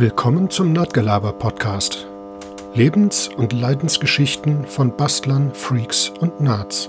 Willkommen 0.00 0.48
zum 0.48 0.72
Nerdgelaber 0.72 1.34
Podcast. 1.34 2.06
Lebens- 2.72 3.28
und 3.28 3.52
Leidensgeschichten 3.52 4.64
von 4.64 4.96
Bastlern, 4.96 5.54
Freaks 5.54 6.08
und 6.08 6.40
Nerds. 6.40 6.88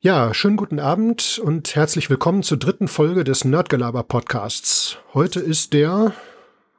Ja, 0.00 0.34
schönen 0.34 0.58
guten 0.58 0.78
Abend 0.78 1.40
und 1.42 1.74
herzlich 1.74 2.10
willkommen 2.10 2.42
zur 2.42 2.58
dritten 2.58 2.86
Folge 2.86 3.24
des 3.24 3.46
Nerdgelaber 3.46 4.02
Podcasts. 4.02 4.98
Heute 5.14 5.40
ist 5.40 5.72
der, 5.72 6.12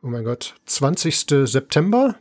oh 0.04 0.08
mein 0.08 0.24
Gott, 0.24 0.54
20. 0.68 1.48
September 1.50 2.14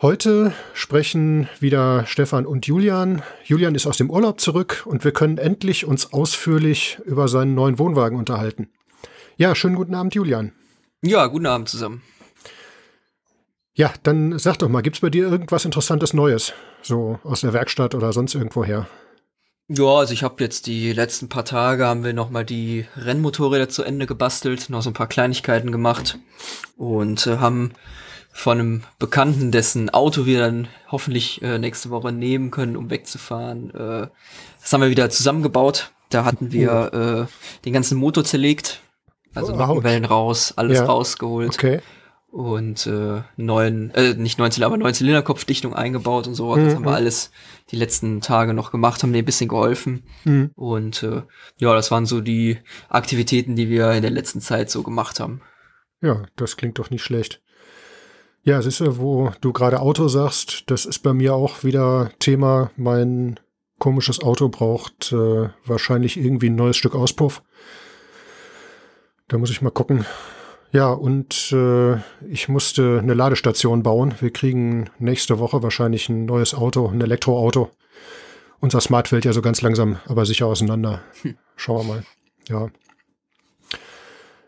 Heute 0.00 0.52
sprechen 0.74 1.48
wieder 1.58 2.06
Stefan 2.06 2.46
und 2.46 2.68
Julian. 2.68 3.20
Julian 3.42 3.74
ist 3.74 3.84
aus 3.84 3.96
dem 3.96 4.10
Urlaub 4.10 4.38
zurück 4.38 4.84
und 4.86 5.02
wir 5.02 5.10
können 5.10 5.38
endlich 5.38 5.86
uns 5.86 6.12
ausführlich 6.12 7.00
über 7.04 7.26
seinen 7.26 7.56
neuen 7.56 7.80
Wohnwagen 7.80 8.16
unterhalten. 8.16 8.68
Ja, 9.38 9.56
schönen 9.56 9.74
guten 9.74 9.96
Abend, 9.96 10.14
Julian. 10.14 10.52
Ja, 11.02 11.26
guten 11.26 11.46
Abend 11.46 11.68
zusammen. 11.68 12.02
Ja, 13.74 13.92
dann 14.04 14.38
sag 14.38 14.58
doch 14.58 14.68
mal, 14.68 14.82
gibt's 14.82 15.00
bei 15.00 15.10
dir 15.10 15.26
irgendwas 15.26 15.64
Interessantes 15.64 16.14
Neues? 16.14 16.52
So 16.80 17.18
aus 17.24 17.40
der 17.40 17.52
Werkstatt 17.52 17.96
oder 17.96 18.12
sonst 18.12 18.36
irgendwoher? 18.36 18.86
Ja, 19.66 19.84
also 19.84 20.14
ich 20.14 20.22
habe 20.22 20.44
jetzt 20.44 20.68
die 20.68 20.92
letzten 20.92 21.28
paar 21.28 21.44
Tage 21.44 21.84
haben 21.84 22.04
wir 22.04 22.12
noch 22.12 22.30
mal 22.30 22.44
die 22.44 22.86
Rennmotorräder 22.96 23.68
zu 23.68 23.82
Ende 23.82 24.06
gebastelt, 24.06 24.70
noch 24.70 24.82
so 24.82 24.90
ein 24.90 24.94
paar 24.94 25.08
Kleinigkeiten 25.08 25.72
gemacht 25.72 26.20
und 26.76 27.26
äh, 27.26 27.38
haben 27.38 27.72
von 28.38 28.60
einem 28.60 28.82
Bekannten, 29.00 29.50
dessen 29.50 29.90
Auto 29.90 30.24
wir 30.24 30.38
dann 30.38 30.68
hoffentlich 30.92 31.42
äh, 31.42 31.58
nächste 31.58 31.90
Woche 31.90 32.12
nehmen 32.12 32.52
können, 32.52 32.76
um 32.76 32.88
wegzufahren. 32.88 33.70
Äh, 33.70 34.06
das 34.60 34.72
haben 34.72 34.80
wir 34.80 34.90
wieder 34.90 35.10
zusammengebaut. 35.10 35.90
Da 36.10 36.24
hatten 36.24 36.52
wir 36.52 37.28
äh, 37.28 37.62
den 37.64 37.72
ganzen 37.72 37.98
Motor 37.98 38.22
zerlegt, 38.22 38.80
also 39.34 39.52
oh, 39.52 39.56
Nockenwellen 39.56 40.04
raus, 40.04 40.54
alles 40.56 40.78
ja. 40.78 40.84
rausgeholt. 40.84 41.54
Okay. 41.54 41.80
Und 42.30 42.86
äh, 42.86 43.22
neuen, 43.36 43.90
äh, 43.94 44.14
nicht 44.14 44.38
neun 44.38 44.52
Zylinder, 44.52 44.66
aber 44.66 44.76
neun 44.76 44.94
Zylinderkopfdichtung 44.94 45.74
eingebaut 45.74 46.28
und 46.28 46.34
so. 46.34 46.54
Mhm. 46.54 46.64
Das 46.64 46.74
haben 46.76 46.84
wir 46.84 46.94
alles 46.94 47.32
die 47.72 47.76
letzten 47.76 48.20
Tage 48.20 48.54
noch 48.54 48.70
gemacht, 48.70 49.02
haben 49.02 49.12
dir 49.12 49.18
ein 49.18 49.24
bisschen 49.24 49.48
geholfen. 49.48 50.04
Mhm. 50.24 50.52
Und 50.54 51.02
äh, 51.02 51.22
ja, 51.58 51.74
das 51.74 51.90
waren 51.90 52.06
so 52.06 52.20
die 52.20 52.58
Aktivitäten, 52.88 53.56
die 53.56 53.68
wir 53.68 53.90
in 53.92 54.02
der 54.02 54.12
letzten 54.12 54.40
Zeit 54.40 54.70
so 54.70 54.84
gemacht 54.84 55.18
haben. 55.18 55.40
Ja, 56.00 56.22
das 56.36 56.56
klingt 56.56 56.78
doch 56.78 56.90
nicht 56.90 57.02
schlecht. 57.02 57.42
Ja, 58.44 58.62
siehst 58.62 58.80
du, 58.80 58.98
wo 58.98 59.32
du 59.40 59.52
gerade 59.52 59.80
Auto 59.80 60.08
sagst, 60.08 60.64
das 60.66 60.86
ist 60.86 61.00
bei 61.00 61.12
mir 61.12 61.34
auch 61.34 61.64
wieder 61.64 62.10
Thema. 62.18 62.70
Mein 62.76 63.38
komisches 63.78 64.22
Auto 64.22 64.48
braucht 64.48 65.12
äh, 65.12 65.50
wahrscheinlich 65.64 66.16
irgendwie 66.16 66.48
ein 66.48 66.56
neues 66.56 66.76
Stück 66.76 66.94
Auspuff. 66.94 67.42
Da 69.28 69.38
muss 69.38 69.50
ich 69.50 69.60
mal 69.60 69.70
gucken. 69.70 70.06
Ja, 70.72 70.90
und 70.90 71.52
äh, 71.52 71.96
ich 72.28 72.48
musste 72.48 72.98
eine 73.02 73.14
Ladestation 73.14 73.82
bauen. 73.82 74.14
Wir 74.20 74.30
kriegen 74.30 74.90
nächste 74.98 75.38
Woche 75.38 75.62
wahrscheinlich 75.62 76.08
ein 76.08 76.26
neues 76.26 76.54
Auto, 76.54 76.88
ein 76.88 77.00
Elektroauto. 77.00 77.70
Unser 78.60 78.80
Smart 78.80 79.08
fällt 79.08 79.24
ja 79.24 79.32
so 79.32 79.40
ganz 79.40 79.62
langsam, 79.62 79.98
aber 80.06 80.26
sicher 80.26 80.46
auseinander. 80.46 81.02
Hm. 81.22 81.36
Schauen 81.56 81.86
wir 81.86 81.94
mal. 81.94 82.04
Ja. 82.48 82.68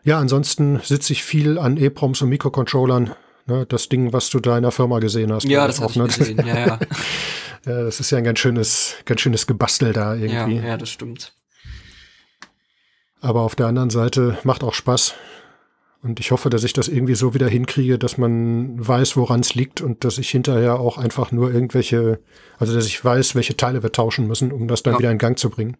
Ja, 0.03 0.19
ansonsten 0.19 0.79
sitze 0.83 1.13
ich 1.13 1.23
viel 1.23 1.57
an 1.57 1.77
EPROMs 1.77 2.21
und 2.21 2.29
Mikrocontrollern. 2.29 3.11
Ne, 3.47 3.65
das 3.65 3.89
Ding, 3.89 4.13
was 4.13 4.29
du 4.29 4.39
da 4.39 4.57
in 4.57 4.63
der 4.63 4.71
Firma 4.71 4.99
gesehen 4.99 5.31
hast. 5.33 5.45
Ja, 5.45 5.65
das 5.67 5.81
habe 5.81 5.91
ich 5.91 5.97
ne? 5.97 6.05
gesehen, 6.05 6.45
ja, 6.45 6.59
ja. 6.59 6.65
ja. 7.65 7.83
Das 7.83 7.99
ist 7.99 8.11
ja 8.11 8.17
ein 8.17 8.23
ganz 8.23 8.39
schönes, 8.39 8.95
ganz 9.05 9.21
schönes 9.21 9.47
Gebastel 9.47 9.93
da 9.93 10.13
irgendwie. 10.13 10.57
Ja, 10.57 10.69
ja, 10.69 10.77
das 10.77 10.89
stimmt. 10.89 11.33
Aber 13.19 13.41
auf 13.41 13.55
der 13.55 13.67
anderen 13.67 13.89
Seite 13.89 14.37
macht 14.43 14.63
auch 14.63 14.73
Spaß. 14.73 15.13
Und 16.03 16.19
ich 16.19 16.31
hoffe, 16.31 16.49
dass 16.49 16.63
ich 16.63 16.73
das 16.73 16.87
irgendwie 16.87 17.13
so 17.13 17.35
wieder 17.35 17.47
hinkriege, 17.47 17.99
dass 17.99 18.17
man 18.17 18.75
weiß, 18.87 19.17
woran 19.17 19.41
es 19.41 19.53
liegt 19.53 19.81
und 19.81 20.03
dass 20.03 20.17
ich 20.17 20.31
hinterher 20.31 20.79
auch 20.79 20.97
einfach 20.97 21.31
nur 21.31 21.53
irgendwelche, 21.53 22.19
also 22.57 22.73
dass 22.73 22.87
ich 22.87 23.05
weiß, 23.05 23.35
welche 23.35 23.55
Teile 23.55 23.83
wir 23.83 23.91
tauschen 23.91 24.27
müssen, 24.27 24.51
um 24.51 24.67
das 24.67 24.81
dann 24.81 24.93
ja. 24.93 24.99
wieder 24.99 25.11
in 25.11 25.19
Gang 25.19 25.37
zu 25.37 25.51
bringen. 25.51 25.77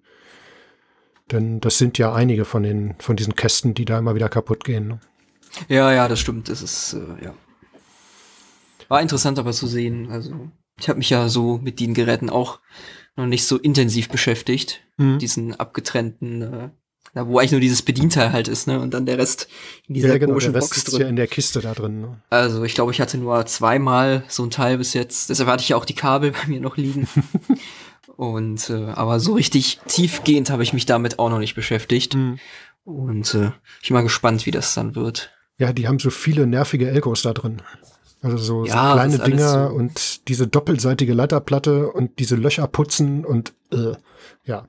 Denn 1.32 1.60
das 1.60 1.80
sind 1.80 1.98
ja 1.98 2.14
einige 2.14 2.46
von 2.46 2.62
den, 2.62 2.94
von 3.00 3.16
diesen 3.16 3.36
Kästen, 3.36 3.74
die 3.74 3.86
da 3.86 3.98
immer 3.98 4.14
wieder 4.14 4.30
kaputt 4.30 4.64
gehen. 4.64 4.88
Ne? 4.88 5.00
Ja, 5.68 5.92
ja, 5.92 6.08
das 6.08 6.20
stimmt. 6.20 6.50
Das 6.50 6.62
ist, 6.62 6.94
äh, 6.94 7.26
ja. 7.26 7.34
War 8.91 9.02
interessant 9.02 9.40
aber 9.40 9.53
zu 9.53 9.68
sehen. 9.68 10.12
Also 10.12 10.52
ich 10.78 10.90
habe 10.90 10.97
mich 10.97 11.09
ja 11.09 11.29
so 11.29 11.57
mit 11.57 11.79
den 11.79 11.94
Geräten 11.94 12.29
auch 12.29 12.59
noch 13.16 13.25
nicht 13.25 13.46
so 13.46 13.57
intensiv 13.57 14.09
beschäftigt. 14.09 14.81
Mhm. 14.97 15.18
Diesen 15.18 15.56
abgetrennten, 15.57 16.41
äh, 16.41 16.69
da 17.13 17.25
wo 17.25 17.40
eigentlich 17.40 17.53
nur 17.53 17.62
dieses 17.62 17.84
Bedienteil 17.84 18.34
halt 18.34 18.50
ist, 18.50 18.68
ne? 18.68 18.81
Und 18.81 18.94
dann 18.94 19.06
der 19.06 19.18
Rest 19.18 19.47
in 19.88 19.94
dieser 19.94 20.09
ja, 20.09 20.18
genau, 20.18 20.31
komischen 20.34 20.52
der 20.52 20.62
Rest 20.62 20.72
Box 20.72 20.78
ist 20.84 20.91
drin. 20.91 21.02
ja 21.03 21.07
in 21.07 21.16
der 21.16 21.28
Kiste 21.28 21.62
da 21.62 21.74
drin. 21.74 22.02
Ne? 22.02 22.22
Also 22.29 22.66
ich 22.66 22.74
glaube, 22.74 22.91
ich 22.91 23.00
hatte 23.00 23.18
nur 23.18 23.46
zweimal 23.46 24.25
so 24.28 24.44
ein 24.44 24.50
Teil 24.50 24.78
bis 24.78 24.94
jetzt. 24.94 25.29
Deshalb 25.29 25.47
hatte 25.47 25.63
ich 25.63 25.69
ja 25.69 25.78
auch 25.78 25.85
die 25.85 25.96
Kabel 25.96 26.31
bei 26.31 26.47
mir 26.47 26.59
noch 26.59 26.75
liegen. 26.75 27.08
Und 28.18 28.69
äh, 28.69 28.88
aber 28.88 29.22
so 29.22 29.35
richtig 29.35 29.79
tiefgehend 29.88 30.50
habe 30.50 30.63
ich 30.63 30.73
mich 30.73 30.85
damit 30.85 31.18
auch 31.18 31.29
noch 31.29 31.40
nicht 31.40 31.56
beschäftigt. 31.56 32.16
Mhm. 32.16 32.40
Und 32.84 33.35
äh, 33.35 33.52
ich 33.81 33.88
bin 33.88 33.96
mal 33.96 34.02
gespannt, 34.02 34.46
wie 34.46 34.52
das 34.52 34.73
dann 34.73 34.96
wird. 34.96 35.31
Ja, 35.58 35.72
die 35.72 35.88
haben 35.88 36.00
so 36.00 36.09
viele 36.09 36.46
nervige 36.46 36.90
Elkos 36.90 37.22
da 37.22 37.31
drin. 37.31 37.62
Also 38.22 38.38
so, 38.38 38.66
ja, 38.66 38.90
so 38.90 38.94
kleine 38.94 39.20
Dinger 39.20 39.70
so. 39.70 39.76
und 39.76 40.28
diese 40.28 40.48
doppelseitige 40.48 41.14
Leiterplatte 41.14 41.92
und 41.92 42.20
diese 42.20 42.36
Löcher 42.36 42.68
putzen 42.68 43.26
und 43.26 43.54
äh, 43.72 43.94
ja. 44.46 44.66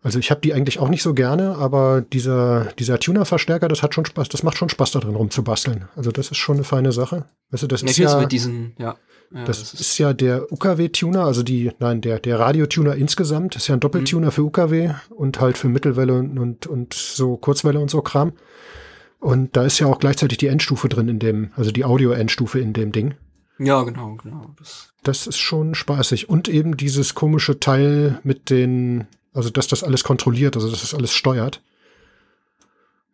Also 0.00 0.20
ich 0.20 0.30
habe 0.30 0.40
die 0.40 0.54
eigentlich 0.54 0.78
auch 0.78 0.88
nicht 0.88 1.02
so 1.02 1.12
gerne, 1.12 1.56
aber 1.56 2.02
dieser, 2.02 2.66
dieser 2.78 3.00
Tuner-Verstärker, 3.00 3.66
das 3.66 3.82
hat 3.82 3.94
schon 3.94 4.04
Spaß, 4.04 4.28
das 4.28 4.42
macht 4.42 4.56
schon 4.56 4.68
Spaß 4.68 4.92
da 4.92 5.00
drin 5.00 5.16
rumzubasteln. 5.16 5.88
Also 5.96 6.12
das 6.12 6.30
ist 6.30 6.36
schon 6.36 6.56
eine 6.56 6.64
feine 6.64 6.92
Sache. 6.92 7.24
Weißt 7.50 7.64
du, 7.64 7.66
das 7.66 7.82
ja, 7.82 7.88
ist 7.88 7.98
ja, 7.98 8.20
mit 8.20 8.30
diesen, 8.30 8.74
ja. 8.78 8.96
ja 9.32 9.44
das, 9.44 9.72
das, 9.72 9.80
ist, 9.80 9.98
ja 9.98 10.12
der 10.12 10.52
UKW-Tuner, 10.52 11.24
also 11.24 11.42
die, 11.42 11.72
nein, 11.80 12.00
der, 12.00 12.20
der 12.20 12.38
Radiotuner 12.38 12.94
insgesamt, 12.94 13.56
das 13.56 13.62
ist 13.62 13.68
ja 13.68 13.74
ein 13.74 13.80
Doppeltuner 13.80 14.28
mhm. 14.28 14.32
für 14.32 14.42
UKW 14.44 14.90
und 15.10 15.40
halt 15.40 15.58
für 15.58 15.68
Mittelwelle 15.68 16.14
und, 16.14 16.38
und, 16.38 16.66
und 16.66 16.94
so 16.94 17.36
Kurzwelle 17.36 17.80
und 17.80 17.90
so 17.90 18.00
Kram. 18.00 18.34
Und 19.20 19.56
da 19.56 19.64
ist 19.64 19.78
ja 19.78 19.86
auch 19.86 19.98
gleichzeitig 19.98 20.38
die 20.38 20.46
Endstufe 20.46 20.88
drin 20.88 21.08
in 21.08 21.18
dem, 21.18 21.50
also 21.56 21.70
die 21.70 21.84
Audio-Endstufe 21.84 22.60
in 22.60 22.72
dem 22.72 22.92
Ding. 22.92 23.14
Ja, 23.58 23.82
genau, 23.82 24.16
genau. 24.22 24.54
Das, 24.56 24.92
das 25.02 25.26
ist 25.26 25.38
schon 25.38 25.74
spaßig. 25.74 26.28
Und 26.28 26.48
eben 26.48 26.76
dieses 26.76 27.14
komische 27.14 27.58
Teil 27.58 28.20
mit 28.22 28.50
den, 28.50 29.06
also 29.34 29.50
dass 29.50 29.66
das 29.66 29.82
alles 29.82 30.04
kontrolliert, 30.04 30.56
also 30.56 30.70
dass 30.70 30.82
das 30.82 30.94
alles 30.94 31.12
steuert. 31.12 31.60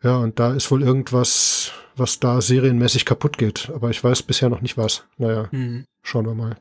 Ja, 0.02 0.18
und 0.18 0.38
da 0.38 0.52
ist 0.52 0.70
wohl 0.70 0.82
irgendwas, 0.82 1.72
was 1.96 2.20
da 2.20 2.42
serienmäßig 2.42 3.06
kaputt 3.06 3.38
geht. 3.38 3.70
Aber 3.74 3.88
ich 3.88 4.04
weiß 4.04 4.22
bisher 4.24 4.50
noch 4.50 4.60
nicht 4.60 4.76
was. 4.76 5.04
Naja, 5.16 5.48
mhm. 5.50 5.86
schauen 6.02 6.26
wir 6.26 6.34
mal. 6.34 6.58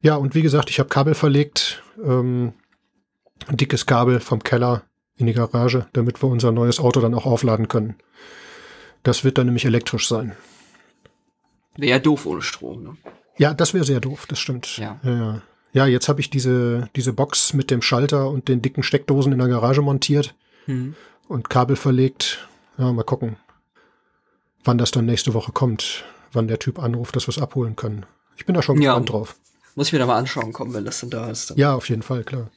Ja, 0.00 0.14
und 0.14 0.36
wie 0.36 0.42
gesagt, 0.42 0.70
ich 0.70 0.78
habe 0.78 0.88
Kabel 0.88 1.14
verlegt. 1.14 1.82
Ähm, 2.04 2.52
ein 3.48 3.56
dickes 3.56 3.86
Kabel 3.86 4.20
vom 4.20 4.44
Keller 4.44 4.82
in 5.16 5.26
die 5.26 5.32
Garage, 5.32 5.86
damit 5.92 6.22
wir 6.22 6.28
unser 6.28 6.52
neues 6.52 6.80
Auto 6.80 7.00
dann 7.00 7.14
auch 7.14 7.26
aufladen 7.26 7.68
können. 7.68 7.94
Das 9.02 9.24
wird 9.24 9.38
dann 9.38 9.46
nämlich 9.46 9.64
elektrisch 9.64 10.08
sein. 10.08 10.34
Wäre 11.76 11.90
ja 11.90 11.98
doof 11.98 12.26
ohne 12.26 12.42
Strom, 12.42 12.82
ne? 12.82 12.96
Ja, 13.36 13.52
das 13.52 13.74
wäre 13.74 13.84
sehr 13.84 14.00
doof, 14.00 14.26
das 14.26 14.38
stimmt. 14.38 14.76
Ja, 14.78 14.98
ja. 15.02 15.42
ja 15.72 15.86
jetzt 15.86 16.08
habe 16.08 16.20
ich 16.20 16.30
diese, 16.30 16.88
diese 16.94 17.12
Box 17.12 17.52
mit 17.52 17.70
dem 17.70 17.82
Schalter 17.82 18.28
und 18.28 18.48
den 18.48 18.62
dicken 18.62 18.82
Steckdosen 18.82 19.32
in 19.32 19.38
der 19.38 19.48
Garage 19.48 19.82
montiert 19.82 20.34
mhm. 20.66 20.94
und 21.28 21.50
Kabel 21.50 21.76
verlegt. 21.76 22.48
Ja, 22.78 22.92
mal 22.92 23.02
gucken, 23.02 23.36
wann 24.64 24.78
das 24.78 24.90
dann 24.90 25.06
nächste 25.06 25.34
Woche 25.34 25.52
kommt, 25.52 26.04
wann 26.32 26.48
der 26.48 26.58
Typ 26.58 26.78
anruft, 26.78 27.16
dass 27.16 27.26
wir 27.26 27.32
es 27.32 27.42
abholen 27.42 27.76
können. 27.76 28.06
Ich 28.36 28.46
bin 28.46 28.54
da 28.54 28.62
schon 28.62 28.76
gespannt 28.76 29.08
ja, 29.08 29.12
drauf. 29.12 29.36
Muss 29.74 29.88
ich 29.88 29.92
mir 29.92 29.98
da 29.98 30.06
mal 30.06 30.18
anschauen 30.18 30.52
kommen, 30.52 30.74
wenn 30.74 30.84
das 30.84 31.00
dann 31.00 31.10
da 31.10 31.30
ist. 31.30 31.50
Dann. 31.50 31.56
Ja, 31.56 31.74
auf 31.74 31.88
jeden 31.88 32.02
Fall, 32.02 32.22
klar. 32.24 32.50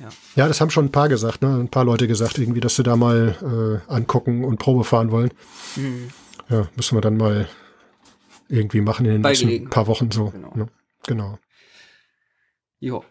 Ja. 0.00 0.08
ja, 0.36 0.48
das 0.48 0.60
haben 0.60 0.70
schon 0.70 0.86
ein 0.86 0.92
paar 0.92 1.08
gesagt, 1.08 1.42
ne? 1.42 1.48
Ein 1.48 1.68
paar 1.68 1.84
Leute 1.84 2.06
gesagt, 2.06 2.38
irgendwie, 2.38 2.60
dass 2.60 2.76
sie 2.76 2.82
da 2.82 2.96
mal 2.96 3.82
äh, 3.88 3.92
angucken 3.92 4.44
und 4.44 4.58
Probe 4.58 4.84
fahren 4.84 5.10
wollen. 5.10 5.30
Mhm. 5.76 6.10
Ja, 6.48 6.68
müssen 6.76 6.96
wir 6.96 7.00
dann 7.00 7.16
mal 7.16 7.48
irgendwie 8.48 8.80
machen 8.80 9.06
in 9.06 9.12
den 9.12 9.22
nächsten 9.22 9.70
paar 9.70 9.86
Wochen 9.86 10.10
so. 10.10 10.26
Genau. 10.26 10.52
Ne? 10.54 10.66
genau. 11.06 11.38
Jo. 12.78 13.04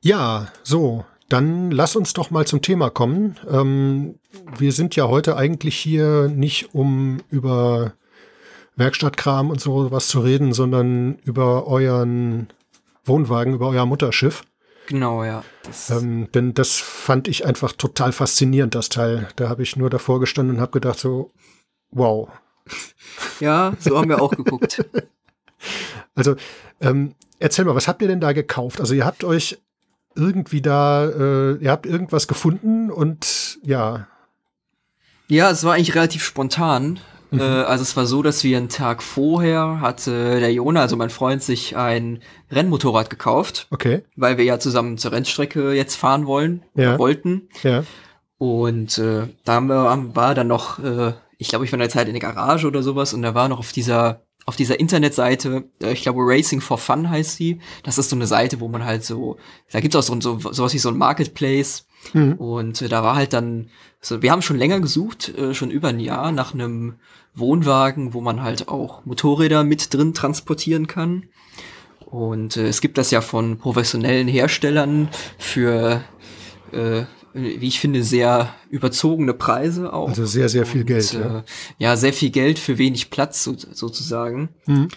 Ja, 0.00 0.48
so, 0.62 1.04
dann 1.28 1.70
lass 1.70 1.96
uns 1.96 2.12
doch 2.12 2.30
mal 2.30 2.46
zum 2.46 2.62
Thema 2.62 2.90
kommen. 2.90 3.36
Ähm, 3.50 4.18
wir 4.58 4.72
sind 4.72 4.96
ja 4.96 5.08
heute 5.08 5.36
eigentlich 5.36 5.76
hier 5.76 6.28
nicht, 6.28 6.74
um 6.74 7.20
über 7.30 7.94
Werkstattkram 8.76 9.50
und 9.50 9.60
so 9.60 9.90
was 9.90 10.08
zu 10.08 10.20
reden, 10.20 10.52
sondern 10.52 11.16
über 11.24 11.66
euren 11.66 12.48
Wohnwagen 13.04 13.54
über 13.54 13.68
euer 13.68 13.86
Mutterschiff. 13.86 14.44
Genau, 14.86 15.24
ja. 15.24 15.44
Ähm, 15.88 16.30
denn 16.32 16.54
das 16.54 16.78
fand 16.78 17.28
ich 17.28 17.46
einfach 17.46 17.72
total 17.72 18.12
faszinierend, 18.12 18.74
das 18.74 18.90
Teil. 18.90 19.28
Da 19.36 19.48
habe 19.48 19.62
ich 19.62 19.76
nur 19.76 19.88
davor 19.90 20.20
gestanden 20.20 20.56
und 20.56 20.60
habe 20.60 20.72
gedacht 20.72 20.98
so, 20.98 21.32
wow. 21.90 22.28
Ja, 23.40 23.74
so 23.78 23.98
haben 23.98 24.08
wir 24.08 24.22
auch 24.22 24.32
geguckt. 24.32 24.84
Also, 26.16 26.36
ähm, 26.80 27.14
erzähl 27.38 27.64
mal, 27.64 27.74
was 27.74 27.88
habt 27.88 28.02
ihr 28.02 28.06
denn 28.06 28.20
da 28.20 28.32
gekauft? 28.32 28.80
Also, 28.80 28.94
ihr 28.94 29.04
habt 29.04 29.24
euch 29.24 29.58
irgendwie 30.14 30.60
da, 30.60 31.06
äh, 31.08 31.56
ihr 31.56 31.70
habt 31.70 31.86
irgendwas 31.86 32.28
gefunden 32.28 32.90
und 32.90 33.58
ja. 33.62 34.06
Ja, 35.26 35.50
es 35.50 35.64
war 35.64 35.74
eigentlich 35.74 35.94
relativ 35.94 36.22
spontan. 36.22 37.00
Mhm. 37.34 37.40
Äh, 37.40 37.44
also 37.44 37.82
es 37.82 37.96
war 37.96 38.06
so, 38.06 38.22
dass 38.22 38.44
wir 38.44 38.56
einen 38.56 38.68
Tag 38.68 39.02
vorher 39.02 39.80
hatte 39.80 40.40
der 40.40 40.52
Jona, 40.52 40.80
also 40.80 40.96
mein 40.96 41.10
Freund, 41.10 41.42
sich 41.42 41.76
ein 41.76 42.22
Rennmotorrad 42.50 43.10
gekauft. 43.10 43.66
Okay. 43.70 44.02
Weil 44.16 44.38
wir 44.38 44.44
ja 44.44 44.58
zusammen 44.58 44.98
zur 44.98 45.12
Rennstrecke 45.12 45.72
jetzt 45.72 45.96
fahren 45.96 46.26
wollen, 46.26 46.62
ja. 46.74 46.98
wollten. 46.98 47.48
Ja. 47.62 47.84
Und 48.38 48.98
äh, 48.98 49.28
da 49.44 49.60
wir, 49.60 50.10
war 50.14 50.34
dann 50.34 50.48
noch, 50.48 50.78
äh, 50.78 51.12
ich 51.38 51.48
glaube, 51.48 51.64
ich 51.64 51.72
war 51.72 51.76
in 51.76 51.80
der 51.80 51.90
Zeit 51.90 52.08
in 52.08 52.14
der 52.14 52.20
Garage 52.20 52.66
oder 52.66 52.82
sowas 52.82 53.14
und 53.14 53.22
da 53.22 53.34
war 53.34 53.48
noch 53.48 53.58
auf 53.58 53.72
dieser 53.72 54.22
auf 54.46 54.56
dieser 54.56 54.78
Internetseite, 54.78 55.64
äh, 55.82 55.92
ich 55.92 56.02
glaube 56.02 56.20
Racing 56.22 56.60
for 56.60 56.78
Fun 56.78 57.08
heißt 57.08 57.36
sie. 57.36 57.60
Das 57.82 57.98
ist 57.98 58.10
so 58.10 58.16
eine 58.16 58.26
Seite, 58.26 58.60
wo 58.60 58.68
man 58.68 58.84
halt 58.84 59.04
so, 59.04 59.38
da 59.72 59.80
gibt 59.80 59.94
es 59.94 60.10
auch 60.10 60.20
so, 60.20 60.38
so 60.38 60.52
sowas 60.52 60.74
wie 60.74 60.78
so 60.78 60.90
ein 60.90 60.98
Marketplace. 60.98 61.86
Mhm. 62.12 62.34
Und 62.34 62.82
äh, 62.82 62.88
da 62.88 63.02
war 63.02 63.16
halt 63.16 63.32
dann, 63.32 63.68
so, 64.00 64.22
wir 64.22 64.30
haben 64.30 64.42
schon 64.42 64.58
länger 64.58 64.80
gesucht, 64.80 65.30
äh, 65.36 65.54
schon 65.54 65.70
über 65.70 65.88
ein 65.88 66.00
Jahr, 66.00 66.32
nach 66.32 66.54
einem 66.54 66.94
Wohnwagen, 67.34 68.14
wo 68.14 68.20
man 68.20 68.42
halt 68.42 68.68
auch 68.68 69.04
Motorräder 69.04 69.64
mit 69.64 69.92
drin 69.92 70.14
transportieren 70.14 70.86
kann. 70.86 71.24
Und 72.06 72.56
äh, 72.56 72.66
es 72.68 72.80
gibt 72.80 72.98
das 72.98 73.10
ja 73.10 73.20
von 73.20 73.58
professionellen 73.58 74.28
Herstellern 74.28 75.08
für 75.38 76.04
äh, 76.72 77.04
wie 77.34 77.66
ich 77.66 77.80
finde, 77.80 78.04
sehr 78.04 78.54
überzogene 78.70 79.34
Preise 79.34 79.92
auch. 79.92 80.08
Also 80.08 80.24
sehr, 80.24 80.48
sehr 80.48 80.66
viel 80.66 80.82
und, 80.82 80.86
Geld. 80.86 81.14
Äh, 81.14 81.18
ja. 81.18 81.44
ja. 81.78 81.96
sehr 81.96 82.12
viel 82.12 82.30
Geld 82.30 82.58
für 82.58 82.78
wenig 82.78 83.10
Platz 83.10 83.42
so, 83.42 83.56
sozusagen. 83.56 84.50
Mhm. 84.66 84.88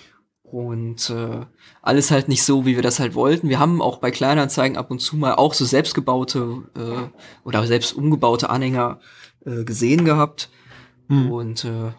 Und 0.50 1.10
äh, 1.10 1.46
alles 1.82 2.10
halt 2.10 2.30
nicht 2.30 2.44
so, 2.44 2.66
wie 2.66 2.76
wir 2.76 2.82
das 2.82 3.00
halt 3.00 3.16
wollten. 3.16 3.50
Wir 3.50 3.60
haben 3.60 3.82
auch 3.82 3.98
bei 3.98 4.12
Kleinanzeigen 4.12 4.78
ab 4.78 4.92
und 4.92 5.00
zu 5.00 5.18
mal 5.18 5.36
auch 5.36 5.54
so 5.54 5.66
selbstgebaute 5.66 6.64
äh, 6.76 7.46
oder 7.46 7.68
selbst 7.68 7.94
umgebaute 7.94 8.50
Anhänger 8.50 9.00
äh, 9.46 9.66
gesehen 9.66 10.06
gehabt. 10.06 10.50
Mhm. 11.10 11.32
Und 11.32 11.66
äh, 11.66 11.92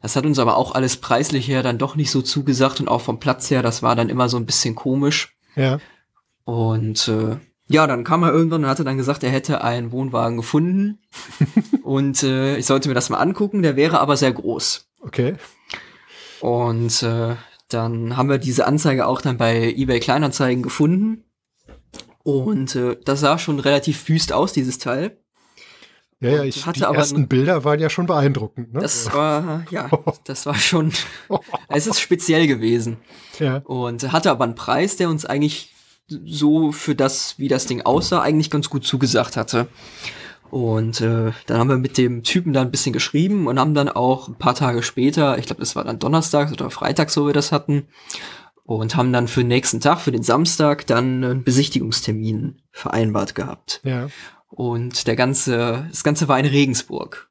das 0.00 0.14
hat 0.14 0.26
uns 0.26 0.38
aber 0.38 0.56
auch 0.56 0.74
alles 0.74 0.96
preislich 0.96 1.48
her 1.48 1.62
dann 1.62 1.78
doch 1.78 1.96
nicht 1.96 2.10
so 2.10 2.22
zugesagt 2.22 2.80
und 2.80 2.88
auch 2.88 3.00
vom 3.00 3.18
Platz 3.18 3.50
her, 3.50 3.62
das 3.62 3.82
war 3.82 3.96
dann 3.96 4.08
immer 4.08 4.28
so 4.28 4.36
ein 4.36 4.46
bisschen 4.46 4.74
komisch. 4.74 5.36
Ja. 5.56 5.78
Und 6.44 7.08
äh, 7.08 7.36
ja, 7.68 7.86
dann 7.86 8.04
kam 8.04 8.22
er 8.22 8.32
irgendwann 8.32 8.64
und 8.64 8.70
hatte 8.70 8.84
dann 8.84 8.96
gesagt, 8.96 9.24
er 9.24 9.30
hätte 9.30 9.62
einen 9.62 9.92
Wohnwagen 9.92 10.36
gefunden 10.36 10.98
und 11.82 12.22
äh, 12.22 12.56
ich 12.56 12.66
sollte 12.66 12.88
mir 12.88 12.94
das 12.94 13.10
mal 13.10 13.18
angucken. 13.18 13.62
Der 13.62 13.76
wäre 13.76 14.00
aber 14.00 14.16
sehr 14.16 14.32
groß. 14.32 14.88
Okay. 15.00 15.34
Und 16.40 17.02
äh, 17.02 17.36
dann 17.72 18.16
haben 18.16 18.28
wir 18.28 18.38
diese 18.38 18.66
Anzeige 18.66 19.06
auch 19.06 19.20
dann 19.20 19.36
bei 19.36 19.72
eBay 19.76 20.00
Kleinanzeigen 20.00 20.62
gefunden. 20.62 21.24
Und 22.22 22.76
äh, 22.76 22.96
das 23.04 23.20
sah 23.20 23.38
schon 23.38 23.58
relativ 23.58 24.08
wüst 24.08 24.32
aus, 24.32 24.52
dieses 24.52 24.78
Teil. 24.78 25.18
Ja, 26.20 26.30
ja, 26.30 26.44
ich, 26.44 26.62
die 26.62 26.82
ersten 26.82 27.26
Bilder 27.26 27.64
waren 27.64 27.80
ja 27.80 27.90
schon 27.90 28.06
beeindruckend. 28.06 28.72
Ne? 28.72 28.80
Das 28.80 29.12
war, 29.12 29.64
ja, 29.70 29.90
das 30.24 30.46
war 30.46 30.54
schon, 30.54 30.92
es 31.68 31.88
ist 31.88 31.98
speziell 32.00 32.46
gewesen. 32.46 32.98
Ja. 33.40 33.56
Und 33.64 34.12
hatte 34.12 34.30
aber 34.30 34.44
einen 34.44 34.54
Preis, 34.54 34.96
der 34.96 35.08
uns 35.08 35.24
eigentlich 35.26 35.74
so 36.06 36.70
für 36.70 36.94
das, 36.94 37.38
wie 37.38 37.48
das 37.48 37.66
Ding 37.66 37.82
aussah, 37.82 38.22
eigentlich 38.22 38.50
ganz 38.50 38.70
gut 38.70 38.84
zugesagt 38.84 39.36
hatte. 39.36 39.66
Und 40.52 41.00
äh, 41.00 41.32
dann 41.46 41.58
haben 41.58 41.70
wir 41.70 41.78
mit 41.78 41.96
dem 41.96 42.24
Typen 42.24 42.52
da 42.52 42.60
ein 42.60 42.70
bisschen 42.70 42.92
geschrieben 42.92 43.46
und 43.46 43.58
haben 43.58 43.72
dann 43.72 43.88
auch 43.88 44.28
ein 44.28 44.34
paar 44.34 44.54
Tage 44.54 44.82
später, 44.82 45.38
ich 45.38 45.46
glaube, 45.46 45.60
das 45.60 45.76
war 45.76 45.82
dann 45.82 45.98
Donnerstag 45.98 46.52
oder 46.52 46.68
Freitag, 46.68 47.08
so 47.08 47.26
wir 47.26 47.32
das 47.32 47.52
hatten, 47.52 47.86
und 48.64 48.94
haben 48.94 49.14
dann 49.14 49.28
für 49.28 49.40
den 49.40 49.48
nächsten 49.48 49.80
Tag, 49.80 50.02
für 50.02 50.12
den 50.12 50.22
Samstag, 50.22 50.86
dann 50.86 51.24
einen 51.24 51.42
Besichtigungstermin 51.42 52.60
vereinbart 52.70 53.34
gehabt. 53.34 53.80
Ja. 53.82 54.08
Und 54.50 55.06
der 55.06 55.16
ganze, 55.16 55.86
das 55.90 56.04
Ganze 56.04 56.28
war 56.28 56.38
in 56.38 56.44
Regensburg. 56.44 57.30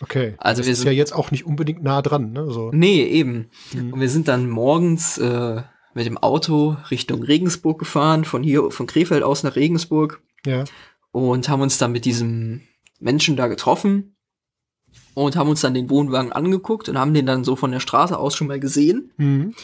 Okay. 0.00 0.32
Also 0.38 0.60
das 0.60 0.66
wir 0.66 0.72
ist 0.72 0.78
sind, 0.78 0.86
ja 0.86 0.92
jetzt 0.94 1.12
auch 1.12 1.32
nicht 1.32 1.44
unbedingt 1.44 1.82
nah 1.82 2.00
dran, 2.00 2.32
ne? 2.32 2.50
So. 2.50 2.70
Nee, 2.72 3.04
eben. 3.04 3.50
Mhm. 3.74 3.92
Und 3.92 4.00
wir 4.00 4.08
sind 4.08 4.26
dann 4.26 4.48
morgens 4.48 5.18
äh, 5.18 5.60
mit 5.92 6.06
dem 6.06 6.16
Auto 6.16 6.78
Richtung 6.90 7.24
Regensburg 7.24 7.78
gefahren, 7.78 8.24
von 8.24 8.42
hier, 8.42 8.70
von 8.70 8.86
Krefeld 8.86 9.22
aus 9.22 9.42
nach 9.42 9.54
Regensburg. 9.54 10.22
Ja. 10.46 10.64
Und 11.14 11.48
haben 11.48 11.62
uns 11.62 11.78
dann 11.78 11.92
mit 11.92 12.06
diesem 12.06 12.62
Menschen 12.98 13.36
da 13.36 13.46
getroffen 13.46 14.16
und 15.14 15.36
haben 15.36 15.48
uns 15.48 15.60
dann 15.60 15.72
den 15.72 15.88
Wohnwagen 15.88 16.32
angeguckt 16.32 16.88
und 16.88 16.98
haben 16.98 17.14
den 17.14 17.24
dann 17.24 17.44
so 17.44 17.54
von 17.54 17.70
der 17.70 17.78
Straße 17.78 18.18
aus 18.18 18.34
schon 18.34 18.48
mal 18.48 18.58
gesehen. 18.58 19.12
Mhm. 19.16 19.54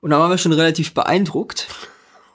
Und 0.00 0.10
da 0.10 0.20
waren 0.20 0.30
wir 0.30 0.38
schon 0.38 0.52
relativ 0.52 0.94
beeindruckt 0.94 1.66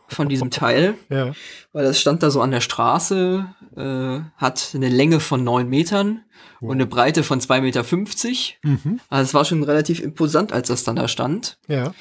von 0.09 0.27
diesem 0.27 0.51
Teil, 0.51 0.95
ja. 1.09 1.31
weil 1.71 1.85
das 1.85 1.97
stand 1.97 2.23
da 2.23 2.29
so 2.29 2.41
an 2.41 2.51
der 2.51 2.59
Straße, 2.59 3.45
äh, 3.77 4.19
hat 4.35 4.71
eine 4.75 4.89
Länge 4.89 5.21
von 5.21 5.45
neun 5.45 5.69
Metern 5.69 6.25
wow. 6.59 6.71
und 6.71 6.75
eine 6.75 6.87
Breite 6.87 7.23
von 7.23 7.39
zwei 7.39 7.61
Meter. 7.61 7.85
fünfzig. 7.85 8.59
Mhm. 8.63 8.99
Also 9.07 9.29
es 9.29 9.33
war 9.33 9.45
schon 9.45 9.63
relativ 9.63 10.01
imposant, 10.01 10.51
als 10.51 10.67
das 10.67 10.83
dann 10.83 10.97
da 10.97 11.07
stand. 11.07 11.57
Ja. 11.69 11.93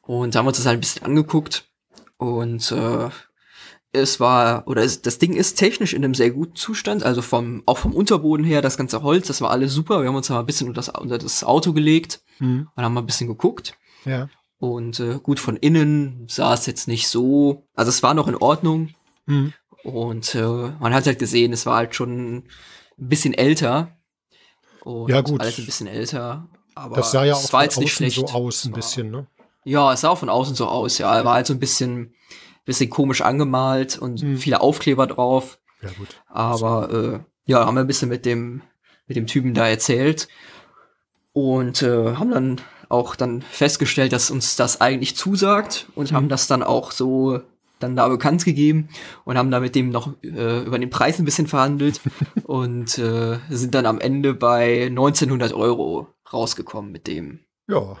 Und 0.00 0.34
da 0.34 0.38
haben 0.38 0.46
wir 0.46 0.48
uns 0.48 0.56
das 0.56 0.64
halt 0.64 0.78
ein 0.78 0.80
bisschen 0.80 1.04
angeguckt. 1.04 1.68
Und 2.16 2.72
äh, 2.72 3.10
es 3.94 4.20
war, 4.20 4.66
oder 4.66 4.82
es, 4.82 5.02
das 5.02 5.18
Ding 5.18 5.34
ist 5.34 5.54
technisch 5.54 5.94
in 5.94 6.04
einem 6.04 6.14
sehr 6.14 6.30
guten 6.30 6.56
Zustand, 6.56 7.04
also 7.04 7.22
vom, 7.22 7.62
auch 7.66 7.78
vom 7.78 7.92
Unterboden 7.94 8.44
her, 8.44 8.60
das 8.60 8.76
ganze 8.76 9.02
Holz, 9.02 9.28
das 9.28 9.40
war 9.40 9.50
alles 9.50 9.72
super. 9.72 10.02
Wir 10.02 10.08
haben 10.08 10.16
uns 10.16 10.26
da 10.26 10.34
mal 10.34 10.40
ein 10.40 10.46
bisschen 10.46 10.68
unter 10.68 10.80
das, 10.80 10.88
unter 10.88 11.18
das 11.18 11.44
Auto 11.44 11.72
gelegt 11.72 12.20
mhm. 12.40 12.68
und 12.74 12.82
haben 12.82 12.94
mal 12.94 13.00
ein 13.02 13.06
bisschen 13.06 13.28
geguckt. 13.28 13.76
Ja. 14.04 14.28
Und 14.58 15.00
äh, 15.00 15.18
gut, 15.22 15.40
von 15.40 15.56
innen 15.56 16.26
sah 16.28 16.54
es 16.54 16.66
jetzt 16.66 16.88
nicht 16.88 17.08
so, 17.08 17.66
also 17.74 17.88
es 17.88 18.02
war 18.02 18.14
noch 18.14 18.28
in 18.28 18.36
Ordnung. 18.36 18.90
Mhm. 19.26 19.52
Und 19.84 20.34
äh, 20.34 20.70
man 20.80 20.94
hat 20.94 21.06
halt 21.06 21.18
gesehen, 21.18 21.52
es 21.52 21.66
war 21.66 21.76
halt 21.76 21.94
schon 21.94 22.36
ein 22.36 22.44
bisschen 22.96 23.34
älter. 23.34 23.96
Und 24.82 25.10
ja, 25.10 25.20
gut. 25.20 25.40
Alles 25.40 25.58
ein 25.58 25.66
bisschen 25.66 25.86
älter. 25.86 26.48
Aber 26.74 26.96
das 26.96 27.12
sah 27.12 27.24
ja 27.24 27.34
auch 27.34 27.52
war 27.52 27.64
jetzt 27.64 27.78
nicht 27.78 27.92
schlecht. 27.92 28.16
so 28.16 28.26
aus, 28.26 28.64
ein 28.64 28.72
bisschen, 28.72 29.10
ne? 29.10 29.26
Ja, 29.64 29.92
es 29.92 30.00
sah 30.00 30.10
auch 30.10 30.18
von 30.18 30.28
außen 30.28 30.54
so 30.54 30.66
aus, 30.66 30.98
ja. 30.98 31.14
Er 31.14 31.24
war 31.24 31.34
halt 31.34 31.46
so 31.46 31.54
ein 31.54 31.60
bisschen, 31.60 32.14
bisschen 32.64 32.90
komisch 32.90 33.20
angemalt 33.20 33.98
und 33.98 34.20
hm. 34.20 34.36
viele 34.36 34.60
Aufkleber 34.60 35.06
drauf. 35.06 35.58
Ja, 35.82 35.90
gut. 35.98 36.22
Aber 36.28 36.90
äh, 36.92 37.20
ja, 37.46 37.66
haben 37.66 37.74
wir 37.74 37.82
ein 37.82 37.86
bisschen 37.86 38.08
mit 38.08 38.24
dem, 38.24 38.62
mit 39.06 39.16
dem 39.16 39.26
Typen 39.26 39.54
da 39.54 39.68
erzählt. 39.68 40.28
Und 41.32 41.82
äh, 41.82 42.14
haben 42.14 42.30
dann 42.30 42.60
auch 42.88 43.16
dann 43.16 43.42
festgestellt, 43.42 44.12
dass 44.12 44.30
uns 44.30 44.56
das 44.56 44.80
eigentlich 44.80 45.16
zusagt 45.16 45.88
und 45.94 46.10
hm. 46.10 46.16
haben 46.16 46.28
das 46.28 46.46
dann 46.46 46.62
auch 46.62 46.92
so 46.92 47.40
dann 47.80 47.96
da 47.96 48.08
bekannt 48.08 48.44
gegeben 48.44 48.88
und 49.24 49.36
haben 49.36 49.50
da 49.50 49.60
mit 49.60 49.74
dem 49.74 49.90
noch 49.90 50.14
äh, 50.22 50.62
über 50.62 50.78
den 50.78 50.90
Preis 50.90 51.18
ein 51.18 51.24
bisschen 51.24 51.46
verhandelt 51.46 52.00
und 52.44 52.98
äh, 52.98 53.38
sind 53.50 53.74
dann 53.74 53.86
am 53.86 54.00
Ende 54.00 54.34
bei 54.34 54.86
1900 54.86 55.52
Euro 55.52 56.08
rausgekommen 56.32 56.92
mit 56.92 57.06
dem. 57.06 57.40
Ja, 57.68 57.96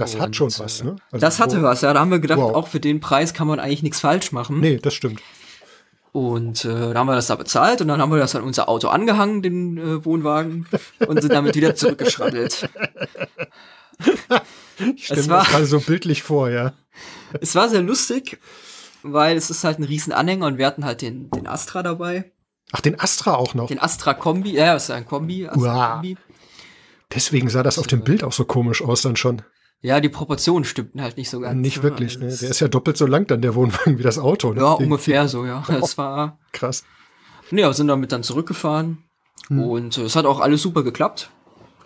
das 0.00 0.14
und, 0.14 0.20
hat 0.20 0.36
schon 0.36 0.50
was, 0.58 0.82
ne? 0.82 0.96
Also 1.10 1.20
das 1.24 1.40
hatte 1.40 1.62
was, 1.62 1.82
ja. 1.82 1.92
Da 1.92 2.00
haben 2.00 2.10
wir 2.10 2.18
gedacht, 2.18 2.38
wow. 2.38 2.54
auch 2.54 2.68
für 2.68 2.80
den 2.80 3.00
Preis 3.00 3.34
kann 3.34 3.46
man 3.46 3.60
eigentlich 3.60 3.82
nichts 3.82 4.00
falsch 4.00 4.32
machen. 4.32 4.60
Nee, 4.60 4.78
das 4.78 4.94
stimmt. 4.94 5.20
Und 6.12 6.64
äh, 6.64 6.68
dann 6.68 6.98
haben 6.98 7.06
wir 7.06 7.14
das 7.14 7.26
da 7.26 7.34
bezahlt 7.34 7.80
und 7.80 7.88
dann 7.88 8.00
haben 8.00 8.10
wir 8.10 8.18
das 8.18 8.34
an 8.34 8.42
unser 8.42 8.68
Auto 8.68 8.88
angehangen, 8.88 9.42
den 9.42 9.76
äh, 9.76 10.04
Wohnwagen, 10.04 10.66
und 11.06 11.20
sind 11.20 11.32
damit 11.32 11.54
wieder 11.54 11.74
zurückgeschraddelt. 11.74 12.68
ich 14.96 15.04
stelle 15.04 15.22
mir 15.22 15.28
das 15.28 15.48
gerade 15.48 15.66
so 15.66 15.80
bildlich 15.80 16.22
vor, 16.22 16.50
ja. 16.50 16.72
Es 17.40 17.54
war 17.54 17.68
sehr 17.68 17.82
lustig, 17.82 18.38
weil 19.02 19.36
es 19.36 19.50
ist 19.50 19.64
halt 19.64 19.78
ein 19.78 19.84
riesen 19.84 20.12
Anhänger 20.12 20.46
und 20.46 20.58
wir 20.58 20.66
hatten 20.66 20.84
halt 20.84 21.02
den, 21.02 21.30
den 21.30 21.46
Astra 21.46 21.82
dabei. 21.82 22.32
Ach, 22.72 22.80
den 22.80 22.98
Astra 22.98 23.34
auch 23.34 23.54
noch? 23.54 23.68
Den 23.68 23.80
Astra 23.80 24.14
Kombi, 24.14 24.52
ja, 24.52 24.74
das 24.74 24.84
ist 24.84 24.90
ein 24.90 25.06
Kombi. 25.06 25.46
Astra 25.46 25.92
Kombi. 25.94 26.16
Deswegen 27.14 27.48
sah 27.48 27.62
das 27.62 27.78
auf 27.78 27.86
dem 27.86 28.02
Bild 28.02 28.22
auch 28.22 28.32
so 28.32 28.44
komisch 28.44 28.82
aus 28.82 29.02
dann 29.02 29.16
schon. 29.16 29.42
Ja, 29.80 30.00
die 30.00 30.08
Proportionen 30.08 30.64
stimmten 30.64 31.00
halt 31.00 31.16
nicht 31.16 31.30
so 31.30 31.40
ganz. 31.40 31.56
Nicht 31.56 31.82
wirklich, 31.82 32.18
ne? 32.18 32.26
Der 32.26 32.50
ist 32.50 32.60
ja 32.60 32.68
doppelt 32.68 32.96
so 32.96 33.06
lang 33.06 33.26
dann, 33.28 33.42
der 33.42 33.54
Wohnwagen, 33.54 33.98
wie 33.98 34.02
das 34.02 34.18
Auto. 34.18 34.52
Ne? 34.52 34.60
Ja, 34.60 34.72
ungefähr 34.72 35.28
so, 35.28 35.46
ja. 35.46 35.62
Das 35.68 35.96
war. 35.96 36.38
Krass. 36.52 36.84
Ne, 37.50 37.62
wir 37.62 37.72
sind 37.72 37.86
damit 37.86 38.10
dann 38.10 38.24
zurückgefahren. 38.24 39.04
Hm. 39.46 39.62
Und 39.62 39.98
äh, 39.98 40.02
es 40.02 40.16
hat 40.16 40.26
auch 40.26 40.40
alles 40.40 40.62
super 40.62 40.82
geklappt. 40.82 41.30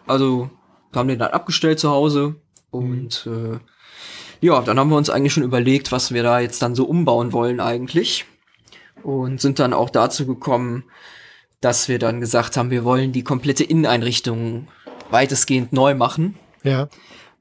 Also, 0.07 0.51
wir 0.91 0.99
haben 0.99 1.09
den 1.09 1.19
dann 1.19 1.33
abgestellt 1.33 1.81
zu 1.81 1.91
Hause. 1.91 2.37
Und 2.71 3.13
hm. 3.25 3.55
äh, 3.55 3.59
ja, 4.41 4.61
dann 4.63 4.79
haben 4.79 4.89
wir 4.89 4.97
uns 4.97 5.11
eigentlich 5.11 5.35
schon 5.35 5.43
überlegt, 5.43 5.93
was 5.93 6.13
wir 6.13 6.23
da 6.23 6.41
jetzt 6.41 6.63
dann 6.63 6.75
so 6.75 6.87
umbauen 6.87 7.35
wollen 7.35 7.61
eigentlich. 7.61 8.25
Und 9.03 9.41
sind 9.41 9.59
dann 9.59 9.75
auch 9.75 9.91
dazu 9.91 10.27
gekommen, 10.27 10.85
dass 11.61 11.89
wir 11.89 11.99
dann 11.99 12.21
gesagt 12.21 12.57
haben, 12.57 12.71
wir 12.71 12.85
wollen 12.85 13.13
die 13.13 13.23
komplette 13.23 13.65
Inneneinrichtung 13.65 14.69
weitestgehend 15.11 15.73
neu 15.73 15.95
machen. 15.95 16.37
Ja 16.63 16.89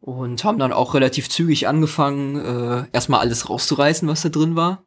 und 0.01 0.43
haben 0.43 0.59
dann 0.59 0.73
auch 0.73 0.93
relativ 0.93 1.29
zügig 1.29 1.67
angefangen, 1.67 2.35
äh, 2.35 2.85
erstmal 2.91 3.21
alles 3.21 3.49
rauszureißen, 3.49 4.07
was 4.07 4.23
da 4.23 4.29
drin 4.29 4.55
war. 4.55 4.83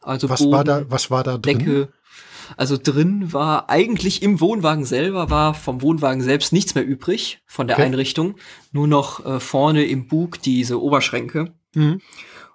Also 0.00 0.28
was 0.28 0.40
Boden, 0.40 0.52
war 0.52 0.64
da, 0.64 0.84
was 0.88 1.10
war 1.10 1.24
da 1.24 1.38
drin? 1.38 1.58
Decke. 1.58 1.88
Also 2.56 2.76
drin 2.76 3.32
war 3.32 3.70
eigentlich 3.70 4.22
im 4.22 4.40
Wohnwagen 4.40 4.84
selber 4.84 5.30
war 5.30 5.54
vom 5.54 5.82
Wohnwagen 5.82 6.20
selbst 6.20 6.52
nichts 6.52 6.74
mehr 6.74 6.84
übrig 6.84 7.42
von 7.46 7.66
der 7.68 7.76
okay. 7.76 7.86
Einrichtung, 7.86 8.36
nur 8.72 8.86
noch 8.86 9.24
äh, 9.24 9.40
vorne 9.40 9.84
im 9.84 10.08
Bug 10.08 10.42
diese 10.42 10.80
Oberschränke. 10.80 11.52
Mhm. 11.74 12.00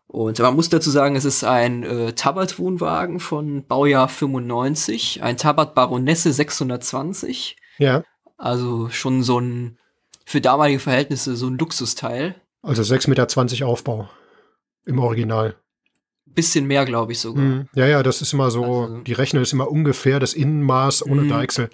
Und 0.07 0.39
man 0.39 0.55
muss 0.55 0.69
dazu 0.69 0.89
sagen, 0.91 1.15
es 1.15 1.25
ist 1.25 1.43
ein 1.43 1.83
äh, 1.83 2.13
Tabat-Wohnwagen 2.13 3.19
von 3.19 3.65
Baujahr 3.65 4.07
95, 4.07 5.23
ein 5.23 5.37
Tabat 5.37 5.75
Baronesse 5.75 6.31
620. 6.31 7.57
Ja. 7.79 8.03
Also 8.37 8.89
schon 8.89 9.23
so 9.23 9.39
ein, 9.39 9.77
für 10.25 10.41
damalige 10.41 10.79
Verhältnisse, 10.79 11.35
so 11.35 11.47
ein 11.47 11.57
Luxusteil. 11.57 12.35
Also 12.61 12.81
6,20 12.81 13.09
Meter 13.09 13.67
Aufbau 13.67 14.09
im 14.85 14.99
Original. 14.99 15.55
Bisschen 16.25 16.65
mehr, 16.65 16.85
glaube 16.85 17.11
ich 17.13 17.19
sogar. 17.19 17.43
Mhm. 17.43 17.67
Ja, 17.75 17.85
ja, 17.85 18.03
das 18.03 18.21
ist 18.21 18.33
immer 18.33 18.51
so, 18.51 18.63
Also- 18.63 18.97
die 18.99 19.13
Rechner 19.13 19.41
ist 19.41 19.53
immer 19.53 19.69
ungefähr 19.69 20.19
das 20.19 20.33
Innenmaß 20.33 21.05
ohne 21.05 21.21
Mhm. 21.21 21.29
Deichsel. 21.29 21.69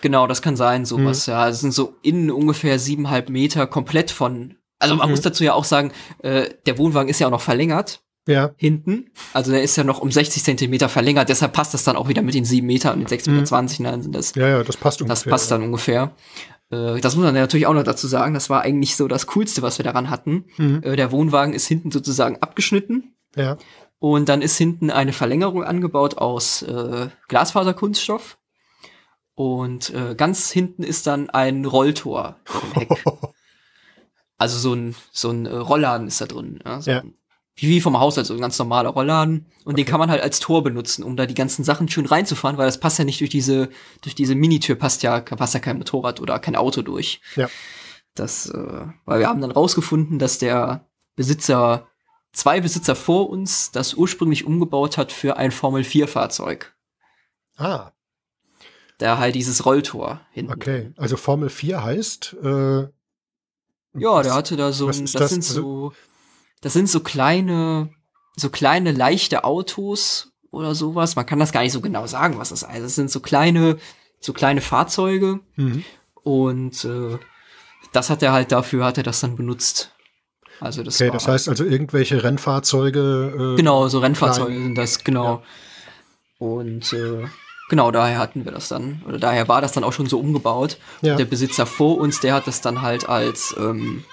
Genau, 0.00 0.26
das 0.28 0.40
kann 0.42 0.56
sein, 0.56 0.84
sowas. 0.84 1.26
Mhm. 1.26 1.32
Ja, 1.32 1.48
es 1.48 1.60
sind 1.60 1.74
so 1.74 1.96
innen 2.02 2.30
ungefähr 2.30 2.78
siebeneinhalb 2.78 3.28
Meter 3.30 3.66
komplett 3.66 4.10
von. 4.12 4.54
Also 4.78 4.94
man 4.94 5.08
Mhm. 5.08 5.10
muss 5.10 5.20
dazu 5.22 5.42
ja 5.42 5.54
auch 5.54 5.64
sagen, 5.64 5.92
äh, 6.22 6.48
der 6.66 6.78
Wohnwagen 6.78 7.08
ist 7.10 7.18
ja 7.18 7.26
auch 7.26 7.32
noch 7.32 7.40
verlängert 7.40 8.00
Ja, 8.28 8.52
hinten. 8.56 9.10
Also 9.32 9.50
der 9.50 9.62
ist 9.62 9.74
ja 9.76 9.82
noch 9.84 9.98
um 10.00 10.12
60 10.12 10.44
Zentimeter 10.44 10.88
verlängert. 10.88 11.28
Deshalb 11.28 11.52
passt 11.52 11.74
das 11.74 11.82
dann 11.82 11.96
auch 11.96 12.08
wieder 12.08 12.22
mit 12.22 12.34
den 12.34 12.44
sieben 12.44 12.66
Metern 12.68 12.92
und 12.94 13.00
den 13.00 13.06
6,20 13.08 13.30
Meter. 13.32 13.44
20, 13.46 13.80
Nein, 13.80 14.02
sind 14.02 14.14
das. 14.14 14.34
ja, 14.36 14.46
ja, 14.48 14.62
das 14.62 14.76
passt 14.76 15.00
Das 15.00 15.02
ungefähr. 15.08 15.30
passt 15.30 15.50
dann 15.50 15.62
ungefähr. 15.62 16.12
Äh, 16.70 17.00
das 17.00 17.16
muss 17.16 17.24
man 17.24 17.34
ja 17.34 17.40
natürlich 17.42 17.66
auch 17.66 17.74
noch 17.74 17.82
dazu 17.84 18.06
sagen. 18.06 18.34
Das 18.34 18.50
war 18.50 18.62
eigentlich 18.62 18.96
so 18.96 19.08
das 19.08 19.26
Coolste, 19.28 19.62
was 19.62 19.78
wir 19.78 19.84
daran 19.84 20.10
hatten. 20.10 20.44
Mhm. 20.56 20.80
Äh, 20.82 20.96
der 20.96 21.12
Wohnwagen 21.12 21.54
ist 21.54 21.66
hinten 21.66 21.90
sozusagen 21.90 22.38
abgeschnitten. 22.42 23.14
Ja, 23.36 23.56
Und 23.98 24.28
dann 24.28 24.42
ist 24.42 24.56
hinten 24.56 24.90
eine 24.90 25.12
Verlängerung 25.12 25.62
angebaut 25.64 26.16
aus 26.18 26.62
äh, 26.62 27.08
Glasfaserkunststoff. 27.28 28.38
Und 29.34 29.90
äh, 29.94 30.14
ganz 30.16 30.50
hinten 30.50 30.82
ist 30.82 31.06
dann 31.06 31.30
ein 31.30 31.64
Rolltor. 31.64 32.36
Also 34.40 34.56
so 34.58 34.72
ein, 34.72 34.94
so 35.10 35.30
ein 35.30 35.46
äh, 35.46 35.54
Rollladen 35.56 36.06
ist 36.06 36.20
da 36.20 36.26
drin. 36.26 36.60
Ja, 36.64 36.80
so 36.80 36.90
Ja. 36.92 37.00
ein, 37.00 37.14
wie 37.66 37.80
vom 37.80 37.98
Haushalt, 37.98 38.26
so 38.26 38.34
ein 38.34 38.40
ganz 38.40 38.58
normaler 38.58 38.90
Rollladen. 38.90 39.46
Und 39.64 39.78
den 39.78 39.84
kann 39.84 39.98
man 39.98 40.10
halt 40.10 40.22
als 40.22 40.40
Tor 40.40 40.62
benutzen, 40.62 41.02
um 41.02 41.16
da 41.16 41.26
die 41.26 41.34
ganzen 41.34 41.64
Sachen 41.64 41.88
schön 41.88 42.06
reinzufahren, 42.06 42.56
weil 42.58 42.66
das 42.66 42.78
passt 42.80 42.98
ja 42.98 43.04
nicht 43.04 43.20
durch 43.20 43.30
diese, 43.30 43.68
durch 44.02 44.14
diese 44.14 44.34
Minitür 44.34 44.76
passt 44.76 45.02
ja, 45.02 45.20
passt 45.20 45.54
ja 45.54 45.60
kein 45.60 45.78
Motorrad 45.78 46.20
oder 46.20 46.38
kein 46.38 46.56
Auto 46.56 46.82
durch. 46.82 47.20
Ja. 47.36 47.48
Das, 48.14 48.48
äh, 48.50 48.86
weil 49.04 49.20
wir 49.20 49.28
haben 49.28 49.40
dann 49.40 49.50
rausgefunden, 49.50 50.18
dass 50.18 50.38
der 50.38 50.86
Besitzer, 51.16 51.86
zwei 52.32 52.60
Besitzer 52.60 52.94
vor 52.96 53.28
uns, 53.30 53.70
das 53.72 53.94
ursprünglich 53.94 54.44
umgebaut 54.46 54.96
hat 54.98 55.12
für 55.12 55.36
ein 55.36 55.50
Formel-4-Fahrzeug. 55.50 56.74
ah, 57.56 57.90
Da 58.98 59.18
halt 59.18 59.34
dieses 59.34 59.64
Rolltor 59.64 60.20
hinten. 60.32 60.52
okay. 60.52 60.92
Also 60.96 61.16
Formel 61.16 61.48
4 61.48 61.82
heißt, 61.82 62.36
äh, 62.42 62.82
Ja, 63.94 64.22
der 64.22 64.34
hatte 64.34 64.56
da 64.56 64.72
so 64.72 64.88
ein, 64.88 65.00
das, 65.02 65.12
das? 65.12 65.30
sind 65.30 65.42
Also- 65.44 65.62
so, 65.62 65.92
das 66.62 66.72
sind 66.72 66.88
so 66.88 67.00
kleine, 67.00 67.90
so 68.36 68.50
kleine 68.50 68.92
leichte 68.92 69.44
Autos 69.44 70.32
oder 70.50 70.74
sowas. 70.74 71.16
Man 71.16 71.26
kann 71.26 71.38
das 71.38 71.52
gar 71.52 71.62
nicht 71.62 71.72
so 71.72 71.80
genau 71.80 72.06
sagen, 72.06 72.38
was 72.38 72.48
das 72.50 72.62
ist. 72.62 72.68
Das 72.82 72.94
sind 72.94 73.10
so 73.10 73.20
kleine, 73.20 73.78
so 74.20 74.32
kleine 74.32 74.60
Fahrzeuge 74.60 75.40
Mhm. 75.56 75.84
und 76.22 76.84
äh, 76.84 77.18
das 77.92 78.10
hat 78.10 78.22
er 78.22 78.32
halt 78.32 78.52
dafür, 78.52 78.84
hat 78.84 78.96
er 78.98 79.02
das 79.04 79.20
dann 79.20 79.36
benutzt. 79.36 79.92
Also 80.60 80.82
das 80.82 81.00
Okay, 81.00 81.10
das 81.12 81.28
heißt 81.28 81.48
also 81.48 81.64
irgendwelche 81.64 82.22
Rennfahrzeuge. 82.24 83.52
Äh, 83.54 83.56
genau, 83.56 83.86
so 83.88 84.00
Rennfahrzeuge 84.00 84.50
klein. 84.50 84.62
sind 84.64 84.74
das, 84.78 85.04
genau. 85.04 85.42
Und 86.38 86.92
äh, 86.92 87.26
genau, 87.68 87.90
daher 87.90 88.18
hatten 88.18 88.44
wir 88.44 88.52
das 88.52 88.68
dann, 88.68 89.02
oder 89.06 89.18
daher 89.18 89.48
war 89.48 89.60
das 89.60 89.72
dann 89.72 89.84
auch 89.84 89.92
schon 89.92 90.06
so 90.06 90.18
umgebaut. 90.18 90.78
Ja. 91.00 91.16
Der 91.16 91.24
Besitzer 91.24 91.66
vor 91.66 91.98
uns, 91.98 92.20
der 92.20 92.34
hat 92.34 92.46
das 92.46 92.60
dann 92.60 92.82
halt 92.82 93.08
als, 93.08 93.54
ähm, 93.58 94.04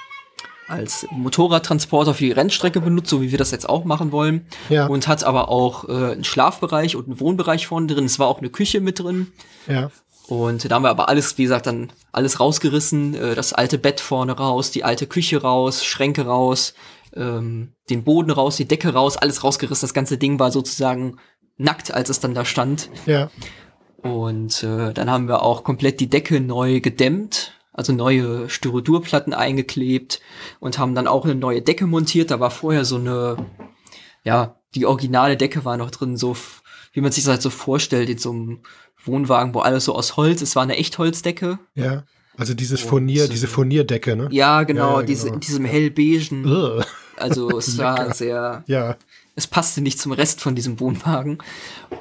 als 0.67 1.05
Motorradtransporter 1.12 2.13
für 2.13 2.24
die 2.25 2.31
Rennstrecke 2.31 2.81
benutzt, 2.81 3.10
so 3.10 3.22
wie 3.22 3.31
wir 3.31 3.38
das 3.38 3.51
jetzt 3.51 3.69
auch 3.69 3.86
machen 3.86 4.12
wollen. 4.12 4.48
Ja, 4.69 4.88
Und 4.88 5.07
hat 5.07 5.24
aber 5.24 5.50
auch 5.50 5.88
äh, 5.88 6.13
einen 6.13 6.24
Schlafbereich 6.24 6.95
und 6.95 7.05
einen 7.07 7.19
Wohnbereich 7.19 7.67
vorne 7.67 7.88
drin. 7.88 8.05
Es 8.05 8.17
war 8.19 8.27
auch 8.27 8.39
eine 8.39 8.50
Küche 8.50 8.81
mit 8.81 9.00
drin. 9.00 9.31
ja. 9.67 9.89
Und 10.27 10.72
da 10.72 10.74
haben 10.74 10.81
wir 10.81 10.89
aber 10.89 11.07
alles, 11.07 11.38
wie 11.38 11.43
gesagt, 11.43 11.67
dann 11.67 11.93
alles 12.12 12.39
rausgerissen. 12.39 13.13
Äh, 13.13 13.36
das 13.36 13.53
alte 13.53 13.77
Bett 13.77 14.00
vorne 14.00 14.31
raus, 14.31 14.72
die 14.72 14.84
alte 14.84 15.05
Küche 15.05 15.39
raus, 15.39 15.86
Schränke 15.86 16.25
raus, 16.25 16.74
ähm, 17.15 17.74
den 17.91 18.03
Boden 18.03 18.31
raus, 18.31 18.55
die 18.55 18.67
Decke 18.67 18.91
raus, 18.93 19.17
alles 19.17 19.43
rausgerissen. 19.43 19.86
Das 19.86 19.93
ganze 19.93 20.17
Ding 20.17 20.39
war 20.39 20.51
sozusagen 20.51 21.17
nackt, 21.57 21.93
als 21.93 22.10
es 22.10 22.22
dann 22.22 22.34
da 22.34 22.43
stand. 22.43 22.89
Ja, 23.05 23.29
Und 24.01 24.63
äh, 24.63 24.93
dann 24.93 25.12
haben 25.12 25.27
wir 25.27 25.43
auch 25.43 25.63
komplett 25.63 26.00
die 26.00 26.10
Decke 26.10 26.39
neu 26.41 26.79
gedämmt, 26.79 27.53
also 27.75 27.91
neue 27.94 28.50
Styrodurplatten 28.50 29.34
eingeklebt 29.34 30.22
und 30.60 30.79
haben 30.79 30.96
dann 30.96 31.08
auch 31.08 31.25
eine 31.25 31.36
neue 31.36 31.62
Decke 31.62 31.86
montiert. 31.86 32.32
Da 32.32 32.39
war 32.39 32.50
vorher 32.50 32.86
so 32.86 32.96
eine, 32.96 33.38
ja, 34.24 34.55
die 34.74 34.86
originale 34.86 35.36
Decke 35.38 35.65
war 35.65 35.77
noch 35.77 35.91
drin, 35.91 36.15
so 36.17 36.36
wie 36.94 37.01
man 37.01 37.12
sich 37.12 37.25
das 37.25 37.32
halt 37.32 37.41
so 37.41 37.50
vorstellt 37.50 38.10
in 38.10 38.17
so 38.17 38.32
einem 38.32 38.60
Wohnwagen, 39.03 39.53
wo 39.53 39.60
alles 39.60 39.86
so 39.86 39.94
aus 39.94 40.15
Holz. 40.15 40.41
Es 40.41 40.55
war 40.55 40.63
eine 40.63 40.77
Echtholzdecke. 40.77 41.60
ja. 41.75 42.03
Also 42.38 42.53
dieses 42.53 42.82
Und, 42.84 42.89
Furnier, 42.89 43.24
äh, 43.24 43.29
diese 43.29 43.48
Furnierdecke, 43.48 44.17
ne? 44.17 44.27
Ja, 44.29 44.63
genau, 44.63 44.96
Ja, 44.96 45.00
ja, 45.00 45.05
diese, 45.05 45.24
genau. 45.27 45.36
in 45.36 45.39
diesem 45.39 45.63
hellbeigen. 45.63 46.46
Ugh. 46.46 46.84
Also 47.15 47.58
es 47.58 47.77
war 47.77 48.13
sehr, 48.13 48.65
Ja, 48.67 48.98
es 49.36 49.48
passte 49.48 49.79
nicht 49.79 50.01
zum 50.01 50.12
Rest 50.12 50.41
von 50.41 50.53
diesem 50.53 50.82
Wohnwagen. 50.82 51.38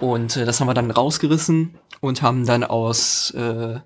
Und 0.01 0.37
äh, 0.37 0.45
das 0.45 0.59
haben 0.59 0.67
wir 0.67 0.75
dann 0.75 0.91
rausgerissen 0.91 1.79
und 2.01 2.21
haben 2.23 2.47
dann 2.47 2.65
aus 2.65 3.31
äh, 3.31 3.79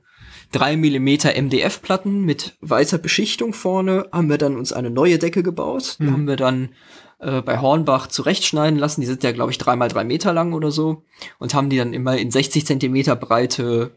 3 0.52 0.76
mm 0.76 1.08
MDF-Platten 1.36 2.22
mit 2.24 2.56
weißer 2.60 2.98
Beschichtung 2.98 3.52
vorne, 3.52 4.06
haben 4.12 4.28
wir 4.30 4.38
dann 4.38 4.56
uns 4.56 4.72
eine 4.72 4.90
neue 4.90 5.18
Decke 5.18 5.42
gebaut. 5.42 5.96
Die 5.98 6.04
Mhm. 6.04 6.12
haben 6.12 6.26
wir 6.26 6.36
dann 6.36 6.70
äh, 7.20 7.42
bei 7.42 7.58
Hornbach 7.60 8.06
zurechtschneiden 8.06 8.78
lassen. 8.78 9.00
Die 9.00 9.06
sind 9.06 9.22
ja, 9.24 9.32
glaube 9.32 9.50
ich, 9.50 9.58
drei 9.58 9.76
mal 9.76 9.88
drei 9.88 10.04
Meter 10.04 10.32
lang 10.32 10.52
oder 10.52 10.70
so. 10.70 11.02
Und 11.38 11.52
haben 11.54 11.68
die 11.68 11.76
dann 11.76 11.92
immer 11.92 12.16
in 12.16 12.30
60 12.30 12.64
Zentimeter 12.66 13.16
breite 13.16 13.90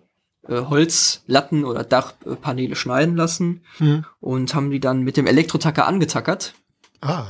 äh, 0.47 0.61
Holzlatten 0.61 1.63
oder 1.63 1.83
Dachpaneele 1.83 2.75
schneiden 2.75 3.15
lassen. 3.15 3.61
Mhm. 3.79 4.05
Und 4.19 4.53
haben 4.55 4.71
die 4.71 4.79
dann 4.79 5.01
mit 5.03 5.17
dem 5.17 5.27
Elektrotacker 5.27 5.87
angetackert. 5.87 6.53
ah. 7.01 7.27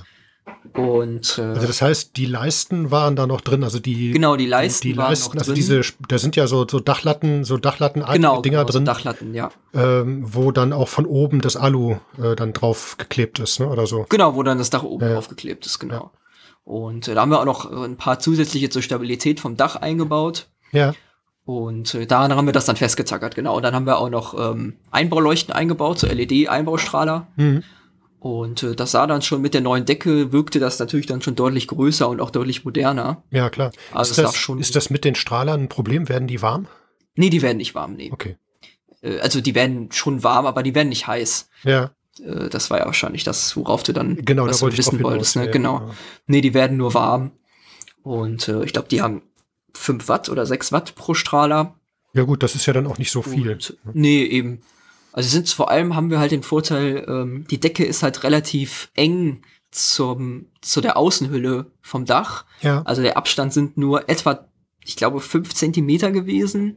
Und 0.74 1.38
äh, 1.38 1.42
Also 1.42 1.68
das 1.68 1.82
heißt, 1.82 2.16
die 2.18 2.26
Leisten 2.26 2.92
waren 2.92 3.16
da 3.16 3.28
noch 3.28 3.42
drin, 3.42 3.64
also 3.64 3.80
die 3.80 4.12
genau, 4.12 4.36
die 4.36 4.46
Leisten 4.46 4.88
die 4.88 4.98
waren 4.98 5.10
Leisten, 5.10 5.38
also 5.38 5.52
drin. 5.52 5.56
diese, 5.56 5.82
da 6.08 6.18
sind 6.18 6.36
ja 6.36 6.48
so, 6.48 6.66
so 6.70 6.80
Dachlatten, 6.80 7.44
so 7.44 7.58
Dachlatten 7.58 8.04
genau, 8.06 8.42
Dinger 8.42 8.60
genau, 8.60 8.68
so 8.72 8.78
drin, 8.78 8.86
Dachlatten, 8.86 9.34
ja. 9.34 9.52
ähm, 9.74 10.24
wo 10.24 10.52
dann 10.52 10.72
auch 10.74 10.88
von 10.88 11.06
oben 11.06 11.42
das 11.42 11.58
Alu 11.58 11.98
äh, 12.22 12.36
dann 12.36 12.54
drauf 12.54 12.96
geklebt 12.98 13.40
ist, 13.40 13.60
ne? 13.60 13.68
Oder 13.68 13.86
so. 13.88 14.06
Genau, 14.10 14.36
wo 14.36 14.44
dann 14.44 14.58
das 14.58 14.70
Dach 14.70 14.84
oben 14.84 15.02
Ja, 15.04 15.10
ja. 15.10 15.16
draufgeklebt 15.16 15.66
ist, 15.66 15.80
genau. 15.80 16.12
Und 16.64 17.08
äh, 17.08 17.16
da 17.16 17.22
haben 17.22 17.32
wir 17.32 17.40
auch 17.40 17.46
noch 17.46 17.72
äh, 17.72 17.86
ein 17.86 17.98
paar 17.98 18.20
zusätzliche 18.20 18.70
zur 18.70 18.82
Stabilität 18.82 19.40
vom 19.40 19.58
Dach 19.58 19.76
eingebaut. 19.76 20.48
Ja, 20.72 20.94
Und 21.44 21.94
äh, 21.96 22.06
daran 22.06 22.34
haben 22.36 22.46
wir 22.46 22.54
das 22.54 22.66
dann 22.66 22.78
festgetackert, 22.78 23.36
genau. 23.36 23.58
Und 23.58 23.64
dann 23.64 23.74
haben 23.76 23.86
wir 23.86 23.98
auch 23.98 24.10
noch 24.10 24.34
ähm, 24.54 24.78
Einbauleuchten 24.92 25.54
eingebaut, 25.54 26.00
so 26.00 26.08
LED-Einbaustrahler. 26.08 27.28
mhm. 27.36 27.64
Und 28.24 28.62
äh, 28.62 28.76
das 28.76 28.92
sah 28.92 29.08
dann 29.08 29.24
schon 29.24 29.42
mit 29.42 29.56
der 29.56 29.62
neuen 29.62 29.84
Decke, 29.86 30.32
wirkte 30.32 30.60
das 30.60 30.78
natürlich 30.78 31.08
dann 31.08 31.24
schon 31.24 31.34
deutlich 31.34 31.66
größer 31.68 32.08
und 32.08 32.22
auch 32.22 32.30
deutlich 32.30 32.64
moderner. 32.64 33.24
ja 33.32 33.50
klar. 33.50 33.72
Also 33.92 34.12
ist, 34.12 34.18
das, 34.20 34.36
schon- 34.36 34.60
ist 34.60 34.76
das 34.76 34.92
mit 34.92 35.04
den 35.06 35.16
Strahlern 35.16 35.64
ein 35.64 35.70
Problem? 35.70 36.08
Werden 36.08 36.28
die 36.28 36.40
warm? 36.44 36.68
Nee, 37.16 37.32
die 37.32 37.42
werden 37.42 37.58
nicht 37.58 37.74
warm, 37.74 37.96
nee. 37.96 38.12
Okay. 38.14 38.38
Äh, 39.02 39.18
also 39.22 39.42
die 39.42 39.56
werden 39.56 39.92
schon 39.92 40.24
warm, 40.24 40.46
aber 40.46 40.62
die 40.62 40.76
werden 40.76 40.90
nicht 40.90 41.08
heiß. 41.08 41.50
Ja, 41.64 41.90
Äh, 42.24 42.50
das 42.50 42.70
war 42.70 42.78
ja 42.78 42.86
wahrscheinlich 42.86 43.24
das, 43.24 43.58
worauf 43.58 43.82
du 43.82 43.92
dann 43.92 44.24
genau, 44.24 44.46
was 44.46 44.58
da 44.58 44.62
wollte 44.66 44.76
du 44.76 44.80
wissen 44.86 45.02
wolltest. 45.04 45.36
Ne? 45.38 45.46
Ja, 45.48 45.52
Genau. 45.52 45.92
Nee, 46.28 46.42
die 46.42 46.54
werden 46.54 46.78
nur 46.78 46.94
warm. 46.94 47.32
Und 48.04 48.48
äh, 48.50 48.64
ich 48.64 48.72
glaube, 48.74 48.88
die 48.88 49.02
haben 49.02 49.24
5 49.74 50.08
Watt 50.10 50.30
oder 50.30 50.46
6 50.46 50.72
Watt 50.72 50.94
pro 50.94 51.16
Strahler. 51.16 51.74
Ja 52.14 52.22
gut, 52.24 52.44
das 52.44 52.54
ist 52.54 52.68
ja 52.68 52.74
dann 52.74 52.86
auch 52.86 53.00
nicht 53.00 53.10
so 53.10 53.24
viel. 53.24 53.50
Und, 53.50 53.78
nee, 53.94 54.24
eben. 54.26 54.62
Also 55.14 55.30
sind 55.30 55.50
vor 55.50 55.70
allem 55.72 55.96
haben 55.96 56.10
wir 56.10 56.20
halt 56.20 56.32
den 56.32 56.44
Vorteil, 56.44 57.06
ähm, 57.08 57.46
die 57.50 57.60
Decke 57.60 57.84
ist 57.84 58.02
halt 58.04 58.24
relativ 58.24 58.90
eng 58.96 59.42
zum, 59.72 60.46
zu 60.62 60.82
der 60.82 60.98
Außenhülle 60.98 61.66
vom 61.82 62.06
Dach. 62.06 62.46
Ja, 62.62 62.82
Also 62.86 63.02
der 63.02 63.18
Abstand 63.18 63.54
sind 63.54 63.78
nur 63.78 64.10
etwa, 64.10 64.48
ich 64.86 64.96
glaube, 64.96 65.20
5 65.20 65.54
Zentimeter 65.54 66.12
gewesen. 66.12 66.76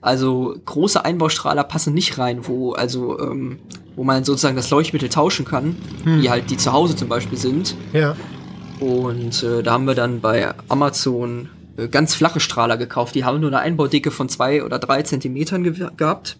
Also 0.00 0.54
große 0.64 1.04
Einbaustrahler 1.04 1.64
passen 1.64 1.92
nicht 1.92 2.18
rein, 2.18 2.46
wo 2.46 2.72
also 2.72 3.18
ähm, 3.18 3.58
wo 3.96 4.04
man 4.04 4.22
sozusagen 4.22 4.54
das 4.56 4.70
Leuchtmittel 4.70 5.08
tauschen 5.08 5.44
kann, 5.44 5.76
Hm. 6.04 6.22
wie 6.22 6.30
halt 6.30 6.50
die 6.50 6.56
zu 6.56 6.72
Hause 6.72 6.94
zum 6.94 7.08
Beispiel 7.08 7.36
sind. 7.38 7.74
ja, 7.92 8.14
Und 8.78 9.42
äh, 9.42 9.62
da 9.64 9.72
haben 9.72 9.86
wir 9.86 9.96
dann 9.96 10.20
bei 10.20 10.54
Amazon 10.68 11.48
äh, 11.76 11.88
ganz 11.88 12.14
flache 12.14 12.38
Strahler 12.38 12.76
gekauft. 12.76 13.14
Die 13.16 13.24
haben 13.24 13.40
nur 13.40 13.50
eine 13.50 13.58
Einbaudicke 13.58 14.12
von 14.12 14.28
zwei 14.28 14.62
oder 14.62 14.78
drei 14.78 15.02
Zentimetern 15.02 15.64
ge 15.64 15.88
gehabt. 15.96 16.38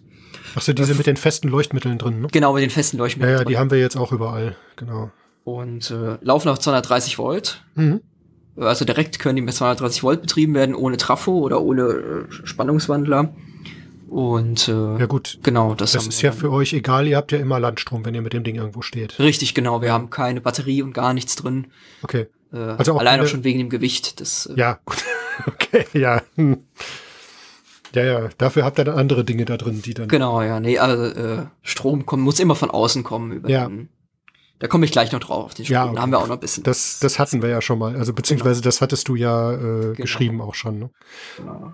Achso, 0.55 0.73
diese 0.73 0.95
mit 0.95 1.07
den 1.07 1.17
festen 1.17 1.47
Leuchtmitteln 1.49 1.97
drin, 1.97 2.21
ne? 2.21 2.27
Genau, 2.31 2.53
mit 2.53 2.63
den 2.63 2.69
festen 2.69 2.97
Ja, 2.97 3.03
Leuchtmitteln. 3.03 3.37
ja, 3.39 3.43
die 3.45 3.57
haben 3.57 3.71
wir 3.71 3.79
jetzt 3.79 3.95
auch 3.97 4.11
überall, 4.11 4.55
genau. 4.75 5.11
und 5.43 5.91
äh, 5.91 6.17
laufen 6.21 6.49
auf 6.49 6.59
230 6.59 7.17
Volt. 7.17 7.63
Mhm. 7.75 8.01
Also 8.57 8.83
direkt 8.83 9.19
können 9.19 9.37
die 9.37 9.41
mit 9.41 9.53
230 9.53 10.03
Volt 10.03 10.21
betrieben 10.21 10.53
werden, 10.53 10.75
ohne 10.75 10.97
Trafo 10.97 11.39
oder 11.39 11.61
ohne 11.61 11.81
äh, 11.83 12.25
Spannungswandler. 12.29 13.33
Und 14.09 14.67
äh, 14.67 14.97
Ja 14.99 15.05
gut, 15.05 15.39
genau, 15.43 15.75
das, 15.75 15.91
das 15.93 16.07
ist 16.07 16.21
ja 16.23 16.31
für 16.31 16.51
euch 16.51 16.73
egal, 16.73 17.07
ihr 17.07 17.15
habt 17.15 17.31
ja 17.31 17.37
immer 17.37 17.59
Landstrom, 17.59 18.03
wenn 18.05 18.15
ihr 18.15 18.21
mit 18.23 18.33
dem 18.33 18.43
Ding 18.43 18.55
irgendwo 18.55 18.81
steht. 18.81 19.19
Richtig, 19.19 19.53
genau. 19.53 19.81
Wir 19.83 19.93
haben 19.93 20.09
keine 20.09 20.41
Batterie 20.41 20.81
und 20.81 20.93
gar 20.93 21.13
nichts 21.13 21.35
drin. 21.35 21.67
Okay. 22.01 22.25
Äh, 22.51 22.57
Also 22.57 22.95
auch 22.95 22.99
allein 22.99 23.21
auch 23.21 23.27
schon 23.27 23.43
wegen 23.43 23.59
dem 23.59 23.69
Gewicht. 23.69 24.19
Das, 24.19 24.47
äh, 24.47 24.53
Ja, 24.59 24.79
gut. 24.85 24.97
Okay, 25.47 25.85
ja. 25.93 26.21
Hm. 26.35 26.57
Ja, 27.95 28.03
ja, 28.03 28.29
dafür 28.37 28.63
habt 28.65 28.77
ihr 28.79 28.85
dann 28.85 28.97
andere 28.97 29.23
Dinge 29.23 29.45
da 29.45 29.57
drin, 29.57 29.81
die 29.81 29.93
dann. 29.93 30.07
Genau, 30.07 30.41
ja. 30.41 30.59
Nee, 30.59 30.77
also 30.79 31.03
äh, 31.05 31.45
Strom 31.61 32.05
kommt, 32.05 32.23
muss 32.23 32.39
immer 32.39 32.55
von 32.55 32.69
außen 32.71 33.03
kommen. 33.03 33.31
Über 33.31 33.49
Ja. 33.49 33.67
den, 33.67 33.89
da 34.59 34.67
komme 34.67 34.85
ich 34.85 34.91
gleich 34.91 35.11
noch 35.11 35.19
drauf 35.19 35.45
auf 35.45 35.53
den 35.53 35.65
Strom. 35.65 35.73
Ja, 35.73 35.85
Da 35.85 35.91
okay. 35.91 35.99
haben 36.01 36.11
wir 36.11 36.19
auch 36.19 36.27
noch 36.27 36.35
ein 36.35 36.39
bisschen. 36.39 36.63
Das, 36.63 36.99
das 36.99 37.17
hatten 37.17 37.41
wir 37.41 37.49
ja 37.49 37.61
schon 37.61 37.79
mal. 37.79 37.95
Also 37.95 38.13
beziehungsweise 38.13 38.61
das 38.61 38.81
hattest 38.81 39.07
du 39.07 39.15
ja 39.15 39.53
äh, 39.53 39.93
geschrieben 39.95 40.41
auch 40.41 40.53
schon. 40.55 40.79
Ne? 40.79 40.89
Genau. 41.37 41.73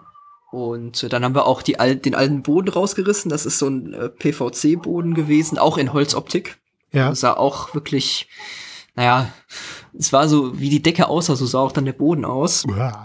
Und 0.51 1.03
äh, 1.03 1.09
dann 1.09 1.23
haben 1.25 1.35
wir 1.35 1.47
auch 1.47 1.61
die 1.61 1.73
den 1.73 2.15
alten 2.15 2.43
Boden 2.43 2.69
rausgerissen. 2.69 3.29
Das 3.29 3.45
ist 3.45 3.59
so 3.59 3.67
ein 3.67 3.93
äh, 3.93 4.09
PVC-Boden 4.09 5.13
gewesen, 5.15 5.57
auch 5.57 5.77
in 5.77 5.91
Holzoptik. 5.91 6.57
Ja. 6.93 7.09
Das 7.09 7.19
sah 7.19 7.33
auch 7.33 7.73
wirklich, 7.75 8.29
naja, 8.95 9.27
es 9.97 10.13
war 10.13 10.29
so, 10.29 10.57
wie 10.59 10.69
die 10.69 10.81
Decke 10.81 11.09
aussah, 11.09 11.35
so 11.35 11.45
sah 11.45 11.59
auch 11.59 11.73
dann 11.73 11.83
der 11.85 11.91
Boden 11.93 12.23
aus. 12.23 12.63
Uah. 12.65 13.03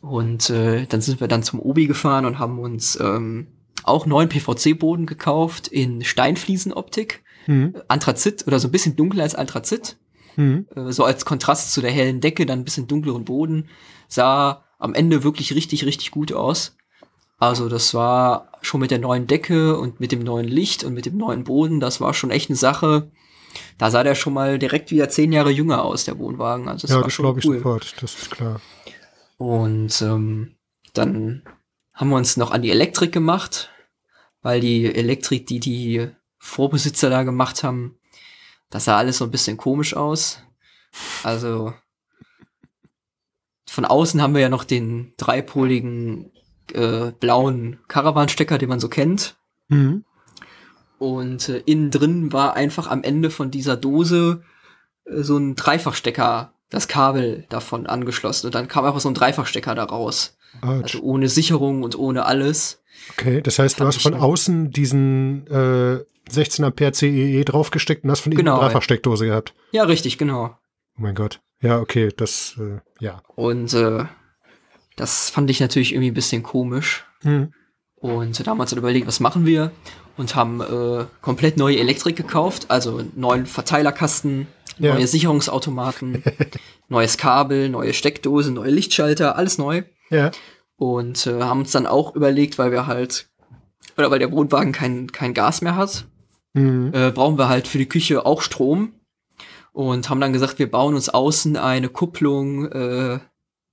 Und 0.00 0.50
äh, 0.50 0.86
dann 0.86 1.00
sind 1.00 1.20
wir 1.20 1.28
dann 1.28 1.42
zum 1.42 1.60
Obi 1.60 1.86
gefahren 1.86 2.26
und 2.26 2.38
haben 2.38 2.58
uns 2.58 2.98
ähm, 3.00 3.48
auch 3.82 4.06
neuen 4.06 4.28
PVC-Boden 4.28 5.06
gekauft 5.06 5.68
in 5.68 6.04
Steinfliesenoptik. 6.04 7.22
Hm. 7.46 7.76
Anthrazit 7.88 8.46
oder 8.46 8.58
so 8.58 8.68
ein 8.68 8.72
bisschen 8.72 8.96
dunkler 8.96 9.22
als 9.22 9.34
Anthrazit. 9.34 9.96
Hm. 10.34 10.66
Äh, 10.74 10.92
so 10.92 11.04
als 11.04 11.24
Kontrast 11.24 11.72
zu 11.72 11.80
der 11.80 11.90
hellen 11.92 12.20
Decke, 12.20 12.46
dann 12.46 12.60
ein 12.60 12.64
bisschen 12.64 12.86
dunkleren 12.88 13.24
Boden. 13.24 13.68
Sah 14.08 14.64
am 14.78 14.94
Ende 14.94 15.24
wirklich 15.24 15.54
richtig, 15.54 15.84
richtig 15.86 16.10
gut 16.10 16.32
aus. 16.32 16.76
Also 17.38 17.68
das 17.68 17.92
war 17.94 18.52
schon 18.62 18.80
mit 18.80 18.90
der 18.90 18.98
neuen 18.98 19.26
Decke 19.26 19.78
und 19.78 20.00
mit 20.00 20.10
dem 20.10 20.20
neuen 20.20 20.48
Licht 20.48 20.84
und 20.84 20.94
mit 20.94 21.06
dem 21.06 21.16
neuen 21.16 21.44
Boden, 21.44 21.80
das 21.80 22.00
war 22.00 22.14
schon 22.14 22.30
echt 22.30 22.48
eine 22.50 22.56
Sache. 22.56 23.10
Da 23.78 23.90
sah 23.90 24.02
der 24.02 24.14
schon 24.14 24.32
mal 24.34 24.58
direkt 24.58 24.90
wieder 24.90 25.08
zehn 25.08 25.32
Jahre 25.32 25.50
jünger 25.50 25.84
aus, 25.84 26.04
der 26.04 26.18
Wohnwagen. 26.18 26.68
Also 26.68 26.82
das 26.86 26.90
Ja, 26.90 26.96
war 26.96 27.04
das 27.04 27.12
schon 27.12 27.24
glaube 27.24 27.40
ich 27.40 27.46
cool. 27.46 27.56
sofort. 27.58 27.94
Das 28.00 28.14
ist 28.14 28.30
klar. 28.30 28.60
Und 29.36 30.00
ähm, 30.02 30.56
dann 30.94 31.42
haben 31.92 32.08
wir 32.08 32.16
uns 32.16 32.36
noch 32.36 32.50
an 32.50 32.62
die 32.62 32.70
Elektrik 32.70 33.12
gemacht, 33.12 33.70
weil 34.42 34.60
die 34.60 34.94
Elektrik, 34.94 35.46
die 35.46 35.60
die 35.60 36.08
Vorbesitzer 36.38 37.10
da 37.10 37.22
gemacht 37.22 37.62
haben, 37.62 37.98
das 38.70 38.84
sah 38.84 38.96
alles 38.96 39.18
so 39.18 39.24
ein 39.24 39.30
bisschen 39.30 39.56
komisch 39.56 39.94
aus. 39.94 40.42
Also 41.22 41.74
von 43.66 43.84
außen 43.84 44.22
haben 44.22 44.34
wir 44.34 44.40
ja 44.40 44.48
noch 44.48 44.64
den 44.64 45.12
dreipoligen 45.16 46.32
äh, 46.72 47.12
blauen 47.12 47.78
Caravan-Stecker, 47.88 48.58
den 48.58 48.68
man 48.68 48.80
so 48.80 48.88
kennt. 48.88 49.36
Hm. 49.68 50.04
Und 50.98 51.48
äh, 51.48 51.58
innen 51.66 51.90
drin 51.90 52.32
war 52.32 52.54
einfach 52.54 52.86
am 52.86 53.02
Ende 53.02 53.30
von 53.30 53.50
dieser 53.50 53.76
Dose 53.76 54.42
äh, 55.04 55.22
so 55.22 55.36
ein 55.36 55.56
Dreifachstecker, 55.56 56.54
das 56.70 56.88
Kabel 56.88 57.44
davon 57.48 57.86
angeschlossen. 57.86 58.46
Und 58.46 58.54
dann 58.54 58.68
kam 58.68 58.84
einfach 58.84 59.00
so 59.00 59.08
ein 59.08 59.14
Dreifachstecker 59.14 59.74
da 59.74 59.84
raus. 59.84 60.36
Ah, 60.62 60.80
Also 60.82 61.00
ohne 61.00 61.28
Sicherung 61.28 61.82
und 61.82 61.98
ohne 61.98 62.24
alles. 62.26 62.82
okay, 63.10 63.40
das 63.42 63.58
heißt, 63.58 63.78
du 63.78 63.84
hab 63.84 63.88
hast 63.88 64.02
von 64.02 64.14
außen 64.14 64.70
diesen 64.70 65.46
äh, 65.48 66.04
16 66.28 66.64
Ampere 66.64 66.92
CEE 66.92 67.44
draufgesteckt 67.44 68.04
und 68.04 68.10
hast 68.10 68.20
von 68.20 68.32
innen 68.32 68.38
Genau, 68.38 68.54
eine 68.54 68.62
ja. 68.62 68.66
Dreifachsteckdose 68.68 69.26
gehabt. 69.26 69.54
Ja, 69.72 69.84
richtig, 69.84 70.18
genau. 70.18 70.56
Oh 70.98 71.02
mein 71.02 71.14
Gott. 71.14 71.40
Ja, 71.60 71.78
okay, 71.78 72.10
das, 72.16 72.56
äh, 72.58 72.80
ja. 73.00 73.22
Und 73.34 73.72
äh, 73.74 74.04
das 74.96 75.30
fand 75.30 75.50
ich 75.50 75.60
natürlich 75.60 75.92
irgendwie 75.92 76.10
ein 76.10 76.14
bisschen 76.14 76.42
komisch. 76.42 77.04
Hm. 77.22 77.52
Und 77.96 78.46
da 78.46 78.50
haben 78.50 78.58
wir 78.58 78.62
uns 78.62 78.70
dann 78.70 78.78
überlegt, 78.78 79.06
was 79.06 79.20
machen 79.20 79.46
wir? 79.46 79.70
Und 80.16 80.34
haben 80.34 80.60
äh, 80.60 81.04
komplett 81.20 81.56
neue 81.58 81.78
Elektrik 81.78 82.16
gekauft, 82.16 82.66
also 82.70 82.98
einen 82.98 83.12
neuen 83.16 83.46
Verteilerkasten, 83.46 84.46
Ja. 84.78 84.94
neue 84.94 85.06
Sicherungsautomaten, 85.06 86.22
neues 86.88 87.16
Kabel, 87.16 87.68
neue 87.68 87.94
Steckdose, 87.94 88.52
neue 88.52 88.70
Lichtschalter, 88.70 89.36
alles 89.36 89.58
neu. 89.58 89.82
Ja. 90.10 90.30
Und 90.76 91.26
äh, 91.26 91.40
haben 91.42 91.60
uns 91.60 91.72
dann 91.72 91.86
auch 91.86 92.14
überlegt, 92.14 92.58
weil 92.58 92.70
wir 92.70 92.86
halt, 92.86 93.28
oder 93.96 94.10
weil 94.10 94.18
der 94.18 94.30
Wohnwagen 94.32 94.72
kein, 94.72 95.10
kein 95.12 95.34
Gas 95.34 95.62
mehr 95.62 95.76
hat, 95.76 96.06
Hm. 96.54 96.90
äh, 96.94 97.10
brauchen 97.10 97.38
wir 97.38 97.50
halt 97.50 97.68
für 97.68 97.76
die 97.78 97.88
Küche 97.88 98.24
auch 98.24 98.40
Strom. 98.40 98.92
Und 99.72 100.08
haben 100.08 100.22
dann 100.22 100.32
gesagt, 100.32 100.58
wir 100.58 100.70
bauen 100.70 100.94
uns 100.94 101.10
außen 101.10 101.58
eine 101.58 101.90
Kupplung 101.90 102.64
äh, 102.72 103.18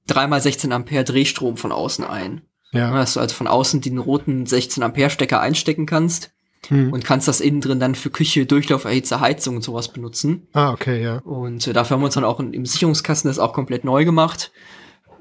3x16 0.10 0.70
Ampere 0.72 1.06
Drehstrom 1.06 1.56
von 1.56 1.72
außen 1.72 2.04
ein. 2.04 2.42
Ja. 2.74 2.92
Dass 2.94 3.14
du 3.14 3.22
also 3.22 3.34
von 3.36 3.48
außen 3.48 3.80
den 3.80 4.00
roten 4.00 4.46
16 4.46 4.84
Ampere 4.84 5.10
Stecker 5.10 5.40
einstecken 5.40 5.86
kannst 5.86 6.32
Hm. 6.70 6.94
und 6.94 7.04
kannst 7.04 7.28
das 7.28 7.42
innen 7.42 7.62
drin 7.62 7.80
dann 7.80 7.96
für 7.96 8.10
Küche, 8.10 8.46
Durchlauferhitzer, 8.46 9.20
Heizung 9.20 9.58
und 9.58 9.62
sowas 9.64 9.90
benutzen. 9.92 10.48
Ah, 10.54 10.72
okay, 10.72 11.04
ja. 11.04 11.18
Und 11.20 11.68
äh, 11.68 11.74
dafür 11.74 11.96
haben 11.96 12.02
wir 12.02 12.06
uns 12.06 12.16
dann 12.16 12.24
auch 12.24 12.40
in, 12.40 12.54
im 12.54 12.66
Sicherungskasten 12.66 13.30
das 13.30 13.40
auch 13.40 13.54
komplett 13.54 13.84
neu 13.84 14.06
gemacht. 14.06 14.52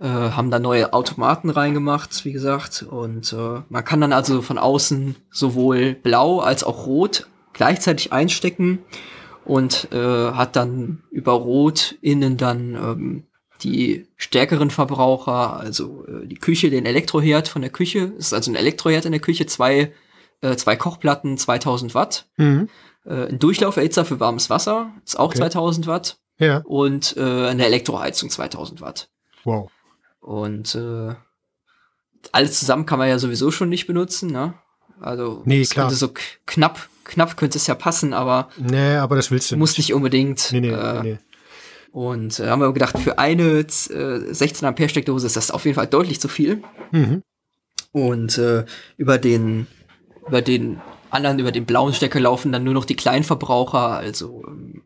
Äh, 0.01 0.07
haben 0.07 0.51
da 0.51 0.59
neue 0.59 0.93
Automaten 0.93 1.51
reingemacht, 1.51 2.25
wie 2.25 2.33
gesagt. 2.33 2.85
Und 2.89 3.33
äh, 3.33 3.61
man 3.69 3.85
kann 3.85 4.01
dann 4.01 4.13
also 4.13 4.43
von 4.43 4.59
außen 4.59 5.17
sowohl 5.31 5.95
blau 5.95 6.41
als 6.41 6.65
auch 6.65 6.87
rot 6.87 7.27
gleichzeitig 7.53 8.13
einstecken 8.13 8.81
und 9.45 9.89
äh, 9.93 10.33
hat 10.33 10.57
dann 10.57 11.03
über 11.11 11.33
rot 11.33 11.97
innen 12.01 12.37
dann 12.37 12.75
ähm, 12.75 13.25
die 13.63 14.07
stärkeren 14.17 14.71
Verbraucher, 14.71 15.57
also 15.57 16.05
äh, 16.07 16.27
die 16.27 16.37
Küche, 16.37 16.71
den 16.71 16.87
Elektroherd 16.87 17.49
von 17.49 17.63
der 17.63 17.71
Küche. 17.71 18.13
Es 18.19 18.27
ist 18.27 18.33
also 18.33 18.51
ein 18.51 18.57
Elektroherd 18.57 19.05
in 19.05 19.13
der 19.13 19.21
Küche, 19.21 19.47
zwei, 19.47 19.93
äh, 20.43 20.57
zwei 20.57 20.77
Kochplatten, 20.77 21.39
2000 21.39 21.95
Watt. 21.95 22.27
Hm. 22.37 22.69
Äh, 23.07 23.29
ein 23.31 23.39
Durchlauferhitzer 23.39 24.05
für 24.05 24.21
warmes 24.21 24.51
Wasser, 24.51 24.93
ist 25.05 25.19
auch 25.19 25.29
Okay. 25.31 25.39
2000 25.39 25.87
Watt. 25.87 26.19
Ja. 26.39 26.59
Und 26.65 27.17
äh, 27.17 27.47
eine 27.49 27.65
Elektroheizung 27.67 28.29
2000 28.31 28.81
Watt. 28.81 29.09
Wow. 29.45 29.71
Und 30.21 30.75
äh, 30.75 31.15
alles 32.31 32.59
zusammen 32.59 32.87
kann 32.87 32.99
man 32.99 33.09
ja 33.09 33.19
sowieso 33.19 33.51
schon 33.51 33.69
nicht 33.69 33.87
benutzen, 33.87 34.31
ne? 34.31 34.55
Also 35.01 35.43
Nee, 35.45 35.65
klar. 35.65 35.91
so 35.91 36.11
knapp, 36.47 36.89
knapp 37.05 37.37
könnte 37.37 37.59
es 37.59 37.67
ja 37.67 37.75
passen, 37.75 38.13
aber 38.15 38.49
Nee, 38.57 38.95
aber 38.97 39.17
das 39.17 39.31
willst 39.33 39.51
du 39.51 39.57
muss 39.57 39.77
nicht 39.79 39.93
unbedingt. 39.95 40.51
Nee, 40.53 40.61
nee, 40.61 40.71
äh, 40.71 41.03
nee. 41.03 41.19
Und 41.91 42.39
äh, 42.39 42.49
haben 42.49 42.61
wir 42.61 42.73
gedacht, 42.73 42.99
für 42.99 43.19
eine 43.19 43.59
äh, 43.61 43.65
16 43.69 44.67
Ampere 44.67 44.89
Steckdose 44.89 45.27
ist 45.27 45.37
das 45.37 45.51
auf 45.51 45.65
jeden 45.65 45.75
Fall 45.75 45.89
deutlich 45.89 46.21
zu 46.21 46.29
viel. 46.29 46.63
Mhm. 46.93 47.23
Und 47.91 48.39
äh, 48.39 48.65
über 48.97 49.19
den 49.19 49.67
über 50.27 50.43
den 50.43 50.81
anderen, 51.11 51.39
über 51.39 51.53
den 51.53 51.67
blauen 51.67 51.93
Stecker 51.93 52.21
laufen 52.21 52.53
dann 52.53 52.65
nur 52.65 52.75
noch 52.75 52.85
die 52.85 52.97
Kleinverbraucher, 52.97 53.97
also 53.97 54.45
ähm, 54.47 54.83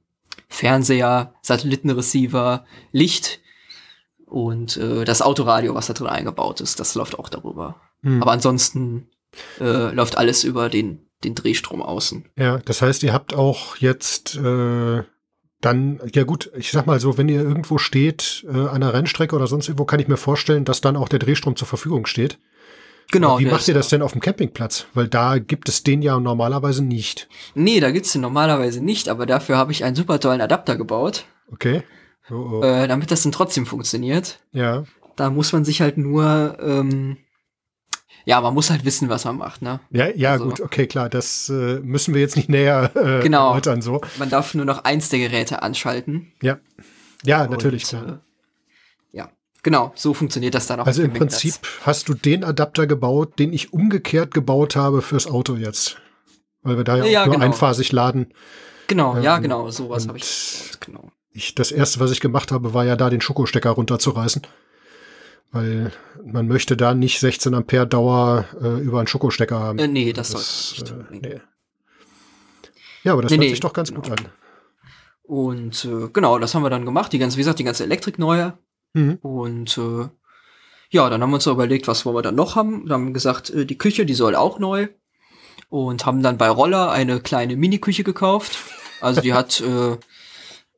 Fernseher, 0.49 1.35
Satellitenreceiver, 1.42 2.64
Licht 2.92 3.40
und 4.27 4.77
äh, 4.77 5.05
das 5.05 5.22
Autoradio, 5.22 5.75
was 5.75 5.87
da 5.87 5.92
drin 5.92 6.09
eingebaut 6.09 6.61
ist, 6.61 6.81
das 6.81 6.94
läuft 6.94 7.18
auch 7.18 7.29
darüber. 7.29 7.81
Hm. 8.03 8.22
Aber 8.22 8.33
ansonsten 8.33 9.09
äh, 9.61 9.92
läuft 9.92 10.18
alles 10.18 10.44
über 10.44 10.68
den, 10.68 11.07
den 11.25 11.35
Drehstrom 11.35 11.83
außen. 11.83 12.29
Ja, 12.37 12.59
das 12.59 12.83
heißt, 12.83 13.03
ihr 13.03 13.12
habt 13.12 13.35
auch 13.35 13.77
jetzt 13.77 14.37
äh, 14.37 15.03
dann, 15.61 16.01
ja 16.14 16.25
gut, 16.25 16.51
ich 16.57 16.70
sag 16.70 16.87
mal 16.87 17.01
so, 17.01 17.18
wenn 17.18 17.29
ihr 17.29 17.40
irgendwo 17.40 17.79
steht, 17.79 18.44
äh, 18.49 18.57
an 18.57 18.83
einer 18.83 18.92
Rennstrecke 18.92 19.35
oder 19.35 19.46
sonst 19.46 19.68
irgendwo, 19.68 19.85
kann 19.85 20.01
ich 20.01 20.09
mir 20.09 20.16
vorstellen, 20.16 20.64
dass 20.64 20.81
dann 20.81 20.96
auch 20.96 21.09
der 21.09 21.18
Drehstrom 21.18 21.57
zur 21.57 21.68
Verfügung 21.68 22.07
steht. 22.07 22.38
Genau. 23.12 23.38
Wie 23.38 23.45
der 23.45 23.53
macht 23.53 23.69
ihr 23.69 23.75
das 23.75 23.88
denn 23.88 24.03
auf 24.03 24.12
dem 24.12 24.21
Campingplatz? 24.21 24.87
Weil 24.95 25.07
da 25.09 25.38
gibt 25.38 25.69
es 25.69 25.83
den 25.85 26.03
ja 26.03 26.19
normalerweise 26.19 26.83
nicht. 26.85 27.29
Nee, 27.55 27.79
da 27.81 27.90
gibt's 27.92 28.12
den 28.12 28.21
normalerweise 28.23 28.83
nicht, 28.85 29.09
aber 29.09 29.27
dafür 29.27 29.57
habe 29.57 29.71
ich 29.73 29.85
einen 29.85 29.95
super 29.97 30.19
tollen 30.21 30.40
Adapter 30.40 30.77
gebaut, 30.77 31.25
Okay. 31.53 31.83
Oh, 32.29 32.35
oh. 32.35 32.62
äh, 32.62 32.88
damit 32.88 33.12
das 33.12 33.23
dann 33.23 33.31
trotzdem 33.33 33.66
funktioniert. 33.66 34.40
ja. 34.53 34.85
Da 35.14 35.31
muss 35.31 35.51
man 35.55 35.64
sich 35.64 35.81
halt 35.81 35.97
nur, 35.97 36.59
ähm, 36.61 37.16
ja, 38.27 38.38
man 38.42 38.53
muss 38.53 38.69
halt 38.71 38.85
wissen, 38.85 39.09
was 39.09 39.25
man 39.25 39.38
macht, 39.38 39.62
ne? 39.62 39.81
Ja, 39.90 40.09
ja, 40.14 40.33
Also- 40.33 40.45
gut, 40.47 40.61
okay, 40.61 40.87
klar, 40.87 41.09
das 41.09 41.49
äh, 41.49 41.81
müssen 41.81 42.12
wir 42.12 42.21
jetzt 42.21 42.37
nicht 42.37 42.51
näher 42.51 42.90
äh, 42.95 43.21
Genau. 43.23 43.49
erläutern 43.49 43.81
so. 43.81 44.03
Man 44.19 44.29
darf 44.29 44.53
nur 44.53 44.66
noch 44.66 44.85
eins 44.85 45.09
der 45.09 45.21
Geräte 45.21 45.62
anschalten. 45.62 46.33
Ja. 46.42 46.59
Ja, 47.25 47.47
natürlich, 47.47 47.85
Und, 47.95 48.03
klar. 48.03 48.21
Äh, 49.66 49.70
ja, 49.70 49.83
genau, 49.87 49.92
so 49.96 50.14
funktioniert 50.14 50.55
das 50.55 50.66
dann 50.66 50.81
auch. 50.81 50.87
Also 50.87 51.02
im 51.02 51.12
Prinzip 51.12 51.55
hast 51.83 52.09
du 52.09 52.14
den 52.14 52.44
Adapter 52.44 52.87
gebaut, 52.87 53.38
den 53.38 53.52
ich 53.52 53.72
umgekehrt 53.72 54.33
gebaut 54.33 54.76
habe 54.76 55.02
fürs 55.02 55.26
Auto 55.26 55.57
jetzt. 55.57 55.98
Weil 56.62 56.76
wir 56.76 56.85
da 56.85 56.96
ja, 56.96 57.05
Ja, 57.05 57.22
auch 57.22 57.26
nur 57.26 57.35
genau. 57.35 57.46
einphasig 57.46 57.92
laden. 57.92 58.33
Genau, 58.87 59.18
ja, 59.18 59.37
ähm, 59.37 59.42
genau, 59.42 59.70
sowas 59.70 60.07
habe 60.09 60.18
ich 60.18 60.70
genau. 60.81 61.11
Ich, 61.33 61.55
das 61.55 61.70
erste, 61.72 62.00
was 62.00 62.11
ich 62.12 62.20
gemacht 62.20 62.50
habe, 62.52 62.72
war 62.72 62.85
ja 62.85 62.96
da 62.96 63.11
den 63.11 63.20
Schokostecker 63.20 63.70
runterzureißen. 63.70 64.42
Weil 65.52 65.92
man 66.24 66.48
möchte 66.48 66.76
da 66.76 66.94
nicht 66.94 67.20
16 67.20 67.55
Ampere 67.55 67.87
Dauer 67.87 68.46
äh, 68.61 68.81
über 68.81 68.98
einen 68.98 69.07
Schokostecker 69.07 69.59
haben. 69.59 69.79
Äh, 69.79 69.88
nee, 69.88 70.12
das, 70.12 70.31
Das, 70.31 70.70
sollte 70.70 70.92
äh, 70.92 70.96
nicht 70.96 71.07
unbedingt. 71.12 71.35
nee. 71.35 71.40
Ja, 73.05 73.12
aber 73.12 73.22
das 73.22 73.31
Nee, 73.31 73.37
hört 73.37 73.44
nee, 73.44 73.50
sich 73.50 73.61
doch 73.61 73.72
ganz 73.72 73.90
genau. 73.90 74.02
gut 74.02 74.12
an. 74.12 74.26
Und 75.22 75.85
äh, 75.85 76.09
genau, 76.12 76.38
das 76.38 76.55
haben 76.55 76.62
wir 76.62 76.70
dann 76.70 76.85
gemacht. 76.85 77.12
Die 77.12 77.18
ganze, 77.18 77.37
wie 77.37 77.40
gesagt, 77.40 77.59
die 77.59 77.64
ganze 77.64 77.85
Elektrik 77.85 78.18
neue. 78.18 78.59
Mhm. 78.92 79.18
Und 79.22 79.79
äh, 79.79 80.09
ja, 80.90 81.11
dann 81.11 81.22
haben 81.22 81.31
wir 81.31 81.37
uns 81.37 81.46
überlegt, 81.46 81.88
was 81.88 82.05
wollen 82.05 82.16
wir 82.16 82.22
dann 82.22 82.35
noch 82.35 82.57
haben. 82.57 82.87
Dann 82.87 83.01
haben 83.01 83.07
wir 83.07 83.12
gesagt, 83.12 83.51
äh, 83.51 83.66
die 83.66 83.79
Küche, 83.79 84.07
die 84.07 84.14
soll 84.14 84.35
auch 84.35 84.59
neu. 84.59 84.88
Und 85.68 86.07
haben 86.07 86.22
dann 86.22 86.38
bei 86.38 86.49
Roller 86.49 86.90
eine 86.90 87.20
kleine 87.20 87.57
Mini-Küche 87.57 88.05
gekauft. 88.05 88.59
Also 89.01 89.20
die 89.20 89.35
hat 89.35 89.61
äh, 89.61 89.96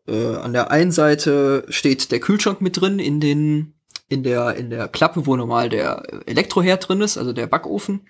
äh, 0.09 0.37
an 0.37 0.53
der 0.53 0.71
einen 0.71 0.93
Seite 0.93 1.67
steht 1.69 2.11
der 2.11 2.21
Kühlschrank 2.21 2.61
mit 2.61 2.81
drin 2.81 2.99
in 2.99 3.21
den 3.21 3.75
in 4.09 4.23
der 4.23 4.57
in 4.57 4.71
der 4.71 4.89
Klappe, 4.89 5.27
wo 5.27 5.37
normal 5.37 5.69
der 5.69 6.03
Elektroherd 6.27 6.89
drin 6.89 7.03
ist, 7.03 7.19
also 7.19 7.33
der 7.33 7.47
Backofen. 7.47 8.09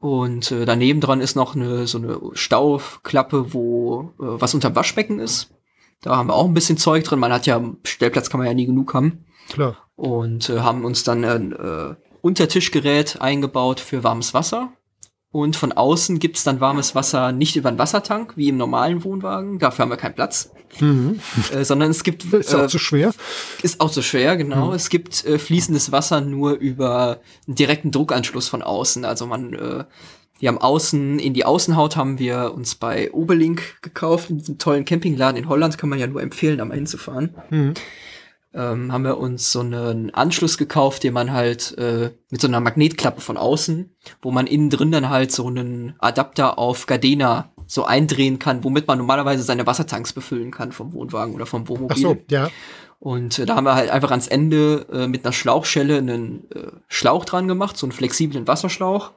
Und 0.00 0.50
äh, 0.50 0.64
daneben 0.64 1.00
dran 1.00 1.20
ist 1.20 1.36
noch 1.36 1.54
eine 1.54 1.86
so 1.86 1.98
eine 1.98 2.18
Stauklappe, 2.32 3.54
wo 3.54 4.12
äh, 4.18 4.40
was 4.40 4.54
unterm 4.54 4.74
Waschbecken 4.74 5.20
ist. 5.20 5.54
Da 6.02 6.16
haben 6.16 6.28
wir 6.28 6.34
auch 6.34 6.46
ein 6.46 6.54
bisschen 6.54 6.76
Zeug 6.76 7.04
drin. 7.04 7.18
Man 7.18 7.32
hat 7.32 7.46
ja 7.46 7.62
Stellplatz 7.84 8.28
kann 8.28 8.38
man 8.38 8.46
ja 8.46 8.54
nie 8.54 8.66
genug 8.66 8.92
haben. 8.92 9.24
Klar. 9.48 9.76
Und 9.96 10.50
äh, 10.50 10.60
haben 10.60 10.84
uns 10.84 11.04
dann 11.04 11.24
ein 11.24 11.52
äh, 11.52 11.94
Untertischgerät 12.20 13.20
eingebaut 13.20 13.80
für 13.80 14.04
warmes 14.04 14.34
Wasser. 14.34 14.72
Und 15.30 15.56
von 15.56 15.72
außen 15.72 16.18
gibt's 16.18 16.44
dann 16.44 16.60
warmes 16.60 16.94
Wasser 16.94 17.32
nicht 17.32 17.56
über 17.56 17.70
den 17.70 17.78
Wassertank, 17.78 18.36
wie 18.36 18.50
im 18.50 18.58
normalen 18.58 19.02
Wohnwagen. 19.02 19.58
Dafür 19.58 19.84
haben 19.84 19.90
wir 19.90 19.96
keinen 19.96 20.14
Platz. 20.14 20.52
Mhm. 20.78 21.20
Äh, 21.52 21.64
sondern 21.64 21.90
es 21.90 22.04
gibt. 22.04 22.24
Ist 22.32 22.54
auch 22.54 22.66
zu 22.66 22.78
schwer. 22.78 23.14
Ist 23.62 23.80
auch 23.80 23.90
zu 23.90 24.02
schwer, 24.02 24.36
genau. 24.36 24.74
Es 24.74 24.90
gibt 24.90 25.24
äh, 25.24 25.38
fließendes 25.38 25.90
Wasser 25.90 26.20
nur 26.20 26.52
über 26.52 27.20
einen 27.46 27.56
direkten 27.56 27.90
Druckanschluss 27.90 28.48
von 28.48 28.62
außen. 28.62 29.04
Also 29.06 29.26
man, 29.26 29.54
äh, 29.54 29.84
wir 30.42 30.48
haben 30.48 30.58
außen, 30.58 31.20
in 31.20 31.34
die 31.34 31.44
Außenhaut 31.44 31.94
haben 31.94 32.18
wir 32.18 32.52
uns 32.52 32.74
bei 32.74 33.12
Oberlink 33.12 33.80
gekauft, 33.80 34.28
in 34.28 34.38
diesem 34.38 34.58
tollen 34.58 34.84
Campingladen 34.84 35.40
in 35.40 35.48
Holland, 35.48 35.78
kann 35.78 35.88
man 35.88 36.00
ja 36.00 36.08
nur 36.08 36.20
empfehlen, 36.20 36.58
da 36.58 36.64
mal 36.64 36.74
hinzufahren. 36.74 37.36
Mhm. 37.50 37.74
Ähm, 38.52 38.90
haben 38.90 39.04
wir 39.04 39.18
uns 39.18 39.52
so 39.52 39.60
einen 39.60 40.12
Anschluss 40.12 40.58
gekauft, 40.58 41.04
den 41.04 41.14
man 41.14 41.30
halt 41.32 41.78
äh, 41.78 42.10
mit 42.28 42.40
so 42.40 42.48
einer 42.48 42.58
Magnetklappe 42.58 43.20
von 43.20 43.36
außen, 43.36 43.94
wo 44.20 44.32
man 44.32 44.48
innen 44.48 44.68
drin 44.68 44.90
dann 44.90 45.10
halt 45.10 45.30
so 45.30 45.46
einen 45.46 45.94
Adapter 46.00 46.58
auf 46.58 46.86
Gardena 46.86 47.52
so 47.68 47.84
eindrehen 47.84 48.40
kann, 48.40 48.64
womit 48.64 48.88
man 48.88 48.98
normalerweise 48.98 49.44
seine 49.44 49.64
Wassertanks 49.68 50.12
befüllen 50.12 50.50
kann 50.50 50.72
vom 50.72 50.92
Wohnwagen 50.92 51.36
oder 51.36 51.46
vom 51.46 51.68
Wohnmobil. 51.68 51.96
Ach 51.96 52.00
so, 52.00 52.16
ja. 52.32 52.50
Und 52.98 53.38
äh, 53.38 53.46
da 53.46 53.54
haben 53.54 53.64
wir 53.64 53.76
halt 53.76 53.90
einfach 53.90 54.10
ans 54.10 54.26
Ende 54.26 54.86
äh, 54.92 55.06
mit 55.06 55.24
einer 55.24 55.32
Schlauchschelle 55.32 55.98
einen 55.98 56.50
äh, 56.50 56.72
Schlauch 56.88 57.24
dran 57.24 57.46
gemacht, 57.46 57.76
so 57.76 57.86
einen 57.86 57.92
flexiblen 57.92 58.48
Wasserschlauch. 58.48 59.12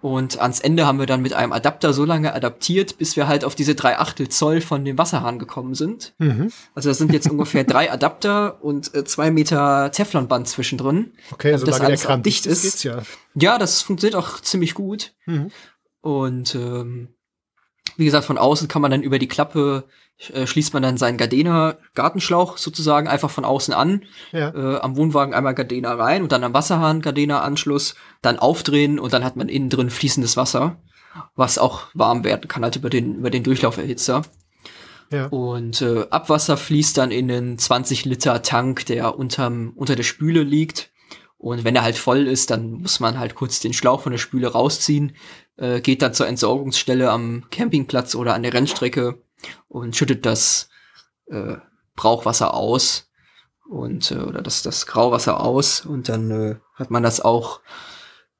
Und 0.00 0.38
ans 0.40 0.60
Ende 0.60 0.86
haben 0.86 0.98
wir 0.98 1.06
dann 1.06 1.22
mit 1.22 1.32
einem 1.32 1.52
Adapter 1.52 1.92
so 1.92 2.04
lange 2.04 2.32
adaptiert, 2.32 2.98
bis 2.98 3.16
wir 3.16 3.26
halt 3.26 3.44
auf 3.44 3.54
diese 3.54 3.74
drei 3.74 3.98
Achtel 3.98 4.28
Zoll 4.28 4.60
von 4.60 4.84
dem 4.84 4.96
Wasserhahn 4.96 5.38
gekommen 5.38 5.74
sind. 5.74 6.14
Mhm. 6.18 6.52
Also 6.74 6.88
das 6.88 6.98
sind 6.98 7.12
jetzt 7.12 7.28
ungefähr 7.28 7.64
drei 7.64 7.90
Adapter 7.90 8.62
und 8.62 8.94
äh, 8.94 9.04
zwei 9.04 9.30
Meter 9.30 9.90
Teflonband 9.90 10.46
zwischendrin. 10.48 11.12
Okay, 11.32 11.50
Damit 11.50 11.66
das 11.66 11.76
solange 11.76 11.78
der 11.78 11.86
alles 11.88 12.02
Kram 12.02 12.22
dicht 12.22 12.46
ist, 12.46 12.64
ist. 12.64 12.84
ja. 12.84 13.02
Ja, 13.34 13.58
das 13.58 13.82
funktioniert 13.82 14.16
auch 14.16 14.40
ziemlich 14.40 14.74
gut. 14.74 15.14
Mhm. 15.26 15.50
Und 16.00 16.54
ähm, 16.54 17.08
wie 17.96 18.04
gesagt, 18.04 18.24
von 18.24 18.38
außen 18.38 18.68
kann 18.68 18.82
man 18.82 18.92
dann 18.92 19.02
über 19.02 19.18
die 19.18 19.28
Klappe, 19.28 19.84
äh, 20.32 20.46
schließt 20.46 20.74
man 20.74 20.82
dann 20.82 20.96
seinen 20.96 21.16
Gardena 21.16 21.76
Gartenschlauch 21.94 22.58
sozusagen 22.58 23.06
einfach 23.08 23.30
von 23.30 23.44
außen 23.44 23.72
an. 23.72 24.04
Ja. 24.32 24.48
Äh, 24.48 24.80
am 24.80 24.96
Wohnwagen 24.96 25.32
einmal 25.32 25.54
Gardena 25.54 25.94
rein 25.94 26.22
und 26.22 26.32
dann 26.32 26.44
am 26.44 26.54
Wasserhahn 26.54 27.00
Gardena 27.00 27.40
Anschluss, 27.40 27.94
dann 28.20 28.38
aufdrehen 28.38 28.98
und 28.98 29.12
dann 29.12 29.24
hat 29.24 29.36
man 29.36 29.48
innen 29.48 29.70
drin 29.70 29.90
fließendes 29.90 30.36
Wasser, 30.36 30.76
was 31.36 31.58
auch 31.58 31.84
warm 31.94 32.24
werden 32.24 32.48
kann, 32.48 32.64
halt 32.64 32.76
über 32.76 32.90
den, 32.90 33.16
über 33.16 33.30
den 33.30 33.44
Durchlauferhitzer. 33.44 34.22
Ja. 35.10 35.26
Und 35.26 35.80
äh, 35.80 36.06
Abwasser 36.10 36.56
fließt 36.56 36.98
dann 36.98 37.10
in 37.10 37.30
einen 37.30 37.58
20 37.58 38.04
Liter 38.04 38.42
Tank, 38.42 38.86
der 38.86 39.18
unterm, 39.18 39.72
unter 39.74 39.96
der 39.96 40.02
Spüle 40.02 40.42
liegt. 40.42 40.90
Und 41.38 41.62
wenn 41.62 41.76
er 41.76 41.82
halt 41.82 41.96
voll 41.96 42.26
ist, 42.26 42.50
dann 42.50 42.72
muss 42.72 42.98
man 42.98 43.18
halt 43.18 43.36
kurz 43.36 43.60
den 43.60 43.72
Schlauch 43.72 44.02
von 44.02 44.12
der 44.12 44.18
Spüle 44.18 44.48
rausziehen, 44.48 45.12
äh, 45.56 45.80
geht 45.80 46.02
dann 46.02 46.12
zur 46.12 46.26
Entsorgungsstelle 46.26 47.10
am 47.10 47.44
Campingplatz 47.50 48.16
oder 48.16 48.34
an 48.34 48.42
der 48.42 48.52
Rennstrecke 48.52 49.22
und 49.68 49.96
schüttet 49.96 50.26
das 50.26 50.68
äh, 51.26 51.56
Brauchwasser 51.96 52.54
aus 52.54 53.10
und 53.68 54.10
äh, 54.10 54.16
oder 54.18 54.42
das, 54.42 54.62
das 54.62 54.86
Grauwasser 54.86 55.40
aus 55.40 55.84
und 55.84 56.08
dann 56.08 56.30
äh, 56.30 56.56
hat 56.74 56.90
man 56.90 57.02
das 57.02 57.20
auch 57.20 57.60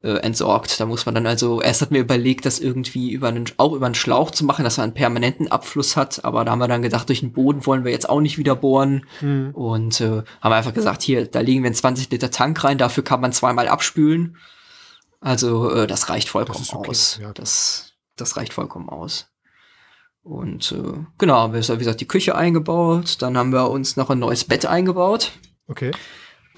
äh, 0.00 0.10
entsorgt. 0.18 0.78
Da 0.78 0.86
muss 0.86 1.06
man 1.06 1.14
dann 1.16 1.26
also, 1.26 1.60
erst 1.60 1.82
hat 1.82 1.90
mir 1.90 1.98
überlegt, 1.98 2.46
das 2.46 2.60
irgendwie 2.60 3.10
über 3.12 3.28
einen, 3.28 3.46
auch 3.56 3.72
über 3.72 3.86
einen 3.86 3.96
Schlauch 3.96 4.30
zu 4.30 4.44
machen, 4.44 4.62
dass 4.64 4.76
man 4.76 4.84
einen 4.84 4.94
permanenten 4.94 5.48
Abfluss 5.48 5.96
hat, 5.96 6.24
aber 6.24 6.44
da 6.44 6.52
haben 6.52 6.60
wir 6.60 6.68
dann 6.68 6.82
gedacht, 6.82 7.08
durch 7.08 7.20
den 7.20 7.32
Boden 7.32 7.66
wollen 7.66 7.84
wir 7.84 7.90
jetzt 7.92 8.08
auch 8.08 8.20
nicht 8.20 8.38
wieder 8.38 8.54
bohren 8.54 9.06
Mhm. 9.20 9.50
und 9.54 10.00
äh, 10.00 10.22
haben 10.40 10.52
einfach 10.52 10.72
gesagt, 10.72 11.02
hier, 11.02 11.26
da 11.26 11.40
legen 11.40 11.62
wir 11.62 11.68
einen 11.68 11.74
20 11.74 12.10
Liter 12.10 12.30
Tank 12.30 12.62
rein, 12.62 12.78
dafür 12.78 13.02
kann 13.02 13.20
man 13.20 13.32
zweimal 13.32 13.66
abspülen. 13.68 14.36
Also 15.20 15.68
äh, 15.72 15.86
das 15.88 16.08
reicht 16.08 16.28
vollkommen 16.28 16.62
ist 16.62 16.72
okay, 16.72 16.90
aus. 16.90 17.18
ja. 17.20 17.32
Das, 17.32 17.94
das 18.14 18.36
reicht 18.36 18.52
vollkommen 18.52 18.88
aus. 18.88 19.26
Und 20.22 20.72
äh, 20.72 21.04
genau, 21.16 21.36
haben 21.36 21.54
wir, 21.54 21.66
wie 21.66 21.78
gesagt, 21.78 22.00
die 22.00 22.08
Küche 22.08 22.34
eingebaut. 22.34 23.16
Dann 23.20 23.36
haben 23.38 23.52
wir 23.52 23.70
uns 23.70 23.96
noch 23.96 24.10
ein 24.10 24.18
neues 24.18 24.44
Bett 24.44 24.66
eingebaut. 24.66 25.32
Okay. 25.66 25.92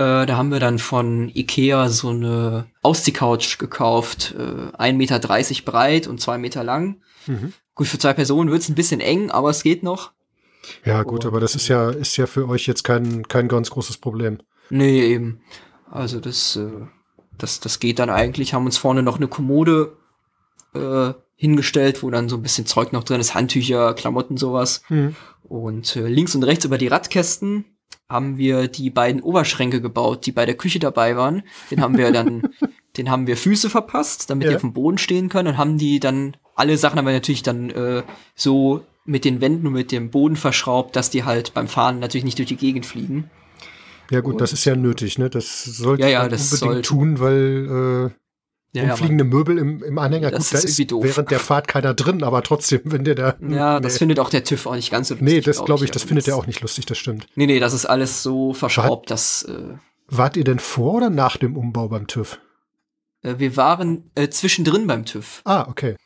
Äh, 0.00 0.26
da 0.26 0.36
haben 0.36 0.50
wir 0.50 0.60
dann 0.60 0.78
von 0.78 1.30
Ikea 1.34 1.88
so 1.88 2.08
eine 2.08 2.66
Ausziehcouch 2.82 3.58
gekauft. 3.58 4.34
Äh, 4.36 4.74
1,30 4.76 4.92
Meter 4.94 5.20
breit 5.64 6.06
und 6.06 6.20
2 6.20 6.38
Meter 6.38 6.64
lang. 6.64 7.02
Mhm. 7.26 7.52
Gut, 7.74 7.86
für 7.86 7.98
zwei 7.98 8.12
Personen 8.12 8.50
wird's 8.50 8.68
ein 8.68 8.74
bisschen 8.74 9.00
eng, 9.00 9.30
aber 9.30 9.50
es 9.50 9.62
geht 9.62 9.82
noch. 9.82 10.12
Ja, 10.84 11.02
gut, 11.02 11.24
aber 11.24 11.40
das 11.40 11.54
ist 11.54 11.68
ja, 11.68 11.90
ist 11.90 12.16
ja 12.16 12.26
für 12.26 12.48
euch 12.48 12.66
jetzt 12.66 12.82
kein, 12.82 13.26
kein 13.28 13.48
ganz 13.48 13.70
großes 13.70 13.98
Problem. 13.98 14.38
Nee, 14.68 15.02
eben. 15.02 15.40
Also 15.90 16.20
das, 16.20 16.56
äh, 16.56 16.86
das, 17.36 17.60
das 17.60 17.80
geht 17.80 17.98
dann 17.98 18.10
eigentlich. 18.10 18.54
Haben 18.54 18.66
uns 18.66 18.78
vorne 18.78 19.02
noch 19.02 19.16
eine 19.16 19.28
Kommode 19.28 19.96
äh, 20.74 21.12
hingestellt, 21.40 22.02
wo 22.02 22.10
dann 22.10 22.28
so 22.28 22.36
ein 22.36 22.42
bisschen 22.42 22.66
Zeug 22.66 22.92
noch 22.92 23.02
drin 23.02 23.18
ist, 23.20 23.34
Handtücher, 23.34 23.94
Klamotten, 23.94 24.36
sowas. 24.36 24.82
Mhm. 24.90 25.16
Und 25.42 25.96
äh, 25.96 26.06
links 26.06 26.34
und 26.34 26.42
rechts 26.44 26.66
über 26.66 26.76
die 26.76 26.88
Radkästen 26.88 27.64
haben 28.10 28.36
wir 28.36 28.68
die 28.68 28.90
beiden 28.90 29.22
Oberschränke 29.22 29.80
gebaut, 29.80 30.26
die 30.26 30.32
bei 30.32 30.44
der 30.44 30.54
Küche 30.56 30.78
dabei 30.80 31.16
waren. 31.16 31.42
Den 31.70 31.80
haben 31.80 31.96
wir 31.96 32.12
dann, 32.12 32.42
den 32.98 33.10
haben 33.10 33.26
wir 33.26 33.38
Füße 33.38 33.70
verpasst, 33.70 34.28
damit 34.28 34.46
die 34.46 34.50
Ja. 34.50 34.56
auf 34.56 34.60
dem 34.60 34.74
Boden 34.74 34.98
stehen 34.98 35.30
können 35.30 35.48
und 35.48 35.56
haben 35.58 35.78
die 35.78 35.98
dann, 35.98 36.36
alle 36.56 36.76
Sachen 36.76 36.98
haben 36.98 37.06
wir 37.06 37.14
natürlich 37.14 37.42
dann 37.42 37.70
äh, 37.70 38.02
so 38.34 38.84
mit 39.06 39.24
den 39.24 39.40
Wänden 39.40 39.66
und 39.66 39.72
mit 39.72 39.92
dem 39.92 40.10
Boden 40.10 40.36
verschraubt, 40.36 40.94
dass 40.94 41.08
die 41.08 41.24
halt 41.24 41.54
beim 41.54 41.68
Fahren 41.68 42.00
natürlich 42.00 42.24
nicht 42.26 42.36
durch 42.38 42.48
die 42.48 42.56
Gegend 42.56 42.84
fliegen. 42.84 43.30
Ja, 44.10 44.20
gut, 44.20 44.40
das 44.42 44.50
Und- 44.50 44.58
ist 44.58 44.64
ja 44.66 44.76
nötig, 44.76 45.18
ne? 45.18 45.30
Das 45.30 45.64
sollte 45.64 46.02
Ja, 46.02 46.08
ja, 46.10 46.20
man 46.22 46.30
das 46.30 46.52
unbedingt 46.52 46.84
sollte- 46.84 46.88
tun, 46.88 47.18
weil 47.20 48.10
äh, 48.10 48.14
Ja, 48.72 48.84
ja, 48.84 48.90
umfliegende 48.92 49.24
Möbel 49.24 49.58
im, 49.58 49.82
im 49.82 49.98
Anhänger, 49.98 50.30
Das 50.30 50.44
gut, 50.44 50.54
da 50.54 50.58
ist 50.58 50.64
ist 50.64 50.78
irgendwie 50.78 50.86
doof. 50.86 51.04
während 51.04 51.30
der 51.32 51.40
Fahrt 51.40 51.66
keiner 51.66 51.92
drin, 51.92 52.22
aber 52.22 52.42
trotzdem, 52.42 52.80
wenn 52.84 53.02
der 53.04 53.14
da. 53.16 53.34
Ja, 53.48 53.80
das 53.80 53.94
nee. 53.94 53.98
findet 53.98 54.20
auch 54.20 54.30
der 54.30 54.44
TÜV 54.44 54.66
auch 54.66 54.76
nicht 54.76 54.90
ganz 54.92 55.08
so 55.08 55.14
lustig. 55.14 55.28
Nee, 55.28 55.40
das 55.40 55.56
glaub 55.56 55.66
glaube 55.66 55.84
ich, 55.84 55.90
das 55.90 56.04
findet 56.04 56.28
er 56.28 56.36
auch 56.36 56.46
nicht 56.46 56.60
lustig, 56.60 56.86
das 56.86 56.96
stimmt. 56.98 57.26
Nee, 57.34 57.46
nee, 57.46 57.58
das 57.58 57.72
ist 57.72 57.86
alles 57.86 58.22
so 58.22 58.52
verschraubt, 58.54 59.10
dass 59.10 59.42
äh, 59.42 59.74
Wart 60.08 60.36
ihr 60.36 60.44
denn 60.44 60.58
vor 60.60 60.94
oder 60.94 61.10
nach 61.10 61.36
dem 61.36 61.56
Umbau 61.56 61.88
beim 61.88 62.06
TÜV? 62.06 62.38
äh, 63.22 63.34
wir 63.38 63.56
waren 63.56 64.10
äh, 64.14 64.28
zwischendrin 64.28 64.86
beim 64.86 65.04
TÜV. 65.04 65.42
Ah, 65.44 65.66
okay. 65.68 65.96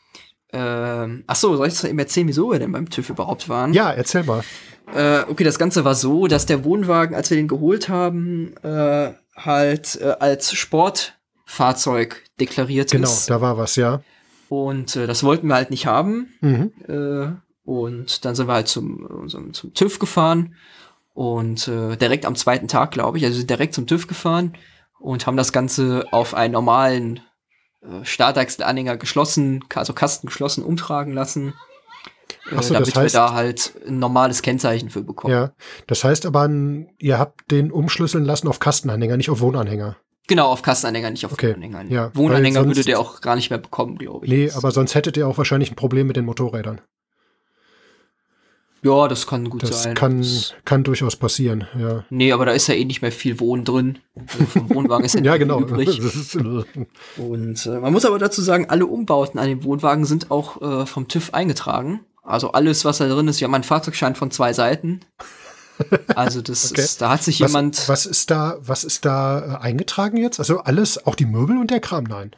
Ähm, 0.53 1.25
ach 1.27 1.37
so, 1.37 1.57
soll 1.57 1.67
ich 1.67 1.85
eben 1.85 1.99
erzählen, 1.99 2.29
wieso 2.29 2.51
wir 2.51 2.59
denn 2.61 2.73
beim 2.73 2.89
TÜV 2.89 3.11
überhaupt 3.11 3.49
waren? 3.49 3.73
Ja, 3.75 3.91
erzähl 3.91 4.23
mal. 4.23 4.43
Äh, 4.95 5.23
okay, 5.29 5.45
das 5.45 5.59
Ganze 5.59 5.85
war 5.85 5.95
so, 5.95 6.29
dass 6.29 6.47
der 6.47 6.65
Wohnwagen, 6.65 7.15
als 7.15 7.29
wir 7.31 7.37
den 7.37 7.49
geholt 7.49 7.89
haben, 7.89 8.55
äh, 8.63 9.13
halt 9.37 9.99
äh, 10.01 10.15
als 10.21 10.55
Sportfahrzeug 11.55 12.23
deklariert 12.41 12.91
Genau, 12.91 13.09
ist. 13.09 13.31
da 13.31 13.41
war 13.41 13.57
was, 13.57 13.77
ja. 13.77 14.03
Und 14.49 14.97
äh, 14.97 15.07
das 15.07 15.23
wollten 15.23 15.47
wir 15.49 15.55
halt 15.55 15.71
nicht 15.71 15.87
haben. 15.87 16.29
Mhm. 16.41 16.73
Äh, 16.89 17.33
und 17.65 18.25
dann 18.25 18.35
sind 18.35 18.47
wir 18.49 18.55
halt 18.55 18.69
zum, 18.69 19.05
unserem, 19.07 19.55
zum 19.55 19.73
TÜV 19.73 19.99
gefahren 19.99 20.55
und 21.15 21.67
äh, 21.69 21.97
direkt 21.97 22.27
am 22.27 22.35
zweiten 22.35 22.69
Tag, 22.69 22.91
glaube 22.91 23.19
ich, 23.19 23.25
also 23.25 23.43
direkt 23.43 23.73
zum 23.75 23.87
TÜV 23.87 24.07
gefahren 24.07 24.55
und 25.01 25.27
haben 25.27 25.37
das 25.37 25.53
Ganze 25.53 26.05
auf 26.11 26.35
einen 26.35 26.53
normalen 26.53 27.21
äh, 27.83 28.05
Startachselanhänger 28.05 28.97
geschlossen, 28.99 29.65
also 29.75 29.93
Kasten 29.95 30.27
geschlossen, 30.27 30.63
umtragen 30.63 31.15
lassen, 31.15 31.55
äh, 32.51 32.61
so, 32.63 32.75
damit 32.75 32.89
das 32.89 32.95
heißt- 32.97 33.03
wir 33.15 33.21
da 33.21 33.33
halt 33.33 33.73
ein 33.89 33.99
normales 33.99 34.43
Kennzeichen 34.43 34.91
für 34.91 35.03
bekommen. 35.03 35.33
Ja. 35.33 35.53
Das 35.87 36.05
heißt 36.05 36.27
aber, 36.27 36.51
ihr 36.99 37.19
habt 37.19 37.51
den 37.51 37.71
umschlüsseln 37.73 38.25
lassen 38.27 38.49
auf 38.49 38.59
Kastenanhänger, 38.61 39.17
nicht 39.17 39.31
auf 39.31 39.41
Wohnanhänger. 39.41 39.97
Genau, 40.27 40.47
auf 40.49 40.63
Kastenanhänger, 40.63 41.11
nicht 41.11 41.27
auf 41.27 41.33
Okay, 41.33 41.49
Wohnanhängern. 41.51 41.91
ja, 41.91 42.11
Wohnanhänger 42.15 42.61
weil 42.61 42.67
würde 42.67 42.77
sonst- 42.77 42.87
der 42.89 42.99
auch 43.01 43.21
gar 43.21 43.37
nicht 43.37 43.51
mehr 43.51 43.59
bekommen, 43.59 43.99
glaube 43.99 44.25
ich. 44.25 44.33
Nee, 44.33 44.51
aber 44.53 44.71
sonst 44.71 44.95
hättet 44.95 45.17
ihr 45.19 45.29
auch 45.29 45.37
wahrscheinlich 45.37 45.71
ein 45.71 45.77
Problem 45.77 46.07
mit 46.07 46.17
den 46.17 46.25
Motorrädern. 46.25 46.81
Ja, 48.83 49.09
das 49.09 49.27
kann 49.27 49.49
gut 49.49 49.63
Das 49.63 49.83
sein. 49.83 49.95
kann, 49.95 50.19
Das- 50.19 50.55
kann 50.67 50.85
durchaus 50.85 51.17
passieren, 51.17 51.67
ja. 51.79 52.05
nee, 52.11 52.33
aber 52.33 52.45
da 52.45 52.53
ist 52.53 52.67
ja 52.67 52.75
eh 52.75 52.85
nicht 52.85 53.01
mehr 53.01 53.13
viel 53.13 53.41
Wohnen 53.41 53.65
drin. 53.65 53.99
Also 54.15 54.45
vom 54.45 54.75
Wohnwagen 54.75 55.07
ist 55.07 55.15
ja, 55.19 55.37
genau. 55.39 55.61
übrig. 55.61 56.01
Und 57.17 57.67
äh, 57.67 57.81
man 57.81 57.93
muss 57.93 58.05
aber 58.05 58.19
dazu 58.19 58.43
sagen, 58.43 58.67
alle 58.69 58.87
Umbauten 58.87 59.39
an 59.41 59.49
dem 59.49 59.65
Wohnwagen 59.65 60.05
sind 60.05 60.31
auch 60.31 60.61
äh, 60.61 60.87
vom 60.87 61.09
TÜV 61.09 61.33
eingetragen. 61.33 62.01
Also 62.23 62.53
alles, 62.53 62.85
was 62.85 62.99
da 62.99 63.09
drin 63.09 63.29
ist, 63.29 63.41
wir 63.41 63.47
haben 63.47 63.55
einen 63.55 63.65
Fahrzeugschein 63.65 64.15
von 64.17 64.31
zwei 64.31 64.53
Seiten. 64.53 65.01
Also 66.15 66.41
das 66.43 66.71
Okay. 66.71 66.81
ist, 66.83 67.01
da 67.03 67.11
hat 67.11 67.23
sich 67.23 67.41
Was, 67.41 67.51
jemand. 67.53 67.89
was 67.89 68.07
ist 68.07 68.31
da, 68.31 68.57
was 68.61 68.85
ist 68.85 69.05
da 69.05 69.59
äh, 69.61 69.65
eingetragen 69.65 70.17
jetzt? 70.17 70.39
Also 70.39 70.61
alles, 70.61 71.05
auch 71.07 71.15
die 71.15 71.27
Möbel 71.27 71.59
und 71.59 71.71
der 71.71 71.81
Kram? 71.81 72.05
Nein. 72.05 72.31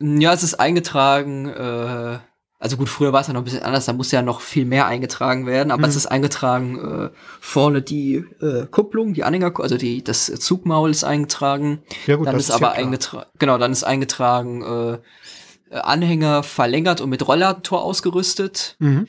Ja, 0.00 0.32
es 0.32 0.42
ist 0.42 0.54
eingetragen. 0.60 1.48
Äh, 1.48 2.18
also 2.58 2.76
gut, 2.76 2.88
früher 2.88 3.12
war 3.12 3.20
es 3.22 3.26
ja 3.26 3.32
noch 3.32 3.40
ein 3.40 3.44
bisschen 3.44 3.62
anders, 3.64 3.86
da 3.86 3.92
musste 3.92 4.14
ja 4.16 4.22
noch 4.22 4.40
viel 4.40 4.64
mehr 4.64 4.86
eingetragen 4.86 5.46
werden, 5.46 5.72
aber 5.72 5.82
Mhm. 5.82 5.88
es 5.88 5.96
ist 5.96 6.06
eingetragen, 6.06 6.78
äh, 7.06 7.10
vorne 7.40 7.82
die 7.82 8.24
äh, 8.40 8.66
Kupplung, 8.70 9.14
die 9.14 9.24
Anhänger, 9.24 9.52
also 9.58 9.76
die, 9.76 10.04
das 10.04 10.26
Zugmaul 10.26 10.90
ist 10.90 11.02
eingetragen. 11.02 11.82
Ja 12.06 12.14
gut, 12.16 12.26
dann 12.28 12.34
das 12.34 12.44
ist 12.44 12.48
ist 12.50 12.54
aber 12.54 12.66
ja 12.66 12.72
eingetragen, 12.84 13.26
genau, 13.40 13.58
dann 13.58 13.72
ist 13.72 13.82
eingetragen, 13.82 14.62
äh, 14.62 15.74
äh, 15.74 15.78
Anhänger 15.80 16.44
verlängert 16.44 17.00
und 17.00 17.10
mit 17.10 17.26
Rollladentor 17.26 17.82
ausgerüstet. 17.82 18.76
Mhm. 18.78 19.08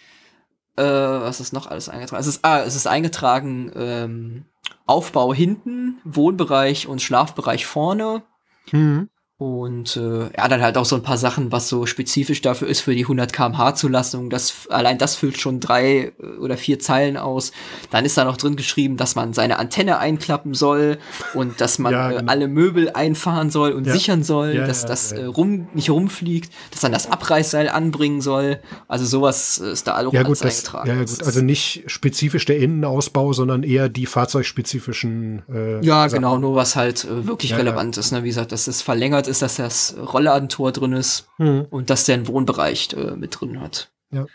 Äh, 0.76 0.84
was 0.84 1.40
ist 1.40 1.54
noch 1.54 1.68
alles 1.68 1.90
eingetragen? 1.90 2.22
Es 2.22 2.28
ist, 2.28 2.44
ah, 2.44 2.62
es 2.62 2.76
ist 2.76 2.88
eingetragen, 2.88 3.72
ähm, 3.76 4.46
Aufbau 4.86 5.34
hinten, 5.34 6.00
Wohnbereich 6.04 6.88
und 6.88 7.02
Schlafbereich 7.02 7.66
vorne. 7.66 8.24
Mhm. 8.72 9.10
Und 9.38 9.98
äh, 9.98 10.30
ja, 10.38 10.48
dann 10.48 10.62
halt 10.62 10.78
auch 10.78 10.86
so 10.86 10.96
ein 10.96 11.02
paar 11.02 11.18
Sachen, 11.18 11.52
was 11.52 11.68
so 11.68 11.88
spezifisch 11.88 12.42
dafür 12.42 12.68
ist 12.68 12.82
für 12.82 12.94
die 12.94 13.02
100 13.02 13.34
km/h 13.34 13.74
Zulassung. 13.76 14.30
Das 14.30 14.68
allein 14.70 15.00
das 15.00 15.16
füllt 15.16 15.40
schon 15.42 15.60
drei 15.60 16.14
äh, 16.20 16.38
oder 16.40 16.56
vier 16.56 16.78
Zeilen 16.80 17.18
aus. 17.18 17.52
Dann 17.90 18.06
ist 18.06 18.16
da 18.16 18.26
noch 18.26 18.38
drin 18.38 18.56
geschrieben, 18.56 18.96
dass 18.96 19.16
man 19.16 19.34
seine 19.34 19.58
Antenne 19.58 19.98
einklappen 19.98 20.54
soll 20.54 21.00
und 21.34 21.60
dass 21.62 21.80
man 21.80 21.92
Ja, 21.94 22.12
äh, 22.12 22.16
genau. 22.18 22.32
alle 22.32 22.48
Möbel 22.48 22.92
einfahren 22.92 23.50
soll 23.50 23.72
und 23.72 23.88
Ja. 23.88 23.94
sichern 23.94 24.24
soll, 24.24 24.54
Ja, 24.56 24.68
dass 24.68 24.86
das 24.86 25.12
äh, 25.12 25.26
rum 25.26 25.68
nicht 25.74 25.90
rumfliegt, 25.90 26.54
dass 26.72 26.84
man 26.84 26.92
das 26.92 27.10
Abreißseil 27.12 27.70
anbringen 27.70 28.22
soll. 28.22 28.60
Also 28.88 29.06
sowas 29.06 29.60
äh, 29.60 29.72
ist 29.72 29.88
da 29.88 29.98
auch 29.98 30.14
Ja 30.14 30.22
alles 30.22 30.40
gut, 30.42 30.46
das, 30.48 30.60
eingetragen. 30.60 30.90
ja, 30.90 30.96
Das 31.02 31.12
gut, 31.12 31.22
ist- 31.22 31.28
also 31.28 31.42
nicht 31.42 31.84
spezifisch 31.88 32.46
der 32.46 32.60
Innenausbau, 32.60 33.34
sondern 33.34 33.64
eher 33.64 33.90
die 33.90 34.06
fahrzeugspezifischen. 34.06 35.42
Äh, 35.52 35.84
Ja, 35.86 36.08
Sachen. 36.08 36.22
genau, 36.22 36.38
nur 36.38 36.56
was 36.56 36.76
halt 36.76 37.04
äh, 37.06 37.28
wirklich 37.28 37.56
relevant 37.58 37.98
ist. 37.98 38.12
Ne? 38.12 38.24
Wie 38.24 38.28
gesagt, 38.30 38.52
dass 38.52 38.68
es 38.68 38.82
verlängert 38.84 39.23
ist, 39.28 39.42
dass 39.42 39.56
das 39.56 39.96
Rollladentor 39.98 40.72
drin 40.72 40.94
ist 40.94 41.28
Mhm. 41.38 41.68
und 41.70 41.90
dass 41.90 42.06
der 42.06 42.16
einen 42.16 42.28
Wohnbereich 42.28 42.90
äh, 42.94 43.12
mit 43.16 43.40
drin 43.40 43.60
hat. 43.62 43.92
Ja. 44.12 44.26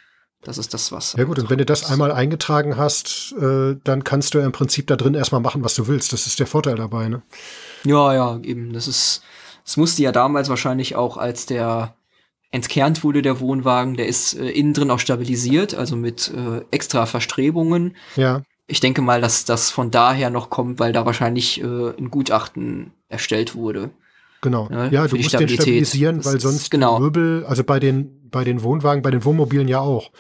Das 0.43 0.57
ist 0.57 0.73
das, 0.73 0.93
was. 0.93 1.15
Ja 1.15 1.25
gut, 1.25 1.39
und 1.41 1.51
wenn 1.51 1.59
du 1.59 1.65
das 1.67 1.83
ist. 1.83 1.91
einmal 1.91 2.13
eingetragen 2.13 2.77
hast, 2.77 3.35
äh, 3.41 3.75
dann 3.83 4.05
kannst 4.05 4.35
du 4.35 4.39
ja 4.39 4.45
im 4.47 4.53
Prinzip 4.53 4.87
da 4.87 4.95
drin 4.97 5.15
erstmal 5.15 5.41
machen, 5.41 5.65
was 5.65 5.75
du 5.75 5.89
willst. 5.89 6.13
Das 6.13 6.27
ist 6.27 6.39
der 6.39 6.47
Vorteil 6.47 6.77
dabei, 6.77 7.09
ne? 7.09 7.23
Ja, 7.85 8.15
ja, 8.15 8.39
eben. 8.43 8.73
Das 8.73 8.87
ist. 8.87 9.23
Das 9.65 9.77
musste 9.77 10.03
ja 10.03 10.13
damals 10.13 10.49
wahrscheinlich 10.49 10.95
auch, 10.97 11.17
als 11.17 11.45
der 11.47 11.95
entkernt 12.51 13.05
wurde, 13.05 13.21
der 13.21 13.41
Wohnwagen, 13.41 13.97
der 13.97 14.07
ist 14.07 14.35
äh, 14.35 14.49
innen 14.49 14.73
drin 14.73 14.91
auch 14.91 15.01
stabilisiert, 15.01 15.75
also 15.75 15.97
mit 15.97 16.33
äh, 16.35 16.63
extra 16.71 17.05
Verstrebungen. 17.05 17.95
Ja, 18.17 18.43
Ich 18.69 18.81
denke 18.81 19.03
mal, 19.03 19.21
dass 19.21 19.45
das 19.45 19.71
von 19.71 19.91
daher 19.91 20.31
noch 20.31 20.49
kommt, 20.51 20.79
weil 20.79 20.93
da 20.95 21.05
wahrscheinlich 21.05 21.61
äh, 21.61 21.65
ein 21.99 22.11
Gutachten 22.11 22.93
erstellt 23.09 23.55
wurde. 23.55 23.91
Genau. 24.43 24.69
Ja, 24.71 24.89
Ja, 24.89 25.07
du 25.07 25.17
musst 25.17 25.25
den 25.25 25.29
Stabilität. 25.29 25.63
stabilisieren, 25.63 26.17
Das 26.19 26.27
weil 26.27 26.41
sonst 26.41 26.71
genau. 26.71 26.99
Möbel, 26.99 27.45
also 27.47 27.65
bei 27.65 27.79
den, 27.81 28.29
bei 28.31 28.45
den 28.45 28.63
Wohnwagen, 28.63 29.03
bei 29.03 29.11
den 29.11 29.25
Wohnmobilen 29.25 29.69
ja 29.69 29.81
auch. 29.81 30.11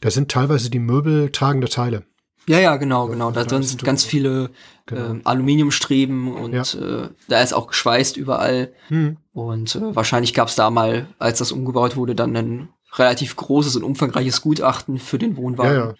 Da 0.00 0.10
sind 0.10 0.30
teilweise 0.30 0.70
die 0.70 0.78
Möbel 0.80 1.30
tragende 1.30 1.68
Teile. 1.68 2.04
Ja, 2.48 2.58
ja, 2.58 2.76
genau, 2.76 3.06
genau. 3.06 3.30
Da 3.30 3.44
da 3.44 3.62
sind 3.62 3.84
ganz 3.84 4.04
viele 4.04 4.50
Genau. 4.86 5.10
ähm, 5.10 5.20
Aluminiumstreben 5.22 6.34
und 6.34 6.52
Ja. 6.52 6.62
äh, 7.04 7.08
da 7.28 7.40
ist 7.40 7.52
auch 7.52 7.68
geschweißt 7.68 8.16
überall. 8.16 8.72
Hm. 8.88 9.16
Und 9.32 9.76
äh, 9.76 9.94
wahrscheinlich 9.94 10.34
gab 10.34 10.48
es 10.48 10.56
da 10.56 10.68
mal, 10.70 11.06
als 11.20 11.38
das 11.38 11.52
umgebaut 11.52 11.94
wurde, 11.96 12.16
dann 12.16 12.36
ein 12.36 12.68
relativ 12.94 13.36
großes 13.36 13.76
und 13.76 13.84
umfangreiches 13.84 14.40
Gutachten 14.42 14.98
für 14.98 15.18
den 15.18 15.36
Wohnwagen, 15.36 15.72
Ja, 15.74 15.86
ja. 15.88 15.94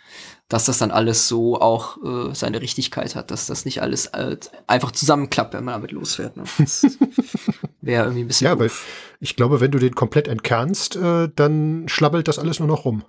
dass 0.49 0.67
das 0.67 0.79
dann 0.79 0.91
alles 0.91 1.29
so 1.29 1.61
auch 1.61 1.97
äh, 2.05 2.35
seine 2.35 2.61
Richtigkeit 2.61 3.15
hat, 3.17 3.31
dass 3.31 3.47
das 3.47 3.65
nicht 3.65 3.81
alles 3.83 4.07
äh, 4.07 4.37
einfach 4.67 4.91
zusammenklappt, 4.93 5.55
wenn 5.55 5.65
man 5.65 5.75
damit 5.75 5.93
losfährt. 5.93 6.37
Ne? 6.37 6.45
Das 6.59 6.83
wäre 7.81 8.05
irgendwie 8.05 8.25
ein 8.25 8.29
bisschen 8.29 8.47
Ja, 8.47 8.59
weil 8.59 8.71
ich 9.21 9.37
glaube, 9.37 9.61
wenn 9.61 9.71
du 9.71 9.79
den 9.79 9.95
komplett 9.95 10.29
entkernst, 10.29 10.97
äh, 10.97 11.29
dann 11.35 11.85
schlabbelt 11.89 12.29
das 12.29 12.39
alles 12.39 12.59
nur 12.59 12.69
noch 12.69 12.85
rum. 12.85 13.05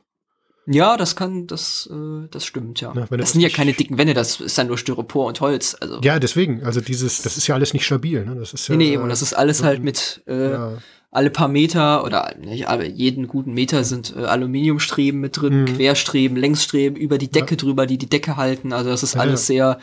Ja, 0.65 0.95
das 0.95 1.17
kann, 1.17 1.45
das, 1.45 1.89
äh, 1.91 2.27
das 2.31 2.45
stimmt, 2.45 2.79
ja. 2.79 2.93
Na, 2.95 3.05
das 3.17 3.33
sind 3.33 3.41
ja 3.41 3.49
keine 3.49 3.73
dicken 3.73 3.97
Wände, 3.97 4.13
das 4.13 4.39
ist 4.39 4.57
dann 4.57 4.67
nur 4.67 4.77
Styropor 4.77 5.25
und 5.27 5.41
Holz. 5.41 5.75
Also 5.81 5.99
Ja, 6.01 6.19
deswegen. 6.19 6.63
Also 6.63 6.79
dieses, 6.79 7.21
das 7.21 7.35
ist 7.35 7.47
ja 7.47 7.55
alles 7.55 7.73
nicht 7.73 7.85
stabil. 7.85 8.23
Ne? 8.25 8.35
Das 8.35 8.53
ist 8.53 8.69
ja, 8.69 8.75
Nee, 8.77 8.91
nee, 8.91 8.97
und 8.97 9.09
das 9.09 9.21
ist 9.21 9.33
alles 9.33 9.57
so 9.57 9.65
halt 9.65 9.83
mit 9.83 10.23
äh, 10.25 10.51
ja, 10.53 10.77
alle 11.13 11.29
paar 11.29 11.47
Meter 11.47 12.03
oder 12.03 12.35
nicht 12.39 12.67
alle, 12.67 12.85
jeden 12.87 13.27
guten 13.27 13.53
Meter 13.53 13.83
sind 13.83 14.15
äh, 14.15 14.25
Aluminiumstreben 14.25 15.19
mit 15.21 15.39
drin, 15.39 15.61
Mhm. 15.61 15.65
Querstreben, 15.77 16.35
Längsstreben 16.37 16.97
über 16.97 17.17
die 17.17 17.29
Decke 17.29 17.55
drüber, 17.57 17.85
die 17.85 17.97
die 17.97 18.09
Decke 18.09 18.35
halten. 18.37 18.73
Also 18.73 18.89
das 18.89 19.03
ist 19.03 19.15
Ja, 19.15 19.21
alles 19.21 19.45
sehr 19.47 19.79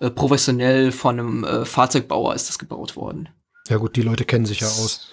äh, 0.00 0.10
professionell 0.10 0.92
von 0.92 1.18
einem 1.18 1.44
äh, 1.44 1.64
Fahrzeugbauer 1.64 2.34
ist 2.34 2.48
das 2.48 2.58
gebaut 2.58 2.96
worden. 2.96 3.28
ja 3.68 3.76
gut, 3.78 3.96
die 3.96 4.02
Leute 4.02 4.24
kennen 4.24 4.44
sich 4.46 4.60
ja 4.60 4.66
aus. 4.68 5.08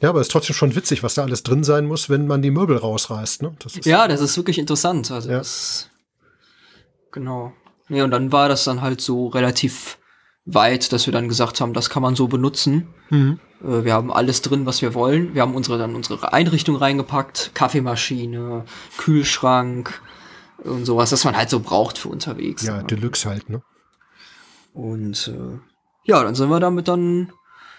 Ja, 0.00 0.08
aber 0.08 0.20
es 0.20 0.28
ist 0.28 0.32
trotzdem 0.32 0.56
schon 0.56 0.74
witzig, 0.74 1.02
was 1.02 1.14
da 1.14 1.22
alles 1.22 1.42
drin 1.42 1.62
sein 1.62 1.84
muss, 1.86 2.08
wenn 2.08 2.26
man 2.26 2.40
die 2.42 2.50
Möbel 2.50 2.76
rausreißt. 2.78 3.42
Ne? 3.42 3.54
Das 3.62 3.78
Ja, 3.84 4.08
das 4.08 4.20
ist 4.22 4.36
wirklich 4.38 4.58
interessant. 4.58 5.10
Also 5.10 5.30
Ja. 5.30 5.38
das, 5.38 5.90
genau. 7.12 7.52
Nee, 7.88 8.02
und 8.02 8.10
dann 8.10 8.32
war 8.32 8.48
das 8.48 8.64
dann 8.64 8.80
halt 8.80 9.00
so 9.00 9.26
relativ 9.28 9.98
weit, 10.46 10.92
dass 10.92 11.06
wir 11.06 11.12
dann 11.12 11.28
gesagt 11.28 11.60
haben, 11.60 11.74
das 11.74 11.90
kann 11.90 12.02
man 12.02 12.16
so 12.16 12.28
benutzen. 12.28 12.88
Mhm. 13.10 13.38
Äh, 13.62 13.84
Wir 13.84 13.94
haben 13.94 14.12
alles 14.12 14.42
drin, 14.42 14.66
was 14.66 14.82
wir 14.82 14.94
wollen. 14.94 15.34
Wir 15.34 15.42
haben 15.42 15.54
unsere 15.54 15.78
dann 15.78 15.94
unsere 15.94 16.32
Einrichtung 16.32 16.76
reingepackt, 16.76 17.52
Kaffeemaschine, 17.54 18.64
Kühlschrank 18.98 20.00
und 20.64 20.84
sowas, 20.84 21.12
was 21.12 21.24
man 21.24 21.36
halt 21.36 21.50
so 21.50 21.60
braucht 21.60 21.98
für 21.98 22.08
unterwegs. 22.08 22.62
ja 22.64 22.78
ne? 22.78 22.84
Deluxe 22.84 23.28
halt. 23.28 23.48
Ne? 23.48 23.62
Und 24.72 25.28
äh, 25.28 25.58
ja, 26.04 26.22
dann 26.22 26.34
sind 26.34 26.50
wir 26.50 26.60
damit 26.60 26.88
dann 26.88 27.32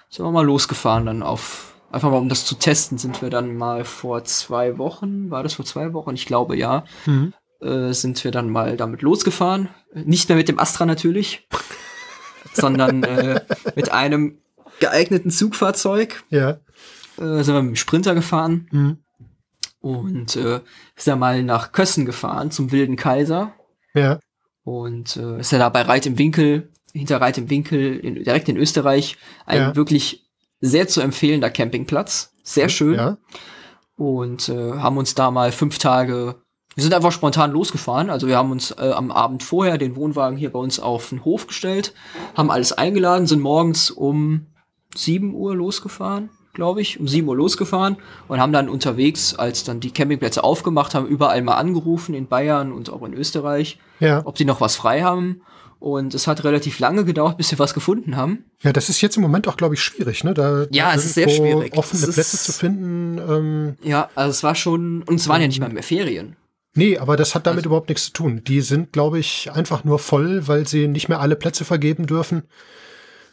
sind 0.09 0.25
wir 0.25 0.31
mal 0.31 0.45
losgefahren 0.45 1.05
dann 1.05 1.23
auf 1.23 1.73
einfach 1.91 2.09
mal 2.11 2.17
um 2.17 2.29
das 2.29 2.45
zu 2.45 2.55
testen, 2.55 2.97
sind 2.97 3.21
wir 3.21 3.29
dann 3.29 3.55
mal 3.57 3.83
vor 3.85 4.23
zwei 4.23 4.77
Wochen, 4.77 5.29
war 5.29 5.43
das 5.43 5.53
vor 5.55 5.65
zwei 5.65 5.93
Wochen? 5.93 6.13
Ich 6.15 6.25
glaube 6.25 6.55
ja, 6.57 6.85
Mhm. 7.05 7.33
äh, 7.61 7.91
sind 7.93 8.23
wir 8.23 8.31
dann 8.31 8.49
mal 8.49 8.77
damit 8.77 9.01
losgefahren. 9.01 9.69
Nicht 9.93 10.29
mehr 10.29 10.37
mit 10.37 10.47
dem 10.47 10.57
Astra 10.59 10.85
natürlich, 10.85 11.47
sondern 12.53 13.03
äh, 13.03 13.41
mit 13.75 13.91
einem 13.91 14.37
geeigneten 14.81 15.31
Zugfahrzeug. 15.31 16.23
Ja. 16.29 16.59
Äh, 17.17 17.43
sind 17.43 17.53
wir 17.55 17.61
mit 17.61 17.71
dem 17.71 17.75
Sprinter 17.77 18.13
gefahren 18.15 18.67
Mhm. 18.71 18.97
und 19.79 20.35
äh, 20.35 20.59
ist 20.95 21.07
dann 21.07 21.19
mal 21.19 21.41
nach 21.43 21.71
Kössen 21.71 22.05
gefahren 22.05 22.51
zum 22.51 22.71
Wilden 22.71 22.95
Kaiser 22.95 23.53
Ja. 23.93 24.19
und 24.63 25.15
äh, 25.17 25.39
ist 25.39 25.51
ja 25.51 25.59
da 25.59 25.69
bei 25.69 25.81
Reit 25.83 26.05
im 26.05 26.17
Winkel, 26.17 26.69
hinter 26.93 27.21
Reit 27.21 27.37
im 27.37 27.49
Winkel, 27.49 27.97
in, 27.99 28.15
direkt 28.23 28.49
in 28.49 28.57
Österreich, 28.57 29.17
ein 29.45 29.59
Ja. 29.59 29.75
wirklich 29.75 30.25
sehr 30.59 30.87
zu 30.87 31.01
empfehlender 31.01 31.49
Campingplatz. 31.49 32.33
Sehr 32.43 32.69
schön. 32.69 32.95
Ja. 32.95 33.17
Und 33.95 34.49
äh, 34.49 34.73
haben 34.73 34.97
uns 34.97 35.15
da 35.15 35.31
mal 35.31 35.51
fünf 35.51 35.77
Tage, 35.77 36.35
wir 36.75 36.83
sind 36.83 36.93
einfach 36.93 37.11
spontan 37.11 37.51
losgefahren. 37.51 38.09
Also 38.09 38.27
wir 38.27 38.37
haben 38.37 38.51
uns 38.51 38.71
äh, 38.71 38.91
am 38.95 39.11
Abend 39.11 39.43
vorher 39.43 39.77
den 39.77 39.95
Wohnwagen 39.95 40.37
hier 40.37 40.51
bei 40.51 40.59
uns 40.59 40.79
auf 40.79 41.09
den 41.09 41.25
Hof 41.25 41.47
gestellt, 41.47 41.93
haben 42.35 42.49
alles 42.49 42.71
eingeladen, 42.73 43.27
sind 43.27 43.41
morgens 43.41 43.91
um 43.91 44.47
7 44.95 45.33
Uhr 45.33 45.55
losgefahren, 45.55 46.29
glaube 46.53 46.81
ich, 46.81 46.99
um 46.99 47.07
7 47.07 47.27
Uhr 47.27 47.35
losgefahren 47.35 47.97
und 48.27 48.39
haben 48.39 48.51
dann 48.53 48.69
unterwegs, 48.69 49.35
als 49.35 49.63
dann 49.63 49.79
die 49.79 49.91
Campingplätze 49.91 50.43
aufgemacht 50.43 50.93
haben, 50.95 51.07
überall 51.07 51.41
mal 51.41 51.55
angerufen 51.55 52.13
in 52.13 52.27
Bayern 52.27 52.71
und 52.71 52.89
auch 52.89 53.03
in 53.03 53.13
Österreich, 53.13 53.77
Ja. 53.99 54.21
ob 54.25 54.35
die 54.35 54.45
noch 54.45 54.61
was 54.61 54.75
frei 54.75 55.01
haben. 55.03 55.41
Und 55.79 56.13
es 56.13 56.27
hat 56.27 56.43
relativ 56.43 56.77
lange 56.77 57.05
gedauert, 57.05 57.37
bis 57.37 57.49
wir 57.49 57.57
was 57.57 57.73
gefunden 57.73 58.15
haben. 58.15 58.45
Ja, 58.61 58.71
das 58.71 58.87
ist 58.89 59.01
jetzt 59.01 59.15
im 59.15 59.23
Moment 59.23 59.47
auch, 59.47 59.57
glaube 59.57 59.73
ich, 59.73 59.81
schwierig, 59.81 60.23
ne? 60.23 60.35
Da 60.35 60.67
Ja, 60.69 60.93
es 60.93 61.05
ist 61.05 61.15
sehr 61.15 61.27
schwierig. 61.27 61.75
Offene 61.75 62.03
Es 62.03 62.13
Plätze 62.13 62.37
zu 62.37 62.51
finden. 62.53 63.17
Ähm, 63.17 63.75
Ja, 63.81 64.07
also 64.13 64.29
es 64.29 64.43
war 64.43 64.53
schon, 64.53 65.01
und 65.01 65.15
es 65.15 65.27
waren 65.27 65.41
ja 65.41 65.47
nicht 65.47 65.59
mal 65.59 65.69
mehr 65.73 65.81
Ferien. 65.81 66.35
nee, 66.75 66.99
aber 66.99 67.17
das 67.17 67.33
hat 67.33 67.47
damit 67.47 67.59
Also- 67.61 67.69
überhaupt 67.69 67.89
nichts 67.89 68.05
zu 68.05 68.11
tun. 68.13 68.43
Die 68.45 68.61
sind, 68.61 68.93
glaube 68.93 69.17
ich, 69.17 69.51
einfach 69.53 69.83
nur 69.83 69.97
voll, 69.97 70.47
weil 70.47 70.67
sie 70.67 70.87
nicht 70.87 71.09
mehr 71.09 71.19
alle 71.19 71.35
Plätze 71.35 71.65
vergeben 71.65 72.05
dürfen. 72.05 72.43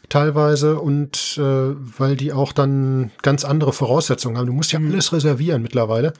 Teilweise 0.09 0.79
und 0.79 1.37
äh, 1.37 1.41
weil 1.41 2.15
die 2.15 2.33
auch 2.33 2.51
dann 2.51 3.11
ganz 3.21 3.45
andere 3.45 3.73
Voraussetzungen 3.73 4.37
haben. 4.37 4.47
Du 4.47 4.53
musst 4.53 4.71
ja 4.71 4.79
Mhm. 4.79 4.91
alles 4.91 5.13
reservieren 5.13 5.61
mittlerweile. 5.61 6.13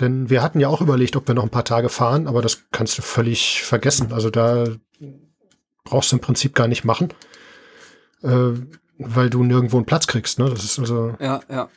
Denn 0.00 0.30
wir 0.30 0.42
hatten 0.42 0.60
ja 0.60 0.68
auch 0.68 0.80
überlegt, 0.80 1.16
ob 1.16 1.26
wir 1.26 1.34
noch 1.34 1.42
ein 1.42 1.50
paar 1.50 1.64
Tage 1.64 1.88
fahren, 1.88 2.28
aber 2.28 2.40
das 2.40 2.62
kannst 2.70 2.96
du 2.98 3.02
völlig 3.02 3.62
vergessen. 3.62 4.12
Also 4.12 4.30
da 4.30 4.66
brauchst 5.84 6.12
du 6.12 6.16
im 6.16 6.20
Prinzip 6.20 6.54
gar 6.54 6.68
nicht 6.68 6.84
machen, 6.84 7.08
äh, 8.22 8.50
weil 8.98 9.30
du 9.30 9.42
nirgendwo 9.42 9.76
einen 9.76 9.86
Platz 9.86 10.06
kriegst. 10.06 10.38
Ne? 10.38 10.48
Das 10.50 10.62
ist 10.64 10.78
also 10.78 11.16
Ja, 11.20 11.40
ja. 11.50 11.68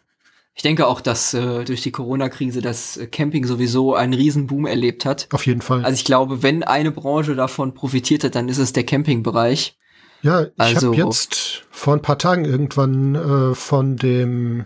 Ich 0.54 0.64
denke 0.64 0.86
auch, 0.86 1.00
dass 1.02 1.34
äh, 1.34 1.64
durch 1.64 1.82
die 1.82 1.92
Corona-Krise 1.92 2.62
das 2.62 2.98
äh, 2.98 3.08
Camping 3.08 3.46
sowieso 3.46 3.96
einen 3.96 4.14
Riesenboom 4.14 4.66
erlebt 4.68 5.06
hat. 5.06 5.28
auf 5.32 5.46
jeden 5.48 5.62
Fall. 5.62 5.84
Also 5.84 5.96
ich 5.96 6.04
glaube, 6.06 6.44
wenn 6.44 6.62
eine 6.64 6.92
Branche 6.92 7.36
davon 7.36 7.74
profitiert 7.74 8.24
hat, 8.26 8.36
dann 8.36 8.50
ist 8.50 8.58
es 8.58 8.74
der 8.74 8.84
Campingbereich. 8.86 9.78
Ja, 10.22 10.44
ich 10.44 10.50
Also- 10.58 10.94
habe 10.94 11.02
jetzt 11.04 11.64
vor 11.72 11.94
ein 11.94 12.02
paar 12.02 12.18
Tagen 12.18 12.46
irgendwann 12.46 13.16
äh, 13.16 13.56
von 13.56 13.96
dem 13.98 14.66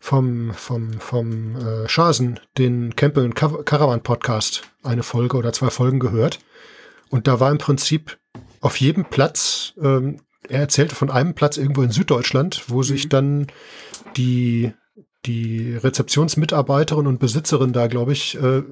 vom 0.00 0.52
vom 0.54 0.92
vom 1.00 1.56
äh, 1.56 1.88
Schasen 1.88 2.40
den 2.56 2.94
Camping 2.96 3.24
und 3.24 3.34
Car- 3.34 3.62
Caravan 3.64 4.02
Podcast 4.02 4.62
eine 4.82 5.02
Folge 5.02 5.36
oder 5.36 5.52
zwei 5.52 5.70
Folgen 5.70 5.98
gehört 5.98 6.38
Und 7.10 7.26
da 7.26 7.40
war 7.40 7.50
im 7.50 7.58
Prinzip 7.58 8.18
auf 8.60 8.78
jedem 8.80 9.04
Platz, 9.06 9.72
ähm, 9.82 10.20
er 10.48 10.60
erzählte 10.60 10.94
von 10.94 11.10
einem 11.10 11.34
Platz 11.34 11.56
irgendwo 11.56 11.82
in 11.82 11.90
Süddeutschland, 11.90 12.64
wo 12.68 12.82
sich 12.82 13.04
Mhm. 13.06 13.08
dann 13.08 13.46
die, 14.16 14.72
die 15.26 15.74
Rezeptionsmitarbeiterin 15.76 17.06
und 17.06 17.18
Besitzerin 17.18 17.72
da, 17.72 17.86
glaube 17.88 18.12
ich, 18.12 18.40
äh, 18.40 18.62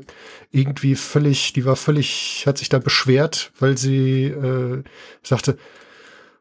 irgendwie 0.53 0.95
völlig, 0.95 1.53
die 1.53 1.65
war 1.65 1.77
völlig, 1.77 2.45
hat 2.47 2.59
sich 2.59 2.69
da 2.69 2.79
beschwert, 2.79 3.53
weil 3.59 3.77
sie 3.77 4.25
äh, 4.25 4.83
sagte, 5.23 5.57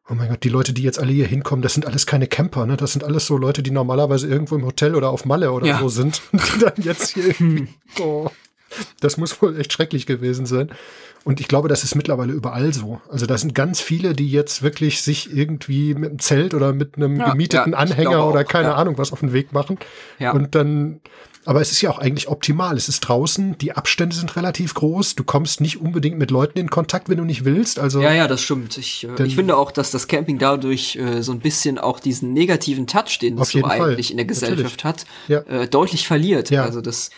Oh 0.08 0.13
mein 0.13 0.30
Gott, 0.30 0.44
die 0.44 0.50
Leute, 0.50 0.72
die 0.72 0.84
jetzt 0.84 1.00
alle 1.00 1.12
hier 1.12 1.26
hinkommen, 1.26 1.63
das 1.63 1.74
sind 1.74 1.88
alles 1.88 2.06
keine 2.06 2.28
Camper, 2.28 2.68
ne? 2.68 2.78
Das 2.78 2.94
sind 2.94 3.04
alles 3.04 3.26
so 3.26 3.38
Leute, 3.38 3.63
die 3.63 3.72
normalerweise 3.72 4.28
irgendwo 4.28 4.56
im 4.56 4.63
Hotel 4.63 4.94
oder 4.94 5.10
auf 5.10 5.26
Malle 5.26 5.52
oder 5.52 5.65
Ja. 5.65 5.80
so 5.80 5.89
sind. 5.89 6.22
Und 6.32 6.44
die 6.56 6.60
dann 6.60 6.74
jetzt 6.78 7.15
hier 7.15 7.26
irgendwie, 7.26 7.68
oh, 8.00 8.30
das 9.00 9.18
muss 9.18 9.41
wohl 9.41 9.60
echt 9.60 9.74
schrecklich 9.74 10.06
gewesen 10.06 10.46
sein. 10.46 10.70
Und 11.26 11.42
ich 11.42 11.48
glaube, 11.48 11.68
das 11.68 11.84
ist 11.84 11.96
mittlerweile 11.96 12.32
überall 12.34 12.72
so. 12.72 13.02
Also 13.10 13.26
da 13.26 13.36
sind 13.38 13.54
ganz 13.56 13.82
viele, 13.82 14.14
die 14.14 14.30
jetzt 14.30 14.62
wirklich 14.62 15.02
sich 15.02 15.36
irgendwie 15.36 15.96
mit 15.96 16.12
einem 16.12 16.20
Zelt 16.20 16.54
oder 16.54 16.72
mit 16.72 16.96
einem 16.98 17.18
Ja, 17.20 17.32
gemieteten 17.32 17.74
ja, 17.74 17.78
Anhänger 17.80 18.12
glaube 18.12 18.32
oder 18.32 18.42
auch, 18.42 18.48
keine 18.48 18.68
ja. 18.70 18.76
Ahnung 18.76 18.98
was 19.00 19.12
auf 19.12 19.22
den 19.22 19.34
Weg 19.34 19.52
machen. 19.52 19.80
Ja. 20.20 20.34
Und 20.34 20.54
dann, 20.54 21.02
aber 21.44 21.62
es 21.62 21.72
ist 21.72 21.82
ja 21.82 21.90
auch 21.90 21.98
eigentlich 21.98 22.28
optimal. 22.28 22.78
Es 22.78 22.90
ist 22.90 23.00
draußen, 23.02 23.58
die 23.58 23.72
Abstände 23.72 24.16
sind 24.16 24.36
relativ 24.36 24.76
groß. 24.76 25.16
Du 25.16 25.24
kommst 25.24 25.62
nicht 25.62 25.82
unbedingt 25.82 26.20
mit 26.20 26.30
Leuten 26.30 26.60
in 26.60 26.70
Kontakt, 26.70 27.10
wenn 27.10 27.18
du 27.18 27.24
nicht 27.26 27.44
willst. 27.44 27.80
Also 27.80 28.02
Ja, 28.02 28.14
ja, 28.14 28.28
das 28.28 28.42
stimmt. 28.42 28.78
Ich, 28.78 29.04
äh, 29.06 29.16
Denn- 29.16 29.26
ich 29.26 29.34
finde 29.36 29.58
auch, 29.58 29.72
dass 29.72 29.90
das 29.90 30.08
Camping 30.08 30.38
dadurch 30.38 30.96
äh, 30.96 31.24
so 31.24 31.32
ein 31.32 31.40
bisschen 31.40 31.80
auch 31.80 32.00
diesen 32.00 32.34
negativen 32.34 32.86
Touch, 32.86 33.18
den 33.20 33.40
es 33.40 33.50
so 33.50 33.58
jeden 33.58 33.68
Fall. 33.70 33.82
eigentlich 33.82 34.12
in 34.12 34.18
der 34.18 34.28
Gesellschaft 34.28 34.84
hat, 34.84 35.06
Ja. 35.28 35.40
äh, 35.40 35.68
deutlich 35.68 36.06
verliert. 36.06 36.52
Ja. 36.52 36.64
Also 36.66 36.82
das 36.82 37.10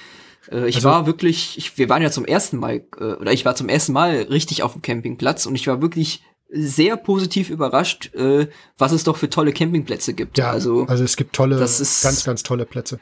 äh, 0.51 0.67
ich 0.67 0.75
Also- 0.77 0.89
war 0.89 1.05
wirklich, 1.05 1.57
ich, 1.57 1.77
wir 1.77 1.89
waren 1.89 2.01
ja 2.01 2.11
zum 2.11 2.25
ersten 2.25 2.57
Mal, 2.57 2.83
äh, 2.99 3.03
oder 3.13 3.31
ich 3.33 3.45
war 3.45 3.55
zum 3.55 3.69
ersten 3.69 3.93
Mal 3.93 4.27
richtig 4.29 4.63
auf 4.63 4.73
dem 4.73 4.81
Campingplatz 4.81 5.45
und 5.45 5.55
ich 5.55 5.67
war 5.67 5.81
wirklich 5.81 6.23
sehr 6.49 6.95
positiv 6.95 7.49
überrascht, 7.49 8.13
äh, 8.15 8.47
was 8.77 8.93
es 8.93 9.03
doch 9.03 9.17
für 9.17 9.29
tolle 9.29 9.51
Campingplätze 9.51 10.13
gibt. 10.13 10.37
Ja, 10.37 10.51
also, 10.51 10.85
also 10.87 11.03
es 11.03 11.17
gibt 11.17 11.33
tolle, 11.35 11.57
das 11.57 11.79
ist- 11.81 12.03
ganz, 12.03 12.23
ganz 12.23 12.43
tolle 12.43 12.65
Plätze. 12.65 12.99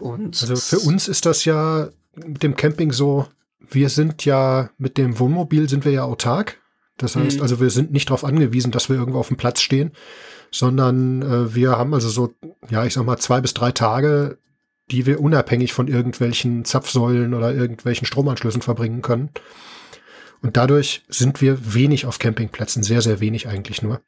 und 0.00 0.40
Also 0.42 0.56
für 0.56 0.80
uns 0.80 1.08
ist 1.08 1.24
das 1.26 1.44
ja 1.46 1.88
mit 2.14 2.42
dem 2.42 2.54
Camping 2.56 2.92
so, 2.92 3.26
wir 3.60 3.88
sind 3.88 4.24
ja 4.26 4.68
mit 4.76 4.98
dem 4.98 5.18
Wohnmobil 5.18 5.68
sind 5.68 5.84
wir 5.86 5.92
ja 5.92 6.04
autark. 6.04 6.58
Das 6.98 7.16
heißt, 7.16 7.36
Mhm. 7.36 7.42
also 7.42 7.58
wir 7.60 7.70
sind 7.70 7.90
nicht 7.92 8.10
darauf 8.10 8.22
angewiesen, 8.24 8.70
dass 8.72 8.90
wir 8.90 8.96
irgendwo 8.96 9.18
auf 9.20 9.28
dem 9.28 9.38
Platz 9.38 9.62
stehen, 9.62 9.92
sondern 10.50 11.22
äh, 11.22 11.54
wir 11.54 11.72
haben 11.78 11.94
also 11.94 12.08
so, 12.08 12.34
ja, 12.68 12.84
ich 12.84 12.92
sag 12.94 13.04
mal, 13.06 13.16
zwei 13.18 13.40
bis 13.40 13.54
drei 13.54 13.72
Tage, 13.72 14.38
die 14.92 15.06
wir 15.06 15.20
unabhängig 15.20 15.72
von 15.72 15.88
irgendwelchen 15.88 16.64
Zapfsäulen 16.66 17.32
oder 17.32 17.54
irgendwelchen 17.54 18.06
Stromanschlüssen 18.06 18.60
verbringen 18.60 19.00
können. 19.00 19.30
Und 20.42 20.56
dadurch 20.56 21.02
sind 21.08 21.40
wir 21.40 21.74
wenig 21.74 22.04
auf 22.04 22.18
Campingplätzen, 22.18 22.82
sehr, 22.82 23.00
sehr 23.00 23.20
wenig 23.20 23.48
eigentlich 23.48 23.80
nur. 23.80 24.02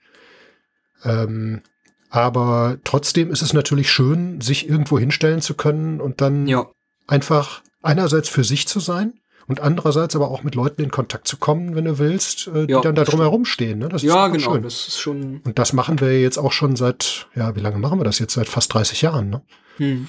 Ähm, 1.04 1.62
aber 2.10 2.76
trotzdem 2.84 3.30
ist 3.30 3.42
es 3.42 3.54
natürlich 3.54 3.90
schön, 3.90 4.40
sich 4.40 4.68
irgendwo 4.68 4.98
hinstellen 4.98 5.40
zu 5.40 5.54
können 5.54 6.00
und 6.00 6.20
dann 6.20 6.46
ja, 6.46 6.66
einfach 7.06 7.62
einerseits 7.82 8.28
für 8.28 8.44
sich 8.44 8.68
zu 8.68 8.78
sein 8.78 9.14
und 9.46 9.60
andererseits 9.60 10.14
aber 10.16 10.30
auch 10.30 10.42
mit 10.42 10.54
Leuten 10.54 10.82
in 10.82 10.90
Kontakt 10.90 11.28
zu 11.28 11.38
kommen, 11.38 11.74
wenn 11.74 11.84
du 11.84 11.98
willst, 11.98 12.48
äh, 12.48 12.66
die 12.66 12.72
Ja, 12.72 12.80
dann 12.80 12.94
da 12.94 13.04
drumherum 13.04 13.44
stehen. 13.44 13.78
Ne? 13.78 13.88
Das 13.88 14.02
ja, 14.02 14.24
einfach 14.26 14.38
genau, 14.38 14.54
schön. 14.54 14.62
das 14.62 14.88
ist 14.88 15.00
schon, 15.00 15.40
Und 15.44 15.58
das 15.58 15.72
machen 15.72 16.00
wir 16.00 16.20
jetzt 16.20 16.38
auch 16.38 16.52
schon 16.52 16.76
seit, 16.76 17.26
ja, 17.34 17.56
wie 17.56 17.60
lange 17.60 17.78
machen 17.78 17.98
wir 17.98 18.04
das 18.04 18.18
jetzt? 18.18 18.34
Seit 18.34 18.48
fast 18.48 18.72
30 18.74 19.02
Jahren. 19.02 19.30
Ne? 19.30 19.42
hm. 19.76 20.08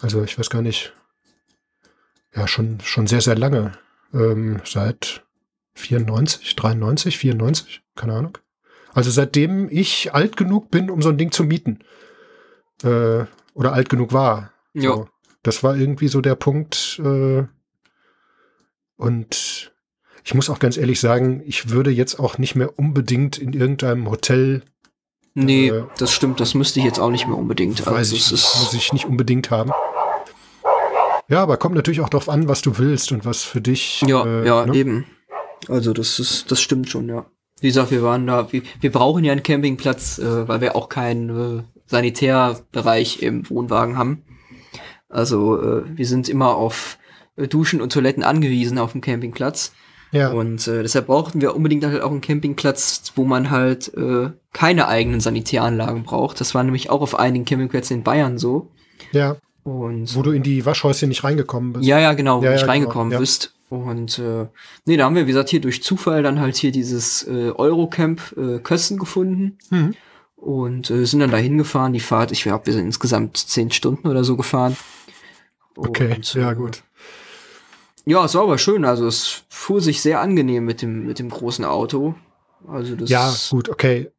Also 0.00 0.22
ich 0.22 0.38
weiß 0.38 0.50
gar 0.50 0.62
nicht. 0.62 0.92
Ja, 2.34 2.46
schon, 2.46 2.80
schon 2.80 3.06
sehr, 3.06 3.20
sehr 3.20 3.36
lange. 3.36 3.72
Ähm, 4.12 4.60
seit 4.64 5.24
94, 5.74 6.54
93, 6.56 7.18
94, 7.18 7.82
keine 7.94 8.14
Ahnung. 8.14 8.38
Also 8.92 9.10
seitdem 9.10 9.68
ich 9.70 10.14
alt 10.14 10.36
genug 10.36 10.70
bin, 10.70 10.90
um 10.90 11.02
so 11.02 11.10
ein 11.10 11.18
Ding 11.18 11.30
zu 11.30 11.44
mieten. 11.44 11.80
Äh, 12.82 13.24
oder 13.54 13.72
alt 13.72 13.88
genug 13.88 14.12
war. 14.12 14.52
Ja. 14.74 14.90
So. 14.90 15.08
Das 15.42 15.62
war 15.62 15.76
irgendwie 15.76 16.08
so 16.08 16.20
der 16.20 16.34
Punkt. 16.34 17.00
Äh, 17.02 17.44
und 18.96 19.72
ich 20.24 20.34
muss 20.34 20.50
auch 20.50 20.58
ganz 20.58 20.76
ehrlich 20.76 21.00
sagen, 21.00 21.42
ich 21.46 21.70
würde 21.70 21.90
jetzt 21.90 22.18
auch 22.18 22.36
nicht 22.38 22.54
mehr 22.54 22.78
unbedingt 22.78 23.38
in 23.38 23.52
irgendeinem 23.52 24.10
Hotel, 24.10 24.62
Nee, 25.38 25.68
Äh, 25.68 25.84
das 25.98 26.12
stimmt, 26.12 26.40
das 26.40 26.54
müsste 26.54 26.80
ich 26.80 26.86
jetzt 26.86 26.98
auch 26.98 27.10
nicht 27.10 27.26
mehr 27.26 27.36
unbedingt. 27.36 27.84
weiß 27.84 27.94
also 27.94 28.16
ich 28.16 28.32
nicht, 28.32 28.56
muss 28.56 28.72
ich 28.72 28.92
nicht 28.94 29.04
unbedingt 29.04 29.50
haben. 29.50 29.70
Ja, 31.28 31.42
aber 31.42 31.58
kommt 31.58 31.74
natürlich 31.74 32.00
auch 32.00 32.08
darauf 32.08 32.30
an, 32.30 32.48
was 32.48 32.62
du 32.62 32.78
willst 32.78 33.12
und 33.12 33.26
was 33.26 33.42
für 33.42 33.60
dich. 33.60 34.00
Ja, 34.06 34.24
äh, 34.24 34.46
ja, 34.46 34.64
ne? 34.64 34.74
eben. 34.74 35.06
Also 35.68 35.92
das 35.92 36.18
ist, 36.18 36.50
das 36.50 36.60
stimmt 36.60 36.88
schon, 36.88 37.08
ja. 37.08 37.26
Wie 37.60 37.66
gesagt, 37.66 37.90
wir 37.90 38.02
waren 38.02 38.26
da, 38.26 38.50
wir, 38.50 38.62
wir 38.80 38.92
brauchen 38.92 39.24
ja 39.24 39.32
einen 39.32 39.42
Campingplatz, 39.42 40.18
äh, 40.18 40.48
weil 40.48 40.62
wir 40.62 40.74
auch 40.74 40.88
keinen 40.88 41.58
äh, 41.58 41.62
Sanitärbereich 41.86 43.22
im 43.22 43.48
Wohnwagen 43.50 43.98
haben. 43.98 44.22
Also 45.10 45.60
äh, 45.60 45.82
wir 45.86 46.06
sind 46.06 46.30
immer 46.30 46.54
auf 46.54 46.98
äh, 47.36 47.46
Duschen 47.46 47.82
und 47.82 47.92
Toiletten 47.92 48.22
angewiesen 48.22 48.78
auf 48.78 48.92
dem 48.92 49.02
Campingplatz. 49.02 49.72
Ja, 50.12 50.30
Und 50.30 50.66
äh, 50.68 50.82
deshalb 50.82 51.06
brauchten 51.08 51.40
wir 51.40 51.54
unbedingt 51.56 51.84
halt 51.84 52.00
auch 52.00 52.10
einen 52.10 52.20
Campingplatz, 52.20 53.12
wo 53.16 53.24
man 53.24 53.50
halt 53.50 53.92
äh, 53.94 54.30
keine 54.52 54.88
eigenen 54.88 55.20
Sanitäranlagen 55.20 56.04
braucht. 56.04 56.40
Das 56.40 56.54
war 56.54 56.62
nämlich 56.62 56.90
auch 56.90 57.00
auf 57.02 57.18
einigen 57.18 57.44
Campingplätzen 57.44 57.98
in 57.98 58.02
Bayern 58.04 58.38
so. 58.38 58.70
ja, 59.12 59.36
Und 59.64 60.14
wo 60.14 60.22
du 60.22 60.30
in 60.30 60.42
die 60.44 60.64
Waschhäuschen 60.64 61.08
nicht 61.08 61.24
reingekommen 61.24 61.72
bist. 61.74 61.84
ja, 61.84 61.98
ja, 61.98 62.12
genau, 62.14 62.40
wo 62.40 62.44
Ja, 62.44 62.50
du 62.50 62.50
ja, 62.50 62.52
nicht 62.52 62.60
genau, 62.62 62.72
reingekommen 62.72 63.12
ja. 63.12 63.18
bist. 63.18 63.52
Und 63.68 64.20
äh, 64.20 64.46
nee, 64.84 64.96
da 64.96 65.06
haben 65.06 65.16
wir, 65.16 65.24
wie 65.26 65.32
gesagt, 65.32 65.48
hier 65.48 65.60
durch 65.60 65.82
Zufall 65.82 66.22
dann 66.22 66.38
halt 66.38 66.54
hier 66.56 66.70
dieses 66.70 67.26
äh, 67.26 67.50
Eurocamp 67.50 68.34
äh, 68.36 68.58
Kössen 68.60 68.96
gefunden 68.98 69.58
Mhm. 69.70 69.94
und 70.36 70.88
äh, 70.88 71.04
sind 71.04 71.18
dann 71.18 71.32
da 71.32 71.36
hingefahren. 71.36 71.92
Die 71.92 71.98
Fahrt, 72.00 72.30
ich 72.30 72.44
glaube, 72.44 72.66
wir 72.66 72.72
sind 72.74 72.84
insgesamt 72.84 73.36
zehn 73.38 73.72
Stunden 73.72 74.06
oder 74.06 74.22
so 74.22 74.36
gefahren. 74.36 74.76
Okay, 75.76 76.14
Und, 76.14 76.32
ja, 76.34 76.52
äh, 76.52 76.54
gut. 76.54 76.84
Ja, 78.06 78.24
es 78.24 78.34
war 78.34 78.42
aber 78.42 78.56
schön. 78.58 78.84
Also 78.84 79.06
es 79.06 79.44
fuhr 79.48 79.80
sich 79.80 80.00
sehr 80.00 80.20
angenehm 80.20 80.64
mit 80.64 80.80
dem, 80.80 81.06
mit 81.06 81.18
dem 81.18 81.28
großen 81.28 81.64
Auto. 81.64 82.14
Also 82.68 82.94
das 82.96 83.10
Ja, 83.10 83.34
gut, 83.50 83.68
okay. 83.68 84.10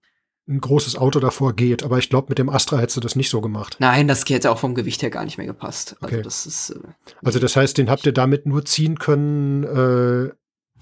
Ein 0.49 0.61
großes 0.61 0.97
Auto 0.97 1.19
davor 1.19 1.53
geht, 1.53 1.83
aber 1.83 1.97
ich 1.97 2.09
glaube, 2.09 2.27
mit 2.29 2.37
dem 2.37 2.49
Astra 2.49 2.77
hättest 2.77 2.95
du 2.97 3.01
das 3.01 3.17
nicht 3.17 3.29
so 3.29 3.41
gemacht. 3.41 3.77
Nein, 3.79 4.07
das 4.07 4.23
hätte 4.29 4.49
auch 4.51 4.59
vom 4.59 4.75
Gewicht 4.75 5.01
her 5.01 5.09
gar 5.09 5.25
nicht 5.25 5.37
mehr 5.37 5.47
gepasst. 5.47 5.97
Also 5.99 6.15
Okay. 6.15 6.23
das 6.23 6.45
ist 6.45 6.69
äh, 6.69 6.79
Also 7.23 7.39
das 7.39 7.55
heißt, 7.55 7.77
den 7.77 7.89
habt 7.89 8.05
ihr 8.05 8.13
damit 8.13 8.45
nur 8.45 8.63
ziehen 8.63 8.97
können. 8.99 9.63
Äh, 9.63 10.33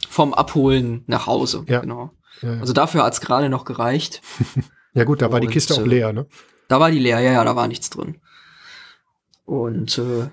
vom 0.10 0.34
Abholen 0.34 1.04
nach 1.08 1.26
Hause. 1.26 1.64
Ja. 1.68 1.80
Genau. 1.80 2.12
ja, 2.42 2.54
ja. 2.54 2.60
Also 2.60 2.74
dafür 2.74 3.04
hat's 3.04 3.22
gerade 3.22 3.50
noch 3.50 3.66
gereicht. 3.66 4.22
ja 4.94 5.04
gut, 5.04 5.22
da 5.22 5.32
war 5.32 5.40
die 5.40 5.48
und, 5.48 5.54
Kiste 5.54 5.74
auch 5.74 5.80
äh, 5.80 5.88
leer, 5.88 6.14
ne? 6.14 6.28
Da 6.68 6.80
war 6.80 6.92
die 6.92 7.00
leer, 7.00 7.20
ja, 7.20 7.32
ja, 7.32 7.44
da 7.44 7.56
war 7.56 7.68
nichts 7.68 7.90
drin. 7.90 8.18
Und 9.46 9.98
äh, 10.00 10.30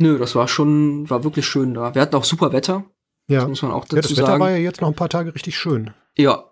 nö, 0.00 0.18
das 0.18 0.34
war 0.34 0.48
schon, 0.48 1.08
war 1.10 1.22
wirklich 1.24 1.46
schön 1.46 1.74
da. 1.74 1.94
Wir 1.94 2.02
hatten 2.02 2.16
auch 2.16 2.24
super 2.24 2.52
Wetter, 2.52 2.84
Ja. 3.28 3.40
das 3.40 3.48
muss 3.48 3.62
man 3.62 3.70
auch 3.72 3.84
dazu 3.84 3.96
ja, 3.96 4.02
das 4.02 4.10
Wetter 4.12 4.26
sagen. 4.26 4.40
war 4.40 4.50
ja 4.50 4.56
jetzt 4.56 4.80
noch 4.80 4.88
ein 4.88 4.94
paar 4.94 5.08
Tage 5.08 5.34
richtig 5.34 5.56
schön. 5.56 5.92
Ja. 6.16 6.44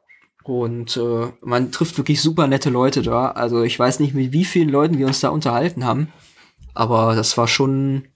Und 0.45 0.97
äh, 0.97 1.33
man 1.43 1.73
trifft 1.73 1.99
wirklich 1.99 2.23
super 2.23 2.47
nette 2.47 2.71
Leute 2.71 3.03
da. 3.03 3.33
Also 3.33 3.63
ich 3.65 3.79
weiß 3.79 4.01
nicht, 4.01 4.15
mit 4.15 4.33
wie 4.33 4.45
vielen 4.47 4.71
Leuten 4.71 4.97
wir 4.99 5.07
uns 5.07 5.21
da 5.21 5.29
unterhalten 5.29 5.85
haben. 5.85 6.11
Aber 6.73 7.15
das 7.15 7.37
war 7.37 7.49
schon, 7.49 8.09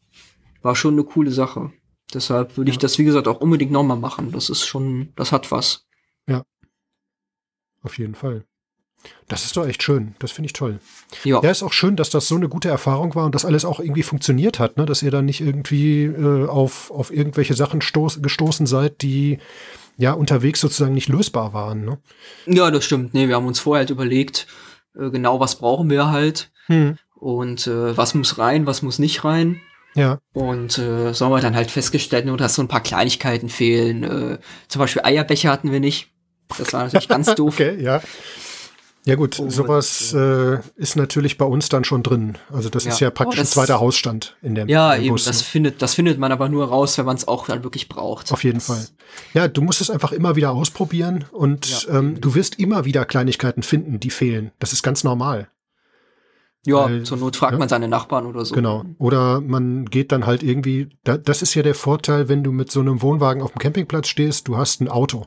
war 0.63 0.75
schon 0.77 0.95
eine 0.95 1.05
coole 1.05 1.31
Sache. 1.31 1.73
Deshalb 2.15 2.57
würde 2.57 2.71
ich 2.71 2.77
Ja. 2.77 2.81
das, 2.83 2.99
wie 2.99 3.05
gesagt, 3.05 3.29
auch 3.29 3.41
unbedingt 3.41 3.71
nochmal 3.73 3.99
machen. 3.99 4.33
Das 4.33 4.49
ist 4.49 4.65
schon, 4.65 5.13
das 5.17 5.33
hat 5.33 5.51
was. 5.51 5.87
Auf 7.85 7.99
jeden 7.99 8.15
Fall. 8.15 8.45
Das 9.29 9.45
ist 9.45 9.57
doch 9.57 9.67
echt 9.67 9.83
schön. 9.83 10.15
Das 10.19 10.31
finde 10.31 10.47
ich 10.47 10.53
toll. 10.53 10.79
Ja. 11.25 11.41
Ja, 11.43 11.51
ist 11.51 11.63
auch 11.63 11.73
schön, 11.73 11.97
dass 11.97 12.11
das 12.11 12.29
so 12.29 12.35
eine 12.35 12.49
gute 12.49 12.69
Erfahrung 12.69 13.15
war 13.15 13.25
und 13.25 13.35
dass 13.35 13.45
alles 13.45 13.65
auch 13.65 13.81
irgendwie 13.81 14.03
funktioniert 14.03 14.59
hat, 14.59 14.77
ne? 14.77 14.85
dass 14.85 15.03
ihr 15.03 15.11
dann 15.11 15.25
nicht 15.25 15.41
irgendwie 15.41 16.05
äh, 16.05 16.47
auf, 16.47 16.91
auf 16.91 17.13
irgendwelche 17.13 17.55
Sachen 17.55 17.81
stoß, 17.81 18.21
gestoßen 18.23 18.67
seid, 18.67 19.03
die 19.03 19.39
ja 19.97 20.13
unterwegs 20.13 20.61
sozusagen 20.61 20.95
nicht 20.95 21.09
lösbar 21.09 21.53
waren. 21.53 21.85
Ne? 21.85 21.99
Ja, 22.47 22.71
das 22.71 22.85
stimmt. 22.85 23.15
Nee, 23.15 23.29
wir 23.29 23.37
haben 23.37 23.47
uns 23.47 23.61
vorher 23.61 23.81
halt 23.81 23.91
überlegt, 23.91 24.47
äh, 24.99 25.11
genau 25.11 25.41
was 25.41 25.57
brauchen 25.57 25.89
wir 25.91 26.11
halt. 26.11 26.51
Hm. 26.67 26.97
Und 27.15 27.67
äh, 27.67 27.97
was 27.97 28.15
muss 28.15 28.39
rein, 28.39 28.67
was 28.67 28.83
muss 28.83 28.99
nicht 28.99 29.25
rein. 29.25 29.61
Ja, 29.95 30.19
Und 30.33 30.79
äh, 30.79 31.13
so 31.13 31.27
haben 31.27 31.33
wir 31.33 31.41
dann 31.41 31.55
halt 31.55 31.71
festgestellt, 31.71 32.25
nur 32.25 32.37
dass 32.37 32.55
so 32.55 32.63
ein 32.63 32.69
paar 32.69 32.83
Kleinigkeiten 32.83 33.49
fehlen. 33.49 34.03
Äh, 34.05 34.39
zum 34.69 34.81
Beispiel 34.81 35.03
Eierbecher 35.05 35.51
hatten 35.51 35.71
wir 35.71 35.81
nicht. 35.81 36.09
Das 36.59 36.73
war 36.73 36.85
natürlich 36.85 37.09
ganz 37.09 37.35
doof. 37.35 37.55
okay, 37.55 37.83
ja. 37.83 38.01
Ja 39.05 39.17
gut, 39.17 39.41
Und, 39.41 39.51
sowas 39.51 40.13
äh, 40.15 40.59
ist 40.77 40.95
natürlich 40.95 41.37
bei 41.37 41.45
uns 41.45 41.69
dann 41.69 41.83
schon 41.83 42.05
drin. 42.05 42.39
Also 42.53 42.69
das 42.69 42.85
Ja. 42.85 42.93
ist 42.93 43.01
ja 43.01 43.11
praktisch 43.11 43.39
Oh, 43.41 43.43
ein 43.43 43.47
zweiter 43.47 43.81
Hausstand 43.81 44.37
in 44.43 44.55
dem 44.55 44.69
Ja, 44.69 44.95
im 44.95 45.03
eben, 45.03 45.11
Bus, 45.15 45.25
das 45.25 45.43
findet, 45.43 45.83
das 45.83 45.95
findet 45.95 46.19
man 46.21 46.31
aber 46.31 46.49
nur 46.49 46.67
raus, 46.69 46.97
wenn 46.99 47.07
man 47.07 47.17
es 47.17 47.27
auch 47.27 47.47
dann 47.47 47.65
wirklich 47.65 47.89
braucht. 47.89 48.31
Auf 48.31 48.45
jeden 48.45 48.59
das, 48.59 48.67
Fall. 48.67 48.87
Ja, 49.35 49.49
du 49.49 49.61
musst 49.61 49.81
es 49.81 49.91
einfach 49.91 50.13
immer 50.13 50.37
wieder 50.37 50.53
ausprobieren 50.53 51.25
und 51.33 51.83
Ja. 51.89 51.99
ähm, 51.99 52.21
du 52.21 52.37
wirst 52.37 52.61
immer 52.61 52.85
wieder 52.85 53.05
Kleinigkeiten 53.05 53.65
finden, 53.65 53.99
die 53.99 54.11
fehlen. 54.11 54.53
Das 54.61 54.73
ist 54.73 54.85
ganz 54.85 55.03
normal. 55.03 55.49
Ja, 56.65 56.85
Weil- 56.85 57.03
zur 57.03 57.19
Not 57.19 57.35
fragt 57.35 57.55
ja. 57.55 57.59
man 57.59 57.69
seine 57.69 57.89
Nachbarn 57.89 58.25
oder 58.25 58.45
so. 58.45 58.55
Genau. 58.55 58.85
Oder 58.99 59.41
man 59.41 59.87
geht 59.87 60.13
dann 60.13 60.27
halt 60.27 60.45
irgendwie, 60.45 60.91
da, 61.03 61.17
das 61.19 61.43
ist 61.43 61.55
ja 61.55 61.65
der 61.65 61.75
Vorteil, 61.75 62.29
wenn 62.29 62.45
du 62.45 62.53
mit 62.53 62.71
so 62.71 62.79
einem 62.79 63.03
Wohnwagen 63.03 63.43
auf 63.43 63.51
dem 63.51 63.59
Campingplatz 63.59 64.07
stehst, 64.07 64.47
du 64.47 64.57
hast 64.57 64.81
ein 64.81 64.89
Auto. 64.89 65.27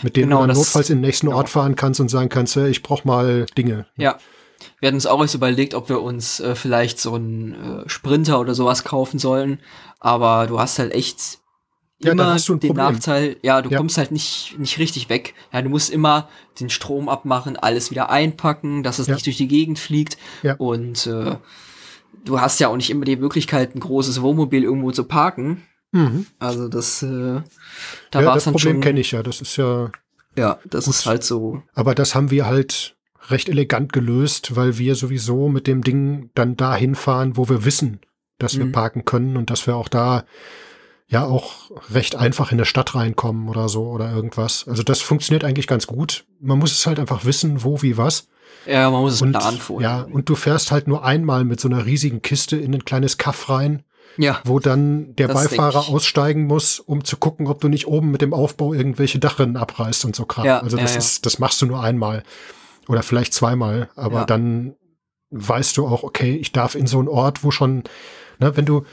Mit 0.00 0.16
denen 0.16 0.30
genau, 0.30 0.42
du 0.42 0.48
dann 0.48 0.56
notfalls 0.56 0.90
in 0.90 0.98
den 0.98 1.02
nächsten 1.02 1.26
genau. 1.26 1.38
Ort 1.38 1.48
fahren 1.48 1.76
kannst 1.76 2.00
und 2.00 2.08
sagen 2.08 2.28
kannst, 2.28 2.56
hey, 2.56 2.68
ich 2.70 2.82
brauch 2.82 3.04
mal 3.04 3.46
Dinge. 3.56 3.86
Ja. 3.96 4.18
Wir 4.80 4.88
hatten 4.88 4.96
uns 4.96 5.06
auch 5.06 5.20
erst 5.20 5.34
überlegt, 5.34 5.74
ob 5.74 5.88
wir 5.88 6.00
uns 6.00 6.40
äh, 6.40 6.54
vielleicht 6.54 7.00
so 7.00 7.14
einen 7.14 7.82
äh, 7.84 7.88
Sprinter 7.88 8.40
oder 8.40 8.54
sowas 8.54 8.84
kaufen 8.84 9.18
sollen. 9.18 9.58
Aber 9.98 10.46
du 10.46 10.58
hast 10.58 10.78
halt 10.78 10.92
echt 10.92 11.38
ja, 12.04 12.12
immer 12.12 12.36
den 12.36 12.58
Problem. 12.58 12.74
Nachteil, 12.74 13.36
ja, 13.42 13.62
du 13.62 13.70
ja. 13.70 13.78
kommst 13.78 13.98
halt 13.98 14.10
nicht, 14.10 14.56
nicht 14.58 14.78
richtig 14.78 15.08
weg. 15.08 15.34
Ja, 15.52 15.62
du 15.62 15.68
musst 15.68 15.90
immer 15.90 16.28
den 16.60 16.70
Strom 16.70 17.08
abmachen, 17.08 17.56
alles 17.56 17.90
wieder 17.90 18.10
einpacken, 18.10 18.82
dass 18.82 18.98
es 18.98 19.06
ja. 19.06 19.14
nicht 19.14 19.26
durch 19.26 19.36
die 19.36 19.48
Gegend 19.48 19.78
fliegt. 19.78 20.16
Ja. 20.42 20.54
Und 20.56 21.06
äh, 21.06 21.36
du 22.24 22.40
hast 22.40 22.60
ja 22.60 22.68
auch 22.68 22.76
nicht 22.76 22.90
immer 22.90 23.04
die 23.04 23.16
Möglichkeit, 23.16 23.74
ein 23.74 23.80
großes 23.80 24.22
Wohnmobil 24.22 24.64
irgendwo 24.64 24.90
zu 24.90 25.04
parken. 25.04 25.62
Mhm. 25.92 26.26
Also 26.38 26.68
das, 26.68 27.02
äh, 27.02 27.40
da 28.10 28.20
ja, 28.20 28.26
war 28.26 28.36
es 28.36 28.44
dann 28.44 28.54
Problem 28.54 28.80
kenne 28.80 29.00
ich 29.00 29.12
ja. 29.12 29.22
Das 29.22 29.40
ist 29.40 29.56
ja. 29.56 29.90
Ja, 30.36 30.58
das 30.64 30.86
gut. 30.86 30.94
ist 30.94 31.06
halt 31.06 31.24
so. 31.24 31.62
Aber 31.74 31.94
das 31.94 32.14
haben 32.14 32.30
wir 32.30 32.46
halt 32.46 32.96
recht 33.28 33.48
elegant 33.48 33.92
gelöst, 33.92 34.56
weil 34.56 34.78
wir 34.78 34.94
sowieso 34.94 35.48
mit 35.48 35.66
dem 35.66 35.82
Ding 35.82 36.30
dann 36.34 36.56
dahin 36.56 36.94
fahren, 36.94 37.36
wo 37.36 37.48
wir 37.48 37.64
wissen, 37.64 38.00
dass 38.38 38.54
mhm. 38.54 38.58
wir 38.58 38.72
parken 38.72 39.04
können 39.04 39.36
und 39.36 39.50
dass 39.50 39.66
wir 39.66 39.76
auch 39.76 39.88
da 39.88 40.24
ja 41.08 41.24
auch 41.24 41.70
recht 41.90 42.16
einfach 42.16 42.52
in 42.52 42.58
der 42.58 42.64
Stadt 42.64 42.94
reinkommen 42.94 43.48
oder 43.48 43.68
so 43.68 43.88
oder 43.88 44.10
irgendwas. 44.10 44.66
Also 44.66 44.82
das 44.82 45.02
funktioniert 45.02 45.44
eigentlich 45.44 45.66
ganz 45.66 45.86
gut. 45.86 46.24
Man 46.40 46.58
muss 46.58 46.72
es 46.72 46.86
halt 46.86 46.98
einfach 46.98 47.26
wissen, 47.26 47.62
wo, 47.62 47.82
wie, 47.82 47.98
was. 47.98 48.28
Ja, 48.66 48.90
man 48.90 49.02
muss 49.02 49.14
es 49.14 49.22
und, 49.22 49.32
planen 49.32 49.58
vorher. 49.58 49.88
Ja, 49.88 50.02
und 50.02 50.28
du 50.28 50.34
fährst 50.34 50.72
halt 50.72 50.88
nur 50.88 51.04
einmal 51.04 51.44
mit 51.44 51.60
so 51.60 51.68
einer 51.68 51.84
riesigen 51.84 52.22
Kiste 52.22 52.56
in 52.56 52.72
ein 52.74 52.84
kleines 52.86 53.18
Kaff 53.18 53.50
rein, 53.50 53.82
ja, 54.16 54.40
wo 54.44 54.58
dann 54.58 55.14
der 55.16 55.28
Beifahrer 55.28 55.88
aussteigen 55.88 56.46
muss, 56.46 56.80
um 56.80 57.04
zu 57.04 57.16
gucken, 57.16 57.46
ob 57.46 57.60
du 57.60 57.68
nicht 57.68 57.86
oben 57.86 58.10
mit 58.10 58.22
dem 58.22 58.34
Aufbau 58.34 58.74
irgendwelche 58.74 59.18
Dachrinnen 59.18 59.56
abreißt 59.56 60.04
und 60.04 60.16
so 60.16 60.24
Kram. 60.24 60.44
Ja, 60.44 60.60
also 60.60 60.76
das 60.76 60.92
ja, 60.92 60.98
ist, 60.98 61.26
das 61.26 61.38
machst 61.38 61.60
du 61.62 61.66
nur 61.66 61.82
einmal 61.82 62.22
oder 62.88 63.02
vielleicht 63.02 63.32
zweimal, 63.34 63.88
aber 63.96 64.24
dann 64.24 64.74
weißt 65.30 65.76
du 65.76 65.86
auch, 65.86 66.02
okay, 66.02 66.36
ich 66.36 66.52
darf 66.52 66.74
in 66.74 66.86
so 66.86 66.98
einen 66.98 67.08
Ort, 67.08 67.42
wo 67.42 67.50
schon, 67.50 67.84
ne, 68.38 68.56
wenn 68.56 68.66
du, 68.66 68.84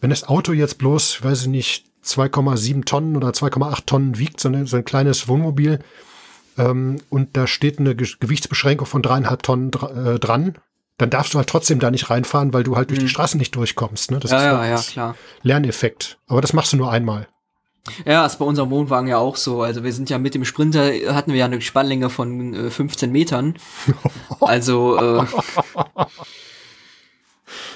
wenn 0.00 0.10
das 0.10 0.28
Auto 0.28 0.52
jetzt 0.52 0.78
bloß, 0.78 1.24
weiß 1.24 1.42
ich 1.42 1.48
nicht, 1.48 1.86
2,7 2.04 2.84
Tonnen 2.84 3.16
oder 3.16 3.28
2,8 3.30 3.86
Tonnen 3.86 4.18
wiegt, 4.18 4.40
so, 4.40 4.48
eine, 4.48 4.66
so 4.66 4.76
ein 4.76 4.84
kleines 4.84 5.28
Wohnmobil, 5.28 5.80
ähm, 6.58 6.96
und 7.08 7.36
da 7.36 7.46
steht 7.46 7.78
eine 7.78 7.94
Ge 7.94 8.08
Gewichtsbeschränkung 8.20 8.86
von 8.86 9.02
dreieinhalb 9.02 9.42
Tonnen 9.42 9.70
dr 9.70 9.96
äh, 9.96 10.18
dran, 10.18 10.58
dann 10.98 11.10
darfst 11.10 11.32
du 11.32 11.38
halt 11.38 11.48
trotzdem 11.48 11.78
da 11.78 11.90
nicht 11.90 12.10
reinfahren, 12.10 12.52
weil 12.52 12.64
du 12.64 12.76
halt 12.76 12.90
durch 12.90 12.98
mhm. 12.98 13.04
die 13.04 13.08
Straße 13.08 13.38
nicht 13.38 13.54
durchkommst. 13.54 14.10
Ne? 14.10 14.18
Das 14.18 14.32
ja, 14.32 14.38
ist 14.38 14.44
ja, 14.44 14.66
ja, 14.66 14.82
klar. 14.82 15.14
Lerneffekt. 15.42 16.18
Aber 16.26 16.40
das 16.40 16.52
machst 16.52 16.72
du 16.72 16.76
nur 16.76 16.90
einmal. 16.90 17.28
Ja, 18.04 18.26
ist 18.26 18.38
bei 18.38 18.44
unserem 18.44 18.70
Wohnwagen 18.70 19.08
ja 19.08 19.18
auch 19.18 19.36
so. 19.36 19.62
Also 19.62 19.84
wir 19.84 19.92
sind 19.92 20.10
ja 20.10 20.18
mit 20.18 20.34
dem 20.34 20.44
Sprinter, 20.44 20.90
hatten 21.14 21.32
wir 21.32 21.38
ja 21.38 21.46
eine 21.46 21.60
Spannlänge 21.60 22.10
von 22.10 22.66
äh, 22.66 22.70
15 22.70 23.10
Metern. 23.10 23.54
Also 24.40 24.96
äh, 24.96 25.26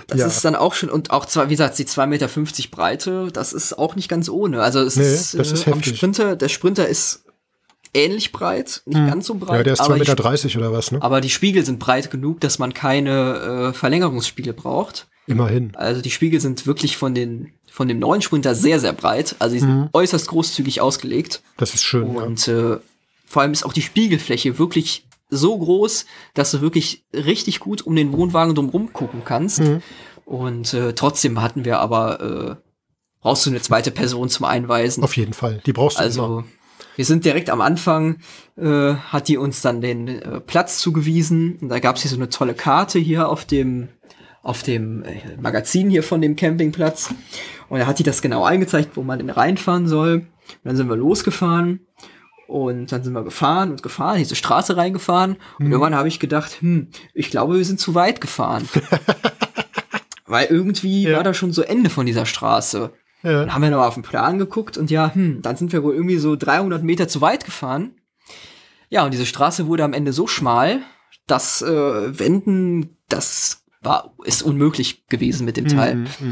das 0.06 0.18
ja. 0.20 0.26
ist 0.26 0.44
dann 0.44 0.54
auch 0.54 0.74
schon, 0.74 0.90
und 0.90 1.10
auch 1.10 1.26
zwar, 1.26 1.48
wie 1.48 1.54
gesagt, 1.54 1.78
die 1.78 1.86
2,50 1.86 2.06
Meter 2.06 2.28
Breite, 2.70 3.30
das 3.32 3.52
ist 3.52 3.76
auch 3.76 3.96
nicht 3.96 4.08
ganz 4.08 4.28
ohne. 4.28 4.62
Also 4.62 4.80
es 4.80 4.96
nee, 4.96 5.02
ist, 5.02 5.38
das 5.38 5.50
ist 5.50 5.66
äh, 5.66 5.72
am 5.72 5.82
Sprinter, 5.82 6.36
der 6.36 6.48
Sprinter 6.48 6.86
ist 6.86 7.24
ähnlich 7.94 8.32
breit, 8.32 8.82
nicht 8.86 8.98
hm. 8.98 9.06
ganz 9.06 9.26
so 9.26 9.34
breit. 9.34 9.58
Ja, 9.58 9.62
der 9.62 9.72
ist 9.74 9.82
2,30 9.82 9.98
Meter 9.98 10.16
30 10.16 10.58
oder 10.58 10.72
was, 10.72 10.92
ne? 10.92 11.02
Aber 11.02 11.20
die 11.20 11.30
Spiegel 11.30 11.64
sind 11.64 11.78
breit 11.78 12.10
genug, 12.10 12.40
dass 12.40 12.58
man 12.58 12.74
keine 12.74 13.70
äh, 13.70 13.72
Verlängerungsspiegel 13.72 14.52
braucht. 14.52 15.08
Immerhin. 15.26 15.74
Also 15.76 16.02
die 16.02 16.10
Spiegel 16.10 16.40
sind 16.40 16.66
wirklich 16.66 16.96
von 16.96 17.14
den 17.14 17.52
von 17.70 17.88
dem 17.88 17.98
neuen 17.98 18.20
Sprinter 18.20 18.54
sehr, 18.54 18.80
sehr 18.80 18.92
breit. 18.92 19.34
Also 19.38 19.54
die 19.54 19.60
sind 19.60 19.74
mhm. 19.74 19.88
äußerst 19.92 20.28
großzügig 20.28 20.82
ausgelegt. 20.82 21.42
Das 21.56 21.72
ist 21.72 21.82
schön. 21.82 22.04
Und 22.04 22.46
ja. 22.46 22.74
äh, 22.74 22.78
vor 23.24 23.40
allem 23.40 23.52
ist 23.52 23.64
auch 23.64 23.72
die 23.72 23.80
Spiegelfläche 23.80 24.58
wirklich 24.58 25.06
so 25.30 25.58
groß, 25.58 26.04
dass 26.34 26.50
du 26.50 26.60
wirklich 26.60 27.04
richtig 27.14 27.60
gut 27.60 27.80
um 27.80 27.96
den 27.96 28.12
Wohnwagen 28.12 28.54
drumherum 28.54 28.92
gucken 28.92 29.22
kannst. 29.24 29.60
Mhm. 29.60 29.82
Und 30.26 30.74
äh, 30.74 30.92
trotzdem 30.92 31.40
hatten 31.40 31.64
wir 31.64 31.80
aber, 31.80 32.20
äh, 32.20 32.56
brauchst 33.22 33.46
du 33.46 33.50
eine 33.50 33.62
zweite 33.62 33.90
Person 33.90 34.28
zum 34.28 34.44
Einweisen. 34.44 35.02
Auf 35.02 35.16
jeden 35.16 35.32
Fall, 35.32 35.62
die 35.64 35.72
brauchst 35.72 35.98
du 35.98 36.02
also, 36.02 36.24
immer. 36.24 36.44
Wir 36.96 37.04
sind 37.04 37.24
direkt 37.24 37.50
am 37.50 37.60
Anfang, 37.60 38.18
äh, 38.56 38.94
hat 38.94 39.28
die 39.28 39.38
uns 39.38 39.62
dann 39.62 39.80
den 39.80 40.08
äh, 40.08 40.40
Platz 40.40 40.78
zugewiesen. 40.78 41.58
Und 41.60 41.68
da 41.68 41.78
gab 41.78 41.96
es 41.96 42.02
hier 42.02 42.10
so 42.10 42.16
eine 42.16 42.28
tolle 42.28 42.54
Karte 42.54 42.98
hier 42.98 43.28
auf 43.28 43.44
dem, 43.44 43.88
auf 44.42 44.62
dem 44.62 45.02
äh, 45.04 45.36
Magazin 45.40 45.90
hier 45.90 46.02
von 46.02 46.20
dem 46.20 46.36
Campingplatz. 46.36 47.14
Und 47.68 47.80
da 47.80 47.86
hat 47.86 47.98
die 47.98 48.04
das 48.04 48.22
genau 48.22 48.44
eingezeigt, 48.44 48.96
wo 48.96 49.02
man 49.02 49.18
denn 49.18 49.30
reinfahren 49.30 49.88
soll. 49.88 50.14
Und 50.14 50.64
dann 50.64 50.76
sind 50.76 50.88
wir 50.88 50.96
losgefahren. 50.96 51.80
Und 52.46 52.92
dann 52.92 53.02
sind 53.02 53.14
wir 53.14 53.24
gefahren 53.24 53.70
und 53.70 53.82
gefahren, 53.82 54.18
diese 54.18 54.36
Straße 54.36 54.76
reingefahren. 54.76 55.36
Und 55.58 55.66
mhm. 55.66 55.72
irgendwann 55.72 55.94
habe 55.94 56.08
ich 56.08 56.20
gedacht, 56.20 56.60
hm, 56.60 56.88
ich 57.14 57.30
glaube, 57.30 57.56
wir 57.56 57.64
sind 57.64 57.80
zu 57.80 57.94
weit 57.94 58.20
gefahren. 58.20 58.68
Weil 60.26 60.46
irgendwie 60.46 61.04
ja. 61.04 61.16
war 61.16 61.24
da 61.24 61.32
schon 61.32 61.52
so 61.52 61.62
Ende 61.62 61.88
von 61.88 62.04
dieser 62.04 62.26
Straße. 62.26 62.92
Ja. 63.22 63.40
Dann 63.40 63.54
haben 63.54 63.62
wir 63.62 63.70
nochmal 63.70 63.88
auf 63.88 63.94
den 63.94 64.02
Plan 64.02 64.38
geguckt 64.38 64.76
und 64.76 64.90
ja, 64.90 65.14
hm, 65.14 65.42
dann 65.42 65.56
sind 65.56 65.72
wir 65.72 65.82
wohl 65.82 65.94
irgendwie 65.94 66.18
so 66.18 66.36
300 66.36 66.82
Meter 66.82 67.08
zu 67.08 67.20
weit 67.20 67.44
gefahren. 67.44 67.92
Ja, 68.90 69.04
und 69.04 69.14
diese 69.14 69.26
Straße 69.26 69.66
wurde 69.66 69.84
am 69.84 69.92
Ende 69.92 70.12
so 70.12 70.26
schmal, 70.26 70.80
dass 71.26 71.62
äh, 71.62 72.18
Wenden, 72.18 72.96
das 73.08 73.64
war, 73.80 74.14
ist 74.24 74.42
unmöglich 74.42 75.06
gewesen 75.08 75.44
mit 75.44 75.56
dem 75.56 75.68
Teil. 75.68 75.96
Mhm, 75.96 76.06
mhm. 76.20 76.30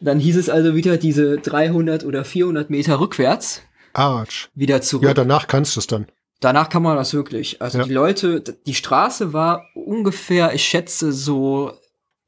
Dann 0.00 0.20
hieß 0.20 0.36
es 0.36 0.50
also 0.50 0.74
wieder 0.74 0.98
diese 0.98 1.38
300 1.38 2.04
oder 2.04 2.24
400 2.24 2.70
Meter 2.70 3.00
rückwärts. 3.00 3.62
Arsch. 3.92 4.50
Wieder 4.54 4.82
zurück. 4.82 5.04
Ja, 5.04 5.14
danach 5.14 5.46
kannst 5.46 5.74
du 5.76 5.80
es 5.80 5.86
dann. 5.86 6.06
Danach 6.40 6.68
kann 6.68 6.82
man 6.82 6.96
das 6.96 7.14
wirklich. 7.14 7.62
Also 7.62 7.78
ja. 7.78 7.84
die 7.84 7.92
Leute, 7.92 8.40
die 8.40 8.74
Straße 8.74 9.32
war 9.32 9.64
ungefähr, 9.74 10.52
ich 10.52 10.64
schätze, 10.64 11.12
so 11.12 11.72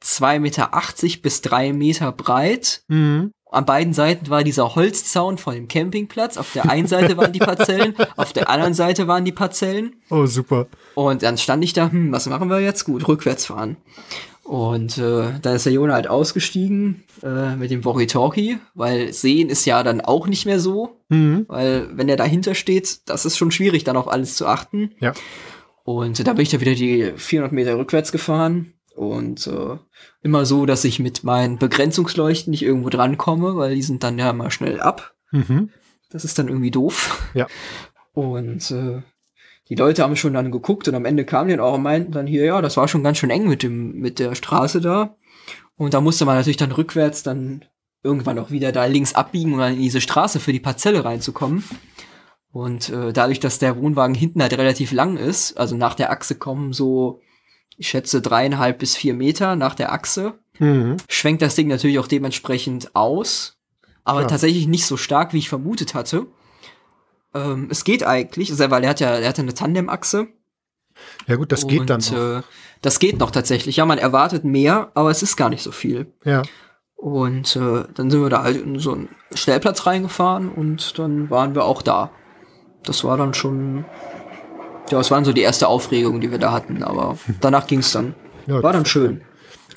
2,80 0.02 0.38
Meter 0.40 0.70
bis 1.22 1.42
3 1.42 1.72
Meter 1.74 2.12
breit. 2.12 2.82
Mhm. 2.88 3.32
An 3.50 3.64
beiden 3.64 3.94
Seiten 3.94 4.28
war 4.28 4.44
dieser 4.44 4.74
Holzzaun 4.74 5.38
von 5.38 5.54
dem 5.54 5.68
Campingplatz. 5.68 6.36
Auf 6.36 6.52
der 6.52 6.68
einen 6.70 6.86
Seite 6.86 7.16
waren 7.16 7.32
die 7.32 7.38
Parzellen, 7.38 7.94
auf 8.16 8.32
der 8.32 8.50
anderen 8.50 8.74
Seite 8.74 9.08
waren 9.08 9.24
die 9.24 9.32
Parzellen. 9.32 9.96
Oh, 10.10 10.26
super. 10.26 10.66
Und 10.94 11.22
dann 11.22 11.38
stand 11.38 11.64
ich 11.64 11.72
da, 11.72 11.90
hm, 11.90 12.12
was 12.12 12.26
machen 12.26 12.50
wir 12.50 12.60
jetzt? 12.60 12.84
Gut, 12.84 13.08
rückwärts 13.08 13.46
fahren. 13.46 13.76
Und 14.42 14.96
äh, 14.98 15.24
dann 15.42 15.56
ist 15.56 15.66
der 15.66 15.72
Jona 15.72 15.94
halt 15.94 16.08
ausgestiegen 16.08 17.04
äh, 17.22 17.54
mit 17.56 17.70
dem 17.70 17.84
Walkie-Talkie, 17.84 18.58
weil 18.74 19.12
sehen 19.12 19.50
ist 19.50 19.66
ja 19.66 19.82
dann 19.82 20.00
auch 20.00 20.26
nicht 20.26 20.46
mehr 20.46 20.58
so, 20.58 20.96
mhm. 21.10 21.44
weil 21.48 21.88
wenn 21.92 22.08
er 22.08 22.16
dahinter 22.16 22.54
steht, 22.54 23.08
das 23.10 23.26
ist 23.26 23.36
schon 23.36 23.50
schwierig, 23.50 23.84
dann 23.84 23.98
auf 23.98 24.08
alles 24.08 24.36
zu 24.36 24.46
achten. 24.46 24.92
Ja. 25.00 25.12
Und 25.84 26.26
da 26.26 26.32
bin 26.32 26.42
ich 26.42 26.48
dann 26.48 26.60
wieder 26.62 26.74
die 26.74 27.12
400 27.16 27.52
Meter 27.52 27.76
rückwärts 27.76 28.10
gefahren 28.10 28.72
und 28.98 29.46
äh, 29.46 29.78
immer 30.22 30.44
so, 30.44 30.66
dass 30.66 30.84
ich 30.84 30.98
mit 30.98 31.22
meinen 31.22 31.58
Begrenzungsleuchten 31.58 32.50
nicht 32.50 32.62
irgendwo 32.62 32.88
drankomme, 32.88 33.56
weil 33.56 33.74
die 33.74 33.82
sind 33.82 34.02
dann 34.02 34.18
ja 34.18 34.32
mal 34.32 34.50
schnell 34.50 34.80
ab. 34.80 35.14
Mhm. 35.30 35.70
Das 36.10 36.24
ist 36.24 36.38
dann 36.38 36.48
irgendwie 36.48 36.70
doof. 36.70 37.30
Ja. 37.34 37.46
Und 38.12 38.70
äh, 38.72 39.02
die 39.68 39.76
Leute 39.76 40.02
haben 40.02 40.16
schon 40.16 40.34
dann 40.34 40.50
geguckt 40.50 40.88
und 40.88 40.94
am 40.94 41.04
Ende 41.04 41.24
kamen 41.24 41.48
die 41.48 41.56
dann 41.56 41.64
auch 41.64 41.74
und 41.74 41.82
meinten 41.82 42.12
dann 42.12 42.26
hier, 42.26 42.44
ja, 42.44 42.60
das 42.60 42.76
war 42.76 42.88
schon 42.88 43.04
ganz 43.04 43.18
schön 43.18 43.30
eng 43.30 43.46
mit 43.46 43.62
dem, 43.62 43.92
mit 43.92 44.18
der 44.18 44.34
Straße 44.34 44.80
da. 44.80 45.16
Und 45.76 45.94
da 45.94 46.00
musste 46.00 46.24
man 46.24 46.36
natürlich 46.36 46.56
dann 46.56 46.72
rückwärts 46.72 47.22
dann 47.22 47.64
irgendwann 48.02 48.38
auch 48.38 48.50
wieder 48.50 48.72
da 48.72 48.86
links 48.86 49.14
abbiegen, 49.14 49.52
um 49.52 49.60
dann 49.60 49.74
in 49.74 49.80
diese 49.80 50.00
Straße 50.00 50.40
für 50.40 50.52
die 50.52 50.60
Parzelle 50.60 51.04
reinzukommen. 51.04 51.62
Und 52.50 52.88
äh, 52.88 53.12
dadurch, 53.12 53.38
dass 53.38 53.60
der 53.60 53.76
Wohnwagen 53.76 54.16
hinten 54.16 54.42
halt 54.42 54.56
relativ 54.56 54.90
lang 54.90 55.16
ist, 55.16 55.56
also 55.56 55.76
nach 55.76 55.94
der 55.94 56.10
Achse 56.10 56.34
kommen 56.34 56.72
so, 56.72 57.20
ich 57.78 57.88
schätze, 57.88 58.20
dreieinhalb 58.20 58.78
bis 58.78 58.96
vier 58.96 59.14
Meter 59.14 59.56
nach 59.56 59.74
der 59.74 59.92
Achse, 59.92 60.34
mhm. 60.58 60.96
schwenkt 61.08 61.42
das 61.42 61.54
Ding 61.54 61.68
natürlich 61.68 61.98
auch 61.98 62.08
dementsprechend 62.08 62.94
aus, 62.94 63.56
aber 64.04 64.22
ja. 64.22 64.26
tatsächlich 64.26 64.66
nicht 64.66 64.86
so 64.86 64.96
stark, 64.96 65.32
wie 65.32 65.38
ich 65.38 65.48
vermutet 65.48 65.94
hatte. 65.94 66.26
Ähm, 67.34 67.68
es 67.70 67.84
geht 67.84 68.04
eigentlich, 68.04 68.58
weil 68.58 68.84
er 68.84 68.90
hat 68.90 69.00
ja, 69.00 69.10
er 69.10 69.28
hat 69.28 69.38
eine 69.38 69.54
Tandemachse. 69.54 70.28
Ja 71.26 71.36
gut, 71.36 71.52
das 71.52 71.64
und, 71.64 71.70
geht 71.70 71.88
dann 71.88 72.00
noch. 72.00 72.38
Äh, 72.38 72.42
das 72.82 72.98
geht 72.98 73.18
noch 73.18 73.30
tatsächlich. 73.30 73.76
Ja, 73.76 73.86
man 73.86 73.98
erwartet 73.98 74.44
mehr, 74.44 74.90
aber 74.94 75.10
es 75.10 75.22
ist 75.22 75.36
gar 75.36 75.50
nicht 75.50 75.62
so 75.62 75.72
viel. 75.72 76.12
Ja. 76.24 76.42
Und 76.96 77.54
äh, 77.54 77.84
dann 77.94 78.10
sind 78.10 78.22
wir 78.22 78.28
da 78.28 78.42
halt 78.42 78.60
in 78.60 78.78
so 78.80 78.92
einen 78.92 79.08
Stellplatz 79.32 79.86
reingefahren 79.86 80.48
und 80.48 80.98
dann 80.98 81.30
waren 81.30 81.54
wir 81.54 81.64
auch 81.64 81.82
da. 81.82 82.10
Das 82.82 83.04
war 83.04 83.16
dann 83.16 83.34
schon, 83.34 83.84
ja, 84.92 84.98
das 84.98 85.10
waren 85.10 85.24
so 85.24 85.32
die 85.32 85.42
erste 85.42 85.68
Aufregung, 85.68 86.20
die 86.20 86.30
wir 86.30 86.38
da 86.38 86.52
hatten, 86.52 86.82
aber 86.82 87.18
danach 87.40 87.66
ging 87.66 87.80
es 87.80 87.92
dann. 87.92 88.14
Ja, 88.46 88.62
war 88.62 88.72
dann 88.72 88.86
schön. 88.86 89.22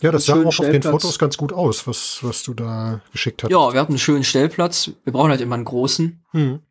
Ja, 0.02 0.12
das 0.12 0.26
sah 0.26 0.34
auch 0.42 0.46
auf 0.46 0.58
den 0.58 0.82
Fotos 0.82 1.20
ganz 1.20 1.38
gut 1.38 1.54
aus, 1.54 1.86
was, 1.86 2.20
was 2.22 2.42
du 2.42 2.54
da 2.54 3.02
geschickt 3.12 3.44
hast. 3.44 3.52
Ja, 3.52 3.72
wir 3.72 3.80
hatten 3.80 3.92
einen 3.92 4.00
schönen 4.00 4.24
Stellplatz. 4.24 4.92
Wir 5.04 5.14
brauchen 5.14 5.30
halt 5.30 5.42
immer 5.42 5.56
einen 5.56 5.66
großen. 5.66 6.24
Hm 6.32 6.62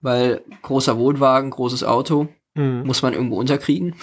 weil 0.00 0.42
großer 0.62 0.98
Wohnwagen, 0.98 1.50
großes 1.50 1.84
Auto, 1.84 2.28
mhm. 2.54 2.82
muss 2.84 3.02
man 3.02 3.12
irgendwo 3.12 3.38
unterkriegen. 3.38 3.94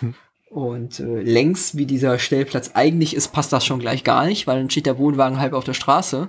Mhm. 0.00 0.14
Und 0.50 1.00
äh, 1.00 1.20
längs, 1.20 1.76
wie 1.76 1.86
dieser 1.86 2.18
Stellplatz 2.18 2.72
eigentlich 2.74 3.14
ist, 3.14 3.28
passt 3.32 3.52
das 3.52 3.64
schon 3.66 3.80
gleich 3.80 4.04
gar 4.04 4.24
nicht, 4.24 4.46
weil 4.46 4.58
dann 4.58 4.70
steht 4.70 4.86
der 4.86 4.98
Wohnwagen 4.98 5.40
halb 5.40 5.52
auf 5.52 5.64
der 5.64 5.74
Straße. 5.74 6.28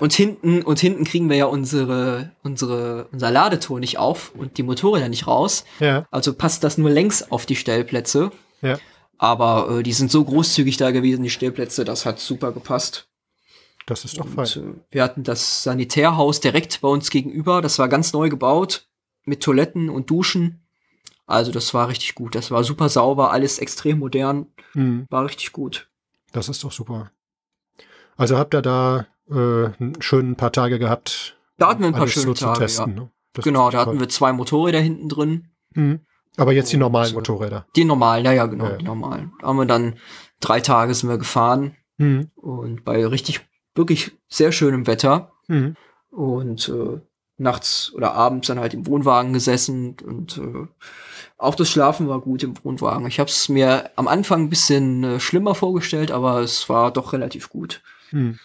Und 0.00 0.12
hinten, 0.12 0.62
und 0.62 0.78
hinten 0.78 1.04
kriegen 1.04 1.28
wir 1.28 1.36
ja 1.36 1.46
unsere, 1.46 2.32
unsere, 2.42 3.08
unser 3.12 3.30
Ladetor 3.30 3.80
nicht 3.80 3.98
auf 3.98 4.32
und 4.34 4.58
die 4.58 4.62
Motorräder 4.62 5.08
nicht 5.08 5.26
raus. 5.26 5.64
Ja. 5.80 6.06
Also 6.10 6.34
passt 6.34 6.64
das 6.64 6.78
nur 6.78 6.90
längs 6.90 7.30
auf 7.30 7.46
die 7.46 7.56
Stellplätze. 7.56 8.30
Ja. 8.62 8.78
Aber 9.18 9.78
äh, 9.78 9.82
die 9.82 9.92
sind 9.92 10.10
so 10.10 10.24
großzügig 10.24 10.76
da 10.76 10.90
gewesen, 10.90 11.22
die 11.22 11.30
Stellplätze, 11.30 11.84
das 11.84 12.06
hat 12.06 12.20
super 12.20 12.52
gepasst. 12.52 13.08
Das 13.86 14.04
ist 14.04 14.18
doch 14.18 14.26
Und, 14.26 14.34
fein. 14.34 14.46
äh, 14.46 14.74
wir 14.90 15.02
hatten 15.02 15.24
das 15.24 15.62
Sanitärhaus 15.62 16.40
direkt 16.40 16.80
bei 16.82 16.88
uns 16.88 17.10
gegenüber. 17.10 17.62
Das 17.62 17.78
war 17.78 17.88
ganz 17.88 18.12
neu 18.12 18.28
gebaut 18.28 18.86
mit 19.24 19.42
Toiletten 19.42 19.88
und 19.90 20.10
Duschen. 20.10 20.66
Also 21.26 21.52
das 21.52 21.74
war 21.74 21.88
richtig 21.88 22.14
gut. 22.14 22.34
Das 22.34 22.50
war 22.50 22.64
super 22.64 22.88
sauber, 22.88 23.32
alles 23.32 23.58
extrem 23.58 23.98
modern. 23.98 24.46
Mhm. 24.74 25.06
War 25.10 25.24
richtig 25.24 25.52
gut. 25.52 25.90
Das 26.32 26.48
ist 26.48 26.64
doch 26.64 26.72
super. 26.72 27.10
Also 28.16 28.36
habt 28.38 28.54
ihr 28.54 28.62
da 28.62 29.06
äh, 29.30 29.70
schönen 30.00 30.36
paar 30.36 30.52
Tage 30.52 30.78
gehabt, 30.78 31.36
Da 31.58 31.68
hatten 31.70 31.80
wir 31.82 31.88
ein 31.88 31.94
paar 31.94 32.08
schöne 32.08 32.26
so 32.26 32.34
Tage. 32.34 32.54
zu 32.54 32.60
testen. 32.60 32.94
Ne? 32.94 33.10
Das 33.34 33.44
Genau, 33.44 33.70
da 33.70 33.78
hatten 33.78 33.90
toll. 33.92 34.00
wir 34.00 34.08
zwei 34.08 34.32
Motorräder 34.32 34.80
hinten 34.80 35.08
drin. 35.08 35.48
Mhm. 35.74 36.00
Aber 36.36 36.52
jetzt 36.52 36.72
die 36.72 36.76
normalen 36.76 37.12
Motorräder. 37.14 37.66
Die 37.76 37.84
normalen, 37.84 38.24
ja, 38.24 38.32
ja, 38.32 38.46
genau, 38.46 38.64
Ja, 38.66 38.70
ja. 38.72 38.76
die 38.78 38.84
normalen. 38.84 39.32
Da 39.40 39.48
haben 39.48 39.56
wir 39.56 39.66
dann 39.66 39.96
drei 40.40 40.60
Tage 40.60 40.94
sind 40.94 41.08
wir 41.08 41.18
gefahren 41.18 41.76
Mhm. 41.96 42.30
und 42.36 42.84
bei 42.84 43.04
richtig, 43.06 43.40
wirklich 43.74 44.12
sehr 44.28 44.52
schönem 44.52 44.86
Wetter. 44.86 45.32
Mhm. 45.48 45.76
und 46.10 46.68
äh, 46.68 47.00
nachts 47.38 47.92
oder 47.94 48.12
abends 48.14 48.48
dann 48.48 48.58
halt 48.58 48.74
im 48.74 48.86
Wohnwagen 48.86 49.32
gesessen 49.32 49.96
und 50.04 50.38
äh, 50.38 50.66
auch 51.36 51.54
das 51.54 51.70
Schlafen 51.70 52.08
war 52.08 52.20
gut 52.20 52.42
im 52.42 52.54
Wohnwagen. 52.64 53.06
Ich 53.06 53.20
habe 53.20 53.30
es 53.30 53.48
mir 53.48 53.90
am 53.96 54.08
Anfang 54.08 54.42
ein 54.44 54.50
bisschen 54.50 55.04
äh, 55.04 55.20
schlimmer 55.20 55.54
vorgestellt, 55.54 56.10
aber 56.10 56.40
es 56.40 56.68
war 56.68 56.90
doch 56.92 57.12
relativ 57.12 57.48
gut. 57.50 57.82
Mhm. 58.10 58.38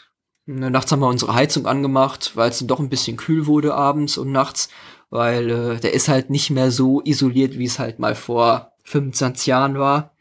Dann 0.45 0.71
nachts 0.71 0.91
haben 0.91 0.99
wir 0.99 1.07
unsere 1.07 1.33
Heizung 1.33 1.65
angemacht, 1.65 2.31
weil 2.35 2.49
es 2.49 2.59
dann 2.59 2.67
doch 2.67 2.79
ein 2.79 2.89
bisschen 2.89 3.17
kühl 3.17 3.45
wurde 3.45 3.73
abends 3.73 4.17
und 4.17 4.31
nachts, 4.31 4.69
weil 5.09 5.49
äh, 5.49 5.79
der 5.79 5.93
ist 5.93 6.09
halt 6.09 6.29
nicht 6.29 6.49
mehr 6.49 6.71
so 6.71 7.01
isoliert, 7.03 7.57
wie 7.57 7.65
es 7.65 7.79
halt 7.79 7.99
mal 7.99 8.15
vor 8.15 8.73
25 8.83 9.47
Jahren 9.47 9.77
war. 9.79 10.11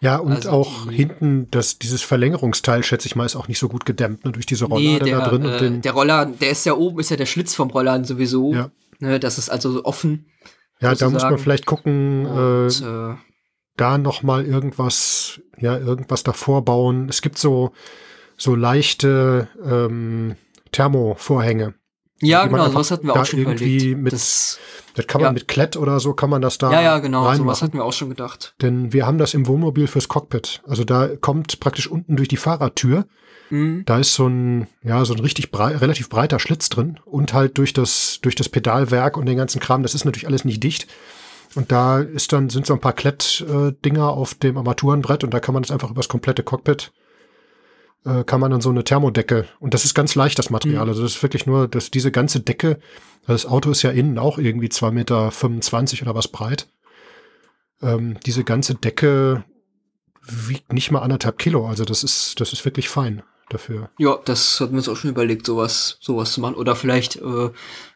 Ja, 0.00 0.18
und 0.18 0.32
Also 0.32 0.50
auch 0.50 0.90
hinten, 0.90 1.48
das, 1.50 1.78
dieses 1.78 2.02
Verlängerungsteil, 2.02 2.82
schätze 2.82 3.06
ich 3.06 3.16
mal, 3.16 3.24
ist 3.24 3.36
auch 3.36 3.48
nicht 3.48 3.58
so 3.58 3.70
gut 3.70 3.86
gedämmt, 3.86 4.26
ne, 4.26 4.32
durch 4.32 4.44
diese 4.44 4.66
Rollade 4.66 5.04
der, 5.04 5.20
da 5.20 5.28
drin 5.28 5.44
äh, 5.44 5.48
und 5.48 5.60
den. 5.62 5.80
der 5.80 5.92
Roller, 5.92 6.26
der 6.26 6.50
ist 6.50 6.66
ja 6.66 6.74
oben, 6.74 7.00
ist 7.00 7.10
ja 7.10 7.16
der 7.16 7.24
Schlitz 7.24 7.54
vom 7.54 7.70
Roller 7.70 8.04
sowieso. 8.04 8.52
Ja. 8.52 8.70
Ne, 8.98 9.18
das 9.18 9.38
ist 9.38 9.48
also 9.48 9.72
so 9.72 9.84
offen. 9.84 10.26
ja, 10.80 10.94
da 10.94 11.08
muss 11.08 11.22
man 11.22 11.38
vielleicht 11.38 11.64
gucken, 11.64 12.26
äh, 12.26 12.28
Und, 12.28 12.82
äh, 12.82 13.14
da 13.76 13.98
noch 13.98 14.22
mal 14.22 14.44
irgendwas, 14.44 15.40
ja, 15.58 15.78
irgendwas 15.78 16.22
davor 16.22 16.64
bauen. 16.64 17.08
Es 17.08 17.22
gibt 17.22 17.38
so, 17.38 17.72
so 18.36 18.54
leichte 18.54 19.48
ähm, 19.64 20.36
Thermovorhänge. 20.72 21.74
Ja, 22.20 22.46
genau, 22.46 22.68
sowas 22.70 22.90
hatten 22.90 23.06
wir 23.08 23.14
auch 23.20 23.24
schon 23.26 23.40
irgendwie 23.40 23.76
überlegt. 23.90 23.98
mit- 24.02 24.12
das, 24.12 24.58
Das 24.94 25.06
kann 25.08 25.20
man 25.20 25.30
Ja. 25.30 25.32
mit 25.32 25.48
Klett 25.48 25.76
oder 25.76 25.98
so, 25.98 26.14
kann 26.14 26.30
man 26.30 26.40
das 26.40 26.56
da 26.58 26.70
ja, 26.72 26.80
ja, 26.80 26.98
genau, 27.00 27.32
sowas 27.34 27.60
hatten 27.62 27.74
wir 27.76 27.84
auch 27.84 27.92
schon 27.92 28.08
gedacht. 28.10 28.54
Denn 28.62 28.92
wir 28.92 29.06
haben 29.06 29.18
das 29.18 29.34
im 29.34 29.46
Wohnmobil 29.48 29.88
fürs 29.88 30.06
Cockpit. 30.08 30.62
Also 30.66 30.84
da 30.84 31.08
kommt 31.16 31.58
praktisch 31.58 31.88
unten 31.90 32.14
durch 32.16 32.28
die 32.28 32.36
Fahrertür, 32.36 33.04
Mhm. 33.50 33.82
da 33.86 33.98
ist 33.98 34.14
so 34.14 34.26
ein, 34.28 34.68
ja, 34.84 35.04
so 35.04 35.12
ein 35.12 35.18
richtig 35.20 35.50
brei 35.50 35.76
relativ 35.76 36.08
breiter 36.08 36.38
Schlitz 36.38 36.68
drin 36.70 36.98
und 37.04 37.34
halt 37.34 37.58
durch 37.58 37.72
das, 37.72 38.20
durch 38.22 38.36
das 38.36 38.48
Pedalwerk 38.48 39.16
und 39.16 39.26
den 39.26 39.36
ganzen 39.36 39.60
Kram, 39.60 39.82
das 39.82 39.94
ist 39.94 40.04
natürlich 40.04 40.26
alles 40.28 40.44
nicht 40.44 40.62
dicht. 40.62 40.86
Und 41.56 41.70
da 41.72 41.98
ist 42.00 42.32
dann, 42.32 42.48
sind 42.48 42.64
so 42.66 42.72
ein 42.74 42.80
paar 42.80 42.94
Klett-Dinger 42.94 44.08
auf 44.08 44.34
dem 44.34 44.56
Armaturenbrett 44.56 45.24
und 45.24 45.34
da 45.34 45.40
kann 45.40 45.52
man 45.54 45.62
das 45.62 45.70
einfach 45.72 45.90
übers 45.90 46.08
komplette 46.08 46.42
Cockpit, 46.42 46.92
äh, 48.04 48.24
kann 48.24 48.40
man 48.40 48.50
dann 48.50 48.60
so 48.60 48.70
eine 48.70 48.84
Thermodecke, 48.84 49.46
und 49.60 49.74
das 49.74 49.84
ist 49.84 49.94
ganz 49.94 50.14
leicht, 50.14 50.38
das 50.38 50.50
Material. 50.50 50.84
Mhm. 50.84 50.90
Also 50.90 51.02
das 51.02 51.12
ist 51.16 51.22
wirklich 51.22 51.46
nur, 51.46 51.68
dass 51.68 51.90
diese 51.90 52.10
ganze 52.12 52.40
Decke, 52.40 52.78
das 53.26 53.46
Auto 53.46 53.70
ist 53.70 53.82
ja 53.82 53.90
innen 53.90 54.18
auch 54.18 54.38
irgendwie 54.38 54.68
2,25 54.68 54.90
Meter 54.92 56.02
oder 56.02 56.14
was 56.14 56.28
breit. 56.28 56.68
Ähm, 57.82 58.18
diese 58.24 58.44
ganze 58.44 58.74
Decke 58.74 59.44
wiegt 60.26 60.72
nicht 60.72 60.90
mal 60.90 61.00
anderthalb 61.00 61.38
Kilo. 61.38 61.66
Also 61.66 61.84
das 61.84 62.02
ist, 62.04 62.40
das 62.40 62.52
ist 62.52 62.64
wirklich 62.64 62.88
fein 62.88 63.22
dafür. 63.50 63.90
Ja, 63.98 64.18
das 64.24 64.60
hatten 64.60 64.72
wir 64.72 64.78
uns 64.78 64.88
auch 64.88 64.96
schon 64.96 65.10
überlegt, 65.10 65.44
sowas, 65.46 65.98
sowas 66.00 66.32
zu 66.32 66.40
machen. 66.40 66.54
Oder 66.54 66.76
vielleicht 66.76 67.16
äh, 67.16 67.50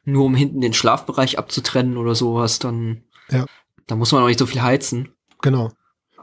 nur 0.05 0.25
um 0.25 0.35
hinten 0.35 0.61
den 0.61 0.75
Schlafbereich 0.75 1.39
abzutrennen 1.39 1.97
oder 1.97 2.15
sowas, 2.15 2.59
dann, 2.59 3.03
Ja. 3.31 3.47
da 3.87 3.97
muss 3.97 4.13
man 4.13 4.23
auch 4.23 4.27
nicht 4.27 4.39
so 4.39 4.47
viel 4.47 4.63
heizen. 4.63 5.09
Genau. 5.41 5.71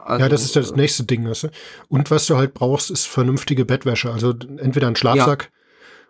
Also, 0.06 0.22
ja, 0.22 0.28
das 0.28 0.42
ist 0.44 0.56
das 0.56 0.70
äh, 0.72 0.76
nächste 0.76 1.04
Ding. 1.04 1.28
Weißt 1.28 1.44
du? 1.44 1.48
Und 1.88 2.10
was 2.10 2.26
du 2.26 2.36
halt 2.36 2.54
brauchst, 2.54 2.90
ist 2.90 3.06
vernünftige 3.06 3.64
Bettwäsche. 3.64 4.12
Also 4.12 4.30
entweder 4.58 4.86
ein 4.88 4.96
Schlafsack 4.96 5.50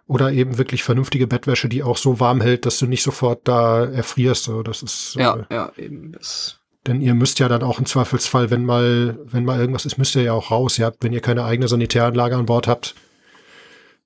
oder 0.07 0.31
eben 0.33 0.59
wirklich 0.59 0.83
vernünftige 0.83 1.27
Bettwäsche, 1.27 1.69
die 1.69 1.83
auch 1.83 1.97
so 1.97 2.21
warm 2.21 2.41
hält, 2.41 2.67
dass 2.67 2.79
du 2.79 2.87
nicht 2.87 3.03
sofort 3.03 3.41
da 3.49 3.85
erfrierst. 3.85 4.45
So, 4.45 4.63
das 4.63 4.83
ist, 4.83 5.15
Ja, 5.17 5.37
äh, 5.51 5.55
ja, 5.55 5.73
eben. 5.77 6.13
Das, 6.13 6.61
denn 6.87 7.01
ihr 7.01 7.15
müsst 7.15 7.41
ja 7.41 7.49
dann 7.49 7.63
auch 7.65 7.79
im 7.81 7.87
Zweifelsfall, 7.87 8.51
wenn 8.51 8.65
mal, 8.65 9.19
wenn 9.25 9.45
mal 9.45 9.59
irgendwas 9.59 9.87
ist, 9.87 9.99
müsst 9.99 10.15
ihr 10.15 10.23
ja 10.23 10.33
auch 10.33 10.51
raus. 10.53 10.79
Ihr 10.79 10.87
habt, 10.87 11.03
wenn 11.03 11.13
ihr 11.13 11.21
keine 11.21 11.45
eigene 11.45 11.67
Sanitäranlage 11.67 12.37
an 12.37 12.47
Bord 12.47 12.69
habt, 12.69 12.95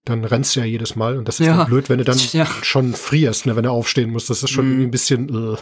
dann 0.06 0.24
rennst 0.24 0.56
du 0.56 0.60
ja 0.60 0.66
jedes 0.66 0.96
Mal. 0.96 1.18
Und 1.18 1.28
das 1.28 1.40
ist 1.40 1.46
Ja. 1.46 1.64
blöd, 1.64 1.90
wenn 1.90 1.98
du 1.98 2.04
dann 2.04 2.18
Ja. 2.32 2.46
schon 2.62 2.94
frierst, 2.94 3.44
ne, 3.44 3.54
wenn 3.56 3.64
du 3.64 3.70
aufstehen 3.70 4.10
musst. 4.10 4.30
Das 4.30 4.42
ist 4.42 4.48
schon 4.50 4.66
irgendwie 4.66 4.84
ein 4.84 4.90
bisschen. 4.90 5.54
Äh. 5.54 5.56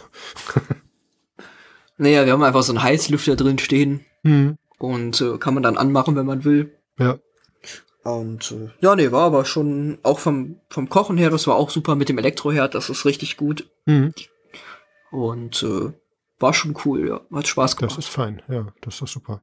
naja, 1.97 2.25
wir 2.25 2.31
haben 2.33 2.43
einfach 2.43 2.63
so 2.63 2.71
einen 2.71 2.81
Heißlüfter 2.81 3.35
drin 3.35 3.59
stehen 3.59 4.05
Hm. 4.23 4.57
und 4.77 5.21
äh, 5.21 5.37
kann 5.37 5.53
man 5.53 5.63
dann 5.63 5.77
anmachen, 5.77 6.15
wenn 6.15 6.25
man 6.25 6.43
will. 6.43 6.77
Ja. 6.97 7.17
Und 8.03 8.51
äh, 8.51 8.69
ja, 8.81 8.95
nee, 8.95 9.11
war 9.11 9.23
aber 9.25 9.45
schon 9.45 9.97
auch 10.03 10.19
vom, 10.19 10.59
vom 10.69 10.89
Kochen 10.89 11.17
her, 11.17 11.29
das 11.29 11.47
war 11.47 11.55
auch 11.55 11.69
super 11.69 11.95
mit 11.95 12.09
dem 12.09 12.17
Elektroherd, 12.17 12.75
das 12.75 12.89
ist 12.89 13.05
richtig 13.05 13.37
gut. 13.37 13.69
Hm. 13.85 14.13
Und 15.11 15.63
äh, 15.63 15.91
war 16.39 16.53
schon 16.53 16.75
cool, 16.85 17.07
ja. 17.07 17.21
Hat 17.35 17.47
Spaß 17.47 17.71
Das 17.71 17.77
gemacht. 17.77 17.97
ist 17.97 18.07
fein, 18.07 18.41
ja, 18.47 18.67
das 18.81 19.01
ist 19.01 19.11
super. 19.11 19.41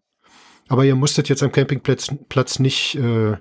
Aber 0.68 0.84
ihr 0.84 0.96
musstet 0.96 1.28
jetzt 1.28 1.42
am 1.42 1.52
Campingplatz 1.52 2.08
Platz 2.28 2.58
nicht 2.58 2.96
äh, 2.96 3.36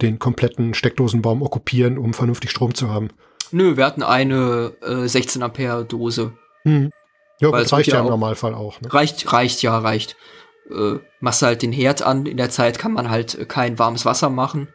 den 0.00 0.18
kompletten 0.18 0.74
Steckdosenbaum 0.74 1.42
okkupieren, 1.42 1.98
um 1.98 2.14
vernünftig 2.14 2.50
Strom 2.50 2.74
zu 2.74 2.88
haben. 2.88 3.08
Nö, 3.52 3.76
wir 3.76 3.84
hatten 3.84 4.02
eine 4.02 4.72
äh, 4.80 5.06
16 5.06 5.42
Ampere 5.42 5.84
Dose. 5.84 6.32
Hm. 6.62 6.90
Ja, 7.40 7.52
Weil 7.52 7.62
das 7.62 7.72
reicht 7.72 7.88
ja, 7.88 7.96
ja 7.96 8.00
im 8.02 8.08
Normalfall 8.08 8.54
auch. 8.54 8.80
Ne? 8.80 8.92
Reicht, 8.92 9.32
reicht, 9.32 9.62
ja, 9.62 9.78
reicht. 9.78 10.16
Äh, 10.70 10.98
machst 11.20 11.42
halt 11.42 11.62
den 11.62 11.72
Herd 11.72 12.02
an, 12.02 12.26
in 12.26 12.36
der 12.36 12.50
Zeit 12.50 12.78
kann 12.78 12.92
man 12.92 13.10
halt 13.10 13.34
äh, 13.36 13.44
kein 13.44 13.78
warmes 13.78 14.04
Wasser 14.04 14.30
machen. 14.30 14.68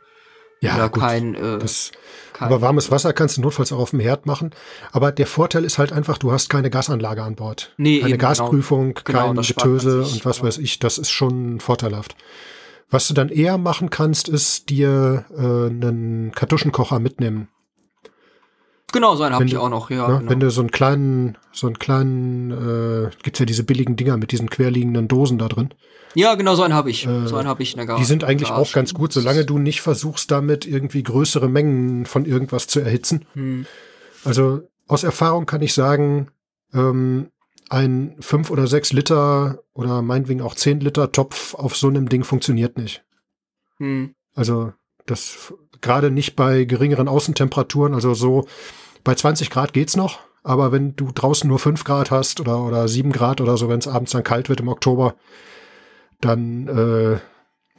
Ja, 0.62 0.76
oder 0.76 0.90
gut. 0.90 1.02
kein, 1.04 1.36
äh, 1.36 1.60
das, 1.60 1.92
kein 2.34 2.48
aber 2.48 2.62
warmes 2.62 2.90
Wasser 2.90 3.14
kannst 3.14 3.38
du 3.38 3.42
notfalls 3.42 3.72
auch 3.72 3.80
auf 3.80 3.90
dem 3.92 4.00
Herd 4.00 4.26
machen. 4.26 4.52
Aber 4.92 5.12
der 5.12 5.28
Vorteil 5.28 5.64
ist 5.66 5.78
halt 5.78 5.92
einfach, 5.92 6.18
du 6.18 6.32
hast 6.32 6.50
keine 6.50 6.70
Gasanlage 6.70 7.22
an 7.24 7.36
Bord. 7.36 7.74
Nee, 7.78 8.00
keine 8.00 8.12
eben, 8.12 8.20
genau. 8.20 8.30
Gasprüfung, 8.30 8.94
Genau, 9.04 9.20
kein 9.20 9.36
man 9.36 9.46
Getöse 9.46 10.04
sich, 10.04 10.14
und 10.16 10.26
was 10.26 10.40
aber- 10.40 10.48
weiß 10.48 10.58
ich. 10.60 10.80
Das 10.80 10.98
ist 10.98 11.12
schon 11.12 11.60
vorteilhaft. 11.60 12.16
Was 12.90 13.08
du 13.08 13.14
dann 13.14 13.30
eher 13.30 13.58
machen 13.58 13.90
kannst, 13.90 14.30
ist 14.30 14.70
dir 14.70 15.26
äh, 15.36 15.42
einen 15.42 16.32
Kartuschenkocher 16.34 17.00
mitnehmen. 17.00 17.50
Genau, 18.96 19.18
so 19.18 19.24
einen 19.24 19.36
habe 19.36 19.44
ich 19.44 19.58
auch 19.58 19.68
noch, 19.68 19.90
ja. 19.90 20.08
ne? 20.08 20.20
genau. 20.20 20.32
Wenn 20.32 20.40
du 20.40 20.50
so 20.50 20.62
einen 20.62 20.72
kleinen, 20.72 21.38
so 21.52 21.68
einen 21.68 21.78
kleinen, 21.78 22.52
äh, 22.52 23.10
gibt's 23.24 23.40
ja 23.40 23.46
diese 23.46 23.66
billigen 23.66 23.98
Dinger 23.98 24.16
mit 24.16 24.32
diesen 24.32 24.50
querliegenden 24.50 25.10
Dosen 25.10 25.38
da 25.38 25.50
drin. 25.50 25.74
ja, 26.14 26.36
genau, 26.36 26.56
so 26.56 26.64
einen 26.64 26.74
habe 26.74 26.90
ich. 26.90 27.06
Äh, 27.06 27.28
so 27.28 27.36
einen 27.36 27.50
habe 27.50 27.62
ich 27.62 27.74
in 27.74 27.78
der 27.78 27.88
Gar 27.88 27.98
Die 27.98 28.06
sind 28.06 28.24
eigentlich 28.24 28.50
Garage. 28.50 28.70
auch 28.70 28.74
ganz 28.74 28.94
gut, 28.94 29.12
solange 29.12 29.44
du 29.44 29.58
nicht 29.58 29.82
versuchst, 29.82 30.32
damit 30.32 30.66
irgendwie 30.66 31.04
größere 31.04 31.50
Mengen 31.50 32.06
von 32.06 32.24
irgendwas 32.24 32.68
zu 32.68 32.80
erhitzen. 32.80 33.26
Hm. 33.34 33.66
Also 34.24 34.62
aus 34.88 35.04
Erfahrung 35.04 35.46
kann 35.46 35.62
ich 35.62 35.74
sagen, 35.74 36.30
ähm, 36.74 37.32
ein 37.70 38.16
5 38.22 38.50
oder 38.50 38.66
6 38.66 38.94
Liter 38.94 39.60
oder 39.74 40.02
meinetwegen 40.02 40.42
auch 40.42 40.56
10 40.56 40.80
Liter 40.80 41.12
Topf 41.12 41.54
auf 41.54 41.76
so 41.76 41.90
einem 41.90 42.08
Ding 42.08 42.24
funktioniert 42.24 42.78
nicht. 42.78 43.04
Hm. 43.78 44.16
Also 44.36 44.72
das 45.06 45.54
gerade 45.82 46.12
nicht 46.12 46.38
bei 46.38 46.64
geringeren 46.64 47.10
Außentemperaturen, 47.10 47.94
also 47.94 48.14
so 48.14 48.48
bei 49.06 49.16
20 49.16 49.50
Grad 49.50 49.72
geht's 49.72 49.96
noch, 49.96 50.20
aber 50.44 50.74
wenn 50.74 50.96
du 50.98 51.12
draußen 51.14 51.48
nur 51.48 51.60
5 51.60 51.86
Grad 51.86 52.12
hast 52.12 52.42
oder, 52.42 52.60
oder 52.60 52.88
7 52.90 53.14
Grad 53.14 53.40
oder 53.40 53.56
so, 53.56 53.70
wenn 53.70 53.80
es 53.80 53.88
abends 53.88 54.12
dann 54.12 54.24
kalt 54.24 54.50
wird 54.50 54.60
im 54.60 54.68
Oktober, 54.68 55.16
dann 56.20 56.68
äh, 56.68 57.14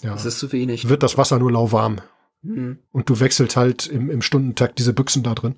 ja, 0.03 0.12
Das 0.12 0.24
ist 0.24 0.39
zu 0.39 0.51
wenig. 0.53 0.89
wird 0.89 1.03
das 1.03 1.18
Wasser 1.18 1.39
nur 1.39 1.53
lauwarm. 1.53 2.01
Hm. 2.43 2.79
Und 2.93 3.09
du 3.09 3.20
wechselt 3.20 3.57
halt 3.57 3.87
im, 3.87 4.11
im 4.11 4.22
Stundentakt 4.22 4.79
diese 4.79 4.93
Büchsen 4.93 5.22
da 5.22 5.35
drin. 5.35 5.57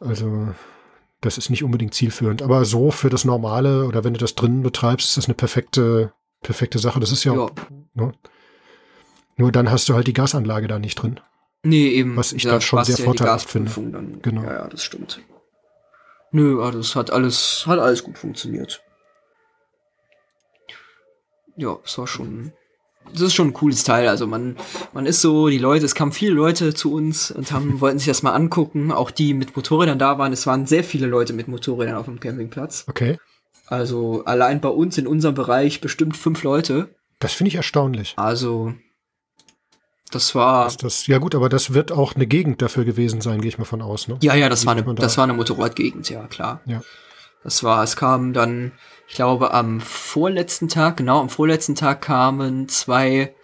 Also, 0.00 0.48
das 1.20 1.38
ist 1.38 1.50
nicht 1.50 1.64
unbedingt 1.64 1.94
zielführend. 1.94 2.42
Aber 2.42 2.64
so 2.64 2.90
für 2.90 3.08
das 3.08 3.24
Normale 3.24 3.86
oder 3.86 4.04
wenn 4.04 4.14
du 4.14 4.20
das 4.20 4.34
drinnen 4.34 4.62
betreibst, 4.62 5.08
ist 5.08 5.16
das 5.16 5.24
eine 5.26 5.34
perfekte, 5.34 6.12
perfekte 6.42 6.78
Sache. 6.78 7.00
Das 7.00 7.12
ist 7.12 7.24
ja, 7.24 7.34
Ja. 7.34 7.48
Ne? 7.94 8.12
Nur 9.36 9.52
dann 9.52 9.70
hast 9.70 9.88
du 9.88 9.94
halt 9.94 10.06
die 10.06 10.12
Gasanlage 10.12 10.66
da 10.66 10.78
nicht 10.78 10.96
drin. 10.96 11.20
Nee, 11.62 11.88
eben. 11.88 12.16
Was 12.16 12.32
ich 12.32 12.44
da 12.44 12.60
schon 12.60 12.84
sehr 12.84 12.96
ja 12.96 13.04
vorteilhaft 13.04 13.50
finde. 13.50 13.70
Dann. 13.92 14.22
Genau. 14.22 14.42
Ja, 14.42 14.52
ja, 14.54 14.68
das 14.68 14.82
stimmt. 14.82 15.20
Nö, 16.30 16.60
das 16.72 16.94
hat 16.94 17.10
alles, 17.10 17.64
hat 17.66 17.78
alles 17.78 18.04
gut 18.04 18.18
funktioniert. 18.18 18.82
Ja, 21.56 21.78
es 21.84 21.98
war 21.98 22.06
schon, 22.06 22.52
das 23.12 23.22
ist 23.22 23.34
schon 23.34 23.48
ein 23.48 23.52
cooles 23.52 23.82
Teil. 23.82 24.08
Also 24.08 24.26
man, 24.26 24.56
man 24.92 25.06
ist 25.06 25.20
so, 25.20 25.48
die 25.48 25.58
Leute, 25.58 25.86
es 25.86 25.94
kamen 25.94 26.12
viele 26.12 26.32
Leute 26.32 26.74
zu 26.74 26.92
uns 26.92 27.30
und 27.30 27.50
haben, 27.50 27.80
wollten 27.80 27.98
sich 27.98 28.06
das 28.08 28.22
mal 28.22 28.34
angucken. 28.34 28.92
Auch 28.92 29.10
die 29.10 29.34
mit 29.34 29.56
Motorrädern 29.56 29.98
da 29.98 30.18
waren. 30.18 30.32
Es 30.32 30.46
waren 30.46 30.66
sehr 30.66 30.84
viele 30.84 31.06
Leute 31.06 31.32
mit 31.32 31.48
Motorrädern 31.48 31.96
auf 31.96 32.04
dem 32.04 32.20
Campingplatz. 32.20 32.84
Okay. 32.88 33.18
Also 33.66 34.24
allein 34.24 34.60
bei 34.60 34.68
uns 34.68 34.96
in 34.98 35.06
unserem 35.06 35.34
Bereich 35.34 35.80
bestimmt 35.80 36.16
fünf 36.16 36.42
Leute. 36.42 36.94
Das 37.18 37.32
finde 37.32 37.48
ich 37.48 37.56
erstaunlich. 37.56 38.14
Also 38.16 38.74
das 40.10 40.34
war. 40.34 40.64
Das, 40.64 40.76
das, 40.76 41.06
ja 41.06 41.18
gut, 41.18 41.34
aber 41.34 41.48
das 41.48 41.74
wird 41.74 41.92
auch 41.92 42.14
eine 42.14 42.26
Gegend 42.26 42.62
dafür 42.62 42.84
gewesen 42.84 43.20
sein, 43.20 43.40
gehe 43.40 43.48
ich 43.48 43.58
mal 43.58 43.64
von 43.64 43.82
aus. 43.82 44.08
Ne? 44.08 44.18
Ja, 44.22 44.34
ja, 44.34 44.48
das 44.48 44.66
war 44.66 44.76
eine, 44.76 44.94
das 44.94 45.16
war 45.16 45.24
eine 45.24 45.34
Motorradgegend, 45.34 46.08
ja 46.10 46.26
klar. 46.26 46.60
Ja. 46.66 46.82
Das 47.44 47.62
war, 47.62 47.82
es 47.82 47.96
kam 47.96 48.32
dann, 48.32 48.72
ich 49.06 49.14
glaube, 49.14 49.54
am 49.54 49.80
vorletzten 49.80 50.68
Tag, 50.68 50.96
genau, 50.96 51.20
am 51.20 51.28
vorletzten 51.28 51.74
Tag 51.74 52.02
kamen 52.02 52.68
zwei, 52.68 53.34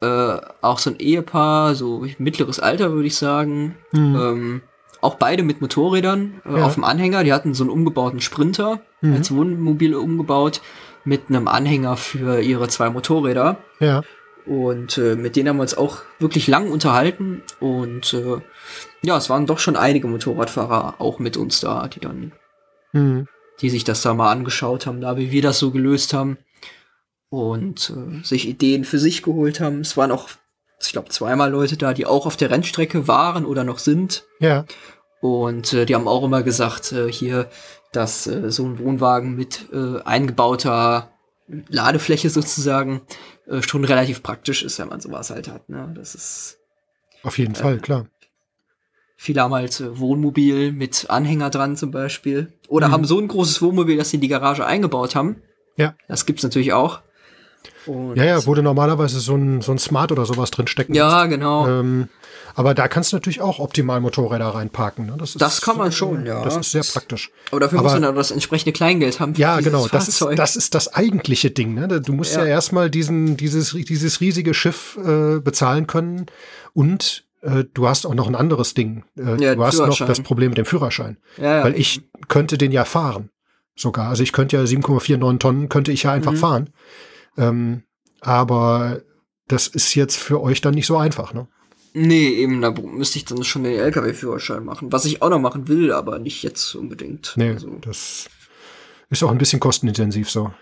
äh, 0.00 0.36
auch 0.60 0.78
so 0.78 0.90
ein 0.90 0.98
Ehepaar, 0.98 1.74
so 1.74 2.06
mittleres 2.18 2.60
Alter, 2.60 2.92
würde 2.92 3.06
ich 3.06 3.16
sagen. 3.16 3.76
Mhm. 3.92 4.16
Ähm, 4.16 4.62
auch 5.00 5.16
beide 5.16 5.42
mit 5.42 5.60
Motorrädern 5.60 6.40
äh, 6.46 6.58
ja. 6.58 6.64
auf 6.64 6.74
dem 6.74 6.84
Anhänger. 6.84 7.24
Die 7.24 7.32
hatten 7.32 7.54
so 7.54 7.64
einen 7.64 7.70
umgebauten 7.70 8.20
Sprinter 8.20 8.80
mhm. 9.00 9.14
als 9.14 9.34
Wohnmobil 9.34 9.94
umgebaut 9.94 10.60
mit 11.04 11.22
einem 11.28 11.48
Anhänger 11.48 11.96
für 11.96 12.40
ihre 12.40 12.68
zwei 12.68 12.90
Motorräder. 12.90 13.56
Ja. 13.80 14.02
Und 14.46 14.98
äh, 14.98 15.14
mit 15.14 15.36
denen 15.36 15.48
haben 15.48 15.56
wir 15.56 15.62
uns 15.62 15.76
auch 15.76 16.02
wirklich 16.18 16.48
lang 16.48 16.70
unterhalten. 16.70 17.42
Und 17.60 18.12
äh, 18.14 18.40
ja, 19.02 19.16
es 19.16 19.30
waren 19.30 19.46
doch 19.46 19.58
schon 19.58 19.76
einige 19.76 20.08
Motorradfahrer 20.08 20.96
auch 20.98 21.18
mit 21.18 21.36
uns 21.36 21.60
da, 21.60 21.88
die 21.88 22.00
dann, 22.00 22.32
mhm. 22.92 23.28
die 23.60 23.70
sich 23.70 23.84
das 23.84 24.02
da 24.02 24.14
mal 24.14 24.32
angeschaut 24.32 24.86
haben, 24.86 25.00
da 25.00 25.16
wie 25.16 25.30
wir 25.30 25.42
das 25.42 25.58
so 25.58 25.70
gelöst 25.70 26.12
haben. 26.12 26.38
Und 27.28 27.90
äh, 27.90 28.24
sich 28.24 28.48
Ideen 28.48 28.84
für 28.84 28.98
sich 28.98 29.22
geholt 29.22 29.60
haben. 29.60 29.80
Es 29.80 29.96
waren 29.96 30.10
auch, 30.10 30.28
ich 30.80 30.92
glaube, 30.92 31.08
zweimal 31.08 31.50
Leute 31.50 31.76
da, 31.76 31.94
die 31.94 32.04
auch 32.04 32.26
auf 32.26 32.36
der 32.36 32.50
Rennstrecke 32.50 33.08
waren 33.08 33.46
oder 33.46 33.64
noch 33.64 33.78
sind. 33.78 34.24
Ja. 34.40 34.66
Und 35.22 35.72
äh, 35.72 35.86
die 35.86 35.94
haben 35.94 36.08
auch 36.08 36.24
immer 36.24 36.42
gesagt, 36.42 36.92
äh, 36.92 37.10
hier, 37.10 37.48
dass 37.92 38.26
äh, 38.26 38.50
so 38.50 38.66
ein 38.66 38.78
Wohnwagen 38.78 39.36
mit 39.36 39.66
äh, 39.72 40.02
eingebauter 40.02 41.11
Ladefläche 41.68 42.30
sozusagen 42.30 43.02
äh, 43.46 43.62
schon 43.62 43.84
relativ 43.84 44.22
praktisch 44.22 44.62
ist, 44.62 44.78
wenn 44.78 44.88
man 44.88 45.00
sowas 45.00 45.30
halt 45.30 45.48
hat. 45.48 45.68
Ne? 45.68 45.92
Das 45.94 46.14
ist 46.14 46.58
auf 47.22 47.38
jeden 47.38 47.54
äh, 47.54 47.58
Fall 47.58 47.78
klar. 47.78 48.06
Viele 49.16 49.42
haben 49.42 49.54
halt 49.54 49.78
äh, 49.80 49.98
Wohnmobil 49.98 50.72
mit 50.72 51.06
Anhänger 51.08 51.50
dran 51.50 51.76
zum 51.76 51.90
Beispiel. 51.90 52.52
Oder 52.68 52.88
mhm. 52.88 52.92
haben 52.92 53.04
so 53.04 53.20
ein 53.20 53.28
großes 53.28 53.62
Wohnmobil, 53.62 53.96
dass 53.96 54.10
sie 54.10 54.16
in 54.16 54.20
die 54.20 54.28
Garage 54.28 54.66
eingebaut 54.66 55.14
haben. 55.14 55.36
Ja. 55.76 55.94
Das 56.08 56.26
gibt's 56.26 56.42
natürlich 56.42 56.72
auch. 56.72 57.02
Und 57.86 58.16
ja, 58.16 58.24
ja, 58.24 58.46
wo 58.46 58.54
du 58.54 58.62
normalerweise 58.62 59.20
so 59.20 59.36
ein, 59.36 59.60
so 59.60 59.72
ein 59.72 59.78
Smart 59.78 60.12
oder 60.12 60.26
sowas 60.26 60.50
drin 60.50 60.66
stecken 60.66 60.94
Ja, 60.94 61.26
genau. 61.26 61.68
Ähm, 61.68 62.08
aber 62.54 62.74
da 62.74 62.88
kannst 62.88 63.12
du 63.12 63.16
natürlich 63.16 63.40
auch 63.40 63.58
optimal 63.58 64.00
Motorräder 64.00 64.48
reinparken. 64.48 65.06
Ne? 65.06 65.14
Das, 65.18 65.30
ist, 65.30 65.40
das 65.40 65.60
kann 65.60 65.76
man 65.76 65.92
schon, 65.92 66.26
ja. 66.26 66.42
Das 66.44 66.56
ist 66.56 66.72
sehr 66.72 66.82
praktisch. 66.82 67.30
Aber 67.50 67.60
dafür 67.60 67.78
aber, 67.78 67.86
muss 67.86 67.92
man 67.94 68.02
dann 68.02 68.14
das 68.14 68.30
entsprechende 68.30 68.72
Kleingeld 68.72 69.20
haben. 69.20 69.34
ja, 69.36 69.60
genau. 69.60 69.88
Das 69.88 70.08
ist, 70.08 70.24
das 70.36 70.56
ist 70.56 70.74
das 70.74 70.92
eigentliche 70.94 71.50
Ding. 71.50 71.74
Ne? 71.74 72.00
Du 72.00 72.12
musst 72.12 72.34
ja, 72.34 72.42
ja 72.42 72.48
erstmal 72.48 72.90
diesen, 72.90 73.36
dieses, 73.36 73.72
dieses 73.72 74.20
riesige 74.20 74.54
Schiff 74.54 74.98
äh, 74.98 75.40
bezahlen 75.40 75.86
können 75.86 76.26
und 76.74 77.24
äh, 77.42 77.64
du 77.72 77.88
hast 77.88 78.06
auch 78.06 78.14
noch 78.14 78.28
ein 78.28 78.34
anderes 78.34 78.74
Ding. 78.74 79.04
Äh, 79.18 79.42
ja, 79.42 79.54
du 79.54 79.64
hast 79.64 79.78
noch 79.78 79.98
das 79.98 80.20
Problem 80.20 80.50
mit 80.50 80.58
dem 80.58 80.66
Führerschein. 80.66 81.18
Ja, 81.38 81.58
ja. 81.58 81.64
Weil 81.64 81.78
ich 81.78 82.02
könnte 82.28 82.58
den 82.58 82.72
ja 82.72 82.84
fahren. 82.84 83.30
Sogar. 83.74 84.10
Also 84.10 84.22
ich 84.22 84.32
könnte 84.32 84.56
ja 84.56 84.62
7,49 84.62 85.38
Tonnen 85.38 85.68
könnte 85.70 85.92
ich 85.92 86.02
ja 86.02 86.12
einfach 86.12 86.32
mhm. 86.32 86.36
fahren. 86.36 86.70
Ähm, 87.38 87.82
aber 88.20 89.00
das 89.48 89.66
ist 89.66 89.94
jetzt 89.94 90.16
für 90.16 90.40
euch 90.40 90.60
dann 90.60 90.74
nicht 90.74 90.86
so 90.86 90.96
einfach, 90.96 91.32
ne? 91.32 91.48
Nee, 91.94 92.28
eben, 92.28 92.62
da 92.62 92.70
müsste 92.70 93.18
ich 93.18 93.24
dann 93.24 93.44
schon 93.44 93.64
den 93.64 93.78
LKW-Führerschein 93.78 94.64
machen. 94.64 94.92
Was 94.92 95.04
ich 95.04 95.20
auch 95.20 95.28
noch 95.28 95.40
machen 95.40 95.68
will, 95.68 95.92
aber 95.92 96.18
nicht 96.18 96.42
jetzt 96.42 96.74
unbedingt. 96.74 97.34
Nee, 97.36 97.50
also. 97.50 97.76
das 97.80 98.30
ist 99.10 99.22
auch 99.22 99.30
ein 99.30 99.38
bisschen 99.38 99.60
kostenintensiv 99.60 100.30
so. 100.30 100.52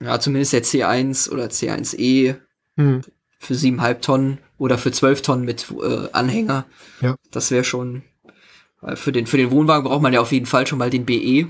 Ja, 0.00 0.20
zumindest 0.20 0.52
der 0.52 0.62
C1 0.62 1.30
oder 1.30 1.46
C1E 1.46 2.36
hm. 2.76 3.00
für 3.38 3.54
siebeneinhalb 3.54 4.02
Tonnen 4.02 4.38
oder 4.58 4.78
für 4.78 4.92
zwölf 4.92 5.22
Tonnen 5.22 5.44
mit 5.44 5.66
äh, 5.70 6.08
Anhänger. 6.12 6.66
Ja. 7.00 7.16
Das 7.30 7.50
wäre 7.50 7.64
schon. 7.64 8.02
Weil 8.80 8.96
für 8.96 9.10
den, 9.10 9.26
für 9.26 9.38
den 9.38 9.50
Wohnwagen 9.50 9.84
braucht 9.84 10.02
man 10.02 10.12
ja 10.12 10.20
auf 10.20 10.32
jeden 10.32 10.46
Fall 10.46 10.66
schon 10.66 10.78
mal 10.78 10.90
den 10.90 11.06
BE. 11.06 11.48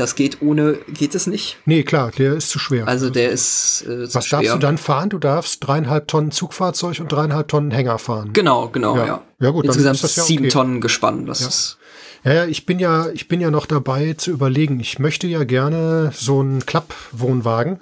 Das 0.00 0.14
geht 0.14 0.40
ohne, 0.40 0.78
geht 0.88 1.14
es 1.14 1.26
nicht? 1.26 1.58
Nee, 1.66 1.82
klar, 1.82 2.10
der 2.16 2.32
ist 2.32 2.48
zu 2.48 2.58
schwer. 2.58 2.88
Also 2.88 3.10
der 3.10 3.30
ist 3.30 3.82
äh, 3.82 4.08
zu 4.08 4.14
Was 4.14 4.26
schwer. 4.26 4.38
darfst 4.38 4.54
du 4.54 4.58
dann 4.58 4.78
fahren? 4.78 5.10
Du 5.10 5.18
darfst 5.18 5.58
dreieinhalb 5.60 6.08
Tonnen 6.08 6.30
Zugfahrzeug 6.30 7.00
und 7.00 7.12
dreieinhalb 7.12 7.48
Tonnen 7.48 7.70
Hänger 7.70 7.98
fahren. 7.98 8.30
Genau, 8.32 8.68
genau, 8.68 8.96
ja. 8.96 9.06
Ja, 9.06 9.22
ja 9.40 9.50
gut, 9.50 9.66
Insgesamt 9.66 9.88
dann 9.88 9.94
ist 9.96 10.04
das 10.04 10.16
ja 10.16 10.22
sieben 10.22 10.44
okay. 10.44 10.52
Tonnen 10.52 10.80
gespannt. 10.80 11.28
Das 11.28 11.40
ja. 11.40 11.48
ist 11.48 11.76
ja, 12.24 12.32
ja, 12.32 12.44
ich 12.46 12.64
bin 12.64 12.78
ja, 12.78 13.10
ich 13.10 13.28
bin 13.28 13.42
ja 13.42 13.50
noch 13.50 13.66
dabei 13.66 14.14
zu 14.14 14.30
überlegen. 14.30 14.80
Ich 14.80 14.98
möchte 14.98 15.26
ja 15.26 15.44
gerne 15.44 16.12
so 16.14 16.40
einen 16.40 16.64
Klappwohnwagen 16.64 17.80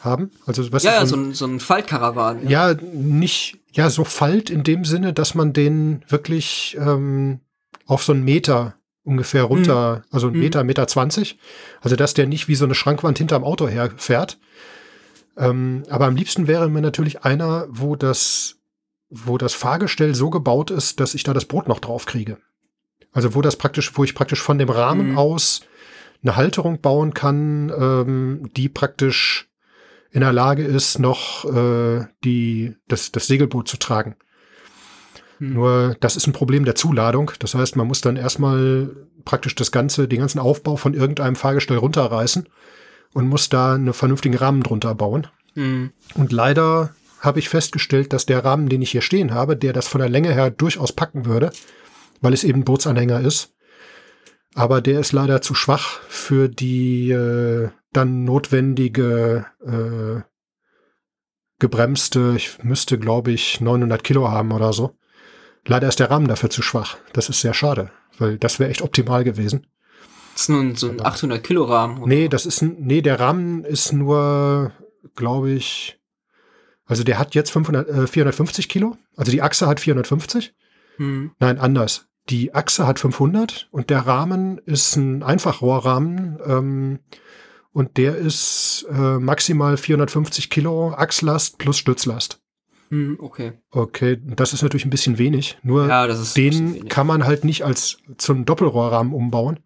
haben. 0.00 0.32
Also, 0.46 0.72
was 0.72 0.82
ja, 0.82 0.94
ja, 0.94 1.06
so 1.06 1.14
ein, 1.14 1.32
so 1.32 1.46
ein 1.46 1.60
Faltkarawan. 1.60 2.48
Ja. 2.48 2.72
ja, 2.72 2.78
nicht, 2.92 3.58
ja, 3.72 3.88
so 3.88 4.02
Falt 4.02 4.50
in 4.50 4.64
dem 4.64 4.84
Sinne, 4.84 5.12
dass 5.12 5.36
man 5.36 5.52
den 5.52 6.02
wirklich 6.08 6.76
ähm, 6.80 7.38
auf 7.86 8.02
so 8.02 8.12
einen 8.12 8.24
Meter 8.24 8.74
ungefähr 9.04 9.44
runter, 9.44 9.96
mhm. 9.96 10.02
also 10.10 10.28
ein 10.28 10.38
Meter, 10.38 10.64
Meter 10.64 10.86
zwanzig. 10.86 11.38
Also 11.80 11.96
dass 11.96 12.14
der 12.14 12.26
nicht 12.26 12.48
wie 12.48 12.54
so 12.54 12.64
eine 12.64 12.74
Schrankwand 12.74 13.18
hinterm 13.18 13.44
Auto 13.44 13.68
herfährt. 13.68 14.38
Ähm, 15.36 15.84
aber 15.88 16.06
am 16.06 16.16
liebsten 16.16 16.46
wäre 16.46 16.68
mir 16.68 16.82
natürlich 16.82 17.24
einer, 17.24 17.66
wo 17.68 17.96
das, 17.96 18.56
wo 19.10 19.38
das 19.38 19.54
Fahrgestell 19.54 20.14
so 20.14 20.30
gebaut 20.30 20.70
ist, 20.70 21.00
dass 21.00 21.14
ich 21.14 21.22
da 21.22 21.32
das 21.32 21.46
Brot 21.46 21.68
noch 21.68 21.80
drauf 21.80 22.06
kriege. 22.06 22.38
Also 23.12 23.34
wo 23.34 23.42
das 23.42 23.56
praktisch, 23.56 23.96
wo 23.96 24.04
ich 24.04 24.14
praktisch 24.14 24.40
von 24.40 24.58
dem 24.58 24.70
Rahmen 24.70 25.12
mhm. 25.12 25.18
aus 25.18 25.62
eine 26.22 26.36
Halterung 26.36 26.80
bauen 26.80 27.14
kann, 27.14 27.72
ähm, 27.76 28.50
die 28.56 28.68
praktisch 28.68 29.48
in 30.12 30.20
der 30.20 30.32
Lage 30.32 30.62
ist, 30.62 30.98
noch 30.98 31.44
äh, 31.46 32.06
die, 32.22 32.76
das, 32.86 33.12
das 33.12 33.26
Segelboot 33.26 33.66
zu 33.66 33.78
tragen. 33.78 34.14
Hm. 35.42 35.54
Nur 35.54 35.96
das 35.98 36.14
ist 36.14 36.28
ein 36.28 36.32
Problem 36.32 36.64
der 36.64 36.76
Zuladung. 36.76 37.32
Das 37.40 37.56
heißt, 37.56 37.74
man 37.74 37.88
muss 37.88 38.00
dann 38.00 38.14
erstmal 38.14 38.90
praktisch 39.24 39.56
das 39.56 39.72
ganze, 39.72 40.06
den 40.06 40.20
ganzen 40.20 40.38
Aufbau 40.38 40.76
von 40.76 40.94
irgendeinem 40.94 41.34
Fahrgestell 41.34 41.78
runterreißen 41.78 42.48
und 43.12 43.28
muss 43.28 43.48
da 43.48 43.74
einen 43.74 43.92
vernünftigen 43.92 44.36
Rahmen 44.36 44.62
drunter 44.62 44.94
bauen. 44.94 45.26
Mhm. 45.56 45.90
Und 46.14 46.30
leider 46.30 46.94
habe 47.18 47.40
ich 47.40 47.48
festgestellt, 47.48 48.12
dass 48.12 48.24
der 48.24 48.44
Rahmen, 48.44 48.68
den 48.68 48.82
ich 48.82 48.92
hier 48.92 49.02
stehen 49.02 49.34
habe, 49.34 49.56
der 49.56 49.72
das 49.72 49.88
von 49.88 50.00
der 50.00 50.08
Länge 50.08 50.32
her 50.32 50.50
durchaus 50.50 50.92
packen 50.92 51.26
würde, 51.26 51.50
weil 52.20 52.32
es 52.32 52.44
eben 52.44 52.64
Bootsanhänger 52.64 53.20
ist, 53.20 53.52
aber 54.54 54.80
der 54.80 55.00
ist 55.00 55.12
leider 55.12 55.40
zu 55.40 55.54
schwach 55.54 56.00
für 56.08 56.48
die 56.48 57.10
äh, 57.10 57.70
dann 57.92 58.24
notwendige 58.24 59.46
äh, 59.64 60.22
gebremste, 61.58 62.34
ich 62.36 62.62
müsste 62.62 62.98
glaube 62.98 63.32
ich 63.32 63.60
900 63.60 64.04
Kilo 64.04 64.30
haben 64.30 64.52
oder 64.52 64.72
so. 64.72 64.96
Leider 65.64 65.88
ist 65.88 66.00
der 66.00 66.10
Rahmen 66.10 66.28
dafür 66.28 66.50
zu 66.50 66.62
schwach. 66.62 66.96
Das 67.12 67.28
ist 67.28 67.40
sehr 67.40 67.54
schade, 67.54 67.90
weil 68.18 68.38
das 68.38 68.58
wäre 68.58 68.70
echt 68.70 68.82
optimal 68.82 69.24
gewesen. 69.24 69.66
Das 70.32 70.42
ist 70.42 70.48
nun 70.48 70.76
so 70.76 70.88
ein 70.88 71.04
800 71.04 71.44
Kilo 71.44 71.64
Rahmen. 71.64 71.98
Oder? 71.98 72.08
Nee, 72.08 72.28
das 72.28 72.46
ist 72.46 72.62
ein, 72.62 72.76
nee, 72.78 73.02
der 73.02 73.20
Rahmen 73.20 73.64
ist 73.64 73.92
nur, 73.92 74.72
glaube 75.14 75.50
ich, 75.50 76.00
also 76.86 77.04
der 77.04 77.18
hat 77.18 77.34
jetzt 77.34 77.50
500, 77.50 77.88
äh, 77.88 78.06
450 78.06 78.68
Kilo. 78.68 78.96
Also 79.16 79.30
die 79.30 79.42
Achse 79.42 79.66
hat 79.66 79.80
450. 79.80 80.54
Hm. 80.96 81.32
Nein, 81.38 81.58
anders. 81.58 82.06
Die 82.28 82.54
Achse 82.54 82.86
hat 82.86 82.98
500 82.98 83.68
und 83.70 83.90
der 83.90 84.00
Rahmen 84.00 84.58
ist 84.58 84.96
ein 84.96 85.22
Einfachrohrrahmen 85.22 86.38
ähm, 86.46 86.98
und 87.72 87.96
der 87.96 88.16
ist 88.16 88.86
äh, 88.90 89.18
maximal 89.18 89.76
450 89.76 90.50
Kilo 90.50 90.92
Achslast 90.92 91.58
plus 91.58 91.78
Stützlast. 91.78 92.41
Hm, 92.92 93.16
okay. 93.20 93.52
Okay, 93.70 94.20
das 94.22 94.52
ist 94.52 94.60
natürlich 94.60 94.84
ein 94.84 94.90
bisschen 94.90 95.16
wenig. 95.16 95.56
Nur 95.62 95.88
ja, 95.88 96.06
den 96.36 96.90
kann 96.90 97.06
man 97.06 97.24
halt 97.24 97.42
nicht 97.42 97.64
als 97.64 97.96
zum 98.18 98.44
Doppelrohrrahmen 98.44 99.14
umbauen, 99.14 99.60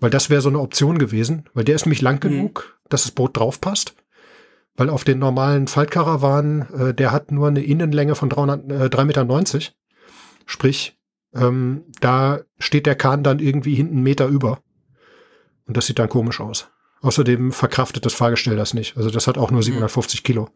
weil 0.00 0.10
das 0.10 0.30
wäre 0.30 0.40
so 0.40 0.48
eine 0.48 0.58
Option 0.58 0.98
gewesen, 0.98 1.48
weil 1.54 1.62
der 1.62 1.76
ist 1.76 1.86
nämlich 1.86 2.02
lang 2.02 2.16
mhm. 2.16 2.28
genug, 2.28 2.80
dass 2.88 3.04
das 3.04 3.12
Boot 3.12 3.36
drauf 3.36 3.60
passt. 3.60 3.94
Weil 4.74 4.90
auf 4.90 5.04
den 5.04 5.20
normalen 5.20 5.68
Faltkarawanen, 5.68 6.62
äh, 6.74 6.92
der 6.92 7.12
hat 7.12 7.30
nur 7.30 7.46
eine 7.46 7.62
Innenlänge 7.62 8.16
von 8.16 8.28
300, 8.28 8.70
äh, 8.72 8.88
3,90 8.88 9.04
Meter. 9.54 9.72
Sprich, 10.44 10.98
ähm, 11.36 11.84
da 12.00 12.40
steht 12.58 12.86
der 12.86 12.96
Kahn 12.96 13.22
dann 13.22 13.38
irgendwie 13.38 13.76
hinten 13.76 13.94
einen 13.94 14.02
Meter 14.02 14.26
über. 14.26 14.58
Und 15.66 15.76
das 15.76 15.86
sieht 15.86 16.00
dann 16.00 16.08
komisch 16.08 16.40
aus. 16.40 16.68
Außerdem 17.00 17.52
verkraftet 17.52 18.04
das 18.04 18.14
Fahrgestell 18.14 18.56
das 18.56 18.74
nicht. 18.74 18.96
Also 18.96 19.10
das 19.10 19.28
hat 19.28 19.38
auch 19.38 19.52
nur 19.52 19.62
750 19.62 20.20
mhm. 20.20 20.24
Kilo. 20.24 20.48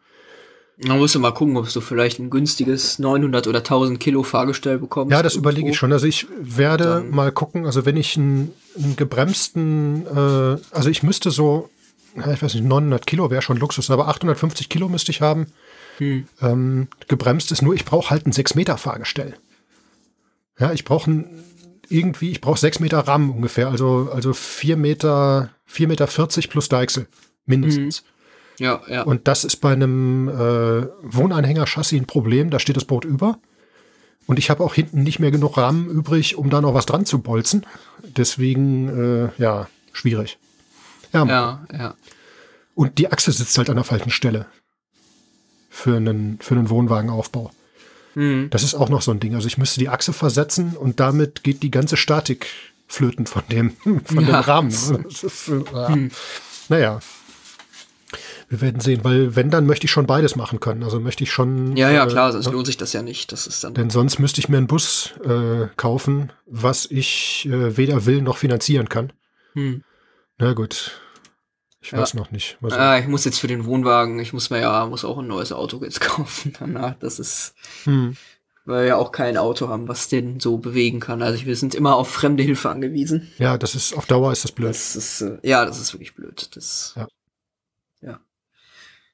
Man 0.86 0.98
muss 0.98 1.12
ja 1.12 1.20
mal 1.20 1.32
gucken, 1.32 1.56
ob 1.56 1.70
du 1.70 1.80
vielleicht 1.80 2.18
ein 2.18 2.30
günstiges 2.30 2.98
900 2.98 3.46
oder 3.46 3.58
1000 3.58 4.00
Kilo 4.00 4.22
Fahrgestell 4.22 4.78
bekommst. 4.78 5.12
Ja, 5.12 5.22
das 5.22 5.34
überlege 5.34 5.70
ich 5.70 5.76
schon. 5.76 5.92
Also 5.92 6.06
ich 6.06 6.26
werde 6.40 7.04
mal 7.08 7.32
gucken, 7.32 7.66
also 7.66 7.84
wenn 7.84 7.96
ich 7.96 8.16
einen, 8.16 8.52
einen 8.76 8.96
gebremsten, 8.96 10.06
äh, 10.06 10.56
also 10.70 10.88
ich 10.88 11.02
müsste 11.02 11.30
so, 11.30 11.68
ich 12.16 12.42
weiß 12.42 12.54
nicht, 12.54 12.64
900 12.64 13.06
Kilo 13.06 13.30
wäre 13.30 13.42
schon 13.42 13.58
Luxus, 13.58 13.90
aber 13.90 14.08
850 14.08 14.68
Kilo 14.68 14.88
müsste 14.88 15.10
ich 15.10 15.20
haben. 15.20 15.48
Hm. 15.98 16.26
Ähm, 16.40 16.88
gebremst 17.08 17.52
ist 17.52 17.60
nur, 17.60 17.74
ich 17.74 17.84
brauche 17.84 18.08
halt 18.08 18.26
ein 18.26 18.32
6-Meter-Fahrgestell. 18.32 19.34
Ja, 20.58 20.72
ich 20.72 20.84
brauche 20.84 21.10
ein, 21.10 21.44
irgendwie, 21.90 22.30
ich 22.30 22.40
brauche 22.40 22.58
6 22.58 22.80
Meter 22.80 23.00
RAM 23.00 23.30
ungefähr, 23.30 23.68
also, 23.68 24.08
also 24.14 24.32
4 24.32 24.78
Meter, 24.78 25.50
4 25.66 25.88
Meter 25.88 26.06
40 26.06 26.48
plus 26.48 26.70
Deichsel, 26.70 27.06
mindestens. 27.44 28.02
Mhm. 28.02 28.19
Ja, 28.60 28.82
ja. 28.88 29.02
Und 29.02 29.26
das 29.26 29.44
ist 29.44 29.56
bei 29.56 29.72
einem 29.72 30.28
äh, 30.28 30.86
Wohnanhänger-Chassis 31.02 31.98
ein 31.98 32.06
Problem, 32.06 32.50
da 32.50 32.58
steht 32.58 32.76
das 32.76 32.84
Boot 32.84 33.04
über. 33.04 33.38
Und 34.26 34.38
ich 34.38 34.50
habe 34.50 34.62
auch 34.62 34.74
hinten 34.74 35.02
nicht 35.02 35.18
mehr 35.18 35.30
genug 35.30 35.56
RAM 35.56 35.88
übrig, 35.88 36.36
um 36.36 36.50
da 36.50 36.60
noch 36.60 36.74
was 36.74 36.86
dran 36.86 37.06
zu 37.06 37.20
bolzen. 37.20 37.66
Deswegen, 38.04 38.88
äh, 38.88 39.42
ja, 39.42 39.68
schwierig. 39.92 40.38
Ja, 41.12 41.24
ja, 41.24 41.66
ja. 41.72 41.94
Und 42.74 42.98
die 42.98 43.10
Achse 43.10 43.32
sitzt 43.32 43.56
halt 43.58 43.70
an 43.70 43.76
der 43.76 43.84
falschen 43.84 44.10
Stelle 44.10 44.46
für 45.70 45.96
einen, 45.96 46.38
für 46.40 46.54
einen 46.54 46.68
Wohnwagenaufbau. 46.68 47.50
Mhm. 48.14 48.50
Das 48.50 48.62
ist 48.62 48.74
auch 48.74 48.90
noch 48.90 49.02
so 49.02 49.10
ein 49.10 49.20
Ding. 49.20 49.34
Also 49.34 49.46
ich 49.46 49.58
müsste 49.58 49.80
die 49.80 49.88
Achse 49.88 50.12
versetzen 50.12 50.76
und 50.76 51.00
damit 51.00 51.42
geht 51.42 51.62
die 51.62 51.70
ganze 51.70 51.96
Statik 51.96 52.46
flöten 52.86 53.26
von 53.26 53.42
dem, 53.50 53.70
von 54.04 54.26
ja. 54.26 54.26
dem 54.26 54.34
Rahmen. 54.34 54.68
Ist, 54.68 55.48
äh, 55.48 55.96
mhm. 55.96 56.10
Naja. 56.68 57.00
Wir 58.50 58.60
werden 58.60 58.80
sehen, 58.80 59.04
weil 59.04 59.36
wenn, 59.36 59.48
dann 59.48 59.64
möchte 59.64 59.84
ich 59.84 59.92
schon 59.92 60.08
beides 60.08 60.34
machen 60.34 60.58
können. 60.58 60.82
Also 60.82 60.98
möchte 60.98 61.22
ich 61.22 61.30
schon. 61.30 61.76
Ja, 61.76 61.88
ja, 61.88 62.04
klar, 62.06 62.32
sonst 62.32 62.48
äh, 62.48 62.50
lohnt 62.50 62.66
sich 62.66 62.76
das 62.76 62.92
ja 62.92 63.00
nicht. 63.00 63.30
Das 63.30 63.46
ist 63.46 63.62
dann. 63.62 63.74
Denn 63.74 63.90
sonst 63.90 64.18
müsste 64.18 64.40
ich 64.40 64.48
mir 64.48 64.56
einen 64.56 64.66
Bus 64.66 65.12
äh, 65.24 65.68
kaufen, 65.76 66.32
was 66.46 66.86
ich 66.86 67.46
äh, 67.48 67.76
weder 67.76 68.06
will 68.06 68.22
noch 68.22 68.38
finanzieren 68.38 68.88
kann. 68.88 69.12
Hm. 69.52 69.84
Na 70.38 70.52
gut. 70.54 71.00
Ich 71.80 71.92
weiß 71.92 72.14
noch 72.14 72.32
nicht. 72.32 72.58
Ah, 72.72 72.98
ich 72.98 73.06
muss 73.06 73.24
jetzt 73.24 73.38
für 73.38 73.46
den 73.46 73.64
Wohnwagen, 73.66 74.18
ich 74.18 74.32
muss 74.32 74.50
mir 74.50 74.60
ja, 74.60 74.84
muss 74.84 75.04
auch 75.04 75.18
ein 75.18 75.28
neues 75.28 75.52
Auto 75.52 75.80
jetzt 75.84 76.00
kaufen 76.00 76.52
danach. 76.58 76.96
Das 76.98 77.20
ist, 77.20 77.54
hm. 77.84 78.16
weil 78.64 78.82
wir 78.82 78.88
ja 78.88 78.96
auch 78.96 79.12
kein 79.12 79.36
Auto 79.36 79.68
haben, 79.68 79.86
was 79.86 80.08
den 80.08 80.40
so 80.40 80.58
bewegen 80.58 80.98
kann. 80.98 81.22
Also 81.22 81.46
wir 81.46 81.54
sind 81.54 81.76
immer 81.76 81.94
auf 81.94 82.10
fremde 82.10 82.42
Hilfe 82.42 82.68
angewiesen. 82.68 83.30
Ja, 83.38 83.56
das 83.56 83.76
ist, 83.76 83.96
auf 83.96 84.06
Dauer 84.06 84.32
ist 84.32 84.42
das 84.42 84.50
blöd. 84.50 84.70
Das 84.70 84.96
ist, 84.96 85.20
äh, 85.20 85.38
ja, 85.44 85.64
das 85.64 85.80
ist 85.80 85.94
wirklich 85.94 86.16
blöd. 86.16 86.50
Das, 86.56 86.94
ja. 86.96 87.02
ja. 87.02 87.08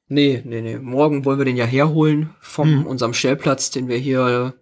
Nee, 0.08 0.42
nee, 0.44 0.60
nee. 0.60 0.78
Morgen 0.78 1.24
wollen 1.24 1.38
wir 1.38 1.44
den 1.44 1.56
ja 1.56 1.64
herholen 1.64 2.30
vom 2.40 2.68
hm. 2.68 2.86
unserem 2.86 3.12
Stellplatz, 3.12 3.70
den 3.70 3.88
wir 3.88 3.96
hier 3.96 4.54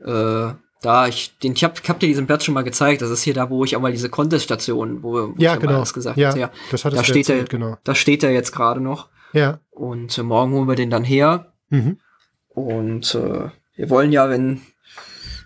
äh, 0.00 0.52
da, 0.82 1.08
ich, 1.08 1.36
den, 1.38 1.52
ich 1.52 1.64
hab, 1.64 1.78
ich 1.78 1.88
hab 1.88 2.00
dir 2.00 2.06
diesen 2.06 2.26
Platz 2.26 2.44
schon 2.44 2.54
mal 2.54 2.64
gezeigt. 2.64 3.02
Das 3.02 3.10
ist 3.10 3.22
hier 3.22 3.34
da, 3.34 3.50
wo 3.50 3.64
ich 3.64 3.76
auch 3.76 3.80
mal 3.80 3.92
diese 3.92 4.08
Contest-Station, 4.08 5.02
wo, 5.02 5.12
wo 5.12 5.34
ja, 5.36 5.54
ich 5.54 5.60
genau. 5.60 5.76
alles 5.76 5.92
gesagt 5.92 6.16
ja, 6.16 6.34
ja, 6.34 6.50
das 6.70 6.84
hat 6.84 6.94
da 6.94 7.04
steht 7.04 7.28
erzählt, 7.28 7.52
er, 7.52 7.58
genau. 7.58 7.76
Da 7.84 7.94
steht 7.94 8.22
er 8.22 8.30
jetzt 8.30 8.52
gerade 8.52 8.80
noch. 8.80 9.08
Ja. 9.32 9.60
Und 9.70 10.16
äh, 10.16 10.22
morgen 10.22 10.52
holen 10.52 10.68
wir 10.68 10.76
den 10.76 10.90
dann 10.90 11.04
her. 11.04 11.52
Mhm. 11.68 11.98
Und 12.48 13.14
äh, 13.14 13.50
wir 13.76 13.90
wollen 13.90 14.12
ja, 14.12 14.28
wenn 14.30 14.62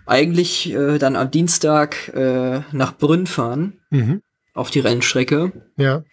eigentlich 0.05 0.73
äh, 0.73 0.97
dann 0.97 1.15
am 1.15 1.31
Dienstag 1.31 2.09
äh, 2.09 2.61
nach 2.71 2.97
Brünn 2.97 3.27
fahren 3.27 3.81
mhm. 3.89 4.21
auf 4.53 4.71
die 4.71 4.79
Rennstrecke. 4.79 5.51
Ja. 5.77 6.03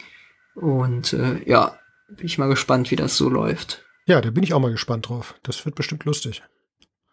Und 0.54 1.12
äh, 1.12 1.48
ja, 1.48 1.76
bin 2.16 2.26
ich 2.26 2.38
mal 2.38 2.48
gespannt, 2.48 2.90
wie 2.90 2.96
das 2.96 3.16
so 3.16 3.28
läuft. 3.28 3.84
Ja, 4.06 4.20
da 4.20 4.30
bin 4.30 4.42
ich 4.42 4.54
auch 4.54 4.60
mal 4.60 4.72
gespannt 4.72 5.08
drauf. 5.08 5.34
Das 5.42 5.64
wird 5.64 5.74
bestimmt 5.74 6.04
lustig. 6.04 6.42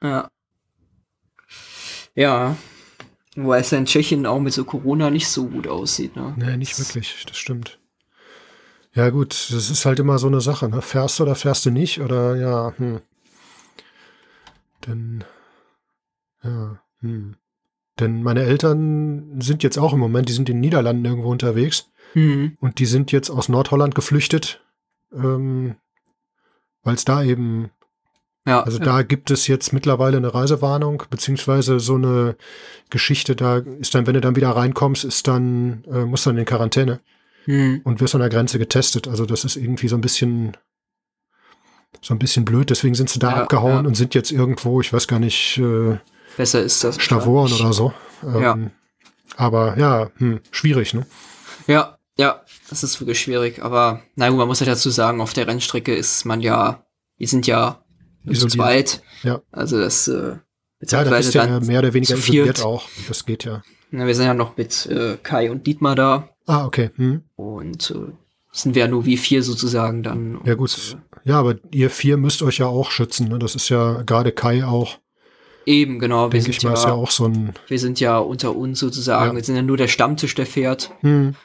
Ja. 0.01 0.29
Ja. 2.15 2.57
Wobei 3.35 3.59
es 3.59 3.71
ja 3.71 3.77
in 3.77 3.85
Tschechien 3.85 4.25
auch 4.25 4.39
mit 4.39 4.53
so 4.53 4.65
Corona 4.65 5.09
nicht 5.09 5.27
so 5.27 5.47
gut 5.47 5.67
aussieht, 5.67 6.15
ne? 6.15 6.33
Nee, 6.37 6.57
nicht 6.57 6.77
wirklich, 6.79 7.25
das 7.27 7.37
stimmt. 7.37 7.79
Ja, 8.93 9.11
gut, 9.11 9.31
das 9.51 9.69
ist 9.69 9.85
halt 9.85 9.99
immer 9.99 10.17
so 10.17 10.27
eine 10.27 10.41
Sache, 10.41 10.67
ne? 10.67 10.81
Fährst 10.81 11.19
du 11.19 11.23
oder 11.23 11.35
fährst 11.35 11.65
du 11.65 11.69
nicht? 11.69 12.01
Oder 12.01 12.35
ja, 12.35 12.73
hm. 12.77 13.01
Denn, 14.87 15.23
ja, 16.43 16.81
hm. 17.01 17.35
Denn 17.99 18.23
meine 18.23 18.43
Eltern 18.43 19.41
sind 19.41 19.61
jetzt 19.61 19.77
auch 19.77 19.93
im 19.93 19.99
Moment, 19.99 20.29
die 20.29 20.33
sind 20.33 20.49
in 20.49 20.55
den 20.55 20.61
Niederlanden 20.61 21.05
irgendwo 21.05 21.29
unterwegs. 21.29 21.91
Mhm. 22.13 22.57
Und 22.59 22.79
die 22.79 22.85
sind 22.85 23.11
jetzt 23.11 23.29
aus 23.29 23.49
Nordholland 23.49 23.93
geflüchtet, 23.93 24.63
ähm, 25.13 25.75
weil 26.83 26.95
es 26.95 27.05
da 27.05 27.23
eben 27.23 27.71
ja, 28.49 28.63
also 28.63 28.79
ja. 28.79 28.85
da 28.85 29.01
gibt 29.03 29.29
es 29.31 29.47
jetzt 29.47 29.73
mittlerweile 29.73 30.17
eine 30.17 30.33
Reisewarnung, 30.33 31.03
beziehungsweise 31.09 31.79
so 31.79 31.95
eine 31.95 32.35
Geschichte, 32.89 33.35
da 33.35 33.57
ist 33.57 33.93
dann, 33.93 34.07
wenn 34.07 34.15
du 34.15 34.21
dann 34.21 34.35
wieder 34.35 34.49
reinkommst, 34.49 35.03
ist 35.03 35.27
dann, 35.27 35.83
äh, 35.85 36.05
musst 36.05 36.25
du 36.25 36.31
dann 36.31 36.39
in 36.39 36.45
Quarantäne 36.45 36.99
hm. 37.45 37.81
und 37.83 37.99
wirst 37.99 38.15
an 38.15 38.21
der 38.21 38.29
Grenze 38.29 38.57
getestet. 38.57 39.07
Also 39.07 39.25
das 39.25 39.45
ist 39.45 39.55
irgendwie 39.55 39.87
so 39.87 39.95
ein 39.95 40.01
bisschen, 40.01 40.57
so 42.01 42.13
ein 42.15 42.19
bisschen 42.19 42.43
blöd, 42.43 42.71
deswegen 42.71 42.95
sind 42.95 43.09
sie 43.09 43.19
da 43.19 43.31
ja, 43.31 43.43
abgehauen 43.43 43.85
und 43.85 43.95
sind 43.95 44.15
jetzt 44.15 44.31
irgendwo, 44.31 44.81
ich 44.81 44.91
weiß 44.91 45.07
gar 45.07 45.19
nicht, 45.19 45.57
äh, 45.57 45.97
besser 46.35 46.63
ist 46.63 46.83
das. 46.83 46.99
Stavoren 46.99 47.51
oder 47.51 47.73
so. 47.73 47.93
Ähm, 48.23 48.41
ja. 48.41 48.57
Aber 49.35 49.77
ja, 49.77 50.09
hm, 50.17 50.39
schwierig, 50.49 50.95
ne? 50.95 51.05
Ja, 51.67 51.99
ja, 52.17 52.41
das 52.69 52.83
ist 52.83 52.99
wirklich 52.99 53.19
schwierig. 53.19 53.63
Aber 53.63 54.01
na 54.15 54.29
gut, 54.29 54.37
man 54.37 54.47
muss 54.47 54.59
ja 54.59 54.65
dazu 54.65 54.89
sagen, 54.89 55.21
auf 55.21 55.33
der 55.33 55.47
Rennstrecke 55.47 55.93
ist 55.93 56.25
man 56.25 56.41
ja, 56.41 56.83
wir 57.17 57.27
sind 57.27 57.47
ja 57.47 57.83
zu 58.31 58.47
zweit. 58.47 59.01
Ja. 59.23 59.41
Also 59.51 59.79
das 59.79 60.07
äh, 60.07 60.37
ja, 60.81 61.03
da 61.03 61.17
ist 61.17 61.33
ja 61.33 61.59
mehr 61.59 61.79
oder 61.79 61.93
weniger 61.93 62.15
isoliert 62.15 62.63
auch. 62.63 62.87
Das 63.07 63.25
geht 63.25 63.43
ja. 63.43 63.63
Na, 63.91 64.07
wir 64.07 64.15
sind 64.15 64.25
ja 64.25 64.33
noch 64.33 64.55
mit 64.55 64.85
äh, 64.85 65.17
Kai 65.21 65.51
und 65.51 65.67
Dietmar 65.67 65.95
da. 65.95 66.29
Ah, 66.45 66.65
okay. 66.65 66.91
Hm. 66.95 67.23
Und 67.35 67.91
äh, 67.91 68.11
sind 68.51 68.75
wir 68.75 68.83
ja 68.83 68.87
nur 68.87 69.05
wie 69.05 69.17
vier 69.17 69.43
sozusagen 69.43 70.03
dann. 70.03 70.39
Ja 70.45 70.55
gut. 70.55 70.95
Äh, 71.25 71.29
ja, 71.29 71.39
aber 71.39 71.55
ihr 71.71 71.89
vier 71.89 72.17
müsst 72.17 72.41
euch 72.41 72.59
ja 72.59 72.67
auch 72.67 72.91
schützen. 72.91 73.27
Ne? 73.27 73.39
Das 73.39 73.55
ist 73.55 73.69
ja 73.69 74.03
gerade 74.03 74.31
Kai 74.31 74.63
auch. 74.63 74.99
Eben, 75.65 75.99
genau. 75.99 76.29
Denke 76.29 76.51
ich 76.51 76.63
mal, 76.63 76.69
ja, 76.69 76.75
ist 76.75 76.85
ja 76.85 76.93
auch 76.93 77.11
so 77.11 77.25
ein. 77.25 77.53
Wir 77.67 77.79
sind 77.79 77.99
ja 77.99 78.17
unter 78.17 78.55
uns 78.55 78.79
sozusagen. 78.79 79.31
Ja. 79.31 79.35
Wir 79.35 79.43
sind 79.43 79.55
ja 79.55 79.61
nur 79.61 79.77
der 79.77 79.87
Stammtisch, 79.87 80.33
der 80.33 80.45
fährt. 80.45 80.91
Hm. 81.01 81.35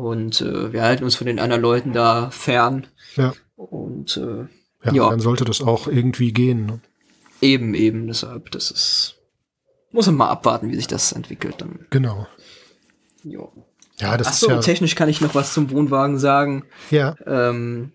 Und 0.00 0.40
äh, 0.40 0.72
wir 0.72 0.82
halten 0.82 1.04
uns 1.04 1.14
von 1.16 1.26
den 1.26 1.38
anderen 1.38 1.62
Leuten 1.62 1.92
da 1.92 2.30
fern. 2.30 2.86
Ja. 3.16 3.32
Und 3.56 4.16
äh, 4.16 4.46
ja, 4.84 4.92
ja, 4.92 5.10
dann 5.10 5.20
sollte 5.20 5.44
das 5.44 5.62
auch 5.62 5.88
irgendwie 5.88 6.32
gehen. 6.32 6.66
Ne? 6.66 6.80
Eben, 7.40 7.74
eben, 7.74 8.06
deshalb, 8.06 8.50
das 8.50 8.70
ist. 8.70 9.16
Muss 9.92 10.06
man 10.06 10.16
mal 10.16 10.28
abwarten, 10.28 10.70
wie 10.70 10.76
sich 10.76 10.88
das 10.88 11.12
entwickelt 11.12 11.56
dann. 11.58 11.86
Genau. 11.90 12.26
Jo. 13.22 13.52
Ja, 13.98 14.16
das 14.16 14.26
Achso, 14.26 14.46
ist 14.46 14.52
ja 14.52 14.60
technisch 14.60 14.96
kann 14.96 15.08
ich 15.08 15.20
noch 15.20 15.34
was 15.34 15.54
zum 15.54 15.70
Wohnwagen 15.70 16.18
sagen. 16.18 16.64
Ja. 16.90 17.14
Ähm, 17.26 17.92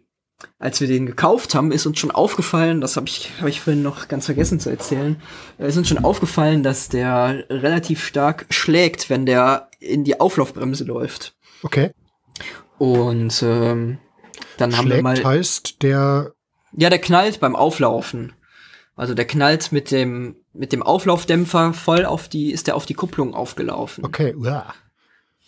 als 0.57 0.79
wir 0.79 0.87
den 0.87 1.05
gekauft 1.05 1.53
haben, 1.55 1.71
ist 1.71 1.85
uns 1.85 1.99
schon 1.99 2.11
aufgefallen, 2.11 2.79
das 2.79 2.95
habe 2.95 3.07
ich, 3.07 3.31
hab 3.39 3.47
ich 3.47 3.59
vorhin 3.59 3.83
noch 3.83 4.07
ganz 4.07 4.25
vergessen 4.25 4.59
zu 4.59 4.69
erzählen, 4.69 5.21
äh, 5.57 5.67
ist 5.67 5.77
uns 5.77 5.89
schon 5.89 6.03
aufgefallen, 6.03 6.63
dass 6.63 6.87
der 6.89 7.43
relativ 7.49 8.05
stark 8.05 8.45
schlägt, 8.49 9.09
wenn 9.09 9.25
der 9.25 9.69
in 9.79 10.03
die 10.03 10.19
Auflaufbremse 10.19 10.85
läuft. 10.85 11.35
Okay. 11.63 11.91
Und 12.77 13.43
ähm, 13.43 13.97
dann 14.57 14.71
schlägt 14.71 14.77
haben 14.77 14.89
wir 14.89 15.01
mal. 15.03 15.23
heißt, 15.23 15.81
der 15.81 16.33
ja, 16.71 16.89
der 16.89 16.99
knallt 16.99 17.39
beim 17.39 17.55
Auflaufen. 17.55 18.33
Also 18.95 19.13
der 19.13 19.25
knallt 19.25 19.71
mit 19.71 19.91
dem 19.91 20.35
mit 20.53 20.71
dem 20.71 20.83
Auflaufdämpfer 20.83 21.73
voll 21.73 22.05
auf 22.05 22.27
die 22.27 22.51
ist 22.51 22.67
der 22.67 22.75
auf 22.75 22.85
die 22.85 22.93
Kupplung 22.93 23.33
aufgelaufen. 23.33 24.05
Okay, 24.05 24.35
ja. 24.41 24.73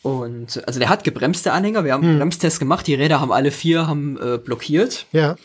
Und 0.03 0.65
also 0.67 0.79
der 0.79 0.89
hat 0.89 1.03
gebremste 1.03 1.53
Anhänger. 1.53 1.83
Wir 1.83 1.93
haben 1.93 2.03
einen 2.03 2.13
hm. 2.13 2.19
Bremstest 2.19 2.59
gemacht. 2.59 2.87
Die 2.87 2.95
Räder 2.95 3.19
haben 3.19 3.31
alle 3.31 3.51
vier 3.51 3.87
haben 3.87 4.17
äh, 4.17 4.37
blockiert. 4.37 5.05
Ja. 5.11 5.35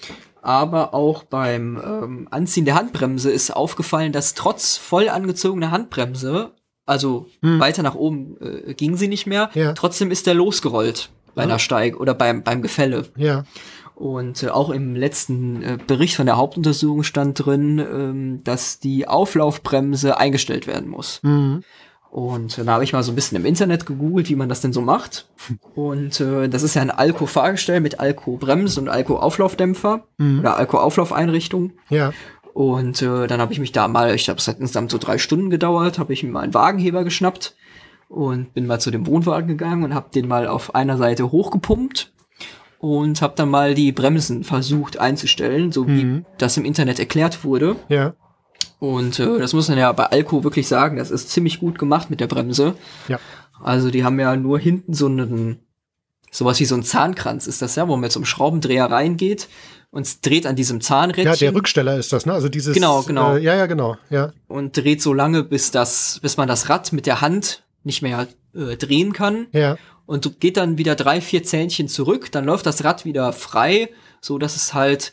Aber 0.40 0.94
auch 0.94 1.24
beim 1.24 1.76
ähm, 1.84 2.28
Anziehen 2.30 2.64
der 2.64 2.76
Handbremse 2.76 3.30
ist 3.30 3.50
aufgefallen, 3.50 4.12
dass 4.12 4.34
trotz 4.34 4.76
voll 4.76 5.08
angezogener 5.08 5.72
Handbremse, 5.72 6.52
also 6.86 7.26
hm. 7.42 7.60
weiter 7.60 7.82
nach 7.82 7.94
oben 7.94 8.36
äh, 8.40 8.74
ging 8.74 8.96
sie 8.96 9.08
nicht 9.08 9.26
mehr, 9.26 9.50
ja. 9.54 9.72
trotzdem 9.74 10.10
ist 10.10 10.26
der 10.26 10.34
losgerollt 10.34 11.10
bei 11.34 11.42
ja. 11.42 11.48
einer 11.48 11.58
Steig 11.58 12.00
oder 12.00 12.14
beim 12.14 12.42
beim 12.42 12.62
Gefälle. 12.62 13.06
Ja. 13.16 13.44
Und 13.96 14.42
äh, 14.42 14.50
auch 14.50 14.68
im 14.70 14.94
letzten 14.94 15.62
äh, 15.62 15.78
Bericht 15.84 16.16
von 16.16 16.26
der 16.26 16.36
Hauptuntersuchung 16.36 17.02
stand 17.02 17.44
drin, 17.44 17.78
ähm, 17.78 18.44
dass 18.44 18.78
die 18.78 19.08
Auflaufbremse 19.08 20.18
eingestellt 20.18 20.66
werden 20.66 20.90
muss. 20.90 21.20
Mhm. 21.22 21.64
Und 22.10 22.58
äh, 22.58 22.64
da 22.64 22.72
habe 22.72 22.84
ich 22.84 22.92
mal 22.92 23.02
so 23.02 23.12
ein 23.12 23.14
bisschen 23.14 23.36
im 23.36 23.44
Internet 23.44 23.84
gegoogelt, 23.84 24.28
wie 24.28 24.36
man 24.36 24.48
das 24.48 24.60
denn 24.60 24.72
so 24.72 24.80
macht. 24.80 25.28
Und 25.74 26.20
äh, 26.20 26.48
das 26.48 26.62
ist 26.62 26.74
ja 26.74 26.82
ein 26.82 26.90
Alco-Fahrgestell 26.90 27.80
mit 27.80 28.00
Alco-Bremse 28.00 28.80
und 28.80 28.88
Alco-Auflaufdämpfer 28.88 30.04
mhm. 30.18 30.40
oder 30.40 30.56
Alco-Auflaufeinrichtung. 30.56 31.72
Ja. 31.88 32.12
Und 32.56 33.02
äh, 33.02 33.26
dann 33.26 33.38
habe 33.38 33.52
ich 33.52 33.58
mich 33.58 33.72
da 33.72 33.86
mal, 33.86 34.14
ich 34.14 34.30
habe 34.30 34.38
es 34.38 34.48
hat 34.48 34.60
insgesamt 34.60 34.90
so 34.90 34.96
drei 34.96 35.18
Stunden 35.18 35.50
gedauert, 35.50 35.98
habe 35.98 36.14
ich 36.14 36.22
mir 36.22 36.30
mal 36.30 36.40
einen 36.40 36.54
Wagenheber 36.54 37.04
geschnappt 37.04 37.54
und 38.08 38.54
bin 38.54 38.66
mal 38.66 38.80
zu 38.80 38.90
dem 38.90 39.06
Wohnwagen 39.06 39.46
gegangen 39.46 39.84
und 39.84 39.92
habe 39.92 40.08
den 40.08 40.26
mal 40.26 40.46
auf 40.46 40.74
einer 40.74 40.96
Seite 40.96 41.32
hochgepumpt 41.32 42.14
und 42.78 43.20
habe 43.20 43.34
dann 43.36 43.50
mal 43.50 43.74
die 43.74 43.92
Bremsen 43.92 44.42
versucht 44.42 44.98
einzustellen, 44.98 45.70
so 45.70 45.86
wie 45.86 46.04
mhm. 46.04 46.24
das 46.38 46.56
im 46.56 46.64
Internet 46.64 46.98
erklärt 46.98 47.44
wurde. 47.44 47.76
Ja. 47.90 48.14
Und 48.78 49.20
äh, 49.20 49.38
das 49.38 49.52
muss 49.52 49.68
man 49.68 49.76
ja 49.76 49.92
bei 49.92 50.06
Alco 50.06 50.42
wirklich 50.42 50.66
sagen, 50.66 50.96
das 50.96 51.10
ist 51.10 51.28
ziemlich 51.28 51.60
gut 51.60 51.78
gemacht 51.78 52.08
mit 52.08 52.20
der 52.20 52.26
Bremse. 52.26 52.74
Ja. 53.06 53.20
Also 53.62 53.90
die 53.90 54.02
haben 54.02 54.18
ja 54.18 54.34
nur 54.34 54.58
hinten 54.58 54.94
so 54.94 55.08
einen 55.08 55.58
sowas 56.30 56.58
wie 56.60 56.64
so 56.64 56.74
ein 56.74 56.82
Zahnkranz 56.82 57.46
ist 57.46 57.60
das 57.60 57.76
ja, 57.76 57.86
wo 57.86 57.96
man 57.96 58.08
zum 58.08 58.24
Schraubendreher 58.24 58.90
reingeht 58.90 59.48
und 59.90 60.26
dreht 60.26 60.46
an 60.46 60.56
diesem 60.56 60.80
Zahnrädchen. 60.80 61.32
Ja, 61.32 61.36
der 61.36 61.54
Rücksteller 61.54 61.96
ist 61.96 62.12
das, 62.12 62.26
ne? 62.26 62.32
Also 62.32 62.48
dieses. 62.48 62.74
Genau, 62.74 63.02
genau. 63.02 63.36
Äh, 63.36 63.42
ja, 63.42 63.54
ja, 63.54 63.66
genau. 63.66 63.96
Ja. 64.10 64.32
Und 64.46 64.76
dreht 64.76 65.00
so 65.00 65.12
lange, 65.12 65.42
bis 65.42 65.70
das, 65.70 66.18
bis 66.22 66.36
man 66.36 66.48
das 66.48 66.68
Rad 66.68 66.92
mit 66.92 67.06
der 67.06 67.20
Hand 67.20 67.64
nicht 67.82 68.02
mehr 68.02 68.28
äh, 68.54 68.76
drehen 68.76 69.12
kann. 69.12 69.46
Ja. 69.52 69.76
Und 70.06 70.40
geht 70.40 70.56
dann 70.56 70.78
wieder 70.78 70.94
drei, 70.94 71.20
vier 71.20 71.42
Zähnchen 71.42 71.88
zurück, 71.88 72.30
dann 72.30 72.44
läuft 72.44 72.66
das 72.66 72.84
Rad 72.84 73.04
wieder 73.04 73.32
frei, 73.32 73.88
so 74.20 74.38
dass 74.38 74.54
es 74.54 74.72
halt 74.72 75.12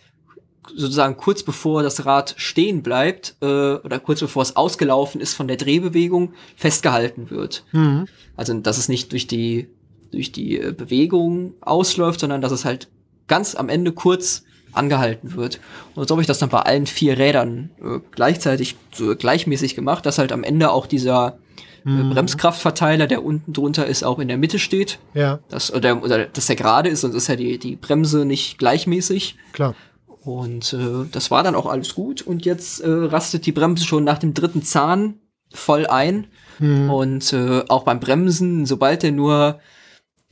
sozusagen 0.75 1.17
kurz 1.17 1.43
bevor 1.43 1.83
das 1.83 2.05
Rad 2.05 2.35
stehen 2.37 2.83
bleibt 2.83 3.35
äh, 3.41 3.45
oder 3.45 3.99
kurz 3.99 4.19
bevor 4.19 4.43
es 4.43 4.55
ausgelaufen 4.55 5.19
ist 5.19 5.33
von 5.33 5.47
der 5.47 5.57
Drehbewegung 5.57 6.33
festgehalten 6.55 7.29
wird. 7.29 7.65
Mhm. 7.71 8.07
Also 8.35 8.53
dass 8.53 8.77
es 8.77 8.87
nicht 8.87 9.11
durch 9.11 9.27
die 9.27 9.69
durch 10.11 10.31
die 10.31 10.59
äh, 10.59 10.71
Bewegung 10.71 11.55
ausläuft, 11.61 12.19
sondern 12.19 12.41
dass 12.41 12.51
es 12.51 12.65
halt 12.65 12.87
ganz 13.27 13.55
am 13.55 13.69
Ende 13.69 13.91
kurz 13.91 14.43
angehalten 14.73 15.35
wird. 15.35 15.59
Und 15.95 16.07
so 16.07 16.13
habe 16.13 16.21
ich 16.21 16.27
das 16.27 16.39
dann 16.39 16.49
bei 16.49 16.59
allen 16.61 16.85
vier 16.85 17.17
Rädern 17.17 17.69
äh, 17.81 17.99
gleichzeitig 18.11 18.75
so 18.93 19.15
gleichmäßig 19.15 19.75
gemacht, 19.75 20.05
dass 20.05 20.17
halt 20.17 20.31
am 20.31 20.43
Ende 20.43 20.71
auch 20.71 20.85
dieser 20.87 21.37
äh, 21.85 21.89
Mhm. 21.89 22.11
Bremskraftverteiler, 22.11 23.07
der 23.07 23.25
unten 23.25 23.51
drunter 23.51 23.85
ist, 23.85 24.03
auch 24.03 24.19
in 24.19 24.29
der 24.29 24.37
Mitte 24.37 24.57
steht. 24.57 24.99
Ja, 25.13 25.39
Dass, 25.49 25.73
oder, 25.73 26.01
oder 26.01 26.25
dass 26.25 26.45
der 26.45 26.55
gerade 26.55 26.87
ist, 26.87 27.01
sonst 27.01 27.15
ist 27.15 27.27
ja 27.27 27.35
die, 27.35 27.57
die 27.57 27.75
Bremse 27.75 28.23
nicht 28.23 28.57
gleichmäßig. 28.57 29.35
klar. 29.51 29.75
Und 30.23 30.71
äh, 30.71 31.05
das 31.11 31.29
war 31.29 31.43
dann 31.43 31.55
auch 31.55 31.65
alles 31.65 31.95
gut. 31.95 32.21
Und 32.21 32.45
jetzt 32.45 32.79
äh, 32.79 32.89
rastet 32.89 33.45
die 33.45 33.51
Bremse 33.51 33.83
schon 33.83 34.05
nach 34.05 34.17
dem 34.17 34.33
dritten 34.33 34.63
Zahn 34.63 35.15
voll 35.53 35.85
ein. 35.85 36.27
Mhm. 36.59 36.89
Und 36.89 37.33
äh, 37.33 37.63
auch 37.67 37.83
beim 37.83 37.99
Bremsen, 37.99 38.65
sobald 38.65 39.03
der 39.03 39.11
nur, 39.11 39.59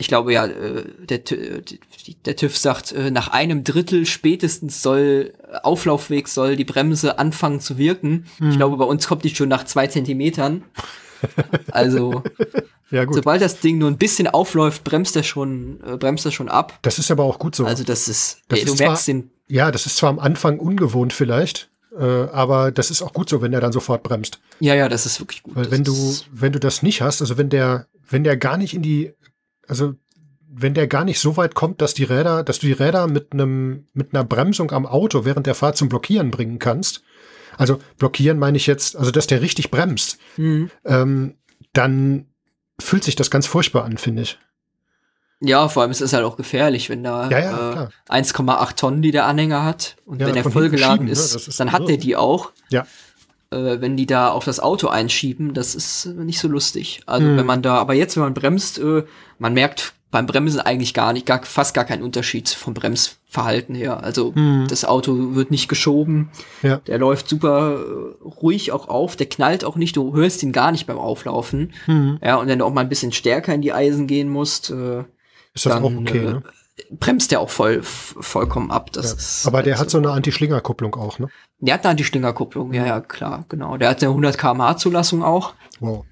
ich 0.02 0.08
glaube 0.10 0.34
ja, 0.34 0.46
äh, 0.48 0.84
der, 1.08 1.20
der 2.26 2.36
TÜV 2.36 2.58
sagt, 2.58 2.92
äh, 2.92 3.12
nach 3.12 3.30
einem 3.30 3.64
Drittel 3.64 4.06
spätestens 4.06 4.82
soll 4.82 5.34
äh, 5.50 5.58
Auflaufweg 5.64 6.28
soll 6.28 6.56
die 6.58 6.66
Bremse 6.66 7.18
anfangen 7.20 7.60
zu 7.62 7.78
wirken. 7.78 8.26
Mhm. 8.40 8.50
Ich 8.52 8.58
glaube, 8.58 8.76
bei 8.78 8.84
uns 8.86 9.08
kommt 9.08 9.24
die 9.24 9.34
schon 9.34 9.48
nach 9.50 9.64
zwei 9.66 9.88
Zentimetern. 9.88 10.64
Also, 11.72 12.24
Ja, 12.92 13.06
gut. 13.06 13.16
sobald 13.16 13.42
das 13.42 13.60
Ding 13.62 13.78
nur 13.78 13.90
ein 13.90 13.98
bisschen 13.98 14.28
aufläuft, 14.28 14.84
bremst 14.84 15.16
er 15.16 15.24
schon, 15.24 15.80
äh, 15.86 15.96
bremst 15.96 16.26
er 16.26 16.32
schon 16.32 16.50
ab. 16.50 16.78
Das 16.82 17.00
ist 17.00 17.10
aber 17.10 17.24
auch 17.24 17.40
gut 17.40 17.56
so. 17.56 17.66
Also, 17.66 17.84
das 17.86 18.10
ist, 18.10 18.42
Das 18.50 18.60
äh, 18.60 18.66
du 18.66 18.74
ist 18.74 18.80
merkst 18.80 19.06
zwar- 19.06 19.14
den, 19.14 19.32
ja, 19.48 19.72
das 19.72 19.86
ist 19.86 19.96
zwar 19.98 20.10
am 20.10 20.20
Anfang 20.20 20.60
ungewohnt 20.60 21.14
vielleicht, 21.14 21.70
äh, 21.98 22.04
aber 22.04 22.72
das 22.72 22.92
ist 22.92 23.02
auch 23.02 23.14
gut 23.14 23.30
so, 23.30 23.42
wenn 23.42 23.54
er 23.54 23.62
dann 23.62 23.72
sofort 23.72 24.04
bremst. 24.04 24.42
ja, 24.60 24.76
ja, 24.76 24.90
das 24.90 25.06
ist 25.06 25.22
wirklich 25.22 25.42
gut. 25.44 25.56
Weil 25.56 25.64
Das 25.64 25.72
wenn 25.72 25.84
du, 25.86 26.16
wenn 26.34 26.52
du 26.52 26.60
das 26.60 26.84
nicht 26.84 27.02
hast, 27.02 27.22
also 27.22 27.38
wenn 27.38 27.50
der, 27.50 27.88
wenn 28.10 28.26
der 28.26 28.36
gar 28.36 28.58
nicht 28.58 28.74
in 28.74 28.82
die, 28.82 29.14
also 29.72 29.96
wenn 30.54 30.74
der 30.74 30.86
gar 30.88 31.06
nicht 31.06 31.20
so 31.20 31.38
weit 31.38 31.56
kommt, 31.56 31.82
dass 31.82 31.94
die 31.94 32.04
Räder, 32.04 32.44
dass 32.44 32.60
du 32.60 32.68
die 32.68 32.74
Räder 32.74 33.08
mit 33.08 33.32
einem, 33.32 33.88
mit 33.94 34.14
einer 34.14 34.26
Bremsung 34.26 34.72
am 34.72 34.86
Auto 34.86 35.24
während 35.26 35.48
der 35.48 35.56
Fahrt 35.56 35.78
zum 35.78 35.88
Blockieren 35.88 36.30
bringen 36.30 36.60
kannst. 36.60 37.02
Also 37.58 37.80
blockieren 37.98 38.38
meine 38.38 38.58
ich 38.58 38.68
jetzt, 38.68 38.96
also 38.98 39.12
dass 39.12 39.28
der 39.28 39.42
richtig 39.42 39.72
bremst, 39.72 40.18
Mhm. 40.38 40.70
ähm, 40.86 41.36
dann 41.74 42.26
fühlt 42.80 43.04
sich 43.06 43.16
das 43.16 43.32
ganz 43.32 43.48
furchtbar 43.48 43.86
an, 43.86 43.98
finde 43.98 44.24
ich. 44.24 44.40
Ja, 45.40 45.70
vor 45.70 45.82
allem 45.84 45.92
es 45.92 46.02
ist 46.02 46.14
halt 46.14 46.24
auch 46.26 46.38
gefährlich, 46.38 46.90
wenn 46.90 47.04
da 47.04 47.30
Ja, 47.30 47.40
ja, 47.40 47.70
äh, 47.70 47.72
klar. 47.72 47.90
1,8 48.10 48.76
Tonnen, 48.78 49.02
die 49.02 49.12
der 49.12 49.26
Anhänger 49.26 49.64
hat. 49.64 49.96
Und 50.06 50.20
Ja, 50.22 50.28
wenn 50.28 50.36
er 50.36 50.44
vollgeladen 50.44 51.06
ne? 51.06 51.12
ist, 51.12 51.34
Das 51.34 51.48
ist 51.48 51.60
dann 51.60 51.72
hat 51.72 51.82
so. 51.84 51.88
der 51.88 51.98
die 51.98 52.16
auch. 52.16 52.52
Ja. 52.70 52.86
Äh, 53.52 53.82
wenn 53.82 53.98
die 53.98 54.06
da 54.06 54.30
auf 54.30 54.46
das 54.46 54.60
Auto 54.60 54.88
einschieben, 54.88 55.54
das 55.54 55.76
ist 55.76 56.06
nicht 56.06 56.40
so 56.40 56.48
lustig. 56.48 57.02
Also 57.06 57.28
Hm. 57.28 57.38
wenn 57.38 57.46
man 57.46 57.62
da, 57.62 57.76
aber 57.76 57.94
jetzt, 57.94 58.16
wenn 58.16 58.24
man 58.24 58.34
bremst, 58.34 58.80
äh, 58.80 59.04
man 59.40 59.54
merkt 59.54 59.94
beim 60.10 60.26
Bremsen 60.26 60.60
eigentlich 60.60 60.94
gar 60.94 61.14
nicht, 61.14 61.26
gar, 61.26 61.42
fast 61.44 61.74
gar 61.74 61.86
keinen 61.86 62.04
Unterschied 62.04 62.50
vom 62.50 62.74
Bremsverhalten 62.74 63.76
her. 63.76 64.04
Also 64.04 64.34
Hm. 64.36 64.66
das 64.70 64.84
Auto 64.86 65.36
wird 65.36 65.52
nicht 65.52 65.68
geschoben, 65.70 66.30
Ja. 66.62 66.78
der 66.88 66.98
läuft 66.98 67.30
super 67.30 67.78
äh, 67.80 68.24
ruhig 68.24 68.72
auch 68.72 68.88
auf, 68.90 69.16
der 69.16 69.28
knallt 69.28 69.64
auch 69.66 69.76
nicht, 69.76 69.96
du 69.96 70.14
hörst 70.16 70.44
ihn 70.44 70.52
gar 70.54 70.72
nicht 70.72 70.86
beim 70.88 70.98
Auflaufen. 70.98 71.74
Hm. 71.86 72.20
Ja, 72.24 72.36
und 72.38 72.48
wenn 72.48 72.60
du 72.60 72.66
auch 72.66 72.74
mal 72.74 72.82
ein 72.82 72.90
bisschen 72.90 73.12
stärker 73.12 73.54
in 73.54 73.62
die 73.62 73.74
Eisen 73.74 74.08
gehen 74.08 74.30
musst, 74.30 74.70
äh, 74.70 75.00
Ist 75.54 75.66
das 75.66 75.74
dann 75.74 75.84
auch 75.84 75.92
okay, 75.94 76.20
äh, 76.20 76.24
ne? 76.34 76.44
bremst 76.90 77.32
der 77.32 77.40
auch 77.42 77.50
voll 77.50 77.82
vollkommen 77.84 78.72
ab. 78.72 78.92
Das 78.94 79.12
Ja. 79.12 79.18
ist 79.18 79.48
Aber 79.48 79.62
der 79.64 79.74
also, 79.74 79.82
hat 79.84 79.90
so 79.92 79.98
eine 79.98 80.12
Anti-Schlinger-Kupplung 80.12 80.96
auch, 80.96 81.20
ne? 81.20 81.28
Der 81.62 81.76
hat 81.76 81.86
da 81.86 81.94
die 81.94 82.04
Stingerkupplung, 82.04 82.74
ja, 82.74 82.86
ja, 82.86 83.00
klar, 83.00 83.46
genau. 83.50 83.78
Der 83.78 83.90
hat 83.90 84.02
eine 84.04 84.10
100 84.12 84.38
km/h 84.38 84.78
Zulassung 84.78 85.24
auch 85.24 85.54
Wow. 85.80 86.06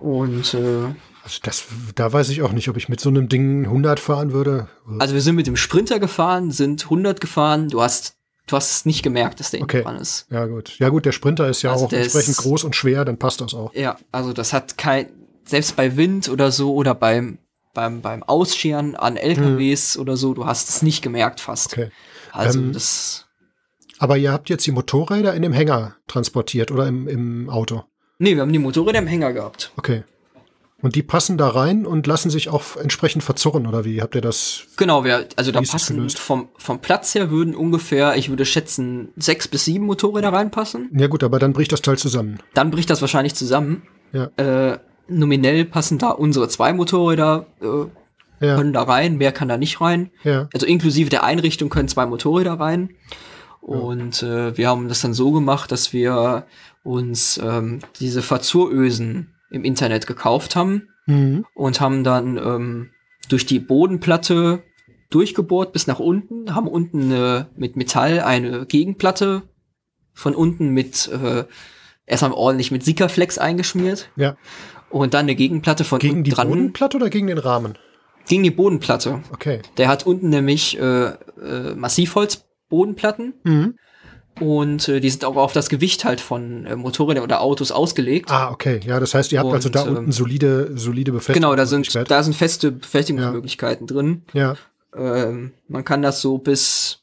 und 0.00 0.54
äh, 0.54 0.94
Also 1.24 1.38
das, 1.42 1.64
da 1.94 2.12
weiß 2.12 2.28
ich 2.30 2.42
auch 2.42 2.52
nicht, 2.52 2.68
ob 2.68 2.76
ich 2.76 2.88
mit 2.88 3.00
so 3.00 3.08
einem 3.08 3.28
Ding 3.28 3.64
100 3.64 3.98
fahren 4.00 4.32
würde. 4.32 4.68
also 4.98 5.14
wir 5.14 5.20
sind 5.22 5.36
mit 5.36 5.46
dem 5.46 5.56
Sprinter 5.56 5.98
gefahren, 5.98 6.50
sind 6.50 6.84
100 6.84 7.20
gefahren. 7.20 7.68
Du 7.68 7.80
hast 7.82 8.14
du 8.48 8.54
hast 8.54 8.70
es 8.70 8.86
nicht 8.86 9.02
gemerkt, 9.02 9.40
dass 9.40 9.50
der 9.50 9.62
Okay. 9.62 9.82
dran 9.82 9.96
ist. 9.96 10.26
Ja, 10.30 10.46
gut. 10.46 10.78
Ja, 10.78 10.88
gut, 10.88 11.04
der 11.04 11.10
Sprinter 11.10 11.48
ist 11.48 11.62
ja 11.62 11.72
Also 11.72 11.86
auch 11.86 11.92
entsprechend 11.92 12.28
ist- 12.28 12.36
groß 12.42 12.62
und 12.62 12.76
schwer, 12.76 13.04
dann 13.04 13.18
passt 13.18 13.40
das 13.40 13.54
auch. 13.54 13.74
Ja, 13.74 13.96
also 14.12 14.32
das 14.32 14.52
hat 14.52 14.78
kein 14.78 15.08
selbst 15.44 15.74
bei 15.74 15.96
Wind 15.96 16.28
oder 16.28 16.52
so 16.52 16.72
oder 16.74 16.94
beim 16.94 17.38
beim 17.74 18.00
beim 18.02 18.22
Ausscheren 18.22 18.94
an 18.94 19.16
LKWs 19.16 19.98
oder 19.98 20.16
so, 20.16 20.32
du 20.32 20.46
hast 20.46 20.68
es 20.68 20.80
nicht 20.82 21.02
gemerkt 21.02 21.40
fast. 21.40 21.76
Hm. 21.76 21.82
Okay. 21.84 21.92
Also 22.32 22.58
Ähm, 22.60 22.72
das 22.72 23.25
Aber 23.98 24.16
ihr 24.16 24.32
habt 24.32 24.48
jetzt 24.48 24.66
die 24.66 24.72
Motorräder 24.72 25.34
in 25.34 25.42
dem 25.42 25.52
Hänger 25.52 25.96
transportiert 26.06 26.70
oder 26.70 26.86
im, 26.86 27.08
im 27.08 27.50
Auto? 27.50 27.84
Nee, 28.18 28.34
wir 28.34 28.42
haben 28.42 28.52
die 28.52 28.58
Motorräder 28.58 28.98
im 28.98 29.06
Hänger 29.06 29.32
gehabt. 29.32 29.72
Okay. 29.76 30.02
Und 30.82 30.94
die 30.94 31.02
passen 31.02 31.38
da 31.38 31.48
rein 31.48 31.86
und 31.86 32.06
lassen 32.06 32.30
sich 32.30 32.50
auch 32.50 32.76
entsprechend 32.76 33.24
verzurren, 33.24 33.66
oder 33.66 33.84
wie? 33.86 34.02
Habt 34.02 34.14
ihr 34.14 34.20
das? 34.20 34.64
Genau, 34.76 35.04
wir, 35.04 35.26
also 35.36 35.50
da 35.50 35.62
passen 35.62 36.08
vom, 36.10 36.48
vom 36.58 36.80
Platz 36.80 37.14
her 37.14 37.30
würden 37.30 37.54
ungefähr, 37.54 38.14
ich 38.16 38.28
würde 38.28 38.44
schätzen, 38.44 39.08
sechs 39.16 39.48
bis 39.48 39.64
sieben 39.64 39.86
Motorräder 39.86 40.32
reinpassen. 40.32 40.90
Ja 40.92 41.06
gut, 41.06 41.24
aber 41.24 41.38
dann 41.38 41.54
bricht 41.54 41.72
das 41.72 41.80
Teil 41.80 41.96
zusammen. 41.96 42.38
Dann 42.52 42.70
bricht 42.70 42.90
das 42.90 43.00
wahrscheinlich 43.00 43.34
zusammen. 43.34 43.82
Ja. 44.12 44.24
Äh, 44.36 44.78
nominell 45.08 45.64
passen 45.64 45.98
da 45.98 46.10
unsere 46.10 46.46
zwei 46.48 46.74
Motorräder, 46.74 47.46
äh, 47.62 48.46
Ja, 48.46 48.56
können 48.56 48.74
da 48.74 48.82
rein, 48.82 49.16
mehr 49.16 49.32
kann 49.32 49.48
da 49.48 49.56
nicht 49.56 49.80
rein. 49.80 50.10
ja. 50.24 50.48
Also 50.52 50.66
inklusive 50.66 51.08
der 51.08 51.24
Einrichtung 51.24 51.70
können 51.70 51.88
zwei 51.88 52.04
Motorräder 52.04 52.60
rein. 52.60 52.90
Und 53.66 54.22
äh, 54.22 54.56
wir 54.56 54.68
haben 54.68 54.88
das 54.88 55.00
dann 55.00 55.12
so 55.12 55.32
gemacht, 55.32 55.72
dass 55.72 55.92
wir 55.92 56.46
uns 56.84 57.38
ähm, 57.42 57.80
diese 57.98 58.22
Verzurösen 58.22 59.34
im 59.50 59.64
Internet 59.64 60.06
gekauft 60.06 60.54
haben 60.56 60.88
Mhm. 61.08 61.46
und 61.54 61.80
haben 61.80 62.02
dann 62.02 62.36
ähm, 62.36 62.90
durch 63.28 63.46
die 63.46 63.60
Bodenplatte 63.60 64.64
durchgebohrt 65.10 65.72
bis 65.72 65.86
nach 65.86 66.00
unten, 66.00 66.52
haben 66.54 66.66
unten 66.66 67.12
äh, 67.12 67.44
mit 67.56 67.76
Metall 67.76 68.18
eine 68.20 68.66
Gegenplatte 68.66 69.42
von 70.12 70.34
unten 70.34 70.70
mit 70.70 71.08
äh, 71.08 71.44
erstmal 72.06 72.32
ordentlich 72.32 72.72
mit 72.72 72.84
Sikaflex 72.84 73.38
eingeschmiert 73.38 74.10
Ja. 74.16 74.36
und 74.90 75.14
dann 75.14 75.26
eine 75.26 75.36
Gegenplatte 75.36 75.84
von 75.84 76.00
Gegen 76.00 76.14
unten 76.14 76.24
die 76.24 76.30
dran 76.32 76.48
Bodenplatte 76.48 76.96
oder 76.96 77.08
gegen 77.10 77.28
den 77.28 77.38
Rahmen? 77.38 77.78
gegen 78.28 78.42
die 78.42 78.50
Bodenplatte. 78.50 79.22
Okay. 79.32 79.60
Der 79.76 79.86
hat 79.86 80.06
unten 80.06 80.28
nämlich 80.30 80.76
äh, 80.80 81.04
äh, 81.06 81.74
Massivholz-Bodenplatten 82.70 83.34
Mhm. 83.44 83.74
und 84.40 84.88
äh, 84.88 85.00
die 85.00 85.10
sind 85.10 85.24
auch 85.24 85.36
auf 85.36 85.52
das 85.52 85.68
Gewicht 85.68 86.04
halt 86.04 86.20
von 86.20 86.66
äh, 86.66 86.76
Motorrädern 86.76 87.24
oder 87.24 87.40
Autos 87.40 87.72
ausgelegt. 87.72 88.30
Ah, 88.30 88.50
okay. 88.50 88.80
Ja, 88.84 89.00
das 89.00 89.14
heißt, 89.14 89.32
ihr 89.32 89.38
habt 89.38 89.48
Und, 89.48 89.54
also 89.54 89.68
da 89.68 89.86
ähm, 89.86 89.96
unten 89.96 90.12
solide, 90.12 90.76
solide 90.76 91.12
Befestigung. 91.12 91.42
genau, 91.50 91.56
da 91.56 91.66
sind, 91.66 91.92
da 92.10 92.22
sind 92.22 92.34
feste 92.34 92.72
Befestigungsmöglichkeiten 92.72 93.86
drin. 93.86 94.22
Ja, 94.32 94.54
Ähm, 94.94 95.52
man 95.68 95.84
kann 95.84 96.02
das 96.02 96.20
so 96.20 96.38
bis, 96.38 97.00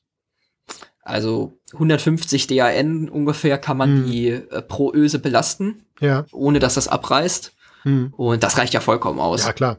also 1.03 1.53
150 1.73 2.47
DAN 2.47 3.09
ungefähr 3.09 3.57
kann 3.57 3.77
man 3.77 3.97
Hm. 4.03 4.05
die 4.11 4.29
äh, 4.29 4.61
pro 4.61 4.91
Öse 4.93 5.19
belasten, 5.19 5.85
ja. 5.99 6.25
ohne 6.31 6.59
dass 6.59 6.75
das 6.75 6.87
abreißt. 6.87 7.51
Mhm. 7.85 8.13
Und 8.15 8.43
das 8.43 8.57
reicht 8.57 8.73
ja 8.73 8.79
vollkommen 8.79 9.19
aus. 9.19 9.45
Ja, 9.45 9.51
klar. 9.53 9.77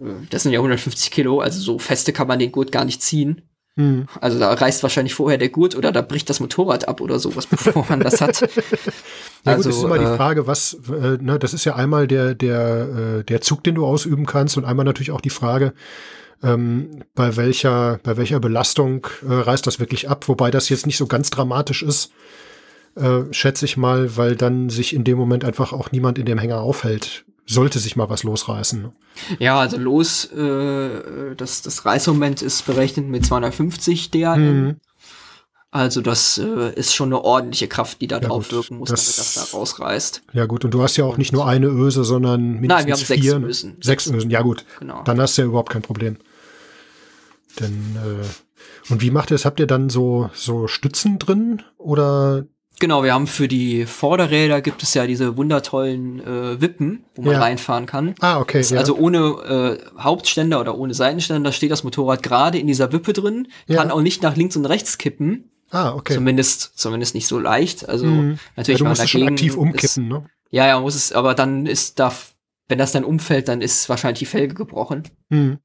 Äh, 0.00 0.06
Das 0.30 0.42
sind 0.42 0.52
ja 0.52 0.58
150 0.58 1.10
Kilo, 1.12 1.40
also 1.40 1.60
so 1.60 1.78
feste 1.78 2.12
kann 2.12 2.26
man 2.26 2.38
den 2.40 2.50
Gurt 2.52 2.72
gar 2.72 2.84
nicht 2.84 3.02
ziehen. 3.02 3.42
Mhm. 3.76 4.06
Also 4.20 4.38
da 4.38 4.52
reißt 4.52 4.82
wahrscheinlich 4.82 5.14
vorher 5.14 5.38
der 5.38 5.48
Gurt 5.48 5.76
oder 5.76 5.92
da 5.92 6.02
bricht 6.02 6.28
das 6.28 6.40
Motorrad 6.40 6.88
ab 6.88 7.00
oder 7.00 7.18
sowas, 7.18 7.46
bevor 7.46 7.86
man 7.88 8.00
das 8.00 8.20
hat. 8.20 8.48
Ja 9.46 9.52
Also, 9.54 9.70
gut, 9.70 9.78
ist 9.78 9.84
immer 9.84 9.98
die 9.98 10.04
äh, 10.04 10.16
Frage, 10.16 10.46
was, 10.46 10.76
äh, 10.90 11.16
ne, 11.18 11.38
das 11.38 11.54
ist 11.54 11.64
ja 11.64 11.74
einmal 11.74 12.06
der, 12.06 12.34
der, 12.34 13.20
äh, 13.20 13.24
der 13.24 13.40
Zug, 13.40 13.64
den 13.64 13.74
du 13.74 13.86
ausüben 13.86 14.26
kannst 14.26 14.58
und 14.58 14.66
einmal 14.66 14.84
natürlich 14.84 15.12
auch 15.12 15.22
die 15.22 15.30
Frage, 15.30 15.72
ähm, 16.42 17.04
bei 17.14 17.38
welcher, 17.38 18.00
bei 18.02 18.18
welcher 18.18 18.38
Belastung 18.38 19.06
äh, 19.26 19.32
reißt 19.32 19.66
das 19.66 19.80
wirklich 19.80 20.10
ab, 20.10 20.28
wobei 20.28 20.50
das 20.50 20.68
jetzt 20.68 20.84
nicht 20.84 20.98
so 20.98 21.06
ganz 21.06 21.30
dramatisch 21.30 21.82
ist, 21.82 22.12
äh, 22.96 23.22
schätze 23.30 23.64
ich 23.64 23.78
mal, 23.78 24.16
weil 24.18 24.36
dann 24.36 24.68
sich 24.68 24.94
in 24.94 25.04
dem 25.04 25.16
Moment 25.16 25.44
einfach 25.44 25.72
auch 25.72 25.90
niemand 25.90 26.18
in 26.18 26.26
dem 26.26 26.38
Hänger 26.38 26.60
aufhält. 26.60 27.24
Sollte 27.52 27.78
sich 27.78 27.96
mal 27.96 28.08
was 28.08 28.22
losreißen. 28.22 28.80
ne? 28.82 28.92
Ja, 29.38 29.58
also 29.58 29.76
los, 29.76 30.24
äh, 30.26 31.34
das, 31.36 31.62
das 31.62 31.84
Reißmoment 31.84 32.42
ist 32.42 32.64
berechnet 32.66 33.06
mit 33.08 33.26
250 33.26 34.10
DAN. 34.10 34.40
Mhm. 34.64 34.76
Also 35.72 36.00
das 36.00 36.36
äh, 36.38 36.72
ist 36.74 36.94
schon 36.94 37.08
eine 37.10 37.22
ordentliche 37.22 37.68
Kraft, 37.68 38.00
die 38.00 38.06
da 38.08 38.16
Ja, 38.18 38.26
drauf 38.28 38.44
gut, 38.48 38.52
wirken 38.52 38.78
muss, 38.78 38.88
das- 38.90 39.04
damit 39.16 39.36
das 39.36 39.50
da 39.50 39.56
rausreißt. 39.56 40.22
Ja 40.32 40.46
gut, 40.46 40.64
und 40.64 40.72
du 40.74 40.82
hast 40.82 40.96
ja 40.96 41.04
auch 41.04 41.16
nicht 41.16 41.32
nur 41.32 41.46
eine 41.46 41.66
Öse, 41.68 42.02
sondern 42.04 42.40
mindestens 42.60 42.68
Nein, 42.68 42.86
wir 42.86 42.92
haben 42.94 43.04
sechs 43.04 43.20
vier. 43.22 43.38
ne? 43.38 43.46
Ösen. 43.46 43.76
Sechs 43.80 44.06
Ösen, 44.08 44.30
ja 44.30 44.42
gut. 44.42 44.64
Genau. 44.80 45.02
Dann 45.04 45.20
hast 45.20 45.36
du 45.38 45.42
ja 45.42 45.48
überhaupt 45.48 45.70
kein 45.70 45.82
Problem. 45.82 46.16
Denn, 47.60 47.96
äh, 47.96 48.92
und 48.92 49.00
wie 49.02 49.10
macht 49.10 49.30
ihr 49.30 49.34
das? 49.34 49.44
Habt 49.44 49.60
ihr 49.60 49.66
dann 49.66 49.90
so, 49.90 50.30
so 50.34 50.66
Stützen 50.68 51.18
drin 51.18 51.62
oder? 51.78 52.46
Genau, 52.80 53.04
wir 53.04 53.12
haben 53.14 53.26
für 53.26 53.46
die 53.46 53.84
Vorderräder 53.86 54.60
gibt 54.62 54.82
es 54.82 54.94
ja 54.94 55.06
diese 55.06 55.36
wundertollen 55.36 56.18
äh, 56.20 56.60
Wippen, 56.60 57.04
wo 57.14 57.22
man 57.22 57.34
Ja. 57.34 57.40
reinfahren 57.40 57.84
kann. 57.86 58.14
Ah, 58.20 58.40
okay. 58.40 58.62
Ja. 58.62 58.78
Also 58.78 58.96
ohne 58.96 59.18
äh, 59.18 60.00
Hauptständer 60.00 60.58
oder 60.60 60.76
ohne 60.76 60.94
Seitenständer 60.94 61.52
steht 61.52 61.70
das 61.70 61.84
Motorrad 61.84 62.22
gerade 62.22 62.58
in 62.58 62.66
dieser 62.66 62.90
Wippe 62.92 63.12
drin, 63.12 63.48
Ja. 63.66 63.76
kann 63.76 63.90
auch 63.90 64.00
nicht 64.00 64.22
nach 64.22 64.34
links 64.34 64.56
und 64.56 64.64
rechts 64.64 64.96
kippen, 64.98 65.50
ah, 65.70 65.92
okay. 65.94 66.14
zumindest 66.14 66.72
zumindest 66.78 67.14
nicht 67.14 67.26
so 67.28 67.38
leicht. 67.38 67.86
Also 67.88 68.06
Mhm. 68.06 68.30
ja, 68.32 68.38
natürlich 68.56 68.78
du 68.78 68.84
wenn 68.84 68.88
man 68.88 68.90
musst 68.92 69.02
es 69.04 69.10
schon 69.10 69.20
dagegen 69.20 69.34
aktiv 69.36 69.52
ist, 69.52 69.58
umkippen, 69.58 70.08
ne? 70.08 70.24
Ja, 70.50 70.66
ja, 70.66 70.80
muss 70.80 70.94
es, 70.96 71.12
aber 71.12 71.34
dann 71.34 71.66
ist 71.66 72.00
da, 72.00 72.12
wenn 72.68 72.78
das 72.78 72.92
dann 72.92 73.04
umfällt, 73.04 73.46
dann 73.48 73.60
ist 73.60 73.88
wahrscheinlich 73.90 74.18
die 74.20 74.26
Felge 74.26 74.54
gebrochen. 74.54 75.02
Mhm. 75.28 75.58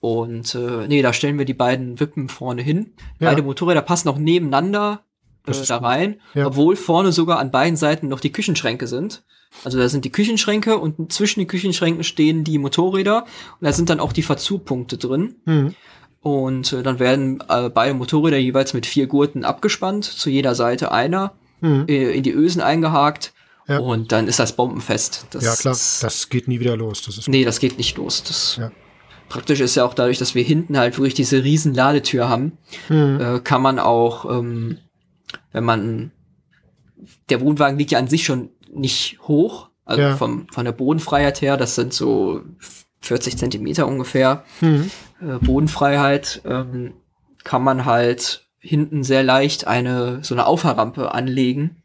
Und 0.00 0.54
äh, 0.54 0.86
nee, 0.86 1.02
da 1.02 1.12
stellen 1.12 1.36
wir 1.38 1.44
die 1.44 1.54
beiden 1.54 1.98
Wippen 1.98 2.28
vorne 2.28 2.62
hin. 2.62 2.92
Ja. 3.18 3.30
Beide 3.30 3.42
Motorräder 3.42 3.82
passen 3.82 4.08
auch 4.08 4.18
nebeneinander 4.18 5.02
Das 5.48 5.60
ist 5.60 5.70
da 5.70 5.78
rein, 5.78 6.20
Ja. 6.34 6.46
obwohl 6.46 6.76
vorne 6.76 7.12
sogar 7.12 7.38
an 7.38 7.50
beiden 7.50 7.76
Seiten 7.76 8.08
noch 8.08 8.20
die 8.20 8.32
Küchenschränke 8.32 8.86
sind. 8.86 9.22
Also 9.64 9.78
da 9.78 9.88
sind 9.88 10.04
die 10.04 10.12
Küchenschränke 10.12 10.76
und 10.78 11.10
zwischen 11.12 11.40
den 11.40 11.46
Küchenschränken 11.48 12.04
stehen 12.04 12.44
die 12.44 12.58
Motorräder 12.58 13.22
und 13.60 13.64
da 13.64 13.72
sind 13.72 13.88
dann 13.90 13.98
auch 14.00 14.12
die 14.12 14.22
Verzugpunkte 14.22 14.98
drin. 14.98 15.36
Mhm. 15.46 15.74
Und 16.20 16.72
äh, 16.72 16.82
dann 16.82 16.98
werden 16.98 17.42
äh, 17.48 17.70
beide 17.70 17.94
Motorräder 17.94 18.36
jeweils 18.38 18.74
mit 18.74 18.86
vier 18.86 19.06
Gurten 19.06 19.44
abgespannt, 19.44 20.04
zu 20.04 20.30
jeder 20.30 20.54
Seite 20.54 20.92
einer, 20.92 21.32
Mhm. 21.60 21.86
äh, 21.88 22.12
in 22.12 22.22
die 22.22 22.32
Ösen 22.32 22.60
eingehakt 22.60 23.32
Ja. 23.66 23.78
und 23.78 24.12
dann 24.12 24.28
ist 24.28 24.38
das 24.38 24.54
bombenfest. 24.54 25.26
Das 25.30 25.44
Ja, 25.44 25.56
klar. 25.56 25.72
Das 25.74 26.28
geht 26.28 26.46
nie 26.48 26.60
wieder 26.60 26.76
los. 26.76 27.02
Das 27.02 27.18
ist, 27.18 27.28
Nee, 27.28 27.44
das 27.44 27.58
geht 27.58 27.78
nicht 27.78 27.96
los. 27.96 28.22
Das 28.24 28.56
Ja. 28.60 28.70
Praktisch 29.28 29.60
ist 29.60 29.74
ja 29.74 29.84
auch 29.84 29.92
dadurch, 29.94 30.18
dass 30.18 30.34
wir 30.34 30.42
hinten 30.42 30.78
halt 30.78 30.96
wirklich 30.98 31.14
diese 31.14 31.42
riesen 31.44 31.74
Ladetür 31.74 32.28
haben, 32.28 32.52
Mhm. 32.88 33.20
äh, 33.20 33.40
kann 33.40 33.60
man 33.62 33.78
auch, 33.78 34.24
ähm, 34.38 34.78
wenn 35.52 35.64
man, 35.64 36.12
der 37.30 37.40
Wohnwagen 37.40 37.78
liegt 37.78 37.90
ja 37.92 37.98
an 37.98 38.08
sich 38.08 38.24
schon 38.24 38.50
nicht 38.72 39.18
hoch, 39.22 39.70
also 39.84 40.02
Ja. 40.02 40.16
vom, 40.16 40.46
von 40.52 40.64
der 40.64 40.72
Bodenfreiheit 40.72 41.40
her, 41.40 41.56
das 41.56 41.74
sind 41.74 41.92
so 41.94 42.42
40 43.00 43.38
Zentimeter 43.38 43.86
ungefähr, 43.86 44.44
Mhm. 44.60 44.90
äh, 45.20 45.38
Bodenfreiheit, 45.38 46.42
ähm, 46.44 46.94
kann 47.44 47.62
man 47.62 47.84
halt 47.84 48.46
hinten 48.58 49.04
sehr 49.04 49.22
leicht 49.22 49.66
eine, 49.66 50.18
so 50.22 50.34
eine 50.34 50.46
Auffahrrampe 50.46 51.14
anlegen. 51.14 51.82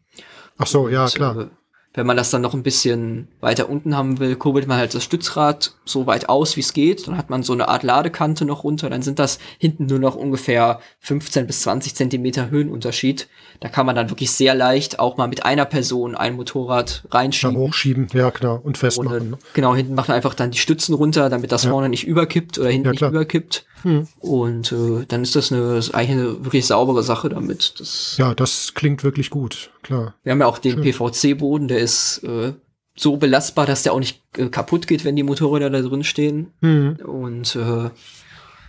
Ach 0.58 0.68
so, 0.68 0.90
ja, 0.90 1.04
Und, 1.06 1.16
klar. 1.16 1.38
Äh, 1.38 1.48
wenn 1.96 2.08
man 2.08 2.18
das 2.18 2.32
dann 2.32 2.42
noch 2.42 2.54
ein 2.56 2.64
bisschen 2.64 3.28
weiter 3.40 3.70
unten 3.70 3.96
haben 3.96 4.20
will, 4.20 4.36
kurbelt 4.36 4.68
man 4.68 4.78
halt 4.78 4.96
das 4.96 5.04
Stützrad 5.04 5.76
so 5.86 6.08
weit 6.08 6.28
aus, 6.28 6.56
wie 6.58 6.62
es 6.62 6.74
geht. 6.74 7.08
Dann 7.08 7.18
hat 7.18 7.30
man 7.30 7.44
so 7.44 7.54
eine 7.54 7.68
Art 7.68 7.84
Ladekante 7.84 8.46
noch 8.46 8.64
runter. 8.64 8.90
Dann 8.90 9.04
sind 9.04 9.20
das 9.20 9.38
hinten 9.60 9.86
nur 9.86 10.00
noch 10.00 10.16
ungefähr 10.16 10.80
15 11.02 11.46
bis 11.46 11.62
20 11.62 11.94
Zentimeter 11.96 12.50
Höhenunterschied. 12.50 13.28
Da 13.60 13.70
kann 13.70 13.86
man 13.86 13.96
dann 13.96 14.10
wirklich 14.10 14.32
sehr 14.32 14.56
leicht 14.56 14.98
auch 15.00 15.18
mal 15.18 15.28
mit 15.28 15.46
einer 15.46 15.66
Person 15.66 16.16
ein 16.16 16.36
Motorrad 16.36 17.04
Da 17.12 17.18
reinschieben. 17.20 17.56
hochschieben, 17.58 18.08
ja, 18.14 18.30
genau. 18.32 18.60
Und 18.64 18.78
festmachen. 18.78 19.12
Ohne, 19.18 19.26
Ne? 19.32 19.38
genau, 19.54 19.76
hinten 19.76 19.94
macht 19.94 20.08
man 20.08 20.16
einfach 20.16 20.34
dann 20.34 20.50
die 20.52 20.58
Stützen 20.58 20.96
runter, 20.96 21.30
damit 21.30 21.52
das 21.52 21.64
Ja. 21.64 21.70
vorne 21.70 21.90
nicht 21.90 22.08
überkippt 22.08 22.58
oder 22.58 22.70
hinten 22.70 22.86
Ja, 22.86 22.92
nicht 22.92 22.98
klar. 23.00 23.12
überkippt. 23.12 23.66
Mhm. 23.84 24.08
Und 24.20 24.72
äh, 24.72 25.06
dann 25.08 25.24
ist 25.24 25.36
das 25.36 25.52
eine, 25.52 25.78
ist 25.78 25.94
eigentlich 25.94 26.12
eine 26.20 26.46
wirklich 26.46 26.66
saubere 26.66 27.04
Sache 27.04 27.30
damit. 27.30 27.80
Das, 27.80 28.16
Ja, 28.18 28.34
das 28.34 28.74
klingt 28.74 29.04
wirklich 29.04 29.30
gut, 29.30 29.72
klar. 29.84 30.16
Wir 30.24 30.32
haben 30.32 30.40
ja 30.40 30.48
auch 30.48 30.58
den. 30.58 30.82
PVC-Boden, 30.82 31.68
der 31.68 31.80
ist 31.80 32.24
äh, 32.24 32.54
so 32.96 33.18
belastbar, 33.18 33.66
dass 33.66 33.84
der 33.84 33.94
auch 33.94 34.00
nicht 34.00 34.22
äh, 34.38 34.48
kaputt 34.48 34.88
geht, 34.88 35.04
wenn 35.06 35.16
die 35.16 35.24
Motorräder 35.24 35.70
da 35.70 35.82
drin 35.82 36.04
stehen. 36.04 36.52
Mhm. 36.62 36.98
Und 37.06 37.56
äh, 37.56 37.90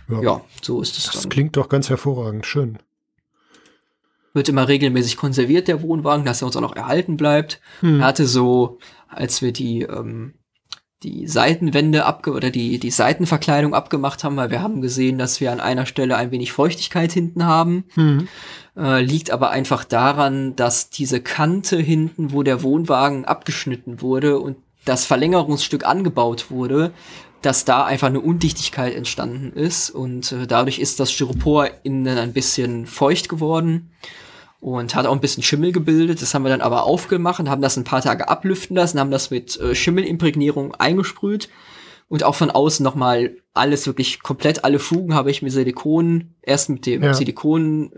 Ja. 0.09 0.21
ja. 0.21 0.41
so 0.61 0.81
ist 0.81 0.97
es 0.97 1.05
Das 1.05 1.21
dann. 1.21 1.29
klingt 1.29 1.55
doch 1.57 1.69
ganz 1.69 1.89
hervorragend. 1.89 2.45
Schön. 2.45 2.77
Wird 4.33 4.49
immer 4.49 4.67
regelmäßig 4.67 5.15
konserviert, 5.15 5.67
der 5.69 5.81
Wohnwagen, 5.81 6.25
dass 6.25 6.41
er 6.41 6.47
uns 6.47 6.57
auch 6.57 6.61
noch 6.61 6.75
erhalten 6.75 7.15
bleibt. 7.15 7.61
Mhm. 7.81 8.01
Er 8.01 8.07
hatte 8.07 8.25
so, 8.27 8.79
als 9.07 9.41
wir 9.41 9.53
die, 9.53 9.83
ähm, 9.83 10.33
die 11.05 11.27
Seitenwände 11.27 12.05
abge 12.05 12.31
oder 12.31 12.49
die, 12.49 12.79
die 12.79 12.89
Seitenverkleidung 12.89 13.73
abgemacht 13.73 14.23
haben, 14.23 14.35
weil 14.37 14.49
wir 14.49 14.61
haben 14.61 14.81
gesehen, 14.81 15.17
dass 15.17 15.39
wir 15.39 15.51
an 15.51 15.59
einer 15.59 15.85
Stelle 15.85 16.17
ein 16.17 16.31
wenig 16.31 16.51
Feuchtigkeit 16.51 17.11
hinten 17.11 17.45
haben. 17.45 17.85
Mhm. 17.95 18.27
Äh, 18.75 19.01
liegt 19.01 19.31
aber 19.31 19.51
einfach 19.51 19.83
daran, 19.85 20.55
dass 20.55 20.89
diese 20.89 21.21
Kante 21.21 21.77
hinten, 21.77 22.33
wo 22.33 22.43
der 22.43 22.63
Wohnwagen 22.63 23.23
abgeschnitten 23.23 24.01
wurde 24.01 24.39
und 24.39 24.57
das 24.83 25.05
Verlängerungsstück 25.05 25.85
angebaut 25.85 26.49
wurde, 26.49 26.91
dass 27.41 27.63
da 27.63 27.85
einfach 27.85 28.07
eine 28.07 28.19
Undichtigkeit 28.19 28.95
entstanden 28.95 29.53
ist 29.53 29.91
und 29.91 30.31
äh, 30.31 30.47
dadurch 30.47 30.79
ist 30.79 30.99
das 30.99 31.11
Styropor 31.11 31.69
innen 31.83 32.17
ein 32.17 32.33
bisschen 32.33 32.87
feucht 32.87 33.29
geworden 33.29 33.91
und 34.65 34.95
hat 34.95 35.05
auch 35.05 35.13
ein 35.13 35.19
bisschen 35.21 35.43
Schimmel 35.43 35.71
gebildet. 35.71 36.23
Das 36.23 36.33
haben 36.33 36.41
wir 36.41 36.49
dann 36.49 36.61
aber 36.61 36.85
aufgemacht, 36.85 37.37
haben 37.47 37.61
das 37.61 37.77
ein 37.77 37.83
paar 37.83 38.01
Tage 38.01 38.27
ablüften 38.27 38.75
lassen, 38.75 38.99
haben 38.99 39.11
das 39.11 39.29
mit 39.29 39.59
äh, 39.59 39.75
Schimmelimprägnierung 39.75 40.73
eingesprüht 40.73 41.49
und 42.09 42.23
auch 42.23 42.33
von 42.33 42.49
außen 42.49 42.83
nochmal 42.83 43.35
alles 43.53 43.85
wirklich 43.85 44.23
komplett, 44.23 44.63
alle 44.63 44.79
Fugen 44.79 45.13
habe 45.13 45.29
ich 45.29 45.43
mit 45.43 45.51
Silikon, 45.51 46.33
erst 46.41 46.69
mit 46.69 46.87
dem 46.87 47.03
Ja. 47.03 47.13
Silikon 47.13 47.91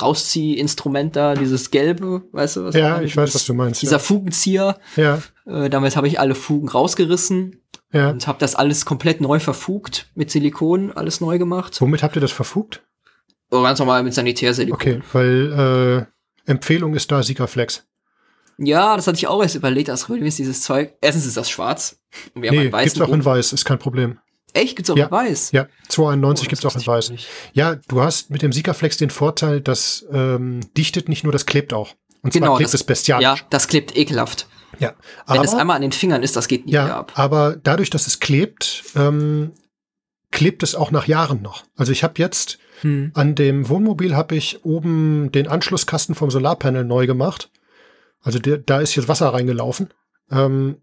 Rausziehinstrument 0.00 1.16
da, 1.16 1.34
dieses 1.34 1.70
gelbe, 1.70 2.22
weißt 2.32 2.56
du 2.56 2.64
was? 2.64 2.74
Ja, 2.74 3.00
ich 3.00 3.16
weiß, 3.16 3.34
was 3.34 3.46
du 3.46 3.54
meinst. 3.54 3.80
Dieser 3.80 3.98
Fugenzieher, 3.98 4.78
Ja, 4.96 5.22
äh, 5.46 5.70
damit 5.70 5.96
habe 5.96 6.06
ich 6.06 6.20
alle 6.20 6.34
Fugen 6.34 6.68
rausgerissen 6.68 7.62
ja. 7.94 8.10
und 8.10 8.26
habe 8.26 8.38
das 8.38 8.54
alles 8.54 8.84
komplett 8.84 9.22
neu 9.22 9.40
verfugt 9.40 10.10
mit 10.14 10.30
Silikon, 10.30 10.92
alles 10.92 11.22
neu 11.22 11.38
gemacht. 11.38 11.80
Womit 11.80 12.02
habt 12.02 12.14
ihr 12.14 12.20
das 12.20 12.32
verfugt? 12.32 12.82
Oh, 13.50 13.62
ganz 13.62 13.78
normal 13.78 14.02
mit 14.02 14.14
Sanitärsilikon. 14.14 14.74
Okay, 14.80 15.00
weil 15.12 16.06
äh, 16.46 16.50
Empfehlung 16.50 16.94
ist 16.94 17.10
da 17.10 17.22
Sikaflex. 17.22 17.84
Ja, 18.58 18.94
das 18.96 19.06
hatte 19.06 19.16
ich 19.16 19.26
auch 19.26 19.42
erst 19.42 19.54
überlegt, 19.54 19.88
als 19.88 20.08
ist 20.08 20.38
dieses 20.38 20.62
Zeug. 20.62 20.92
Erstens 21.00 21.26
ist 21.26 21.36
das 21.36 21.48
schwarz. 21.48 21.98
Und 22.34 22.42
wir 22.42 22.50
haben 22.50 22.58
Nee, 22.58 22.72
weißen 22.72 22.94
gibt's 22.94 23.00
auch 23.10 23.14
in 23.14 23.24
weiß, 23.24 23.52
ist 23.54 23.64
kein 23.64 23.78
Problem. 23.78 24.18
Echt? 24.52 24.76
Gibt's 24.76 24.90
auch 24.90 24.96
Ja. 24.96 25.06
in 25.06 25.10
weiß? 25.10 25.52
Ja, 25.52 25.66
291 25.88 26.46
Oh, 26.46 26.50
gibt's 26.50 26.66
auch 26.66 26.74
in 26.74 26.86
weiß. 26.86 27.10
nicht. 27.10 27.26
Ja, 27.54 27.76
du 27.88 28.02
hast 28.02 28.30
mit 28.30 28.42
dem 28.42 28.52
Sikaflex 28.52 28.98
den 28.98 29.10
Vorteil, 29.10 29.60
das 29.60 30.04
ähm, 30.12 30.60
dichtet 30.76 31.08
nicht 31.08 31.24
nur, 31.24 31.32
das 31.32 31.46
klebt 31.46 31.72
auch. 31.72 31.94
Und 32.22 32.32
zwar 32.32 32.40
Genau, 32.42 32.56
klebt 32.56 32.66
das- 32.68 32.74
es 32.80 32.84
bestialisch. 32.84 33.22
Ja, 33.22 33.36
das 33.48 33.66
klebt 33.68 33.96
ekelhaft. 33.96 34.46
Ja, 34.78 34.94
Wenn 35.26 35.36
aber, 35.38 35.44
es 35.44 35.54
einmal 35.54 35.76
an 35.76 35.82
den 35.82 35.92
Fingern 35.92 36.22
ist, 36.22 36.36
das 36.36 36.46
geht 36.48 36.66
nie 36.66 36.72
ja, 36.72 36.98
ab. 36.98 37.12
aber 37.14 37.56
dadurch, 37.62 37.90
dass 37.90 38.06
es 38.06 38.20
klebt, 38.20 38.84
ähm, 38.94 39.52
klebt 40.30 40.62
es 40.62 40.74
auch 40.74 40.90
nach 40.90 41.06
Jahren 41.06 41.42
noch. 41.42 41.64
Also 41.76 41.92
ich 41.92 42.02
habe 42.04 42.14
jetzt 42.18 42.58
Hm. 42.82 43.12
An 43.14 43.34
dem 43.34 43.68
Wohnmobil 43.68 44.16
habe 44.16 44.36
ich 44.36 44.64
oben 44.64 45.30
den 45.32 45.48
Anschlusskasten 45.48 46.14
vom 46.14 46.30
Solarpanel 46.30 46.84
neu 46.84 47.06
gemacht. 47.06 47.50
Also 48.22 48.38
der, 48.38 48.58
da 48.58 48.80
ist 48.80 48.94
jetzt 48.94 49.08
Wasser 49.08 49.32
reingelaufen. 49.32 49.88
Ähm, 50.30 50.76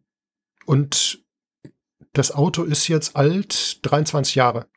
und 0.66 1.20
das 2.14 2.32
Auto 2.32 2.64
ist 2.64 2.88
jetzt 2.88 3.16
alt, 3.16 3.80
23 3.86 4.36
Jahre. 4.36 4.68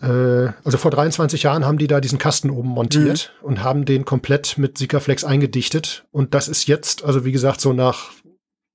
Äh, 0.00 0.52
also 0.64 0.78
vor 0.78 0.90
23 0.90 1.42
Jahren 1.42 1.64
haben 1.64 1.78
die 1.78 1.86
da 1.86 2.00
diesen 2.00 2.18
Kasten 2.18 2.50
oben 2.50 2.68
montiert 2.68 3.32
und 3.42 3.62
haben 3.62 3.84
den 3.84 4.04
komplett 4.04 4.58
mit 4.58 4.78
Sikaflex 4.78 5.24
eingedichtet. 5.24 6.06
Und 6.10 6.34
das 6.34 6.48
ist 6.48 6.66
jetzt, 6.66 7.04
also 7.04 7.24
wie 7.24 7.32
gesagt, 7.32 7.60
so 7.60 7.72
nach 7.72 8.10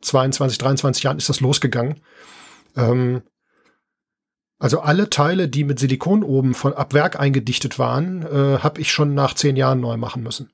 22, 0.01 0.57
23 0.57 1.03
Jahren 1.03 1.17
ist 1.17 1.29
das 1.29 1.41
losgegangen. 1.41 1.99
Ähm, 2.75 3.21
also 4.61 4.79
alle 4.81 5.09
Teile, 5.09 5.47
die 5.49 5.63
mit 5.63 5.79
Silikon 5.79 6.23
oben 6.23 6.53
von 6.53 6.73
ab 6.73 6.93
Werk 6.93 7.19
eingedichtet 7.19 7.79
waren, 7.79 8.21
äh, 8.23 8.59
habe 8.59 8.79
ich 8.79 8.91
schon 8.91 9.13
nach 9.13 9.33
zehn 9.33 9.55
Jahren 9.55 9.79
neu 9.81 9.97
machen 9.97 10.23
müssen. 10.23 10.51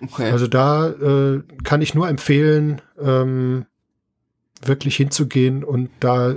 Okay. 0.00 0.30
Also 0.30 0.46
da 0.46 0.88
äh, 0.90 1.42
kann 1.64 1.82
ich 1.82 1.94
nur 1.94 2.08
empfehlen, 2.08 2.80
ähm, 3.00 3.66
wirklich 4.64 4.96
hinzugehen 4.96 5.64
und 5.64 5.90
da 6.00 6.34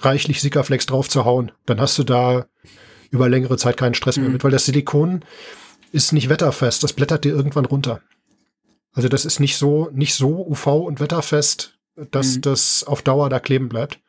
reichlich 0.00 0.40
Sikaflex 0.40 0.86
drauf 0.86 1.08
zu 1.08 1.24
hauen. 1.24 1.52
Dann 1.66 1.80
hast 1.80 1.96
du 1.98 2.04
da 2.04 2.46
über 3.10 3.28
längere 3.28 3.56
Zeit 3.56 3.76
keinen 3.76 3.94
Stress 3.94 4.16
mehr 4.16 4.26
Mhm. 4.26 4.32
mit, 4.34 4.44
weil 4.44 4.50
das 4.50 4.66
Silikon 4.66 5.24
ist 5.92 6.12
nicht 6.12 6.28
wetterfest. 6.28 6.82
Das 6.82 6.92
blättert 6.92 7.24
dir 7.24 7.32
irgendwann 7.34 7.64
runter. 7.64 8.00
Also 8.92 9.08
das 9.08 9.24
ist 9.24 9.40
nicht 9.40 9.56
so, 9.56 9.88
nicht 9.92 10.14
so 10.14 10.46
UV- 10.48 10.84
und 10.84 11.00
wetterfest, 11.00 11.78
dass 12.10 12.36
Mhm. 12.36 12.40
das 12.42 12.84
auf 12.84 13.02
Dauer 13.02 13.28
da 13.30 13.38
kleben 13.40 13.68
bleibt. 13.68 14.00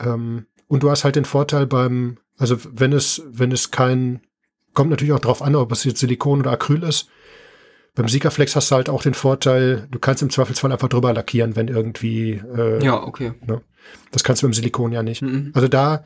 Ähm, 0.00 0.46
und 0.72 0.82
du 0.82 0.90
hast 0.90 1.04
halt 1.04 1.16
den 1.16 1.26
Vorteil 1.26 1.66
beim, 1.66 2.16
also 2.38 2.56
wenn 2.72 2.94
es, 2.94 3.22
wenn 3.26 3.52
es 3.52 3.70
kein, 3.70 4.22
kommt 4.72 4.88
natürlich 4.88 5.12
auch 5.12 5.20
drauf 5.20 5.42
an, 5.42 5.54
ob 5.54 5.70
es 5.70 5.84
jetzt 5.84 6.00
Silikon 6.00 6.40
oder 6.40 6.52
Acryl 6.52 6.82
ist. 6.82 7.10
Beim 7.94 8.08
Sikaflex 8.08 8.56
hast 8.56 8.70
du 8.70 8.76
halt 8.76 8.88
auch 8.88 9.02
den 9.02 9.12
Vorteil, 9.12 9.86
du 9.90 9.98
kannst 9.98 10.22
im 10.22 10.30
Zweifelsfall 10.30 10.72
einfach 10.72 10.88
drüber 10.88 11.12
lackieren, 11.12 11.56
wenn 11.56 11.68
irgendwie, 11.68 12.40
äh, 12.56 12.82
ja, 12.82 13.02
okay. 13.02 13.34
das 14.12 14.24
kannst 14.24 14.40
du 14.40 14.46
beim 14.46 14.54
Silikon 14.54 14.92
ja 14.92 15.02
nicht. 15.02 15.20
Mhm. 15.20 15.50
Also 15.52 15.68
da 15.68 16.04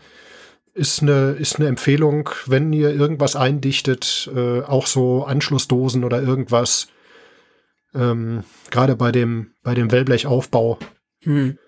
ist 0.75 1.01
eine, 1.01 1.37
ist 1.39 1.61
eine 1.61 1.69
Empfehlung, 1.69 2.29
wenn 2.47 2.73
ihr 2.73 2.91
irgendwas 2.91 3.37
eindichtet, 3.37 4.29
äh, 4.35 4.62
auch 4.62 4.89
so 4.89 5.27
Anschlussdosen 5.27 6.03
oder 6.03 6.21
irgendwas, 6.21 6.89
ähm, 7.95 8.43
gerade 8.73 8.97
bei 8.97 9.12
dem, 9.12 9.53
bei 9.62 9.75
dem 9.75 9.93
Wellblechaufbau, 9.93 10.81
Hm. 11.23 11.59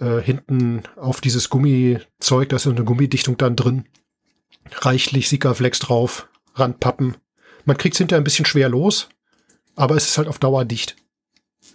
Äh, 0.00 0.20
hinten 0.20 0.82
auf 0.96 1.20
dieses 1.20 1.50
Gummizeug, 1.50 2.48
da 2.48 2.56
ist 2.56 2.62
so 2.62 2.70
eine 2.70 2.84
Gummidichtung 2.84 3.36
dann 3.36 3.56
drin. 3.56 3.84
reichlich 4.72 5.28
Sikaflex 5.28 5.78
drauf, 5.78 6.28
ranpappen. 6.54 7.16
Man 7.64 7.76
kriegt 7.76 7.94
es 7.94 7.98
hinterher 7.98 8.20
ein 8.20 8.24
bisschen 8.24 8.46
schwer 8.46 8.68
los, 8.68 9.08
aber 9.76 9.96
es 9.96 10.06
ist 10.08 10.18
halt 10.18 10.28
auf 10.28 10.38
Dauer 10.38 10.64
dicht. 10.64 10.96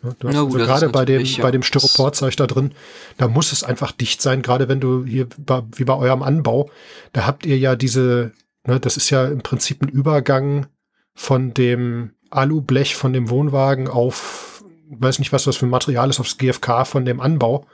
Du 0.01 0.09
hast 0.09 0.19
gut, 0.19 0.27
also 0.33 0.57
gerade 0.57 0.89
bei 0.89 1.05
dem, 1.05 1.23
ja. 1.23 1.41
bei 1.41 1.51
dem 1.51 1.63
Styroporzeug 1.63 2.35
da 2.35 2.47
drin, 2.47 2.73
da 3.17 3.27
muss 3.27 3.51
es 3.51 3.63
einfach 3.63 3.91
dicht 3.91 4.21
sein, 4.21 4.41
gerade 4.41 4.67
wenn 4.67 4.79
du 4.79 5.05
hier 5.05 5.27
bei, 5.37 5.63
wie 5.75 5.85
bei 5.85 5.95
eurem 5.95 6.23
Anbau, 6.23 6.69
da 7.13 7.25
habt 7.25 7.45
ihr 7.45 7.57
ja 7.57 7.75
diese, 7.75 8.33
ne, 8.65 8.79
das 8.79 8.97
ist 8.97 9.09
ja 9.09 9.25
im 9.25 9.41
Prinzip 9.41 9.81
ein 9.81 9.89
Übergang 9.89 10.67
von 11.13 11.53
dem 11.53 12.11
Alublech 12.31 12.95
von 12.95 13.13
dem 13.13 13.29
Wohnwagen 13.29 13.87
auf, 13.87 14.63
weiß 14.89 15.19
nicht, 15.19 15.31
was 15.31 15.43
das 15.45 15.57
für 15.57 15.67
ein 15.67 15.71
Material 15.71 16.09
ist, 16.09 16.19
aufs 16.19 16.37
GFK 16.37 16.85
von 16.85 17.05
dem 17.05 17.21
Anbau. 17.21 17.65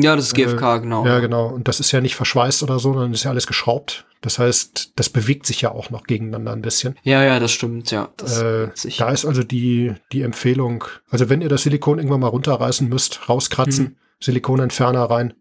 Ja, 0.00 0.14
das 0.14 0.26
ist 0.26 0.34
GFK, 0.34 0.78
genau. 0.78 1.04
Ja, 1.04 1.18
genau. 1.18 1.48
Und 1.48 1.66
das 1.66 1.80
ist 1.80 1.90
ja 1.90 2.00
nicht 2.00 2.14
verschweißt 2.14 2.62
oder 2.62 2.78
so, 2.78 2.92
sondern 2.92 3.12
ist 3.12 3.24
ja 3.24 3.30
alles 3.30 3.46
geschraubt. 3.46 4.06
Das 4.20 4.38
heißt, 4.38 4.92
das 4.96 5.10
bewegt 5.10 5.46
sich 5.46 5.60
ja 5.60 5.72
auch 5.72 5.90
noch 5.90 6.04
gegeneinander 6.04 6.52
ein 6.52 6.62
bisschen. 6.62 6.96
Ja, 7.02 7.22
ja, 7.24 7.38
das 7.40 7.50
stimmt, 7.52 7.90
ja. 7.90 8.08
Das 8.16 8.40
Äh, 8.40 8.68
da 8.98 9.10
ist 9.10 9.24
also 9.24 9.42
die, 9.42 9.94
die 10.12 10.22
Empfehlung, 10.22 10.84
also 11.10 11.28
wenn 11.28 11.40
ihr 11.40 11.48
das 11.48 11.62
Silikon 11.62 11.98
irgendwann 11.98 12.20
mal 12.20 12.28
runterreißen 12.28 12.88
müsst, 12.88 13.28
rauskratzen, 13.28 13.84
Mhm. 13.84 13.96
Silikonentferner 14.20 15.04
rein 15.04 15.34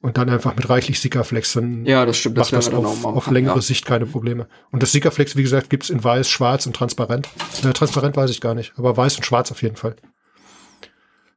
und 0.00 0.18
dann 0.18 0.28
einfach 0.28 0.56
mit 0.56 0.68
reichlich 0.68 1.00
Sikaflex, 1.00 1.52
dann 1.54 1.84
ja, 1.86 2.04
das 2.04 2.16
stimmt, 2.16 2.38
das 2.38 2.50
macht 2.50 2.58
das 2.58 2.70
dann 2.70 2.84
auf, 2.84 3.04
auf 3.04 3.30
längere 3.30 3.56
ja. 3.56 3.60
Sicht 3.60 3.86
keine 3.86 4.06
Probleme. 4.06 4.48
Und 4.70 4.82
das 4.82 4.92
Sikaflex, 4.92 5.36
wie 5.36 5.42
gesagt, 5.42 5.70
gibt's 5.70 5.90
in 5.90 6.02
weiß, 6.02 6.28
schwarz 6.28 6.66
und 6.66 6.74
transparent. 6.74 7.28
Äh, 7.62 7.72
transparent 7.72 8.16
weiß 8.16 8.30
ich 8.30 8.40
gar 8.40 8.54
nicht, 8.54 8.72
aber 8.76 8.96
weiß 8.96 9.16
und 9.16 9.24
schwarz 9.24 9.50
auf 9.52 9.62
jeden 9.62 9.76
Fall. 9.76 9.96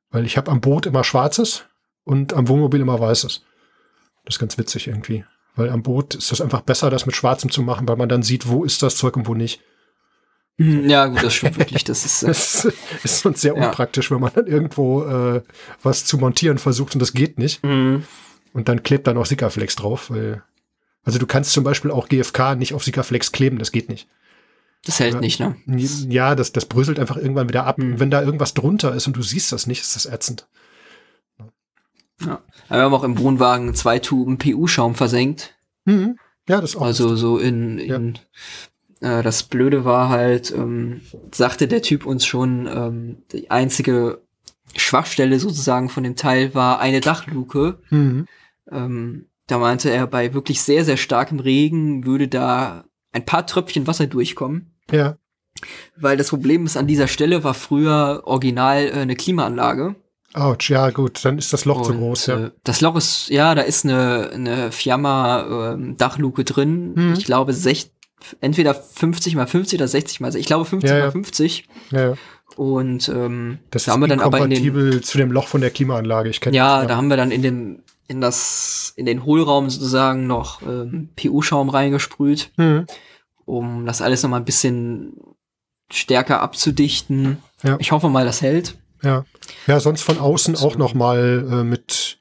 Weil 0.10 0.26
ich 0.26 0.38
habe 0.38 0.52
am 0.52 0.62
Boot 0.62 0.86
immer 0.86 1.04
schwarzes 1.04 1.66
und 2.08 2.34
am 2.34 2.48
Wohnmobil 2.48 2.82
immer 2.82 3.00
weißes. 3.00 3.44
Das 4.26 4.36
ist 4.36 4.40
ganz 4.40 4.58
witzig 4.58 4.88
irgendwie. 4.88 5.24
Weil 5.56 5.70
am 5.70 5.84
Boot 5.84 6.16
ist 6.16 6.32
das 6.32 6.42
einfach 6.42 6.62
besser, 6.62 6.90
das 6.90 7.06
mit 7.06 7.16
schwarzem 7.16 7.50
zu 7.52 7.62
machen, 7.64 7.88
weil 7.88 7.96
man 7.96 8.10
dann 8.10 8.24
sieht, 8.24 8.48
wo 8.48 8.64
ist 8.64 8.84
das 8.84 8.96
Zeug 8.96 9.16
und 9.18 9.28
wo 9.28 9.34
nicht. 9.34 9.62
Hm, 10.60 10.90
Ja, 10.90 11.06
gut, 11.08 11.24
das 11.24 11.34
stimmt 11.34 11.58
wirklich. 11.58 11.84
Das 11.84 12.06
ist, 12.06 12.24
äh, 12.24 12.28
Das 13.02 13.04
ist 13.04 13.20
sonst 13.22 13.42
sehr 13.42 13.56
Ja. 13.56 13.68
unpraktisch, 13.68 14.12
wenn 14.12 14.20
man 14.20 14.32
dann 14.34 14.48
irgendwo 14.48 15.04
äh, 15.04 15.42
was 15.84 16.06
zu 16.06 16.18
montieren 16.18 16.58
versucht 16.58 16.94
und 16.96 17.00
das 17.00 17.14
geht 17.14 17.38
nicht. 17.40 17.64
mhm. 17.64 18.04
Und 18.54 18.70
dann 18.70 18.82
klebt 18.82 19.06
da 19.06 19.14
noch 19.14 19.26
Sikaflex 19.28 19.76
drauf, 19.76 20.10
weil. 20.10 20.42
Also 21.04 21.20
du 21.20 21.28
kannst 21.28 21.54
zum 21.54 21.64
Beispiel 21.64 21.90
auch 21.92 22.10
GFK 22.10 22.56
nicht 22.56 22.74
auf 22.74 22.84
Sikaflex 22.84 23.32
kleben, 23.32 23.60
das 23.60 23.72
geht 23.72 23.88
nicht. 23.88 24.08
das 24.86 25.00
hält 25.00 25.14
Ja. 25.16 25.20
nicht, 25.22 25.40
ne? 25.40 25.56
Ja, 26.10 26.36
das, 26.36 26.52
das 26.52 26.66
bröselt 26.66 27.00
einfach 27.00 27.18
irgendwann 27.18 27.48
wieder 27.50 27.66
ab. 27.66 27.78
Hm. 27.78 27.94
Und 27.94 28.00
wenn 28.00 28.12
da 28.12 28.22
irgendwas 28.22 28.54
drunter 28.54 28.94
ist 28.94 29.08
und 29.08 29.16
du 29.16 29.22
siehst 29.22 29.52
das 29.52 29.68
nicht, 29.68 29.82
ist 29.82 29.96
das 29.96 30.06
ätzend. 30.06 30.48
Ja. 32.26 32.42
Wir 32.70 32.78
haben 32.82 32.94
auch 32.94 33.04
im 33.04 33.20
Wohnwagen 33.20 33.74
zwei 33.76 34.00
Tuben 34.00 34.38
PU-Schaum 34.38 34.96
versenkt. 34.96 35.56
Mhm. 35.86 36.18
Ja, 36.48 36.62
das 36.62 36.76
auch. 36.76 36.82
Also 36.82 37.16
so 37.16 37.38
in, 37.38 37.78
in 37.78 38.20
äh, 39.02 39.22
das 39.22 39.44
Blöde 39.44 39.86
war 39.86 40.10
halt, 40.10 40.52
ähm, 40.52 41.02
sagte 41.32 41.68
der 41.68 41.82
Typ 41.82 42.06
uns 42.06 42.26
schon, 42.26 42.68
ähm, 42.68 43.18
die 43.32 43.52
einzige 43.52 44.22
Schwachstelle 44.76 45.40
sozusagen 45.40 45.90
von 45.90 46.04
dem 46.04 46.16
Teil 46.16 46.54
war 46.56 46.80
eine 46.80 47.02
Dachluke. 47.02 47.80
mhm. 47.90 48.28
Ähm, 48.70 49.28
da 49.48 49.60
meinte 49.60 49.90
er, 49.90 50.08
bei 50.08 50.34
wirklich 50.34 50.62
sehr, 50.62 50.84
sehr 50.84 50.98
starkem 50.98 51.40
Regen 51.40 52.06
würde 52.06 52.28
da 52.28 52.84
ein 53.14 53.24
paar 53.24 53.48
Tröpfchen 53.48 53.88
Wasser 53.88 54.06
durchkommen. 54.06 54.74
Ja, 54.92 55.18
Weil 55.96 56.18
das 56.18 56.30
Problem 56.30 56.66
ist, 56.66 56.76
an 56.76 56.86
dieser 56.88 57.08
Stelle 57.08 57.44
war 57.46 57.54
früher 57.54 58.24
original 58.26 58.88
äh, 58.88 58.92
eine 58.92 59.16
Klimaanlage. 59.16 59.96
Ouch, 60.40 60.70
ja 60.70 60.90
gut, 60.92 61.24
dann 61.26 61.38
ist 61.38 61.52
das 61.54 61.66
Loch 61.66 61.82
zu 61.82 61.92
Und, 61.92 62.00
groß, 62.00 62.26
ja. 62.28 62.38
äh, 62.46 62.52
das 62.64 62.82
Loch 62.82 62.96
ist, 62.96 63.30
ja, 63.30 63.56
da 63.56 63.62
ist 63.64 63.86
eine, 63.86 64.30
eine 64.34 64.72
Fiamma 64.72 65.74
ähm, 65.74 65.98
Dachluke 65.98 66.44
drin. 66.44 66.94
Mhm. 66.96 67.14
Ich 67.18 67.26
glaube, 67.26 67.54
sech, 67.54 67.92
entweder 68.42 68.74
50 68.74 69.36
mal 69.36 69.48
50 69.48 69.80
oder 69.80 69.88
60 69.88 70.20
mal, 70.20 70.36
ich 70.36 70.46
glaube 70.46 70.66
50 70.66 70.90
Ja, 70.90 70.98
ja. 70.98 71.04
mal 71.06 71.12
50. 71.12 71.68
ja. 71.92 72.14
Und 72.56 73.10
ähm, 73.10 73.60
Das 73.70 73.86
da 73.86 73.92
haben 73.92 74.00
wir 74.02 74.08
dann 74.08 74.22
aber 74.22 74.40
in 74.40 74.50
den, 74.50 75.04
zu 75.04 75.18
dem 75.20 75.32
Loch 75.32 75.48
von 75.48 75.62
der 75.62 75.70
Klimaanlage. 75.70 76.30
Ich 76.30 76.42
kenne 76.42 76.56
ja, 76.58 76.86
da 76.86 76.96
haben 76.96 77.10
wir 77.10 77.18
dann 77.18 77.30
in 77.30 77.42
dem, 77.44 77.84
in 78.08 78.20
das, 78.22 78.94
in 78.96 79.06
den 79.06 79.26
Hohlraum 79.26 79.70
sozusagen 79.70 80.26
noch 80.28 80.62
ähm, 80.64 81.10
PU-Schaum 81.16 81.70
reingesprüht, 81.70 82.52
Mhm. 82.58 82.88
um 83.46 83.86
das 83.86 84.02
alles 84.02 84.24
noch 84.24 84.30
mal 84.32 84.38
ein 84.38 84.46
bisschen 84.46 85.14
stärker 85.92 86.42
abzudichten. 86.42 87.38
Ja. 87.64 87.76
Ich 87.80 87.92
hoffe 87.92 88.10
mal, 88.10 88.26
das 88.26 88.42
hält. 88.42 88.76
Ja. 89.04 89.26
Ja, 89.68 89.80
sonst 89.80 90.02
von 90.02 90.20
außen 90.20 90.56
auch 90.56 90.76
noch 90.78 90.94
mal 90.94 91.46
äh, 91.50 91.64
mit, 91.64 92.20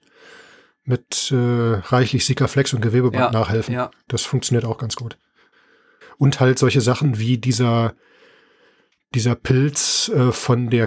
mit 0.85 1.31
äh, 1.33 1.37
reichlich 1.37 2.25
Sikaflex 2.27 2.73
und 2.75 2.81
Gewebeband 2.81 3.33
Ja, 3.35 3.39
nachhelfen. 3.41 3.75
ja. 3.75 3.91
Das 4.09 4.23
funktioniert 4.23 4.65
auch 4.65 4.79
ganz 4.79 4.97
gut. 4.97 5.19
Und 6.19 6.41
halt 6.41 6.59
solche 6.59 6.81
Sachen 6.81 7.19
wie 7.19 7.39
dieser, 7.39 7.95
dieser 9.15 9.35
Pilz 9.35 10.11
äh, 10.15 10.33
von 10.33 10.71
der 10.71 10.87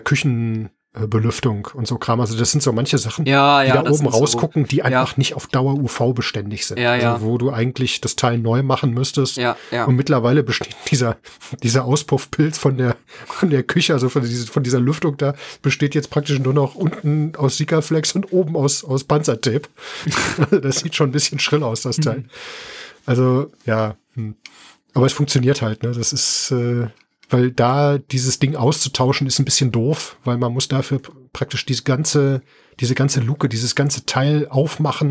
Küchenbelüftung 0.93 1.67
und 1.73 1.87
so 1.87 1.97
Kram. 1.97 2.19
Also 2.19 2.37
das 2.37 2.51
sind 2.51 2.61
so 2.61 2.71
manche 2.73 2.97
Sachen, 2.97 3.25
Ja, 3.25 3.61
die 3.61 3.69
ja. 3.69 3.75
da 3.75 3.83
das 3.83 3.93
oben 3.93 3.97
sind 4.05 4.11
so- 4.11 4.19
rausgucken, 4.19 4.65
die 4.65 4.83
einfach 4.83 5.17
nicht 5.17 5.35
auf 5.35 5.47
Dauer 5.47 5.75
UV 5.75 6.13
beständig 6.13 6.65
sind. 6.65 6.79
Ja, 6.79 6.95
ja. 6.95 7.13
Also 7.13 7.25
wo 7.25 7.37
du 7.37 7.51
eigentlich 7.51 8.01
das 8.01 8.15
Teil 8.15 8.37
neu 8.39 8.63
machen 8.63 8.93
müsstest. 8.93 9.37
Ja, 9.37 9.55
ja. 9.71 9.85
Und 9.85 9.95
mittlerweile 9.95 10.43
besteht 10.43 10.75
dieser, 10.91 11.17
dieser 11.63 11.85
Auspuffpilz 11.85 12.57
von 12.57 12.77
der, 12.77 12.95
von 13.25 13.49
der 13.49 13.63
Küche, 13.63 13.93
also 13.93 14.09
von, 14.09 14.23
diese, 14.23 14.47
von 14.47 14.63
dieser 14.63 14.79
Lüftung 14.79 15.17
da, 15.17 15.35
besteht 15.61 15.95
jetzt 15.95 16.09
praktisch 16.09 16.39
nur 16.39 16.53
noch 16.53 16.75
unten 16.75 17.33
aus 17.35 17.57
Sikaflex 17.57 18.13
und 18.13 18.31
oben 18.33 18.55
aus, 18.55 18.83
aus 18.83 19.03
Panzertape. 19.03 19.69
das 20.61 20.79
sieht 20.79 20.95
schon 20.95 21.09
ein 21.09 21.13
bisschen 21.13 21.39
schrill 21.39 21.63
aus, 21.63 21.81
das 21.81 21.97
Teil. 21.97 22.25
Also, 23.05 23.51
ja. 23.65 23.95
hm. 24.15 24.35
Aber 24.95 25.05
es 25.05 25.13
funktioniert 25.13 25.61
halt, 25.61 25.83
ne? 25.83 25.91
Das 25.91 26.13
ist, 26.13 26.51
äh, 26.51 26.87
weil 27.29 27.51
da 27.51 27.97
dieses 27.97 28.39
Ding 28.39 28.55
auszutauschen 28.55 29.27
ist 29.27 29.39
ein 29.39 29.45
bisschen 29.45 29.71
doof, 29.71 30.17
weil 30.23 30.37
man 30.37 30.51
muss 30.53 30.67
dafür 30.67 30.97
pr- 30.97 31.11
praktisch 31.33 31.65
diese 31.65 31.83
ganze, 31.83 32.41
diese 32.79 32.95
ganze 32.95 33.19
Luke, 33.19 33.47
dieses 33.49 33.75
ganze 33.75 34.05
Teil 34.05 34.47
aufmachen 34.49 35.09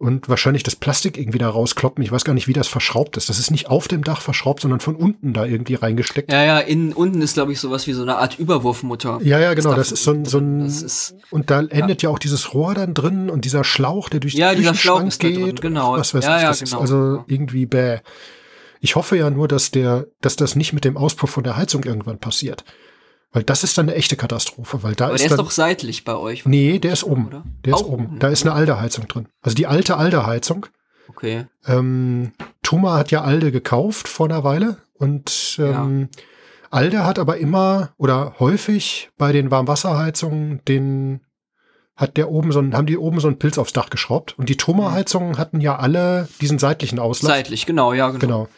und 0.00 0.28
wahrscheinlich 0.28 0.62
das 0.62 0.76
Plastik 0.76 1.18
irgendwie 1.18 1.38
da 1.38 1.48
rauskloppen. 1.48 2.04
Ich 2.04 2.12
weiß 2.12 2.24
gar 2.24 2.32
nicht, 2.32 2.46
wie 2.46 2.52
das 2.52 2.68
verschraubt 2.68 3.16
ist. 3.16 3.28
Das 3.28 3.40
ist 3.40 3.50
nicht 3.50 3.68
auf 3.68 3.88
dem 3.88 4.04
Dach 4.04 4.20
verschraubt, 4.20 4.60
sondern 4.60 4.78
von 4.78 4.94
unten 4.94 5.32
da 5.32 5.44
irgendwie 5.44 5.74
reingesteckt. 5.74 6.30
Ja, 6.30 6.44
ja, 6.44 6.58
innen, 6.60 6.92
unten 6.92 7.20
ist, 7.20 7.34
glaube 7.34 7.50
ich, 7.52 7.58
sowas 7.58 7.88
wie 7.88 7.94
so 7.94 8.02
eine 8.02 8.16
Art 8.18 8.38
Überwurfmutter. 8.38 9.18
Ja, 9.24 9.40
ja, 9.40 9.54
genau. 9.54 9.70
da 9.70 9.76
Das 9.76 9.90
ist 9.90 10.04
so 10.04 10.12
ein, 10.12 10.24
so 10.24 10.38
ein 10.38 10.60
Das 10.66 10.82
ist, 10.82 11.16
und 11.30 11.50
da 11.50 11.62
endet 11.62 12.02
ja. 12.02 12.10
auch 12.10 12.20
dieses 12.20 12.54
Rohr 12.54 12.74
dann 12.74 12.94
drin 12.94 13.28
und 13.28 13.44
dieser 13.44 13.64
Schlauch, 13.64 14.08
der 14.08 14.20
durch 14.20 14.34
Ja, 14.34 14.50
Schlauch 14.52 15.00
Küchenschrank 15.00 15.18
da 15.18 15.28
drin, 15.28 15.44
geht. 15.46 15.60
genau. 15.62 15.96
Was 15.96 16.14
weiß 16.14 16.24
Ja, 16.24 16.36
ich, 16.36 16.42
ja, 16.42 16.48
das 16.50 16.60
genau. 16.60 16.80
also 16.80 17.24
irgendwie 17.26 17.66
bäh. 17.66 17.98
Ich 18.80 18.96
hoffe 18.96 19.16
ja 19.16 19.30
nur, 19.30 19.48
dass 19.48 19.70
der, 19.70 20.06
dass 20.20 20.36
das 20.36 20.56
nicht 20.56 20.72
mit 20.72 20.84
dem 20.84 20.96
Auspuff 20.96 21.30
von 21.30 21.44
der 21.44 21.56
Heizung 21.56 21.84
irgendwann 21.84 22.18
passiert. 22.18 22.64
Weil 23.32 23.42
das 23.42 23.62
ist 23.62 23.76
dann 23.76 23.88
eine 23.88 23.96
echte 23.96 24.16
Katastrophe, 24.16 24.82
weil 24.82 24.94
da 24.94 25.06
aber 25.06 25.14
ist 25.14 25.22
der 25.22 25.26
ist 25.32 25.36
dann, 25.36 25.44
doch 25.44 25.50
seitlich 25.50 26.04
bei 26.04 26.16
euch. 26.16 26.46
nee, 26.46 26.78
der 26.78 26.94
ist 26.94 27.04
oben. 27.04 27.26
Oder? 27.26 27.44
Der 27.64 27.74
ist 27.74 27.84
oben. 27.84 28.06
oben, 28.06 28.18
Da 28.18 28.28
ist 28.28 28.42
eine 28.42 28.54
Alde-Heizung 28.54 29.06
drin. 29.06 29.28
Also 29.42 29.54
die 29.54 29.66
alte 29.66 29.96
Alde-Heizung. 29.96 30.66
Okay. 31.08 31.46
Ähm, 31.66 32.32
Thoma 32.62 32.96
hat 32.96 33.10
ja 33.10 33.22
Alde 33.22 33.52
gekauft 33.52 34.08
vor 34.08 34.26
einer 34.26 34.44
Weile 34.44 34.78
und 34.94 35.56
ähm, 35.58 36.08
Alde 36.70 37.04
hat 37.04 37.18
aber 37.18 37.38
immer 37.38 37.90
oder 37.96 38.34
häufig 38.38 39.10
bei 39.16 39.32
den 39.32 39.50
Warmwasserheizungen 39.50 40.62
den 40.66 41.20
hat 41.98 42.16
der 42.16 42.30
oben 42.30 42.52
so 42.52 42.60
ein, 42.60 42.74
haben 42.74 42.86
die 42.86 42.96
oben 42.96 43.18
so 43.18 43.26
einen 43.26 43.40
Pilz 43.40 43.58
aufs 43.58 43.72
Dach 43.72 43.90
geschraubt 43.90 44.38
und 44.38 44.48
die 44.48 44.56
Thoma-Heizungen 44.56 45.36
hatten 45.36 45.60
ja 45.60 45.76
alle 45.76 46.28
diesen 46.40 46.60
seitlichen 46.60 47.00
Auslass. 47.00 47.32
Seitlich, 47.32 47.66
genau, 47.66 47.92
ja, 47.92 48.10
genau. 48.10 48.20
Genau. 48.20 48.48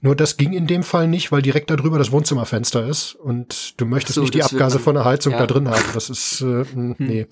Nur 0.00 0.16
das 0.16 0.36
ging 0.36 0.52
in 0.52 0.66
dem 0.66 0.82
Fall 0.82 1.06
nicht, 1.08 1.30
weil 1.30 1.40
direkt 1.40 1.70
darüber 1.70 1.98
das 1.98 2.10
Wohnzimmerfenster 2.10 2.86
ist 2.86 3.14
und 3.14 3.80
du 3.80 3.86
möchtest 3.86 4.16
so, 4.16 4.22
nicht 4.22 4.34
die 4.34 4.42
Abgase 4.42 4.80
von 4.80 4.94
der 4.94 5.04
Heizung 5.04 5.32
ja. 5.32 5.38
da 5.38 5.46
drin 5.46 5.68
haben. 5.68 5.84
Das 5.94 6.10
ist, 6.10 6.40
äh, 6.40 6.64
mh, 6.74 6.96
nee. 6.98 7.26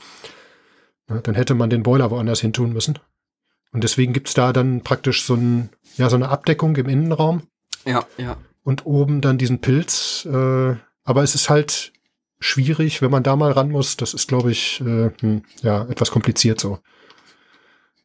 Ja, 1.08 1.20
dann 1.20 1.34
hätte 1.34 1.54
man 1.54 1.68
den 1.68 1.82
Boiler 1.82 2.10
woanders 2.10 2.40
hin 2.40 2.52
tun 2.52 2.72
müssen. 2.72 2.98
Und 3.72 3.82
deswegen 3.84 4.12
gibt's 4.12 4.34
da 4.34 4.52
dann 4.52 4.82
praktisch 4.82 5.24
so, 5.24 5.34
ein, 5.34 5.68
ja, 5.96 6.08
so 6.08 6.16
eine 6.16 6.28
Abdeckung 6.28 6.76
im 6.76 6.88
Innenraum 6.88 7.42
Ja, 7.84 8.04
ja. 8.18 8.36
und 8.62 8.86
oben 8.86 9.20
dann 9.20 9.38
diesen 9.38 9.60
Pilz. 9.60 10.26
Äh, 10.26 10.76
aber 11.04 11.22
es 11.22 11.34
ist 11.34 11.50
halt 11.50 11.92
schwierig, 12.38 13.02
wenn 13.02 13.10
man 13.10 13.22
da 13.22 13.36
mal 13.36 13.52
ran 13.52 13.70
muss. 13.70 13.96
Das 13.96 14.14
ist, 14.14 14.28
glaube 14.28 14.50
ich, 14.50 14.80
äh, 14.80 15.10
hm, 15.20 15.42
ja, 15.62 15.84
etwas 15.88 16.10
kompliziert 16.10 16.60
so. 16.60 16.78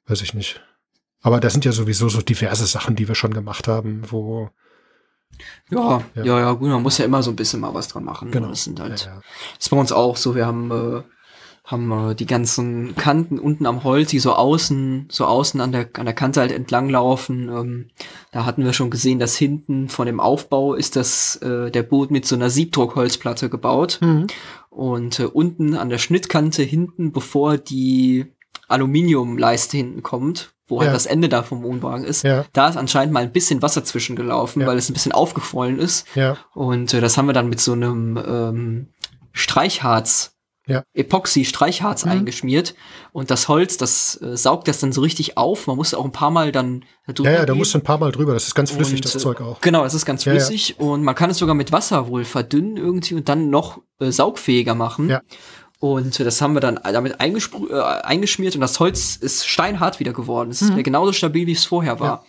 Weiß 0.08 0.22
ich 0.22 0.34
nicht. 0.34 0.62
Aber 1.22 1.40
das 1.40 1.54
sind 1.54 1.66
ja 1.66 1.72
sowieso 1.72 2.10
so 2.10 2.22
diverse 2.22 2.66
Sachen, 2.66 2.96
die 2.96 3.08
wir 3.08 3.16
schon 3.16 3.34
gemacht 3.34 3.68
haben, 3.68 4.04
wo 4.12 4.50
Ja, 5.70 6.04
Ja. 6.16 6.24
ja, 6.24 6.40
ja, 6.40 6.52
gut, 6.54 6.70
man 6.70 6.82
muss 6.82 6.98
ja 6.98 7.06
immer 7.06 7.22
so 7.24 7.30
ein 7.32 7.36
bisschen 7.36 7.60
mal 7.60 7.74
was 7.74 7.88
dran 7.88 8.04
machen. 8.04 8.32
Genau. 8.32 8.50
Das 8.50 8.64
sind 8.64 8.80
halt, 8.80 9.02
Ja, 9.06 9.14
ja. 9.14 9.22
das 9.56 9.66
ist 9.66 9.70
bei 9.70 9.78
uns 9.78 9.92
auch 9.92 10.18
so, 10.18 10.36
wir 10.36 10.46
haben, 10.46 10.72
äh, 10.72 11.04
haben 11.64 11.92
äh, 12.12 12.16
die 12.16 12.26
ganzen 12.26 12.96
Kanten 12.96 13.40
unten 13.40 13.66
am 13.66 13.84
Holz, 13.84 14.10
die 14.10 14.20
so 14.20 14.34
außen, 14.34 15.08
so 15.12 15.26
außen 15.26 15.62
an 15.62 15.72
der, 15.72 15.90
an 15.98 16.06
der 16.06 16.16
Kante 16.16 16.40
halt 16.42 16.52
entlang 16.52 16.90
laufen. 16.90 17.50
Ähm, 17.50 17.88
da 18.32 18.46
hatten 18.46 18.66
wir 18.66 18.74
schon 18.74 18.90
gesehen, 18.90 19.20
dass 19.20 19.36
hinten 19.38 19.88
von 19.88 20.06
dem 20.08 20.20
Aufbau 20.20 20.74
ist 20.74 20.96
das, 20.96 21.36
äh, 21.38 21.70
der 21.72 21.84
Boot 21.84 22.10
mit 22.12 22.26
so 22.26 22.36
einer 22.36 22.50
Siebdruckholzplatte 22.50 23.50
gebaut. 23.50 24.00
Mhm. 24.02 24.28
Und 24.70 25.20
äh, 25.20 25.26
unten 25.26 25.76
an 25.76 25.90
der 25.90 25.98
Schnittkante 26.00 26.64
hinten, 26.64 27.12
bevor 27.12 27.58
die 27.58 28.26
Aluminiumleiste 28.68 29.78
hinten 29.78 30.02
kommt, 30.02 30.54
wo 30.68 30.80
halt 30.80 30.88
Ja. 30.88 30.94
das 30.94 31.06
Ende 31.06 31.30
da 31.30 31.44
vom 31.44 31.62
Wohnwagen 31.62 32.06
ist, 32.06 32.24
Ja. 32.24 32.46
da 32.54 32.70
ist 32.70 32.78
anscheinend 32.78 33.14
mal 33.14 33.22
ein 33.24 33.32
bisschen 33.34 33.62
Wasser 33.62 33.84
zwischengelaufen, 33.84 34.62
Ja. 34.62 34.68
weil 34.68 34.78
es 34.78 34.90
ein 34.90 34.94
bisschen 34.94 35.12
aufgequollen 35.12 35.78
ist. 35.78 36.08
Ja, 36.16 36.38
Und 36.54 36.94
äh, 36.94 37.02
das 37.02 37.18
haben 37.18 37.28
wir 37.28 37.34
dann 37.34 37.50
mit 37.50 37.60
so 37.60 37.74
einem 37.74 38.18
ähm, 38.26 38.88
Streichharz, 39.34 40.38
Ja. 40.68 40.84
Epoxy-Streichharz 40.94 42.06
Mhm. 42.06 42.12
eingeschmiert. 42.12 42.76
Und 43.14 43.32
das 43.32 43.48
Holz, 43.48 43.78
das 43.78 44.22
äh, 44.22 44.38
saugt 44.38 44.68
das 44.68 44.80
dann 44.80 44.92
so 44.92 45.02
richtig 45.02 45.38
auf. 45.38 45.66
Man 45.68 45.76
muss 45.76 45.94
auch 45.94 46.06
ein 46.06 46.12
paar 46.12 46.32
Mal 46.32 46.52
dann 46.52 46.86
da 47.08 47.14
drüber 47.14 47.32
ja, 47.32 47.40
ja 47.40 47.46
da 47.46 47.56
musst 47.56 47.74
du 47.74 47.80
ein 47.80 47.84
paar 47.84 47.98
Mal 47.98 48.12
drüber. 48.12 48.34
Das 48.34 48.46
ist 48.48 48.56
ganz 48.56 48.72
flüssig, 48.72 48.96
Und, 48.98 49.06
das 49.06 49.18
Zeug 49.22 49.42
auch. 49.42 49.60
Genau, 49.62 49.84
das 49.84 49.94
ist 49.96 50.06
ganz 50.06 50.24
Ja, 50.26 50.34
ja. 50.34 50.40
flüssig 50.40 50.80
und 50.80 51.04
man 51.04 51.16
kann 51.16 51.30
es 51.30 51.38
sogar 51.40 51.56
mit 51.56 51.72
Wasser 51.72 52.08
wohl 52.08 52.26
verdünnen 52.26 52.78
irgendwie 52.78 53.16
und 53.16 53.28
dann 53.28 53.50
noch 53.50 53.82
äh, 54.00 54.12
saugfähiger 54.12 54.76
machen. 54.76 55.10
Ja. 55.10 55.22
Und 55.80 56.20
das 56.20 56.42
haben 56.44 56.54
wir 56.54 56.60
dann 56.62 56.80
damit 56.84 57.14
äh, 57.20 57.82
eingeschmiert 58.04 58.54
und 58.56 58.62
das 58.62 58.80
Holz 58.80 59.16
ist 59.16 59.48
steinhart 59.48 60.00
wieder 60.00 60.14
geworden. 60.14 60.52
Es 60.52 60.62
ist 60.62 60.72
wieder 60.74 60.84
genauso 60.84 61.12
stabil, 61.12 61.48
wie 61.48 61.54
es 61.54 61.66
vorher 61.66 62.00
war. 62.00 62.24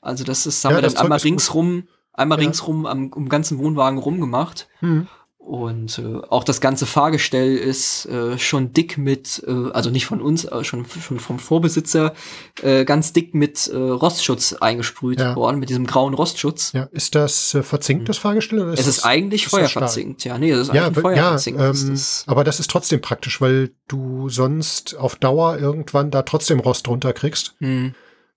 Also 0.00 0.22
das 0.22 0.46
ist, 0.46 0.64
haben 0.64 0.72
Mhm. 0.72 0.76
Ja, 0.78 0.82
wir 0.84 0.88
dann 0.90 1.02
einmal 1.04 1.18
ringsrum, 1.18 1.88
einmal 2.12 2.38
Ja. 2.38 2.44
ringsrum 2.44 2.86
am, 2.86 3.08
um 3.12 3.28
ganzen 3.28 3.58
Wohnwagen 3.58 3.98
rumgemacht. 3.98 4.68
Mhm. 4.80 5.08
Und 5.44 5.98
äh, 5.98 6.20
auch 6.30 6.44
das 6.44 6.60
ganze 6.60 6.86
Fahrgestell 6.86 7.56
ist 7.56 8.06
äh, 8.06 8.38
schon 8.38 8.72
dick 8.72 8.96
mit, 8.96 9.42
äh, 9.46 9.70
also 9.72 9.90
nicht 9.90 10.06
von 10.06 10.20
uns, 10.22 10.46
aber 10.46 10.62
schon, 10.62 10.86
schon 10.86 11.18
vom 11.18 11.40
Vorbesitzer, 11.40 12.14
äh, 12.62 12.84
ganz 12.84 13.12
dick 13.12 13.34
mit 13.34 13.66
äh, 13.66 13.76
Rostschutz 13.76 14.52
eingesprüht 14.54 15.18
Ja. 15.20 15.34
worden, 15.34 15.58
mit 15.58 15.68
diesem 15.68 15.84
grauen 15.86 16.14
Rostschutz. 16.14 16.72
Ja, 16.72 16.84
ist 16.92 17.16
das 17.16 17.54
äh, 17.54 17.62
verzinkt, 17.64 18.08
das 18.08 18.18
Fahrgestell? 18.18 18.60
Oder 18.60 18.68
Mhm. 18.68 18.74
Es 18.74 18.86
ist 18.86 18.98
das- 18.98 19.04
eigentlich 19.04 19.44
ist 19.44 19.52
das 19.52 19.58
feuerverzinkt, 19.72 20.24
ja. 20.24 20.38
Nee, 20.38 20.52
das 20.52 20.68
ist 20.68 20.74
Ja, 20.74 20.86
eigentlich 20.86 20.96
ja 20.96 21.02
feuerverzinkt. 21.02 21.60
Das 21.60 21.82
ähm, 21.82 21.92
ist- 21.94 22.24
aber 22.28 22.44
das 22.44 22.60
ist 22.60 22.70
trotzdem 22.70 23.00
praktisch, 23.00 23.40
weil 23.40 23.72
du 23.88 24.28
sonst 24.28 24.96
auf 24.96 25.16
Dauer 25.16 25.58
irgendwann 25.58 26.10
da 26.12 26.22
trotzdem 26.22 26.60
Rost 26.60 26.86
drunter 26.86 27.12
kriegst. 27.12 27.56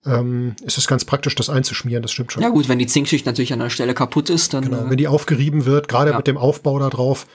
Hm. 0.05 0.13
Ähm, 0.13 0.55
ist 0.63 0.77
es 0.77 0.87
ganz 0.87 1.03
praktisch, 1.03 1.35
das 1.35 1.49
einzuschmieren, 1.49 2.01
das 2.01 2.11
stimmt 2.11 2.31
schon. 2.31 2.41
Ja 2.43 2.49
gut, 2.49 2.69
wenn 2.69 2.79
die 2.79 2.87
Zinkschicht 2.87 3.25
natürlich 3.25 3.51
an 3.53 3.59
der 3.59 3.69
Stelle 3.69 3.93
kaputt 3.93 4.29
ist, 4.29 4.53
dann 4.53 4.63
Genau, 4.65 4.85
äh, 4.85 4.89
wenn 4.89 4.97
die 4.97 5.07
aufgerieben 5.07 5.65
wird, 5.65 5.87
gerade 5.87 6.11
Ja. 6.11 6.17
mit 6.17 6.27
dem 6.27 6.37
Aufbau 6.37 6.79
da 6.79 6.89
drauf, 6.89 7.25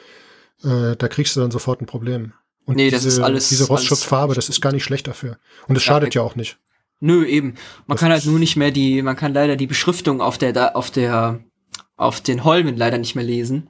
äh, 0.64 0.96
da 0.96 1.08
kriegst 1.08 1.34
du 1.36 1.40
dann 1.40 1.50
sofort 1.50 1.80
ein 1.82 1.86
Problem. 1.86 2.32
Und 2.66 2.76
Nee, 2.76 2.90
das 2.90 3.02
diese, 3.02 3.18
ist 3.18 3.24
alles- 3.24 3.48
diese 3.48 3.66
Rostschutzfarbe, 3.66 4.34
das 4.34 4.48
ist 4.48 4.60
gar 4.60 4.72
nicht 4.72 4.84
schlecht 4.84 5.06
dafür. 5.08 5.38
Und 5.66 5.76
es 5.76 5.84
Ja, 5.84 5.94
schadet 5.94 6.14
ja 6.14 6.22
auch 6.22 6.36
nicht. 6.36 6.58
Nö, 7.00 7.24
eben. 7.26 7.54
Man 7.86 7.96
Das 7.96 8.00
kann 8.00 8.12
halt 8.12 8.24
nur 8.26 8.38
nicht 8.38 8.56
mehr 8.56 8.70
die, 8.70 9.02
man 9.02 9.16
kann 9.16 9.32
leider 9.34 9.56
die 9.56 9.66
Beschriftung 9.66 10.20
auf 10.20 10.38
der, 10.38 10.52
da- 10.52 10.68
auf 10.72 10.90
der, 10.90 11.40
auf 11.96 12.20
den 12.20 12.44
Holmen 12.44 12.76
leider 12.76 12.98
nicht 12.98 13.14
mehr 13.16 13.24
lesen. 13.24 13.68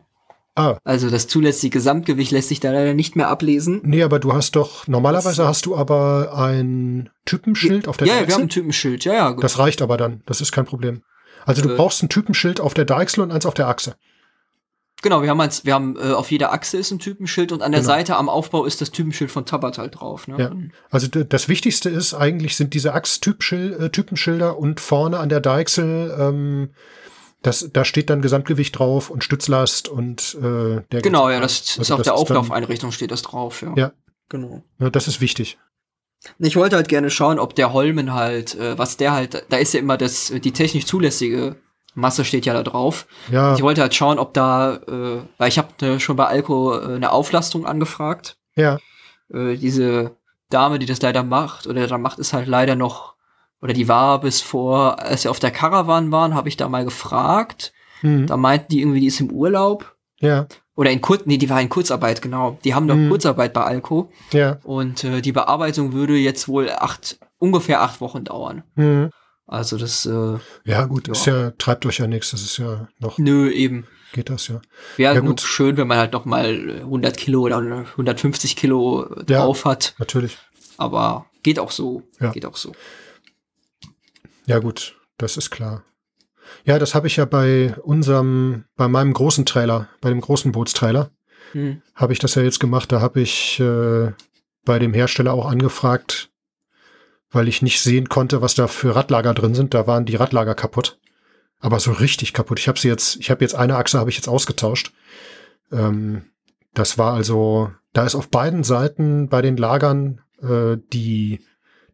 Ah, 0.56 0.78
Also 0.84 1.08
das 1.10 1.26
zulässige 1.28 1.70
Gesamtgewicht 1.78 2.32
lässt 2.32 2.48
sich 2.48 2.58
da 2.60 2.72
leider 2.72 2.92
nicht 2.94 3.14
mehr 3.16 3.28
ablesen. 3.28 3.80
nee, 3.84 4.02
aber 4.02 4.18
du 4.18 4.32
hast 4.32 4.56
doch, 4.56 4.86
normalerweise 4.88 5.46
hast 5.46 5.64
du 5.66 5.76
aber 5.76 6.34
ein 6.36 7.08
Typenschild 7.24 7.86
auf 7.88 7.96
der 7.96 8.08
Ja, 8.08 8.14
ja, 8.14 8.18
wir 8.20 8.26
Deichsel. 8.26 8.34
haben 8.34 8.46
ein 8.46 8.48
Typenschild, 8.50 9.04
ja, 9.04 9.12
ja. 9.14 9.28
genau. 9.30 9.40
Das 9.42 9.58
reicht 9.58 9.80
aber 9.80 9.96
dann, 9.96 10.22
das 10.26 10.40
ist 10.40 10.50
kein 10.52 10.64
Problem. 10.66 11.02
Also 11.46 11.62
du 11.62 11.70
Äh. 11.70 11.76
brauchst 11.76 12.02
ein 12.02 12.08
Typenschild 12.08 12.60
auf 12.60 12.74
der 12.74 12.84
Deichsel 12.84 13.20
und 13.22 13.30
eins 13.32 13.46
auf 13.46 13.54
der 13.54 13.68
Achse. 13.68 13.94
Genau, 15.02 15.22
wir 15.22 15.30
haben 15.30 15.40
eins, 15.40 15.64
wir 15.64 15.72
haben 15.72 15.96
äh, 15.96 16.10
auf 16.12 16.30
jeder 16.30 16.52
Achse 16.52 16.76
ist 16.76 16.90
ein 16.90 16.98
Typenschild 16.98 17.52
und 17.52 17.62
an 17.62 17.72
der 17.72 17.80
Genau. 17.80 17.92
Seite 17.94 18.16
am 18.16 18.28
Aufbau 18.28 18.66
ist 18.66 18.82
das 18.82 18.90
Typenschild 18.90 19.30
von 19.30 19.46
Tabat 19.46 19.78
halt 19.78 19.98
drauf. 19.98 20.28
Ne? 20.28 20.36
Ja. 20.38 20.52
Also 20.90 21.06
das 21.08 21.48
Wichtigste 21.48 21.88
ist 21.88 22.12
eigentlich 22.12 22.54
sind 22.56 22.74
diese 22.74 22.92
Achstypenschilder 22.92 24.58
und 24.58 24.78
vorne 24.80 25.18
an 25.18 25.30
der 25.30 25.40
Deichsel, 25.40 26.14
ähm, 26.18 26.70
das, 27.42 27.70
da 27.72 27.84
steht 27.84 28.10
dann 28.10 28.22
Gesamtgewicht 28.22 28.78
drauf 28.78 29.10
und 29.10 29.24
Stützlast 29.24 29.88
und 29.88 30.36
äh, 30.40 30.82
der 30.92 31.02
Genau, 31.02 31.30
ja, 31.30 31.40
das 31.40 31.60
ist 31.60 31.78
Also 31.78 31.94
auf 31.96 32.02
der 32.02 32.14
Auflaufeinrichtung 32.14 32.92
steht 32.92 33.10
das 33.10 33.22
drauf, 33.22 33.62
ja. 33.62 33.72
Ja. 33.76 33.92
Genau. 34.28 34.62
Ja, 34.78 34.90
das 34.90 35.08
ist 35.08 35.20
wichtig. 35.20 35.58
Ich 36.38 36.54
wollte 36.56 36.76
halt 36.76 36.88
gerne 36.88 37.10
schauen, 37.10 37.38
ob 37.38 37.54
der 37.54 37.72
Holmen 37.72 38.12
halt, 38.12 38.54
äh, 38.54 38.78
was 38.78 38.96
der 38.96 39.12
halt, 39.12 39.44
da 39.48 39.56
ist 39.56 39.72
ja 39.74 39.80
immer 39.80 39.96
das, 39.96 40.28
die 40.28 40.52
technisch 40.52 40.84
zulässige 40.86 41.56
Masse 41.94 42.24
steht 42.24 42.46
ja 42.46 42.52
da 42.52 42.62
drauf. 42.62 43.06
Ja, 43.30 43.54
Ich 43.54 43.62
wollte 43.62 43.80
halt 43.80 43.94
schauen, 43.94 44.18
ob 44.18 44.34
da, 44.34 44.76
äh, 44.76 45.22
weil 45.38 45.48
ich 45.48 45.58
habe 45.58 45.86
äh, 45.86 45.98
schon 45.98 46.16
bei 46.16 46.26
Alco 46.26 46.78
äh, 46.78 46.94
eine 46.94 47.10
Auflastung 47.12 47.66
angefragt. 47.66 48.36
ja, 48.54 48.78
Äh, 49.32 49.56
diese 49.56 50.16
Dame, 50.50 50.78
die 50.78 50.86
das 50.86 51.00
leider 51.00 51.22
macht, 51.22 51.66
oder 51.66 51.86
da 51.86 51.96
macht, 51.98 52.18
ist 52.18 52.32
halt 52.32 52.46
leider 52.48 52.76
noch, 52.76 53.09
oder 53.62 53.72
die 53.72 53.88
war 53.88 54.20
bis 54.20 54.40
vor, 54.40 54.98
als 55.00 55.24
wir 55.24 55.30
auf 55.30 55.38
der 55.40 55.50
Caravan 55.50 56.10
waren, 56.12 56.34
habe 56.34 56.48
ich 56.48 56.56
da 56.56 56.68
mal 56.68 56.84
gefragt. 56.84 57.72
hm, 58.00 58.26
Da 58.26 58.36
meinten 58.36 58.68
die 58.70 58.80
irgendwie, 58.80 59.00
die 59.00 59.06
ist 59.06 59.20
im 59.20 59.30
Urlaub. 59.30 59.96
ja, 60.20 60.46
Oder 60.76 60.90
in 60.92 61.00
Kur 61.02 61.18
nee, 61.26 61.36
die 61.36 61.50
war 61.50 61.60
in 61.60 61.68
Kurzarbeit, 61.68 62.22
genau. 62.22 62.58
Die 62.64 62.74
haben 62.74 62.88
doch 62.88 62.94
Mhm. 62.96 63.10
Kurzarbeit 63.10 63.52
bei 63.52 63.62
Alco. 63.64 64.10
ja, 64.32 64.58
Und 64.62 65.04
äh, 65.04 65.20
die 65.20 65.32
Bearbeitung 65.32 65.92
würde 65.92 66.16
jetzt 66.16 66.48
wohl 66.48 66.70
acht, 66.70 67.18
ungefähr 67.38 67.82
acht 67.82 68.00
Wochen 68.00 68.24
dauern. 68.24 68.62
hm. 68.76 69.10
Also 69.46 69.76
das, 69.76 70.06
äh, 70.06 70.38
ja 70.64 70.84
gut, 70.86 71.08
Ja. 71.08 71.12
ist 71.12 71.26
ja 71.26 71.50
treibt 71.58 71.84
euch 71.84 71.98
ja 71.98 72.06
nichts. 72.06 72.30
Das 72.30 72.40
ist 72.40 72.56
ja 72.58 72.86
noch 73.00 73.18
nö, 73.18 73.50
eben. 73.50 73.84
geht 74.12 74.30
das 74.30 74.46
ja. 74.48 74.60
Wäre 74.96 75.14
Ja, 75.16 75.20
gut. 75.20 75.40
schön, 75.40 75.76
wenn 75.76 75.88
man 75.88 75.98
halt 75.98 76.12
noch 76.12 76.24
mal 76.24 76.80
100 76.82 77.16
Kilo 77.16 77.40
oder 77.42 77.56
150 77.58 78.54
Kilo 78.56 79.04
äh, 79.04 79.24
Ja. 79.28 79.40
drauf 79.44 79.64
hat. 79.64 79.94
Natürlich. 79.98 80.38
Aber 80.78 81.26
geht 81.42 81.58
auch 81.58 81.72
so. 81.72 82.02
Ja. 82.20 82.30
Geht 82.30 82.46
auch 82.46 82.56
so. 82.56 82.72
Ja 84.50 84.58
gut, 84.58 84.96
das 85.16 85.36
ist 85.36 85.50
klar. 85.50 85.84
Ja, 86.64 86.78
das 86.78 86.94
habe 86.94 87.06
ich 87.06 87.16
ja 87.16 87.24
bei 87.24 87.74
unserem, 87.82 88.64
bei 88.76 88.88
meinem 88.88 89.12
großen 89.12 89.46
Trailer, 89.46 89.88
bei 90.00 90.08
dem 90.08 90.20
großen 90.20 90.52
Bootstrailer, 90.52 91.10
Hm. 91.52 91.82
habe 91.94 92.12
ich 92.12 92.18
das 92.18 92.34
ja 92.34 92.42
jetzt 92.42 92.60
gemacht. 92.60 92.92
Da 92.92 93.00
habe 93.00 93.20
ich 93.20 93.60
äh, 93.60 94.12
bei 94.64 94.78
dem 94.78 94.94
Hersteller 94.94 95.32
auch 95.32 95.46
angefragt, 95.46 96.30
weil 97.30 97.48
ich 97.48 97.62
nicht 97.62 97.80
sehen 97.80 98.08
konnte, 98.08 98.42
was 98.42 98.54
da 98.54 98.66
für 98.66 98.94
Radlager 98.94 99.34
drin 99.34 99.54
sind. 99.54 99.74
Da 99.74 99.86
waren 99.86 100.04
die 100.04 100.16
Radlager 100.16 100.54
kaputt. 100.54 100.98
Aber 101.60 101.78
so 101.78 101.92
richtig 101.92 102.32
kaputt. 102.32 102.58
Ich 102.58 102.68
habe 102.68 102.78
sie 102.78 102.88
jetzt, 102.88 103.16
ich 103.16 103.30
habe 103.30 103.42
jetzt 103.42 103.54
eine 103.54 103.76
Achse 103.76 103.98
habe 103.98 104.10
ich 104.10 104.16
jetzt 104.16 104.28
ausgetauscht. 104.28 104.92
Ähm, 105.70 106.24
das 106.74 106.98
war 106.98 107.14
also, 107.14 107.70
da 107.92 108.04
ist 108.04 108.14
auf 108.14 108.28
beiden 108.30 108.64
Seiten 108.64 109.28
bei 109.28 109.42
den 109.42 109.56
Lagern 109.56 110.22
äh, 110.42 110.76
die 110.92 111.40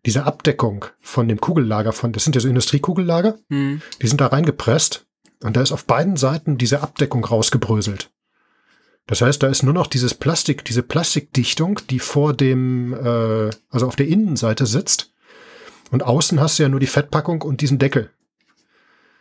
diese 0.06 0.24
Abdeckung 0.24 0.86
von 1.00 1.28
dem 1.28 1.40
Kugellager 1.40 1.92
von, 1.92 2.12
das 2.12 2.24
sind 2.24 2.34
ja 2.34 2.40
so 2.40 2.48
Industriekugellager, 2.48 3.36
Hm. 3.50 3.82
die 4.00 4.06
sind 4.06 4.20
da 4.20 4.28
reingepresst 4.28 5.06
und 5.42 5.56
da 5.56 5.62
ist 5.62 5.72
auf 5.72 5.84
beiden 5.84 6.16
Seiten 6.16 6.56
diese 6.56 6.80
Abdeckung 6.80 7.24
rausgebröselt. 7.24 8.10
Das 9.06 9.20
heißt, 9.20 9.42
da 9.42 9.48
ist 9.48 9.62
nur 9.62 9.74
noch 9.74 9.86
dieses 9.86 10.14
Plastik, 10.14 10.64
diese 10.64 10.82
Plastikdichtung, 10.82 11.80
die 11.90 12.00
vor 12.00 12.32
dem, 12.34 12.92
äh, 12.94 13.50
also 13.70 13.86
auf 13.86 13.96
der 13.96 14.08
Innenseite 14.08 14.66
sitzt. 14.66 15.12
Und 15.92 16.02
außen 16.02 16.40
hast 16.40 16.58
du 16.58 16.64
ja 16.64 16.68
nur 16.68 16.80
die 16.80 16.88
Fettpackung 16.88 17.42
und 17.42 17.60
diesen 17.60 17.78
Deckel 17.78 18.10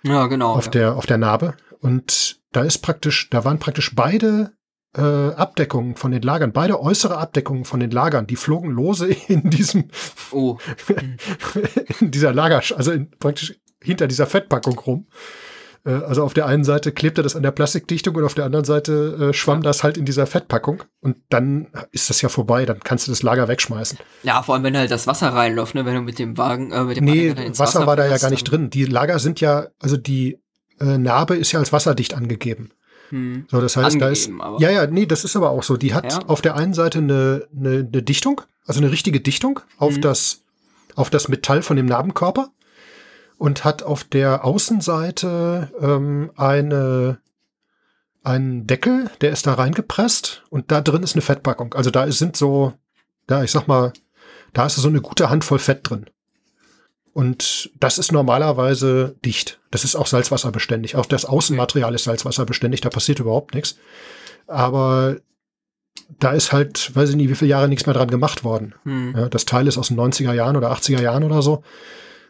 Ja, 0.01 0.25
genau. 0.25 0.53
auf 0.53 0.65
ja. 0.65 0.71
der, 0.71 0.95
auf 0.95 1.05
der 1.05 1.19
Narbe. 1.19 1.55
Und 1.81 2.39
da 2.51 2.63
ist 2.63 2.79
praktisch, 2.79 3.29
da 3.29 3.45
waren 3.45 3.59
praktisch 3.59 3.93
beide 3.93 4.53
äh, 4.97 5.01
Abdeckungen 5.01 5.95
von 5.95 6.11
den 6.11 6.21
Lagern, 6.21 6.51
beide 6.53 6.79
äußere 6.81 7.17
Abdeckungen 7.17 7.65
von 7.65 7.79
den 7.79 7.91
Lagern, 7.91 8.27
die 8.27 8.35
flogen 8.35 8.71
lose 8.71 9.07
in 9.27 9.49
diesem, 9.49 9.85
Oh. 10.31 10.57
in 11.99 12.11
dieser 12.11 12.33
Lager, 12.33 12.61
also 12.75 12.91
in, 12.91 13.09
praktisch 13.11 13.55
hinter 13.81 14.07
dieser 14.07 14.25
Fettpackung 14.25 14.77
rum. 14.79 15.07
Äh, 15.85 15.91
Also 15.91 16.23
auf 16.23 16.33
der 16.33 16.45
einen 16.47 16.63
Seite 16.63 16.91
klebte 16.91 17.21
das 17.23 17.35
an 17.35 17.43
der 17.43 17.51
Plastikdichtung 17.51 18.15
und 18.15 18.23
auf 18.23 18.33
der 18.33 18.45
anderen 18.45 18.65
Seite 18.65 19.29
äh, 19.29 19.33
schwamm 19.33 19.61
das 19.61 19.83
halt 19.83 19.97
in 19.97 20.05
dieser 20.05 20.25
Fettpackung. 20.27 20.83
Und 21.01 21.17
dann 21.29 21.67
ist 21.91 22.09
das 22.09 22.21
ja 22.21 22.29
vorbei, 22.29 22.65
dann 22.65 22.79
kannst 22.79 23.07
du 23.07 23.11
das 23.11 23.21
Lager 23.21 23.47
wegschmeißen. 23.47 23.99
Ja, 24.23 24.41
vor 24.43 24.55
allem, 24.55 24.63
wenn 24.63 24.77
halt 24.77 24.91
das 24.91 25.07
Wasser 25.07 25.29
reinläuft, 25.29 25.75
ne? 25.75 25.85
wenn 25.85 25.95
du 25.95 26.01
mit 26.01 26.17
dem 26.19 26.37
Wagen, 26.37 26.71
äh, 26.71 26.83
mit 26.83 26.97
dem 26.97 27.05
Nee, 27.05 27.29
Anhänger 27.31 27.47
ins 27.47 27.59
Wasser 27.59 27.85
war 27.85 27.95
da 27.95 28.07
ja 28.07 28.17
gar 28.17 28.29
nicht 28.31 28.43
drin. 28.49 28.69
Die 28.69 28.85
Lager 28.85 29.19
sind 29.19 29.41
ja, 29.41 29.67
also 29.79 29.97
die 29.97 30.39
äh, 30.79 30.97
Narbe 30.97 31.35
ist 31.35 31.51
ja 31.51 31.59
als 31.59 31.71
wasserdicht 31.71 32.13
angegeben. 32.15 32.71
Hm. 33.09 33.45
So, 33.49 33.61
das 33.61 33.77
heißt, 33.77 33.99
da 34.01 34.09
ist. 34.09 34.27
Angegeben, 34.29 34.59
Ja, 34.59 34.69
ja, 34.71 34.87
nee, 34.87 35.05
das 35.05 35.23
ist 35.23 35.35
aber 35.35 35.51
auch 35.51 35.63
so. 35.63 35.77
Die 35.77 35.93
hat 35.93 36.11
Ja. 36.11 36.19
auf 36.27 36.41
der 36.41 36.55
einen 36.55 36.73
Seite 36.73 36.97
eine, 36.99 37.47
eine, 37.55 37.87
eine 37.91 38.03
Dichtung, 38.03 38.41
also 38.65 38.79
eine 38.81 38.91
richtige 38.91 39.21
Dichtung 39.21 39.59
auf 39.77 39.97
Mhm. 39.97 40.01
das, 40.01 40.41
auf 40.95 41.09
das 41.09 41.27
Metall 41.27 41.61
von 41.61 41.77
dem 41.77 41.85
Narbenkörper 41.85 42.49
und 43.37 43.63
hat 43.63 43.83
auf 43.83 44.03
der 44.03 44.43
Außenseite 44.45 45.71
ähm, 45.81 46.31
eine, 46.35 47.19
einen 48.23 48.65
Deckel, 48.65 49.09
der 49.21 49.31
ist 49.31 49.45
da 49.45 49.53
reingepresst 49.53 50.43
und 50.49 50.71
da 50.71 50.81
drin 50.81 51.03
ist 51.03 51.13
eine 51.15 51.21
Fettpackung. 51.21 51.73
Also 51.73 51.91
da 51.91 52.09
sind 52.11 52.35
so, 52.35 52.73
da, 53.27 53.43
ich 53.43 53.51
sag 53.51 53.67
mal, 53.67 53.93
da 54.53 54.65
ist 54.65 54.75
so 54.77 54.87
eine 54.87 55.01
gute 55.01 55.29
Handvoll 55.29 55.59
Fett 55.59 55.89
drin. 55.89 56.05
Und 57.15 57.71
das 57.79 57.97
ist 57.97 58.11
normalerweise 58.11 59.15
dicht. 59.23 59.61
Das 59.71 59.85
ist 59.85 59.95
auch 59.95 60.05
salzwasserbeständig. 60.05 60.97
Auch 60.97 61.05
das 61.05 61.23
Außenmaterial 61.23 61.95
ist 61.95 62.03
salzwasserbeständig, 62.03 62.81
da 62.81 62.89
passiert 62.89 63.21
überhaupt 63.21 63.55
nichts. 63.55 63.77
Aber 64.47 65.15
da 66.19 66.33
ist 66.33 66.51
halt, 66.51 66.93
weiß 66.93 67.11
ich 67.11 67.15
nicht, 67.15 67.29
wie 67.29 67.35
viele 67.35 67.51
Jahre 67.51 67.69
nichts 67.69 67.85
mehr 67.85 67.95
dran 67.95 68.09
gemacht 68.09 68.43
worden. 68.43 68.75
Hm. 68.83 69.13
Ja, 69.15 69.29
das 69.29 69.45
Teil 69.45 69.65
ist 69.65 69.77
aus 69.77 69.87
den 69.87 69.97
90er 69.97 70.33
Jahren 70.33 70.57
oder 70.57 70.73
80er 70.73 71.01
Jahren 71.01 71.23
oder 71.23 71.41
so. 71.41 71.63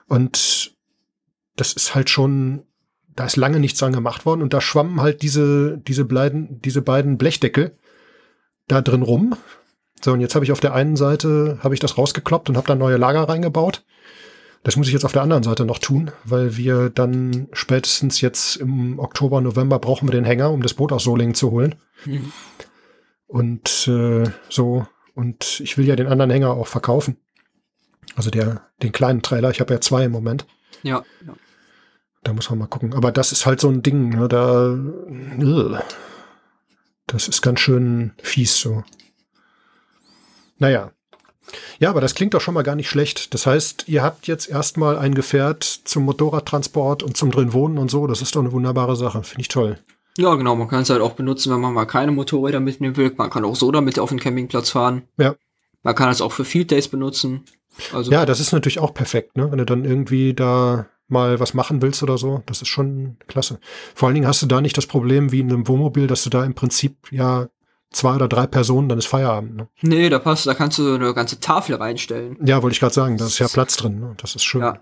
Und 0.05 0.75
das 1.55 1.73
ist 1.73 1.95
halt 1.95 2.11
schon, 2.11 2.61
da 3.15 3.25
ist 3.25 3.37
lange 3.37 3.59
nichts 3.59 3.79
dran 3.79 3.91
gemacht 3.91 4.27
worden. 4.27 4.43
Und 4.43 4.53
da 4.53 4.61
schwammen 4.61 5.01
halt 5.01 5.23
diese, 5.23 5.79
diese, 5.79 6.05
beiden, 6.05 6.61
diese 6.61 6.83
beiden 6.83 7.17
Blechdeckel 7.17 7.75
da 8.67 8.81
drin 8.81 9.01
rum. 9.01 9.35
So, 10.03 10.11
und 10.11 10.21
jetzt 10.21 10.35
habe 10.35 10.45
ich 10.45 10.51
auf 10.51 10.59
der 10.59 10.75
einen 10.75 10.95
Seite, 10.95 11.57
habe 11.63 11.73
ich 11.73 11.79
das 11.79 11.97
rausgekloppt 11.97 12.49
und 12.49 12.57
habe 12.57 12.67
da 12.67 12.75
neue 12.75 12.97
Lager 12.97 13.27
reingebaut. 13.27 13.83
Das 14.65 14.77
muss 14.77 14.87
ich 14.87 14.93
jetzt 14.93 15.05
auf 15.05 15.11
der 15.11 15.21
anderen 15.21 15.43
Seite 15.43 15.63
noch 15.63 15.77
tun, 15.77 16.09
weil 16.23 16.57
wir 16.57 16.89
dann 16.89 17.47
spätestens 17.53 18.19
jetzt 18.19 18.55
im 18.55 18.97
Oktober, 18.97 19.39
November 19.39 19.77
brauchen 19.77 20.07
wir 20.07 20.11
den 20.11 20.25
Hänger, 20.25 20.49
um 20.49 20.63
das 20.63 20.73
Boot 20.73 20.91
aus 20.91 21.03
Solingen 21.03 21.35
zu 21.35 21.51
holen. 21.51 21.75
Mhm. 22.03 22.31
Und 23.27 23.87
äh, 23.87 24.23
so, 24.49 24.87
und 25.13 25.59
ich 25.59 25.77
will 25.77 25.85
ja 25.85 25.95
den 25.95 26.07
anderen 26.07 26.31
Hänger 26.31 26.49
auch 26.49 26.65
verkaufen. 26.65 27.17
Also 28.15 28.31
der, 28.31 28.63
den 28.81 28.91
kleinen 28.91 29.21
Trailer, 29.21 29.51
ich 29.51 29.59
habe 29.59 29.71
ja 29.71 29.81
zwei 29.81 30.05
im 30.05 30.11
Moment. 30.11 30.47
Ja, 30.81 31.03
ja. 31.27 31.35
Da 32.23 32.33
muss 32.33 32.49
man 32.49 32.57
mal 32.57 32.65
gucken. 32.65 32.95
Aber 32.95 33.11
das 33.11 33.31
ist 33.31 33.45
halt 33.45 33.59
so 33.59 33.69
ein 33.69 33.83
Ding, 33.83 34.09
ne, 34.09 34.27
da, 34.27 34.75
das 37.05 37.27
ist 37.27 37.43
ganz 37.43 37.59
schön 37.59 38.13
fies 38.23 38.59
so. 38.59 38.83
Naja, 40.57 40.91
ja, 41.79 41.89
aber 41.89 42.01
das 42.01 42.15
klingt 42.15 42.33
doch 42.33 42.41
schon 42.41 42.53
mal 42.53 42.63
gar 42.63 42.75
nicht 42.75 42.89
schlecht. 42.89 43.33
Das 43.33 43.45
heißt, 43.45 43.85
ihr 43.87 44.03
habt 44.03 44.27
jetzt 44.27 44.49
erstmal 44.49 44.97
ein 44.97 45.15
Gefährt 45.15 45.63
zum 45.63 46.03
Motorradtransport 46.03 47.03
und 47.03 47.17
zum 47.17 47.31
drin 47.31 47.53
wohnen 47.53 47.77
und 47.77 47.91
so. 47.91 48.07
Das 48.07 48.21
ist 48.21 48.35
doch 48.35 48.41
eine 48.41 48.51
wunderbare 48.51 48.95
Sache. 48.95 49.23
Finde 49.23 49.41
ich 49.41 49.47
toll. 49.47 49.79
Ja, 50.17 50.33
genau. 50.35 50.55
Man 50.55 50.67
kann 50.67 50.81
es 50.81 50.89
halt 50.89 51.01
auch 51.01 51.13
benutzen, 51.13 51.51
wenn 51.51 51.59
man 51.59 51.73
mal 51.73 51.85
keine 51.85 52.11
Motorräder 52.11 52.59
mitnehmen 52.59 52.95
will. 52.97 53.13
Man 53.17 53.29
kann 53.29 53.45
auch 53.45 53.55
so 53.55 53.71
damit 53.71 53.99
auf 53.99 54.09
den 54.09 54.19
Campingplatz 54.19 54.69
fahren. 54.69 55.03
Ja. 55.17 55.35
Man 55.83 55.95
kann 55.95 56.09
es 56.09 56.21
auch 56.21 56.31
für 56.31 56.45
Field 56.45 56.71
Days 56.71 56.87
benutzen. 56.87 57.43
Also 57.93 58.11
ja, 58.11 58.25
das 58.25 58.39
ist 58.39 58.53
natürlich 58.53 58.79
auch 58.79 58.93
perfekt, 58.93 59.35
ne? 59.35 59.51
Wenn 59.51 59.57
du 59.57 59.65
dann 59.65 59.83
irgendwie 59.83 60.33
da 60.33 60.87
mal 61.07 61.39
was 61.39 61.53
machen 61.53 61.81
willst 61.81 62.01
oder 62.01 62.17
so. 62.17 62.41
Das 62.45 62.61
ist 62.61 62.69
schon 62.69 63.17
klasse. 63.27 63.59
Vor 63.93 64.07
allen 64.07 64.15
Dingen 64.15 64.27
hast 64.27 64.41
du 64.41 64.47
da 64.47 64.61
nicht 64.61 64.77
das 64.77 64.87
Problem 64.87 65.31
wie 65.31 65.41
in 65.41 65.51
einem 65.51 65.67
Wohnmobil, 65.67 66.07
dass 66.07 66.23
du 66.23 66.29
da 66.29 66.43
im 66.43 66.55
Prinzip 66.55 67.11
ja 67.11 67.47
zwei 67.95 68.15
oder 68.15 68.27
drei 68.27 68.47
Personen, 68.47 68.89
dann 68.89 68.99
ist 68.99 69.07
Feierabend. 69.07 69.55
Ne? 69.55 69.67
Nee, 69.81 70.09
da 70.09 70.19
passt, 70.19 70.45
da 70.45 70.53
kannst 70.53 70.77
du 70.77 70.95
eine 70.95 71.13
ganze 71.13 71.39
Tafel 71.39 71.75
reinstellen. 71.75 72.37
Ja, 72.45 72.61
wollte 72.61 72.73
ich 72.73 72.79
gerade 72.79 72.93
sagen, 72.93 73.17
da 73.17 73.25
ist 73.25 73.39
ja 73.39 73.47
Platz 73.47 73.77
drin. 73.77 73.99
Ne? 73.99 74.13
Das 74.17 74.35
ist 74.35 74.43
schön. 74.43 74.61
Ja. 74.61 74.79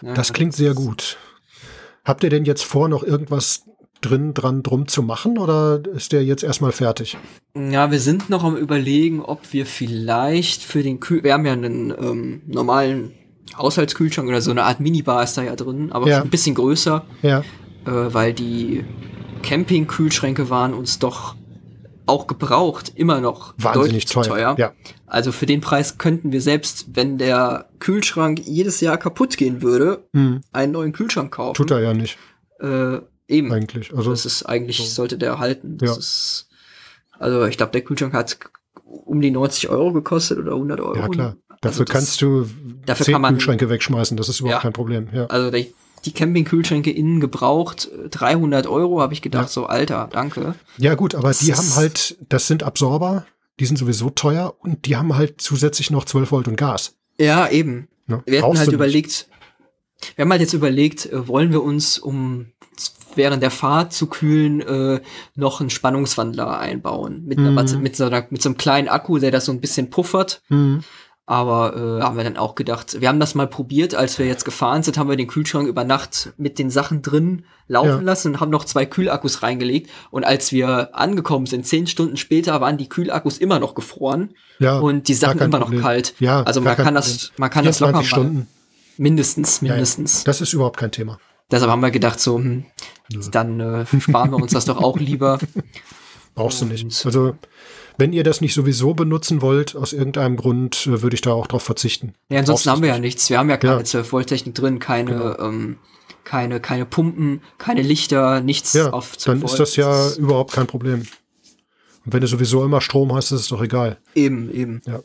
Das 0.00 0.32
klingt 0.32 0.54
sehr 0.54 0.74
gut. 0.74 1.18
Habt 2.04 2.24
ihr 2.24 2.30
denn 2.30 2.44
jetzt 2.44 2.64
vor, 2.64 2.88
noch 2.88 3.02
irgendwas 3.02 3.64
drin 4.00 4.34
dran 4.34 4.62
drum 4.62 4.86
zu 4.86 5.02
machen 5.02 5.38
oder 5.38 5.80
ist 5.94 6.12
der 6.12 6.24
jetzt 6.24 6.44
erstmal 6.44 6.72
fertig? 6.72 7.16
Ja, 7.56 7.90
wir 7.90 8.00
sind 8.00 8.28
noch 8.28 8.44
am 8.44 8.56
überlegen, 8.56 9.22
ob 9.22 9.52
wir 9.52 9.64
vielleicht 9.64 10.62
für 10.62 10.82
den 10.82 11.00
Kühl, 11.00 11.24
wir 11.24 11.32
haben 11.32 11.46
ja 11.46 11.52
einen 11.52 11.90
ähm, 11.90 12.42
normalen 12.46 13.12
Haushaltskühlschrank 13.56 14.28
oder 14.28 14.42
so 14.42 14.50
eine 14.50 14.64
Art 14.64 14.80
Minibar 14.80 15.22
ist 15.22 15.38
da 15.38 15.42
ja 15.42 15.56
drin, 15.56 15.90
aber 15.92 16.08
ja. 16.08 16.22
ein 16.22 16.30
bisschen 16.30 16.54
größer. 16.54 17.04
Ja. 17.22 17.44
Äh, 17.86 17.90
weil 17.90 18.32
die 18.32 18.84
Campingkühlschränke 19.42 20.50
waren 20.50 20.74
uns 20.74 20.98
doch 20.98 21.36
auch 22.06 22.26
gebraucht 22.26 22.92
immer 22.94 23.20
noch 23.20 23.54
wahnsinnig 23.56 24.06
teuer. 24.06 24.24
teuer. 24.24 24.54
Ja. 24.58 24.72
Also 25.06 25.32
für 25.32 25.46
den 25.46 25.60
Preis 25.60 25.96
könnten 25.96 26.32
wir 26.32 26.42
selbst, 26.42 26.86
wenn 26.94 27.18
der 27.18 27.68
Kühlschrank 27.78 28.40
jedes 28.44 28.80
Jahr 28.80 28.98
kaputt 28.98 29.36
gehen 29.36 29.62
würde, 29.62 30.04
mhm. 30.12 30.42
einen 30.52 30.72
neuen 30.72 30.92
Kühlschrank 30.92 31.32
kaufen. 31.32 31.56
Tut 31.56 31.70
er 31.70 31.80
ja 31.80 31.94
nicht. 31.94 32.18
Äh, 32.60 32.98
eben. 33.28 33.52
Eigentlich. 33.52 33.94
Also 33.94 34.10
das 34.10 34.26
ist 34.26 34.44
eigentlich 34.44 34.78
so. 34.78 34.84
sollte 34.84 35.18
der 35.18 35.38
halten. 35.38 35.78
Das 35.78 35.90
ja. 35.90 35.96
ist, 35.96 36.48
also 37.18 37.46
ich 37.46 37.56
glaube, 37.56 37.72
der 37.72 37.82
Kühlschrank 37.82 38.12
hat 38.12 38.38
um 38.84 39.20
die 39.20 39.30
90 39.30 39.68
Euro 39.70 39.92
gekostet 39.92 40.38
oder 40.38 40.52
100 40.52 40.80
Euro. 40.80 40.96
Ja 40.96 41.08
klar. 41.08 41.36
Dafür 41.60 41.68
also 41.70 41.84
das, 41.84 41.92
kannst 41.92 42.22
du 42.22 42.46
dafür 42.84 43.12
kann 43.12 43.22
man, 43.22 43.34
Kühlschränke 43.34 43.70
wegschmeißen. 43.70 44.16
Das 44.16 44.28
ist 44.28 44.40
überhaupt 44.40 44.58
ja. 44.58 44.62
kein 44.62 44.74
Problem. 44.74 45.08
Ja. 45.12 45.26
Also 45.26 45.50
der, 45.50 45.64
die 46.04 46.12
Campingkühlschränke 46.12 46.90
innen 46.90 47.20
gebraucht, 47.20 47.88
300 48.10 48.66
Euro, 48.66 49.00
habe 49.00 49.12
ich 49.14 49.22
gedacht, 49.22 49.46
ja. 49.46 49.48
so 49.48 49.66
Alter, 49.66 50.08
danke. 50.12 50.54
Ja 50.78 50.94
gut, 50.94 51.14
aber 51.14 51.28
das 51.28 51.38
die 51.38 51.54
haben 51.54 51.74
halt, 51.76 52.16
das 52.28 52.46
sind 52.46 52.62
Absorber, 52.62 53.26
die 53.60 53.66
sind 53.66 53.76
sowieso 53.76 54.10
teuer 54.10 54.54
und 54.60 54.86
die 54.86 54.96
haben 54.96 55.16
halt 55.16 55.40
zusätzlich 55.40 55.90
noch 55.90 56.04
12 56.04 56.32
Volt 56.32 56.48
und 56.48 56.56
Gas. 56.56 56.96
Ja, 57.18 57.48
eben. 57.48 57.88
Ne? 58.06 58.22
Wir 58.26 58.42
hatten 58.42 58.58
halt 58.58 58.72
überlegt, 58.72 59.28
wir 60.16 60.24
haben 60.24 60.30
halt 60.30 60.40
jetzt 60.40 60.52
überlegt, 60.52 61.06
äh, 61.06 61.26
wollen 61.28 61.52
wir 61.52 61.62
uns, 61.62 61.98
um 61.98 62.46
während 63.14 63.42
der 63.42 63.50
Fahrt 63.50 63.92
zu 63.92 64.08
kühlen, 64.08 64.60
äh, 64.60 65.00
noch 65.36 65.60
einen 65.60 65.70
Spannungswandler 65.70 66.58
einbauen. 66.58 67.24
Mit, 67.24 67.38
mhm. 67.38 67.56
einer, 67.56 67.78
mit, 67.78 67.96
so 67.96 68.04
einer, 68.04 68.26
mit 68.30 68.42
so 68.42 68.48
einem 68.48 68.56
kleinen 68.56 68.88
Akku, 68.88 69.18
der 69.18 69.30
das 69.30 69.44
so 69.44 69.52
ein 69.52 69.60
bisschen 69.60 69.90
puffert. 69.90 70.42
Mhm. 70.48 70.82
Aber 71.26 71.74
äh, 71.74 72.02
haben 72.02 72.18
wir 72.18 72.24
dann 72.24 72.36
auch 72.36 72.54
gedacht, 72.54 73.00
wir 73.00 73.08
haben 73.08 73.18
das 73.18 73.34
mal 73.34 73.46
probiert, 73.46 73.94
als 73.94 74.18
wir 74.18 74.26
jetzt 74.26 74.44
gefahren 74.44 74.82
sind, 74.82 74.98
haben 74.98 75.08
wir 75.08 75.16
den 75.16 75.26
Kühlschrank 75.26 75.66
über 75.66 75.82
Nacht 75.82 76.34
mit 76.36 76.58
den 76.58 76.68
Sachen 76.68 77.00
drin 77.00 77.46
laufen 77.66 77.88
ja. 77.88 78.00
lassen 78.00 78.34
und 78.34 78.40
haben 78.40 78.50
noch 78.50 78.66
zwei 78.66 78.84
Kühlakkus 78.84 79.42
reingelegt. 79.42 79.90
Und 80.10 80.24
als 80.24 80.52
wir 80.52 80.94
angekommen 80.94 81.46
sind, 81.46 81.66
zehn 81.66 81.86
Stunden 81.86 82.18
später, 82.18 82.60
waren 82.60 82.76
die 82.76 82.90
Kühlakkus 82.90 83.38
immer 83.38 83.58
noch 83.58 83.74
gefroren 83.74 84.34
ja, 84.58 84.78
und 84.78 85.08
die 85.08 85.14
Sachen 85.14 85.40
immer 85.40 85.60
Problem. 85.60 85.80
noch 85.80 85.86
kalt. 85.86 86.14
Ja, 86.18 86.42
also 86.42 86.60
man 86.60 86.76
kann 86.76 86.94
das, 86.94 87.32
man 87.38 87.48
kann 87.48 87.64
das 87.64 87.80
locker 87.80 88.04
Stunden. 88.04 88.46
Mindestens, 88.98 89.62
mindestens. 89.62 90.18
Ja, 90.18 90.24
das 90.26 90.42
ist 90.42 90.52
überhaupt 90.52 90.76
kein 90.76 90.92
Thema. 90.92 91.18
Deshalb 91.50 91.70
haben 91.70 91.82
wir 91.82 91.90
gedacht, 91.90 92.20
so, 92.20 92.36
hm, 92.36 92.66
dann 93.30 93.60
äh, 93.60 93.86
sparen 94.00 94.30
wir 94.30 94.36
uns 94.36 94.52
das 94.52 94.66
doch 94.66 94.76
auch 94.76 94.98
lieber. 94.98 95.38
Brauchst 96.34 96.60
du 96.60 96.66
nicht. 96.66 97.06
Also 97.06 97.34
wenn 97.96 98.12
ihr 98.12 98.24
das 98.24 98.40
nicht 98.40 98.54
sowieso 98.54 98.94
benutzen 98.94 99.42
wollt, 99.42 99.76
aus 99.76 99.92
irgendeinem 99.92 100.36
Grund, 100.36 100.86
äh, 100.86 101.02
würde 101.02 101.14
ich 101.14 101.20
da 101.20 101.32
auch 101.32 101.46
drauf 101.46 101.62
verzichten. 101.62 102.14
Ja, 102.28 102.40
ansonsten 102.40 102.70
haben 102.70 102.82
wir 102.82 102.88
ja 102.88 102.98
nichts. 102.98 103.30
Wir 103.30 103.38
haben 103.38 103.50
ja 103.50 103.56
keine 103.56 103.76
ja. 103.76 103.80
12-Volt-Technik 103.82 104.54
drin, 104.54 104.78
keine, 104.78 105.12
genau. 105.12 105.38
ähm, 105.38 105.76
keine, 106.24 106.60
keine 106.60 106.86
Pumpen, 106.86 107.42
keine 107.58 107.82
Lichter, 107.82 108.40
nichts 108.40 108.72
ja, 108.72 108.90
auf 108.90 109.16
12 109.16 109.40
Dann 109.40 109.48
ist 109.48 109.58
das 109.58 109.76
ja 109.76 109.88
das 109.88 110.12
ist 110.12 110.18
überhaupt 110.18 110.52
kein 110.52 110.66
Problem. 110.66 111.06
Und 112.04 112.12
wenn 112.12 112.20
du 112.20 112.26
sowieso 112.26 112.64
immer 112.64 112.80
Strom 112.80 113.14
hast, 113.14 113.30
ist 113.32 113.40
es 113.42 113.48
doch 113.48 113.62
egal. 113.62 113.98
Eben, 114.14 114.52
eben. 114.52 114.82
Ja. 114.86 115.00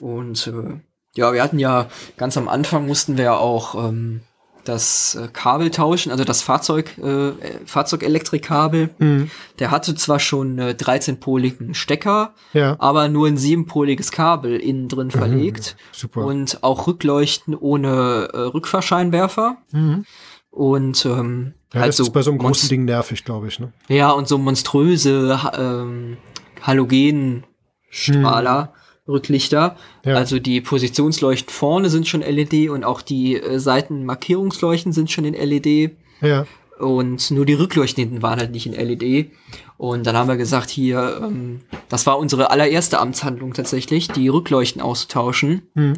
Und 0.00 0.46
äh, 0.46 0.80
ja, 1.16 1.32
wir 1.32 1.42
hatten 1.42 1.58
ja 1.58 1.88
ganz 2.16 2.36
am 2.36 2.48
Anfang 2.48 2.86
mussten 2.86 3.16
wir 3.16 3.24
ja 3.24 3.36
auch 3.36 3.74
ähm, 3.88 4.20
das 4.64 5.14
äh, 5.14 5.28
Kabel 5.32 5.70
tauschen, 5.70 6.10
also 6.10 6.24
das 6.24 6.42
Fahrzeug, 6.42 6.98
äh, 6.98 7.32
Fahrzeugelektrikkabel. 7.66 8.90
Mhm. 8.98 9.30
Der 9.58 9.70
hatte 9.70 9.94
zwar 9.94 10.20
schon 10.20 10.58
äh, 10.58 10.74
13-poligen 10.78 11.74
Stecker, 11.74 12.34
ja. 12.52 12.76
aber 12.78 13.08
nur 13.08 13.28
ein 13.28 13.36
siebenpoliges 13.36 14.10
Kabel 14.10 14.56
innen 14.56 14.88
drin 14.88 15.08
mhm. 15.08 15.12
verlegt. 15.12 15.76
Mhm. 15.76 15.80
Super. 15.92 16.24
Und 16.24 16.62
auch 16.62 16.86
Rückleuchten 16.86 17.54
ohne 17.54 18.28
äh, 18.32 18.38
Rückfahrscheinwerfer. 18.38 19.58
Mhm. 19.72 20.04
Und 20.50 21.04
ähm, 21.06 21.54
ja, 21.72 21.80
halt 21.80 21.88
das 21.88 21.96
so 21.96 22.04
ist 22.04 22.12
bei 22.12 22.22
so 22.22 22.30
einem 22.30 22.38
großen 22.38 22.68
Ding 22.68 22.84
nervig, 22.84 23.24
glaube 23.24 23.48
ich. 23.48 23.58
Ne? 23.58 23.72
Ja, 23.88 24.10
und 24.10 24.28
so 24.28 24.38
monströse 24.38 25.40
ähm, 25.58 26.16
Halogenstrahler. 26.62 28.62
Mhm. 28.62 28.68
Rücklichter. 29.06 29.76
Ja. 30.04 30.16
Also 30.16 30.38
die 30.38 30.60
Positionsleuchten 30.60 31.52
vorne 31.52 31.90
sind 31.90 32.08
schon 32.08 32.22
LED 32.22 32.70
und 32.70 32.84
auch 32.84 33.02
die 33.02 33.36
äh, 33.36 33.58
Seitenmarkierungsleuchten 33.58 34.92
sind 34.92 35.10
schon 35.10 35.24
in 35.24 35.34
LED. 35.34 35.96
Ja. 36.20 36.46
Und 36.78 37.30
nur 37.30 37.46
die 37.46 37.54
Rückleuchten 37.54 38.02
hinten 38.02 38.22
waren 38.22 38.40
halt 38.40 38.50
nicht 38.50 38.66
in 38.66 38.72
LED. 38.72 39.30
Und 39.76 40.06
dann 40.06 40.16
haben 40.16 40.28
wir 40.28 40.36
gesagt, 40.36 40.70
hier, 40.70 41.20
ähm, 41.22 41.60
das 41.88 42.06
war 42.06 42.18
unsere 42.18 42.50
allererste 42.50 42.98
Amtshandlung 42.98 43.52
tatsächlich, 43.54 44.08
die 44.08 44.28
Rückleuchten 44.28 44.82
auszutauschen. 44.82 45.62
Hm. 45.74 45.94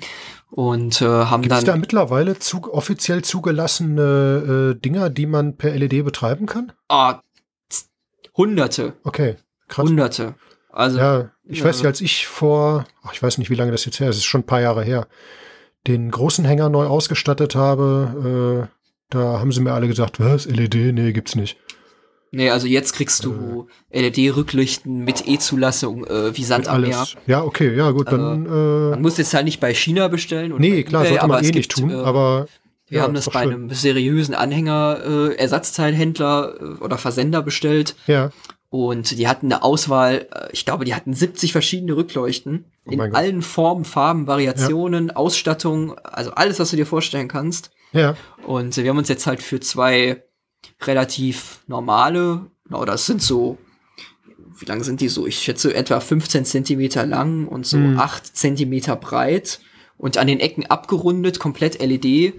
Und 0.50 1.00
äh, 1.00 1.06
haben 1.06 1.42
Gibt's 1.42 1.60
dann. 1.60 1.66
da 1.66 1.76
mittlerweile 1.76 2.38
zu, 2.38 2.72
offiziell 2.72 3.22
zugelassene 3.22 4.74
äh, 4.76 4.80
Dinger, 4.80 5.10
die 5.10 5.26
man 5.26 5.56
per 5.56 5.74
LED 5.76 6.04
betreiben 6.04 6.46
kann? 6.46 6.72
Ah, 6.88 7.20
Hunderte. 8.36 8.94
Okay, 9.02 9.36
krass. 9.68 9.88
Hunderte. 9.88 10.34
Also, 10.70 10.98
ja, 10.98 11.30
ich 11.48 11.60
ja. 11.60 11.64
weiß 11.64 11.78
nicht, 11.78 11.86
als 11.86 12.00
ich 12.00 12.26
vor, 12.26 12.86
ach, 13.02 13.12
ich 13.12 13.22
weiß 13.22 13.38
nicht, 13.38 13.50
wie 13.50 13.54
lange 13.54 13.72
das 13.72 13.84
jetzt 13.84 14.00
her 14.00 14.08
ist, 14.08 14.16
es 14.16 14.22
ist 14.22 14.26
schon 14.26 14.42
ein 14.42 14.46
paar 14.46 14.60
Jahre 14.60 14.82
her, 14.82 15.06
den 15.86 16.10
großen 16.10 16.44
Hänger 16.44 16.68
neu 16.68 16.86
ausgestattet 16.86 17.54
habe, 17.54 18.68
äh, 18.68 18.76
da 19.10 19.38
haben 19.38 19.52
sie 19.52 19.60
mir 19.60 19.72
alle 19.72 19.86
gesagt, 19.86 20.18
was, 20.18 20.46
LED? 20.46 20.74
Nee, 20.92 21.12
gibt's 21.12 21.36
nicht. 21.36 21.56
Nee, 22.32 22.50
also 22.50 22.66
jetzt 22.66 22.92
kriegst 22.92 23.24
du 23.24 23.68
äh, 23.88 24.02
LED-Rücklichten 24.02 25.04
mit 25.04 25.26
E-Zulassung 25.26 26.04
äh, 26.06 26.36
wie 26.36 26.44
Sand 26.44 26.68
am 26.68 26.82
Meer. 26.82 27.06
Ja, 27.26 27.42
okay, 27.42 27.74
ja 27.74 27.90
gut, 27.92 28.10
dann. 28.10 28.46
Äh, 28.46 28.48
man 28.90 29.02
muss 29.02 29.16
jetzt 29.16 29.32
halt 29.32 29.44
nicht 29.44 29.60
bei 29.60 29.72
China 29.72 30.08
bestellen. 30.08 30.52
Nee, 30.58 30.82
klar, 30.82 31.02
eBay, 31.02 31.12
sollte 31.12 31.28
man 31.28 31.44
eh 31.44 31.50
nicht 31.50 31.70
tun, 31.70 31.90
äh, 31.90 31.94
aber. 31.94 32.46
Wir 32.88 32.98
ja, 32.98 33.04
haben 33.04 33.14
das 33.14 33.30
bei 33.30 33.42
schön. 33.42 33.52
einem 33.52 33.70
seriösen 33.70 34.34
Anhänger, 34.34 35.00
äh, 35.04 35.34
Ersatzteilhändler 35.36 36.54
äh, 36.60 36.64
oder 36.84 36.98
Versender 36.98 37.42
bestellt. 37.42 37.96
Ja. 38.06 38.30
Und 38.68 39.16
die 39.16 39.28
hatten 39.28 39.46
eine 39.52 39.62
Auswahl, 39.62 40.28
äh, 40.32 40.48
ich 40.52 40.64
glaube, 40.64 40.84
die 40.84 40.94
hatten 40.94 41.14
70 41.14 41.52
verschiedene 41.52 41.96
Rückleuchten 41.96 42.66
oh 42.86 42.90
in 42.90 43.00
allen 43.00 43.42
Formen, 43.42 43.84
Farben, 43.84 44.26
Variationen, 44.26 45.08
ja. 45.08 45.16
Ausstattung, 45.16 45.96
also 45.98 46.32
alles, 46.32 46.58
was 46.58 46.70
du 46.70 46.76
dir 46.76 46.86
vorstellen 46.86 47.28
kannst. 47.28 47.70
Ja. 47.92 48.16
Und 48.44 48.76
wir 48.76 48.88
haben 48.90 48.98
uns 48.98 49.08
jetzt 49.08 49.26
halt 49.26 49.42
für 49.42 49.60
zwei 49.60 50.24
relativ 50.82 51.60
normale, 51.66 52.46
oder 52.70 52.92
das 52.92 53.06
sind 53.06 53.22
so, 53.22 53.58
wie 54.58 54.66
lang 54.66 54.82
sind 54.82 55.00
die 55.00 55.08
so? 55.08 55.26
Ich 55.26 55.38
schätze 55.38 55.74
etwa 55.74 56.00
15 56.00 56.44
Zentimeter 56.44 57.06
lang 57.06 57.46
und 57.46 57.66
so 57.66 57.76
mhm. 57.76 57.98
8 57.98 58.36
Zentimeter 58.36 58.96
breit 58.96 59.60
und 59.98 60.18
an 60.18 60.26
den 60.26 60.40
Ecken 60.40 60.66
abgerundet, 60.66 61.38
komplett 61.38 61.80
LED, 61.80 62.34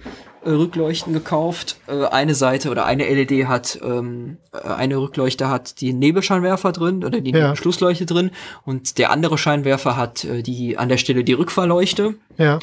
Rückleuchten 0.46 1.14
gekauft. 1.14 1.78
Äh, 1.88 2.06
eine 2.06 2.36
Seite 2.36 2.70
oder 2.70 2.86
eine 2.86 3.06
LED 3.08 3.48
hat, 3.48 3.80
ähm, 3.84 4.38
äh, 4.54 4.68
eine 4.68 4.98
Rückleuchte 4.98 5.50
hat 5.50 5.82
die 5.82 5.94
Nebelscheinwerfer 5.94 6.72
drin 6.72 7.04
oder 7.04 7.22
die 7.22 7.32
Ja. 7.32 7.56
Schlussleuchte 7.56 8.06
drin 8.06 8.32
und 8.66 8.98
der 8.98 9.12
andere 9.12 9.38
Scheinwerfer 9.38 9.96
hat 9.98 10.24
äh, 10.24 10.44
die 10.44 10.78
an 10.78 10.90
der 10.90 10.98
Stelle 10.98 11.24
die 11.24 11.34
Rückfahrleuchte. 11.34 12.16
Ja, 12.38 12.60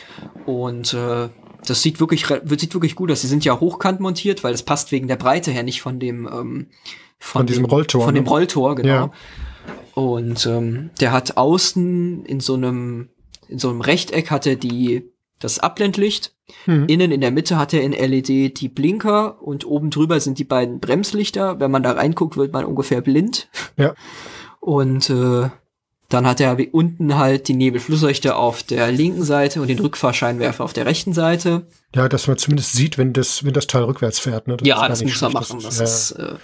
Und 0.46 0.94
äh, 0.94 1.28
das 1.66 1.82
sieht 1.82 2.00
wirklich, 2.00 2.26
sieht 2.26 2.74
wirklich 2.74 2.94
gut 2.94 3.10
aus. 3.10 3.22
Die 3.22 3.26
sind 3.26 3.44
ja 3.44 3.58
hochkant 3.58 4.00
montiert, 4.00 4.44
weil 4.44 4.52
das 4.52 4.62
passt 4.62 4.92
wegen 4.92 5.08
der 5.08 5.16
Breite 5.16 5.50
her 5.50 5.62
nicht 5.62 5.80
von 5.80 5.98
dem 5.98 6.26
ähm, 6.26 6.66
Von 7.18 7.46
diesem 7.46 7.64
dem, 7.64 7.70
Rolltor, 7.70 8.04
Von 8.04 8.14
dem 8.14 8.24
ne? 8.24 8.30
Rolltor, 8.30 8.74
genau. 8.74 8.88
Ja. 8.88 9.10
Und 9.94 10.44
ähm, 10.46 10.90
der 11.00 11.12
hat 11.12 11.36
außen 11.36 12.24
in 12.26 12.40
so 12.40 12.54
einem 12.54 13.08
in 13.48 13.58
so 13.58 13.70
einem 13.70 13.80
Rechteck 13.80 14.30
hat 14.30 14.46
er 14.46 14.56
die 14.56 15.10
das 15.38 15.58
Abblendlicht. 15.58 16.33
Mhm. 16.66 16.86
Innen 16.88 17.12
in 17.12 17.20
der 17.20 17.30
Mitte 17.30 17.56
hat 17.56 17.72
er 17.72 17.82
in 17.82 17.92
LED 17.92 18.60
die 18.60 18.68
Blinker 18.68 19.42
und 19.42 19.66
oben 19.66 19.90
drüber 19.90 20.20
sind 20.20 20.38
die 20.38 20.44
beiden 20.44 20.80
Bremslichter. 20.80 21.58
Wenn 21.60 21.70
man 21.70 21.82
da 21.82 21.92
reinguckt, 21.92 22.36
wird 22.36 22.52
man 22.52 22.64
ungefähr 22.64 23.00
blind. 23.00 23.48
Ja. 23.76 23.94
Und 24.60 25.10
äh, 25.10 25.48
dann 26.08 26.26
hat 26.26 26.40
er 26.40 26.58
wie 26.58 26.68
unten 26.68 27.16
halt 27.16 27.48
die 27.48 27.54
Nebelflussleuchte 27.54 28.36
auf 28.36 28.62
der 28.62 28.92
linken 28.92 29.24
Seite 29.24 29.60
und 29.60 29.68
den 29.68 29.78
Rückfahrscheinwerfer 29.78 30.62
auf 30.62 30.72
der 30.72 30.86
rechten 30.86 31.12
Seite. 31.12 31.66
ja, 31.94 32.08
dass 32.08 32.26
man 32.26 32.36
zumindest 32.36 32.72
sieht, 32.72 32.98
wenn 32.98 33.12
das, 33.12 33.44
wenn 33.44 33.52
das 33.52 33.66
Teil 33.66 33.84
rückwärts 33.84 34.18
fährt. 34.18 34.46
Ne? 34.46 34.54
ist 34.54 34.66
ja, 34.66 34.86
das 34.86 35.02
muss 35.02 35.12
schlecht. 35.12 35.34
machen. 35.34 35.60
Das 35.62 35.78
ja, 35.78 35.84
ist, 35.84 36.10
äh, 36.12 36.34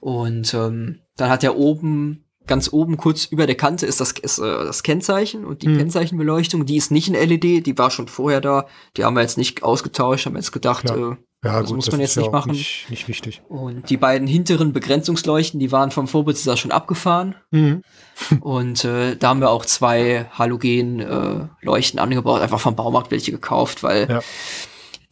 und 0.00 0.52
ähm, 0.54 1.00
dann 1.16 1.30
hat 1.30 1.44
er 1.44 1.56
oben, 1.56 2.23
ganz 2.46 2.72
oben, 2.72 2.96
kurz 2.96 3.24
über 3.24 3.46
der 3.46 3.56
Kante 3.56 3.86
ist 3.86 4.00
das, 4.00 4.12
ist, 4.12 4.38
äh, 4.38 4.42
das 4.42 4.82
Kennzeichen 4.82 5.44
und 5.44 5.62
die 5.62 5.68
Mhm. 5.68 5.78
Kennzeichenbeleuchtung, 5.78 6.66
die 6.66 6.76
ist 6.76 6.90
nicht 6.90 7.08
in 7.08 7.14
LED, 7.14 7.66
die 7.66 7.78
war 7.78 7.90
schon 7.90 8.08
vorher 8.08 8.40
da. 8.40 8.66
Die 8.96 9.04
haben 9.04 9.14
wir 9.14 9.22
jetzt 9.22 9.38
nicht 9.38 9.62
ausgetauscht, 9.62 10.26
haben 10.26 10.36
jetzt 10.36 10.52
gedacht, 10.52 10.88
Ja. 10.90 10.96
äh, 10.96 11.16
ja, 11.44 11.60
das 11.60 11.66
gut, 11.68 11.76
muss 11.76 11.84
das 11.86 11.92
man 11.92 12.00
ist 12.00 12.08
jetzt 12.10 12.16
ja 12.16 12.22
nicht 12.22 12.28
auch 12.28 12.32
machen. 12.32 12.52
Nicht, 12.52 12.86
nicht 12.88 13.06
wichtig. 13.06 13.42
Und 13.48 13.90
die 13.90 13.98
beiden 13.98 14.26
hinteren 14.26 14.72
Begrenzungsleuchten, 14.72 15.60
die 15.60 15.72
waren 15.72 15.90
vom 15.90 16.08
Vorbesitzer 16.08 16.56
schon 16.56 16.70
abgefahren. 16.72 17.34
Mhm. 17.50 17.82
Und 18.40 18.84
äh, 18.84 19.16
da 19.16 19.28
haben 19.28 19.40
wir 19.40 19.50
auch 19.50 19.66
zwei 19.66 20.26
Halogen-Leuchten 20.32 21.98
äh, 21.98 22.02
angebaut, 22.02 22.40
einfach 22.40 22.60
vom 22.60 22.76
Baumarkt 22.76 23.10
welche 23.10 23.30
gekauft, 23.32 23.82
weil 23.82 24.08
Ja. 24.10 24.20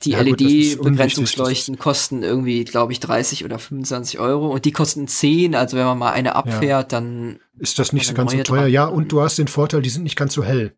Die 0.04 0.10
Ja, 0.10 0.20
LED-Begrenzungsleuchten 0.22 1.78
kosten 1.78 2.22
irgendwie, 2.22 2.64
glaube 2.64 2.92
ich, 2.92 3.00
30 3.00 3.44
oder 3.44 3.58
25 3.58 4.18
Euro 4.18 4.48
und 4.48 4.64
die 4.64 4.72
kosten 4.72 5.06
10. 5.08 5.54
Also 5.54 5.76
wenn 5.76 5.84
man 5.84 5.98
mal 5.98 6.12
eine 6.12 6.34
abfährt, 6.34 6.92
dann 6.92 7.38
Ist 7.58 7.78
das 7.78 7.92
nicht 7.92 8.06
so 8.06 8.14
ganz 8.14 8.32
so 8.32 8.42
teuer? 8.42 8.62
dran. 8.62 8.70
Ja, 8.72 8.84
und 8.86 9.12
du 9.12 9.20
hast 9.20 9.38
den 9.38 9.48
Vorteil, 9.48 9.82
die 9.82 9.90
sind 9.90 10.02
nicht 10.02 10.16
ganz 10.16 10.34
so 10.34 10.44
hell. 10.44 10.74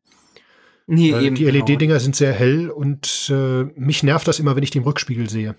nee, 0.87 1.13
Weil 1.13 1.25
eben. 1.25 1.37
die 1.37 1.45
genau. 1.45 1.65
LED-Dinger 1.65 2.01
sind 2.01 2.17
sehr 2.17 2.33
hell 2.33 2.71
und 2.71 3.31
äh, 3.31 3.65
mich 3.77 4.03
nervt 4.03 4.29
das 4.29 4.39
immer, 4.39 4.57
wenn 4.57 4.63
ich 4.63 4.71
die 4.71 4.79
im 4.79 4.85
Rückspiegel 4.85 5.29
sehe. 5.31 5.57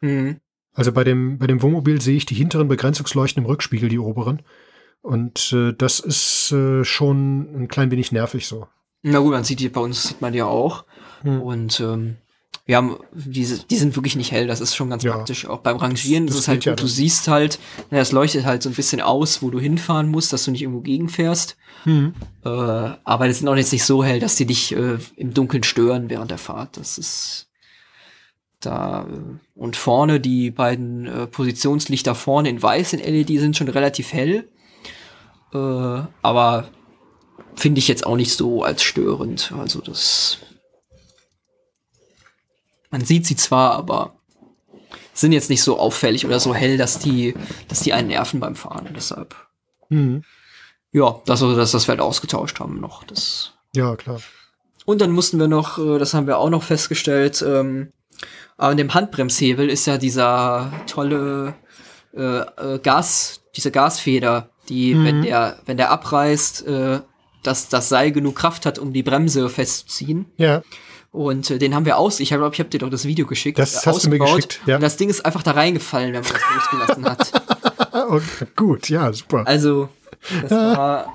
Mhm. 0.00 0.38
Also 0.72 0.92
bei 0.92 1.04
dem, 1.04 1.38
bei 1.38 1.46
dem 1.46 1.62
Wohnmobil 1.62 2.00
sehe 2.00 2.16
ich 2.16 2.26
die 2.26 2.34
hinteren 2.34 2.68
Begrenzungsleuchten 2.68 3.42
im 3.42 3.46
Rückspiegel, 3.46 3.88
die 3.88 3.98
oberen. 3.98 4.42
Und 5.00 5.52
äh, 5.52 5.72
das 5.72 6.00
ist 6.00 6.52
äh, 6.52 6.84
schon 6.84 7.62
ein 7.62 7.68
klein 7.68 7.90
wenig 7.90 8.12
nervig 8.12 8.46
so. 8.46 8.66
Na 9.02 9.20
gut, 9.20 9.32
man 9.32 9.44
sieht 9.44 9.60
die, 9.60 9.68
bei 9.68 9.80
uns 9.80 10.02
sieht 10.08 10.20
man 10.20 10.32
die 10.32 10.40
ja 10.40 10.46
auch. 10.46 10.84
Hm. 11.22 11.40
Und 11.40 11.80
ähm, 11.80 12.16
wir 12.66 12.76
haben 12.76 12.96
diese, 13.14 13.64
die 13.64 13.76
sind 13.76 13.94
wirklich 13.96 14.16
nicht 14.16 14.32
hell, 14.32 14.46
das 14.48 14.60
ist 14.60 14.74
schon 14.74 14.90
ganz 14.90 15.04
Ja. 15.04 15.12
praktisch. 15.12 15.46
Auch 15.46 15.60
beim 15.60 15.76
Rangieren 15.76 16.26
Das- 16.26 16.34
das 16.34 16.36
das 16.36 16.44
ist 16.44 16.48
halt 16.48 16.60
geht 16.60 16.66
ja 16.66 16.74
du 16.74 16.86
siehst 16.88 17.28
halt, 17.28 17.58
na, 17.90 17.98
es 17.98 18.10
leuchtet 18.12 18.44
halt 18.44 18.62
so 18.62 18.68
ein 18.68 18.74
bisschen 18.74 19.00
aus, 19.00 19.40
wo 19.40 19.50
du 19.50 19.60
hinfahren 19.60 20.08
musst, 20.10 20.32
dass 20.32 20.44
du 20.44 20.50
nicht 20.50 20.62
irgendwo 20.62 20.80
gegenfährst. 20.80 21.56
Hm. 21.84 22.14
Äh, 22.44 22.48
aber 22.48 23.28
die 23.28 23.32
sind 23.34 23.46
auch 23.48 23.54
jetzt 23.56 23.72
nicht 23.72 23.84
so 23.84 24.02
hell, 24.02 24.18
dass 24.18 24.34
die 24.36 24.46
dich 24.46 24.74
äh, 24.76 24.98
im 25.16 25.32
Dunkeln 25.32 25.62
stören 25.62 26.10
während 26.10 26.30
der 26.32 26.38
Fahrt. 26.38 26.76
Das 26.76 26.98
ist 26.98 27.46
da. 28.60 29.02
Äh, 29.08 29.38
und 29.54 29.76
vorne, 29.76 30.18
die 30.18 30.50
beiden 30.50 31.06
äh, 31.06 31.26
Positionslichter 31.28 32.14
vorne 32.16 32.48
in 32.48 32.60
weiß 32.60 32.94
in 32.94 32.98
LED 33.00 33.38
sind 33.40 33.56
schon 33.56 33.68
relativ 33.68 34.12
hell. 34.12 34.48
Äh, 35.54 35.56
aber 36.22 36.68
finde 37.54 37.78
ich 37.78 37.86
jetzt 37.86 38.04
auch 38.06 38.16
nicht 38.16 38.32
so 38.32 38.64
als 38.64 38.82
störend. 38.82 39.52
Also 39.56 39.80
das. 39.80 40.38
Man 42.90 43.04
sieht 43.04 43.26
sie 43.26 43.36
zwar, 43.36 43.72
aber 43.72 44.14
sind 45.12 45.32
jetzt 45.32 45.50
nicht 45.50 45.62
so 45.62 45.78
auffällig 45.78 46.26
oder 46.26 46.40
so 46.40 46.54
hell, 46.54 46.76
dass 46.76 46.98
die, 46.98 47.34
dass 47.68 47.80
die 47.80 47.92
einen 47.92 48.08
nerven 48.08 48.40
beim 48.40 48.54
Fahren. 48.56 48.88
Deshalb. 48.94 49.34
Hm. 49.88 50.22
Ja, 50.92 51.20
das, 51.26 51.42
also, 51.42 51.56
dass 51.56 51.72
das 51.72 51.86
wir 51.88 51.92
halt 51.92 52.00
ausgetauscht 52.00 52.60
haben 52.60 52.80
noch. 52.80 53.04
Das. 53.04 53.52
Ja, 53.74 53.96
klar. 53.96 54.20
Und 54.84 55.00
dann 55.00 55.10
mussten 55.10 55.38
wir 55.38 55.48
noch, 55.48 55.78
äh, 55.78 55.98
das 55.98 56.14
haben 56.14 56.26
wir 56.26 56.38
auch 56.38 56.50
noch 56.50 56.62
festgestellt, 56.62 57.42
ähm, 57.46 57.92
an 58.56 58.76
dem 58.78 58.94
Handbremshebel 58.94 59.68
ist 59.68 59.86
ja 59.86 59.98
dieser 59.98 60.72
tolle 60.86 61.54
äh, 62.16 62.38
äh, 62.38 62.78
Gas, 62.78 63.42
diese 63.54 63.70
Gasfeder, 63.70 64.48
die, 64.70 64.94
Mhm. 64.94 65.04
wenn 65.04 65.22
der, 65.22 65.58
wenn 65.66 65.76
der 65.76 65.90
abreißt, 65.90 66.66
äh, 66.66 67.00
dass 67.42 67.68
das 67.68 67.88
Seil 67.90 68.12
genug 68.12 68.36
Kraft 68.36 68.64
hat, 68.64 68.78
um 68.78 68.92
die 68.94 69.02
Bremse 69.02 69.48
festzuziehen. 69.50 70.26
Ja, 70.38 70.62
Und 71.16 71.50
äh, 71.50 71.58
den 71.58 71.74
haben 71.74 71.86
wir 71.86 71.96
aus. 71.96 72.20
Ich 72.20 72.28
glaube, 72.28 72.50
ich 72.52 72.60
habe 72.60 72.68
dir 72.68 72.78
doch 72.78 72.90
das 72.90 73.06
Video 73.06 73.26
geschickt. 73.26 73.58
Das 73.58 73.86
äh, 73.86 73.90
hast 73.90 74.04
du 74.04 74.10
mir 74.10 74.18
geschickt, 74.18 74.60
ja. 74.66 74.74
Und 74.74 74.82
das 74.82 74.98
Ding 74.98 75.08
ist 75.08 75.24
einfach 75.24 75.42
da 75.42 75.52
reingefallen, 75.52 76.12
wenn 76.12 76.22
man 76.22 76.30
das 76.30 76.42
losgelassen 76.54 77.04
hat. 77.06 77.42
Ah, 77.92 78.08
okay, 78.10 78.46
gut, 78.54 78.90
ja, 78.90 79.10
super. 79.10 79.44
Also, 79.46 79.88
das 80.42 80.50
war. 80.50 81.14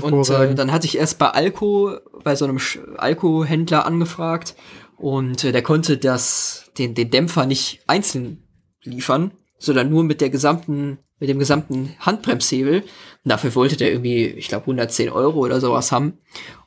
Und 0.00 0.30
äh, 0.30 0.54
dann 0.54 0.72
hatte 0.72 0.86
ich 0.86 0.96
erst 0.96 1.18
bei 1.18 1.28
Alco, 1.28 1.98
bei 2.22 2.36
so 2.36 2.46
einem 2.46 2.58
Alco-Händler 2.96 3.84
angefragt 3.84 4.54
und 4.96 5.44
äh, 5.44 5.52
der 5.52 5.60
konnte 5.60 5.98
das, 5.98 6.70
den, 6.78 6.94
den 6.94 7.10
Dämpfer 7.10 7.44
nicht 7.44 7.82
einzeln 7.86 8.44
liefern, 8.82 9.32
sondern 9.58 9.90
nur 9.90 10.04
mit 10.04 10.22
der 10.22 10.30
gesamten, 10.30 11.00
mit 11.18 11.28
dem 11.28 11.38
gesamten 11.38 11.94
Handbremshebel. 12.00 12.82
Dafür 13.24 13.54
wollte 13.54 13.76
der 13.76 13.90
irgendwie, 13.90 14.26
ich 14.26 14.48
glaube, 14.48 14.64
110 14.64 15.08
Euro 15.10 15.38
oder 15.40 15.60
sowas 15.60 15.90
haben. 15.92 16.18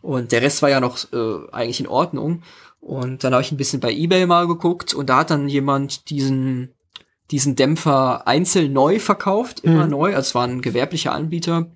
Und 0.01 0.31
der 0.31 0.41
Rest 0.41 0.61
war 0.63 0.69
ja 0.69 0.79
noch 0.79 0.97
äh, 1.13 1.51
eigentlich 1.51 1.79
in 1.79 1.87
Ordnung. 1.87 2.41
Und 2.79 3.23
dann 3.23 3.33
habe 3.33 3.43
ich 3.43 3.51
ein 3.51 3.57
bisschen 3.57 3.79
bei 3.79 3.91
eBay 3.91 4.25
mal 4.25 4.47
geguckt 4.47 4.93
und 4.93 5.07
da 5.09 5.17
hat 5.17 5.29
dann 5.29 5.49
jemand 5.49 6.09
diesen, 6.09 6.73
diesen 7.31 7.55
Dämpfer 7.55 8.27
einzeln 8.27 8.73
neu 8.73 8.97
verkauft, 8.99 9.59
immer 9.59 9.83
Mhm. 9.85 9.91
neu. 9.91 10.07
Also 10.15 10.19
es 10.29 10.35
war 10.35 10.47
ein 10.47 10.61
gewerblicher 10.61 11.11
Anbieter. 11.11 11.67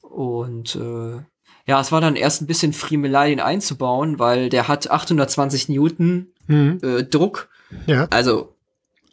Und 0.00 0.74
äh, 0.76 1.20
ja, 1.66 1.80
es 1.80 1.92
war 1.92 2.00
dann 2.00 2.16
erst 2.16 2.42
ein 2.42 2.46
bisschen 2.46 2.72
Friemelei, 2.72 3.30
den 3.30 3.40
einzubauen, 3.40 4.18
weil 4.18 4.48
der 4.48 4.66
hat 4.68 4.90
820 4.90 5.68
Newton 5.68 6.28
Hm. 6.46 6.78
äh, 6.82 7.04
Druck. 7.04 7.48
Ja, 7.86 8.08
Also 8.10 8.56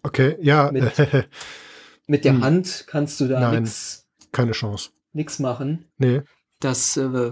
okay, 0.02 0.38
ja, 0.41 0.72
Mit- 0.72 0.91
mit 2.07 2.26
der 2.26 2.34
Hm. 2.34 2.44
Hand 2.44 2.86
kannst 2.88 3.19
du 3.19 3.28
da 3.28 3.40
Nein. 3.41 3.69
Keine 4.38 4.51
Chance. 4.53 4.89
nix 5.14 5.39
machen. 5.39 5.85
Nee, 5.97 6.22
Das, 6.59 6.95
äh, 6.97 7.31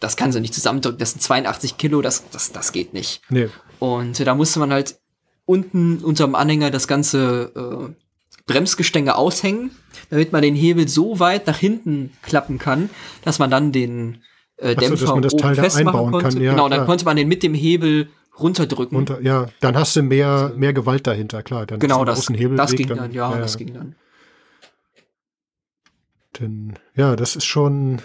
das 0.00 0.16
kannst 0.16 0.36
du 0.36 0.40
nicht 0.40 0.54
zusammendrücken. 0.54 0.98
Das 0.98 1.12
sind 1.12 1.20
82 1.20 1.76
Kilo, 1.76 2.02
das, 2.02 2.28
das, 2.30 2.52
das 2.52 2.72
geht 2.72 2.92
nicht. 2.92 3.22
nee. 3.30 3.48
Und 3.78 4.18
äh, 4.20 4.24
da 4.24 4.34
musste 4.34 4.60
man 4.60 4.72
halt 4.72 4.98
unten 5.44 5.98
unterm 5.98 6.34
Anhänger 6.34 6.70
das 6.70 6.86
ganze 6.86 7.52
äh, 7.54 7.94
Bremsgestänge 8.46 9.16
aushängen, 9.16 9.72
damit 10.10 10.32
man 10.32 10.42
den 10.42 10.54
Hebel 10.54 10.88
so 10.88 11.18
weit 11.18 11.46
nach 11.46 11.58
hinten 11.58 12.12
klappen 12.22 12.58
kann, 12.58 12.90
dass 13.22 13.38
man 13.38 13.50
dann 13.50 13.72
den 13.72 14.22
äh, 14.56 14.70
so, 14.70 14.74
Dämpfer 14.80 15.04
dass 15.06 15.14
man 15.14 15.22
das 15.22 15.36
Teil 15.36 15.54
da 15.56 15.62
festmachen 15.62 15.88
einbauen 15.88 16.12
konnte. 16.12 16.28
kann, 16.28 16.42
ja, 16.42 16.52
genau, 16.52 16.68
dann 16.68 16.78
klar. 16.78 16.86
konnte 16.86 17.04
man 17.04 17.16
den 17.16 17.28
mit 17.28 17.42
dem 17.42 17.54
Hebel 17.54 18.08
runterdrücken. 18.38 18.96
Unter, 18.96 19.20
ja, 19.20 19.48
dann 19.60 19.76
hast 19.76 19.96
du 19.96 20.02
mehr, 20.02 20.52
mehr 20.56 20.72
Gewalt 20.72 21.06
dahinter, 21.06 21.42
klar. 21.42 21.66
Dann 21.66 21.78
genau, 21.78 22.04
das, 22.04 22.20
Außenhebel 22.20 22.56
das 22.56 22.72
ging 22.72 22.88
dann, 22.88 23.12
ja, 23.12 23.36
das 23.36 23.58
ging 23.58 23.74
dann. 23.74 23.94
Denn, 26.40 26.78
ja, 26.94 27.14
das 27.16 27.36
ist 27.36 27.44
schon 27.44 28.00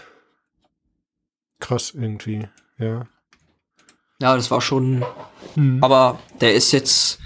krass 1.60 1.92
irgendwie, 1.94 2.48
ja. 2.78 3.08
Ja, 4.22 4.36
das 4.36 4.50
war 4.52 4.62
schon, 4.62 5.06
Hm. 5.54 5.84
aber 5.84 6.20
der 6.42 6.54
ist 6.56 6.72
jetzt, 6.72 7.20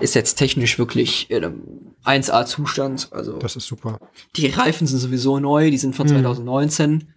ist 0.00 0.14
jetzt 0.14 0.34
technisch 0.34 0.78
wirklich 0.78 1.30
in 1.30 1.44
einem 1.44 1.62
1A-Zustand. 2.04 3.08
Also 3.12 3.38
Das 3.38 3.56
ist 3.56 3.66
super. 3.66 3.98
die 4.36 4.48
Reifen 4.48 4.86
sind 4.86 4.98
sowieso 4.98 5.38
neu, 5.38 5.70
die 5.70 5.78
sind 5.78 5.94
von 5.96 6.06
Mhm. 6.06 6.10
2019. 6.22 7.14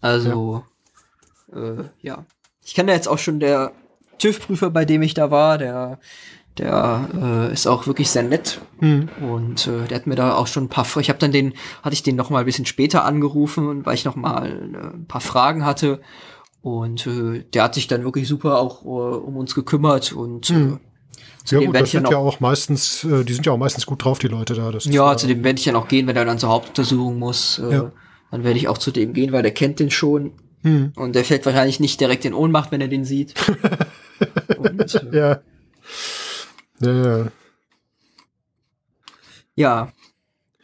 Also, 0.00 0.64
äh, 1.52 1.84
ja. 2.00 2.24
Ich 2.64 2.74
kann 2.74 2.86
da 2.86 2.92
jetzt 2.94 3.08
auch 3.08 3.18
schon 3.18 3.40
der 3.40 3.72
TÜV-Prüfer, 4.18 4.70
bei 4.70 4.84
dem 4.84 5.02
ich 5.02 5.14
da 5.14 5.30
war, 5.30 5.58
der, 5.58 5.98
der 6.60 7.08
äh, 7.50 7.52
ist 7.52 7.66
auch 7.66 7.86
wirklich 7.86 8.10
sehr 8.10 8.22
nett 8.22 8.60
Hm. 8.80 9.08
und 9.20 9.66
äh, 9.66 9.86
der 9.88 9.96
hat 9.98 10.06
mir 10.06 10.14
da 10.16 10.34
auch 10.34 10.46
schon 10.46 10.64
ein 10.64 10.68
paar, 10.68 10.86
ich 10.98 11.08
habe 11.08 11.18
dann 11.18 11.32
den, 11.32 11.54
hatte 11.82 11.94
ich 11.94 12.02
den 12.02 12.16
noch 12.16 12.30
mal 12.30 12.40
ein 12.40 12.44
bisschen 12.46 12.66
später 12.66 13.04
angerufen, 13.04 13.84
weil 13.84 13.94
ich 13.94 14.04
noch 14.04 14.16
mal 14.16 14.46
äh, 14.46 14.96
ein 14.96 15.06
paar 15.06 15.20
Fragen 15.20 15.64
hatte 15.66 16.00
und 16.62 17.06
äh, 17.06 17.44
der 17.54 17.64
hat 17.64 17.74
sich 17.74 17.88
dann 17.88 18.04
wirklich 18.04 18.28
super 18.28 18.58
auch 18.58 18.84
äh, 18.84 18.88
um 18.88 19.36
uns 19.36 19.54
gekümmert 19.54 20.12
und 20.12 20.50
Mhm. 20.50 20.78
äh, 21.52 21.58
dem 21.58 21.66
gut, 21.66 21.74
das 21.80 21.90
sind 21.90 22.02
noch, 22.04 22.10
ja 22.12 22.18
auch 22.18 22.38
meistens, 22.40 23.02
äh, 23.04 23.24
die 23.24 23.32
sind 23.32 23.46
ja 23.46 23.52
auch 23.52 23.58
meistens 23.58 23.86
gut 23.86 24.04
drauf, 24.04 24.18
die 24.18 24.28
Leute 24.28 24.54
da. 24.54 24.70
Das 24.70 24.84
ja, 24.84 25.12
äh, 25.12 25.16
zu 25.16 25.26
dem 25.26 25.42
werde 25.42 25.58
ich 25.58 25.64
ja 25.64 25.72
noch 25.72 25.88
gehen, 25.88 26.06
wenn 26.06 26.16
er 26.16 26.24
dann 26.24 26.38
zur 26.38 26.50
Hauptuntersuchung 26.50 27.18
muss. 27.18 27.58
Äh, 27.58 27.72
Ja. 27.72 27.92
Dann 28.30 28.44
werde 28.44 28.58
ich 28.58 28.68
auch 28.68 28.78
zu 28.78 28.92
dem 28.92 29.12
gehen, 29.12 29.32
weil 29.32 29.42
der 29.42 29.50
kennt 29.52 29.80
den 29.80 29.90
schon 29.90 30.32
Hm. 30.62 30.92
und 30.94 31.14
der 31.16 31.24
fällt 31.24 31.44
wahrscheinlich 31.46 31.80
nicht 31.80 31.98
direkt 32.00 32.24
in 32.26 32.34
Ohnmacht, 32.34 32.70
wenn 32.70 32.80
er 32.82 32.86
den 32.88 33.04
sieht. 33.04 33.34
und, 34.58 34.94
äh, 35.12 35.16
Ja, 35.18 35.40
Ja, 36.82 36.92
ja. 36.92 37.28
Ja, 39.56 39.92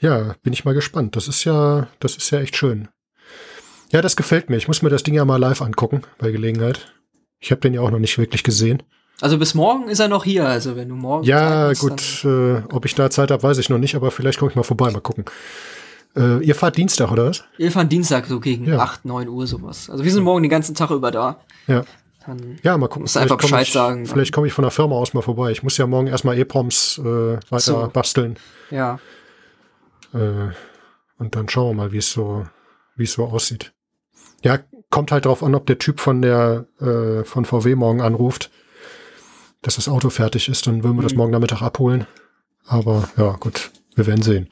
Ja, 0.01 0.35
bin 0.43 0.53
ich 0.53 0.65
mal 0.65 0.75
gespannt. 0.75 1.17
Das 1.17 1.29
ist 1.29 1.45
ja, 1.45 1.89
das 2.01 2.17
ist 2.17 2.31
ja 2.31 2.41
echt 2.41 2.57
schön. 2.57 2.89
Ja, 3.93 4.03
das 4.03 4.17
gefällt 4.17 4.51
mir. 4.51 4.57
Ich 4.57 4.69
muss 4.69 4.83
mir 4.83 4.91
das 4.91 5.03
Ding 5.03 5.15
ja 5.15 5.25
mal 5.25 5.37
live 5.39 5.63
angucken 5.63 6.03
bei 6.19 6.31
Gelegenheit. 6.31 6.93
Ich 7.41 7.51
habe 7.51 7.61
den 7.61 7.75
ja 7.75 7.81
auch 7.81 7.91
noch 7.91 7.99
nicht 7.99 8.19
wirklich 8.19 8.43
gesehen. 8.43 8.83
also 9.21 9.39
bis 9.39 9.55
morgen 9.55 9.89
ist 9.89 10.01
er 10.01 10.09
noch 10.09 10.25
hier. 10.25 10.47
Also 10.47 10.77
wenn 10.77 10.89
du 10.89 10.95
morgen 10.95 11.25
Ja, 11.25 11.69
hast, 11.69 11.81
gut, 11.81 12.25
äh, 12.25 12.63
ob 12.73 12.85
ich 12.85 12.95
da 12.95 13.11
Zeit 13.11 13.31
habe, 13.31 13.43
weiß 13.43 13.59
ich 13.59 13.69
noch 13.69 13.79
nicht, 13.79 13.95
aber 13.95 14.11
vielleicht 14.11 14.39
komme 14.39 14.51
ich 14.51 14.57
mal 14.57 14.63
vorbei, 14.63 14.91
mal 14.91 15.01
gucken. 15.01 15.25
Äh, 16.17 16.43
ihr 16.45 16.55
fahrt 16.55 16.77
Dienstag, 16.77 17.11
oder 17.13 17.27
was? 17.29 17.45
Wir 17.59 17.71
fahren 17.71 17.89
Dienstag 17.89 18.27
so 18.27 18.41
gegen 18.41 18.67
Ja. 18.67 18.79
8, 18.79 19.05
9 19.05 19.29
Uhr 19.29 19.47
sowas. 19.47 19.91
Also 19.91 20.03
wir 20.05 20.11
sind 20.13 20.25
morgen 20.25 20.43
den 20.43 20.51
ganzen 20.51 20.75
Tag 20.75 20.91
über 20.91 21.11
da. 21.11 21.41
Ja. 21.67 21.85
Dann, 22.27 22.59
Ja, 22.63 22.77
mal 22.77 22.89
gucken. 22.89 23.03
Musst 23.03 23.17
du 23.17 23.21
einfach 23.21 23.37
Bescheid 23.39 23.67
ich, 23.67 23.73
sagen. 23.73 24.07
Vielleicht 24.07 24.33
komme 24.33 24.47
ich 24.47 24.53
von 24.53 24.63
der 24.63 24.71
Firma 24.71 24.97
aus 24.97 25.15
mal 25.15 25.23
vorbei. 25.23 25.51
Ich 25.53 25.63
muss 25.63 25.77
ja 25.77 25.87
morgen 25.87 26.07
erstmal 26.09 26.37
EPROMs 26.39 26.99
äh, 26.99 27.05
weiter 27.05 27.61
So. 27.61 27.89
basteln. 27.93 28.37
ja. 28.71 28.99
Äh, 30.15 30.51
und 31.19 31.35
dann 31.35 31.49
schauen 31.49 31.71
wir 31.77 31.83
mal, 31.85 31.93
wie 31.93 31.99
es 31.99 32.11
so, 32.13 32.47
wie 32.97 33.05
es 33.05 33.13
so 33.15 33.25
aussieht. 33.25 33.73
Ja, 34.43 34.59
kommt 34.91 35.13
halt 35.13 35.25
drauf 35.25 35.43
an, 35.43 35.55
ob 35.55 35.67
der 35.67 35.79
Typ 35.79 35.99
von 36.01 36.21
der 36.23 36.67
äh, 36.81 37.25
von 37.25 37.45
VW 37.45 37.75
morgen 37.75 38.01
anruft, 38.03 38.51
dass 39.63 39.77
das 39.77 39.89
Auto 39.89 40.11
fertig 40.11 40.49
ist. 40.49 40.67
Dann 40.67 40.85
würden 40.85 40.97
wir 40.97 41.03
das 41.03 41.13
Mhm. 41.13 41.19
morgen 41.19 41.33
Nachmittag 41.33 41.63
abholen. 41.63 42.07
Aber 42.67 43.09
ja, 43.17 43.33
gut, 43.33 43.71
wir 43.95 44.07
werden 44.07 44.23
sehen. 44.23 44.49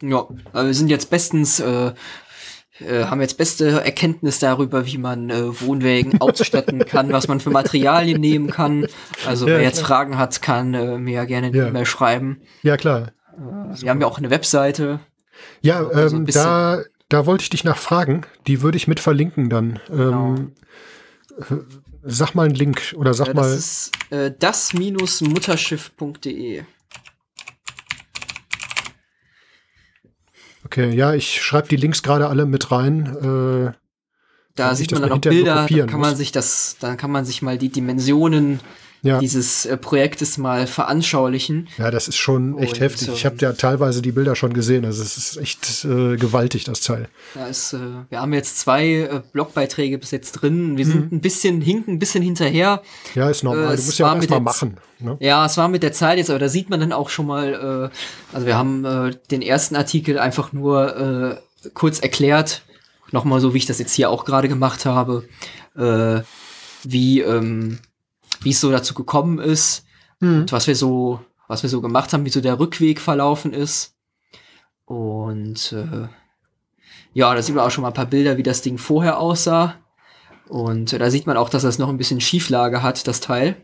Ja, 0.00 0.28
aber 0.52 0.66
wir 0.66 0.74
sind 0.74 0.88
jetzt 0.90 1.10
bestens, 1.10 1.58
äh, 1.58 1.92
äh, 2.80 3.04
haben 3.04 3.20
jetzt 3.20 3.36
beste 3.38 3.82
Erkenntnis 3.84 4.38
darüber, 4.38 4.86
wie 4.86 4.98
man 4.98 5.30
äh, 5.30 5.60
Wohnwägen 5.60 6.20
ausstatten 6.20 6.84
kann, 6.86 7.12
was 7.12 7.26
man 7.28 7.40
für 7.40 7.50
Materialien 7.50 8.20
nehmen 8.20 8.50
kann. 8.50 8.86
Also 9.26 9.46
Ja, 9.48 9.54
wer 9.56 9.62
jetzt 9.62 9.78
klar. 9.84 9.88
Fragen 9.88 10.18
hat, 10.18 10.40
kann 10.42 10.74
äh, 10.74 10.98
mir 10.98 11.14
ja 11.14 11.24
gerne 11.24 11.48
eine 11.48 11.56
Ja. 11.56 11.66
E-Mail 11.68 11.86
schreiben. 11.86 12.40
Ja, 12.62 12.76
klar. 12.76 13.08
Äh, 13.36 13.80
wir 13.82 13.90
haben 13.90 14.00
ja 14.00 14.06
auch 14.06 14.18
eine 14.18 14.30
Webseite. 14.30 15.00
Ja, 15.62 15.84
Also 15.86 16.16
ähm, 16.16 16.26
da, 16.26 16.80
da 17.08 17.26
wollte 17.26 17.42
ich 17.42 17.50
dich 17.50 17.64
nachfragen. 17.64 18.22
Die 18.46 18.62
würde 18.62 18.76
ich 18.76 18.86
mit 18.88 19.00
verlinken 19.00 19.48
dann. 19.50 19.80
Ähm, 19.90 20.52
äh, 21.38 21.54
Sag 22.10 22.34
mal 22.36 22.46
einen 22.46 22.54
Link 22.54 22.94
oder 22.96 23.12
sag 23.12 23.28
Äh, 23.28 23.34
mal. 23.34 23.42
das 23.42 23.58
ist 23.58 23.90
das-mutterschiff.de. 24.38 26.62
Okay, 30.68 30.94
ja, 30.94 31.14
ich 31.14 31.42
schreibe 31.42 31.66
die 31.68 31.76
Links 31.76 32.02
gerade 32.02 32.28
alle 32.28 32.44
mit 32.44 32.70
rein. 32.70 33.06
Äh, 33.06 33.72
Da 34.54 34.74
sieht 34.74 34.92
man 34.92 35.00
dann 35.00 35.12
auch 35.12 35.18
Bilder, 35.18 35.66
da 35.66 35.86
kann 35.86 35.98
man 35.98 36.10
muss. 36.10 36.18
sich 36.18 36.30
das, 36.30 36.76
dann 36.78 36.98
kann 36.98 37.10
man 37.10 37.24
sich 37.24 37.40
mal 37.40 37.56
die 37.56 37.70
Dimensionen 37.70 38.60
ja, 39.02 39.18
dieses 39.20 39.64
äh, 39.66 39.76
Projektes 39.76 40.38
mal 40.38 40.66
veranschaulichen. 40.66 41.68
ja, 41.78 41.90
das 41.90 42.08
ist 42.08 42.16
schon 42.16 42.58
echt 42.58 42.74
Und, 42.74 42.80
heftig. 42.80 43.08
Ich 43.08 43.24
habe 43.24 43.34
ähm, 43.36 43.40
ja 43.42 43.52
teilweise 43.52 44.02
die 44.02 44.12
Bilder 44.12 44.34
schon 44.34 44.52
gesehen. 44.52 44.84
Also 44.84 45.02
es 45.02 45.16
ist 45.16 45.36
echt 45.36 45.84
äh, 45.84 46.16
gewaltig, 46.16 46.64
das 46.64 46.80
Teil. 46.80 47.08
Da 47.34 47.46
ist, 47.46 47.72
äh, 47.74 47.78
wir 48.08 48.20
haben 48.20 48.32
jetzt 48.32 48.58
zwei 48.58 48.86
äh, 48.86 49.22
Blogbeiträge 49.32 49.98
bis 49.98 50.10
jetzt 50.10 50.32
drin. 50.32 50.76
Wir 50.76 50.86
Mhm. 50.86 50.90
sind 50.90 51.12
ein 51.12 51.20
bisschen 51.20 51.60
hinken, 51.60 51.94
ein 51.94 51.98
bisschen 51.98 52.22
hinterher. 52.22 52.82
Ja, 53.14 53.30
ist 53.30 53.44
normal. 53.44 53.74
Äh, 53.74 53.76
du 53.76 53.82
musst 53.84 53.98
ja 53.98 54.10
auch 54.10 54.16
erstmal 54.16 54.40
machen. 54.40 54.76
Ne? 54.98 55.16
Ja, 55.20 55.46
es 55.46 55.56
war 55.56 55.68
mit 55.68 55.82
der 55.84 55.92
Zeit 55.92 56.18
jetzt, 56.18 56.30
aber 56.30 56.40
da 56.40 56.48
sieht 56.48 56.70
man 56.70 56.80
dann 56.80 56.92
auch 56.92 57.08
schon 57.08 57.26
mal, 57.26 57.90
äh, 57.92 58.34
also 58.34 58.46
wir 58.46 58.56
haben 58.56 58.84
äh, 58.84 59.12
den 59.30 59.42
ersten 59.42 59.76
Artikel 59.76 60.18
einfach 60.18 60.52
nur 60.52 61.38
äh, 61.64 61.68
kurz 61.74 62.00
erklärt, 62.00 62.62
nochmal 63.12 63.40
so, 63.40 63.54
wie 63.54 63.58
ich 63.58 63.66
das 63.66 63.78
jetzt 63.78 63.94
hier 63.94 64.10
auch 64.10 64.24
gerade 64.24 64.48
gemacht 64.48 64.86
habe, 64.86 65.24
äh, 65.76 66.20
wie 66.84 67.20
ähm, 67.20 67.78
wie 68.40 68.50
es 68.50 68.60
so 68.60 68.70
dazu 68.70 68.94
gekommen 68.94 69.38
ist 69.38 69.84
Mhm. 70.20 70.40
und 70.40 70.52
was 70.52 70.66
wir 70.66 70.74
so, 70.74 71.20
was 71.46 71.62
wir 71.62 71.70
so 71.70 71.80
gemacht 71.80 72.12
haben, 72.12 72.24
wie 72.24 72.30
so 72.30 72.40
der 72.40 72.58
Rückweg 72.58 73.00
verlaufen 73.00 73.52
ist. 73.52 73.94
Und 74.84 75.72
äh, 75.72 76.08
ja, 77.12 77.34
da 77.34 77.42
sieht 77.42 77.54
man 77.54 77.64
auch 77.64 77.70
schon 77.70 77.82
mal 77.82 77.88
ein 77.88 77.94
paar 77.94 78.06
Bilder, 78.06 78.36
wie 78.36 78.42
das 78.42 78.62
Ding 78.62 78.78
vorher 78.78 79.18
aussah. 79.18 79.74
Und 80.48 80.92
äh, 80.92 80.98
da 80.98 81.10
sieht 81.10 81.26
man 81.26 81.36
auch, 81.36 81.48
dass 81.50 81.62
das 81.62 81.78
noch 81.78 81.88
ein 81.88 81.98
bisschen 81.98 82.20
Schieflage 82.20 82.82
hat, 82.82 83.06
das 83.06 83.20
Teil. 83.20 83.56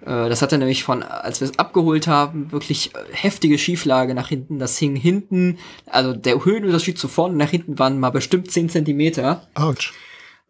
Äh, 0.00 0.28
das 0.28 0.42
hatte 0.42 0.58
nämlich 0.58 0.82
von, 0.84 1.02
als 1.02 1.40
wir 1.40 1.48
es 1.48 1.58
abgeholt 1.58 2.06
haben, 2.06 2.50
wirklich 2.52 2.94
äh, 2.94 2.98
heftige 3.12 3.56
Schieflage 3.58 4.14
nach 4.14 4.28
hinten. 4.28 4.58
Das 4.58 4.76
hing 4.78 4.96
hinten, 4.96 5.58
also 5.86 6.12
der 6.12 6.44
Höhenunterschied 6.44 6.98
zu 6.98 7.08
vorne 7.08 7.32
und 7.32 7.38
nach 7.38 7.50
hinten 7.50 7.78
waren 7.78 8.00
mal 8.00 8.10
bestimmt 8.10 8.50
10 8.50 8.68
Zentimeter. 8.68 9.48
Autsch. 9.54 9.92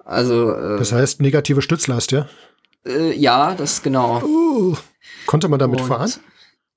Also, 0.04 0.52
äh, 0.52 0.78
Das 0.78 0.92
heißt 0.92 1.20
negative 1.20 1.60
Stützlast, 1.62 2.12
ja? 2.12 2.28
Äh, 2.86 3.12
ja, 3.14 3.54
das 3.54 3.82
genau. 3.82 4.22
Uh, 4.22 4.76
konnte 5.26 5.48
man 5.48 5.58
damit 5.58 5.80
Und- 5.82 5.88
fahren? 5.88 6.12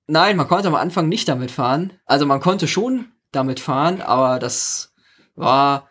Nein, 0.08 0.38
man 0.38 0.48
konnte 0.48 0.68
am 0.68 0.76
Anfang 0.76 1.08
nicht 1.08 1.28
damit 1.28 1.52
fahren. 1.52 1.94
Also 2.06 2.26
man 2.26 2.40
konnte 2.40 2.68
schon 2.68 3.06
damit 3.32 3.60
fahren, 3.60 4.02
aber 4.02 4.40
das 4.40 4.92
war, 5.36 5.88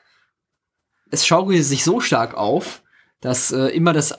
es 1.12 1.24
schaukelte 1.24 1.62
sich 1.62 1.84
so 1.84 2.00
stark 2.00 2.34
auf, 2.34 2.82
dass 3.20 3.52
äh, 3.52 3.66
immer 3.68 3.92
das 3.92 4.12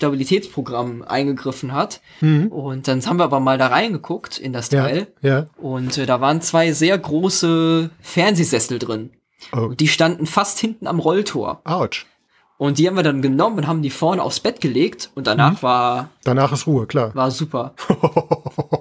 Anhängerstabilitätsprogramm 0.00 1.02
eingegriffen 1.02 1.72
hat. 1.72 2.00
Mhm. 2.20 2.48
Und 2.48 2.88
dann 2.88 3.04
haben 3.04 3.18
wir 3.18 3.24
aber 3.24 3.40
mal 3.40 3.58
da 3.58 3.68
reingeguckt 3.68 4.38
in 4.38 4.52
das 4.52 4.70
Ja, 4.70 4.82
Teil. 4.84 5.06
ja. 5.22 5.46
Und 5.56 5.98
äh, 5.98 6.06
da 6.06 6.20
waren 6.20 6.40
zwei 6.40 6.72
sehr 6.72 6.96
große 6.96 7.90
Fernsehsessel 8.00 8.78
drin. 8.78 9.10
Oh, 9.52 9.58
Und 9.66 9.80
die 9.80 9.88
standen 9.88 10.26
fast 10.26 10.58
hinten 10.58 10.86
am 10.86 10.98
Rolltor. 10.98 11.60
ouch. 11.64 12.04
Und 12.58 12.78
die 12.78 12.86
haben 12.88 12.96
wir 12.96 13.02
dann 13.02 13.20
genommen 13.20 13.58
und 13.58 13.66
haben 13.66 13.82
die 13.82 13.90
vorne 13.90 14.22
aufs 14.22 14.40
Bett 14.40 14.60
gelegt. 14.62 15.10
Und 15.14 15.26
danach 15.26 15.62
war, 15.62 16.08
Danach 16.24 16.52
ist 16.52 16.66
Ruhe, 16.66 16.86
klar. 16.86 17.14
war 17.14 17.30
super. 17.30 17.74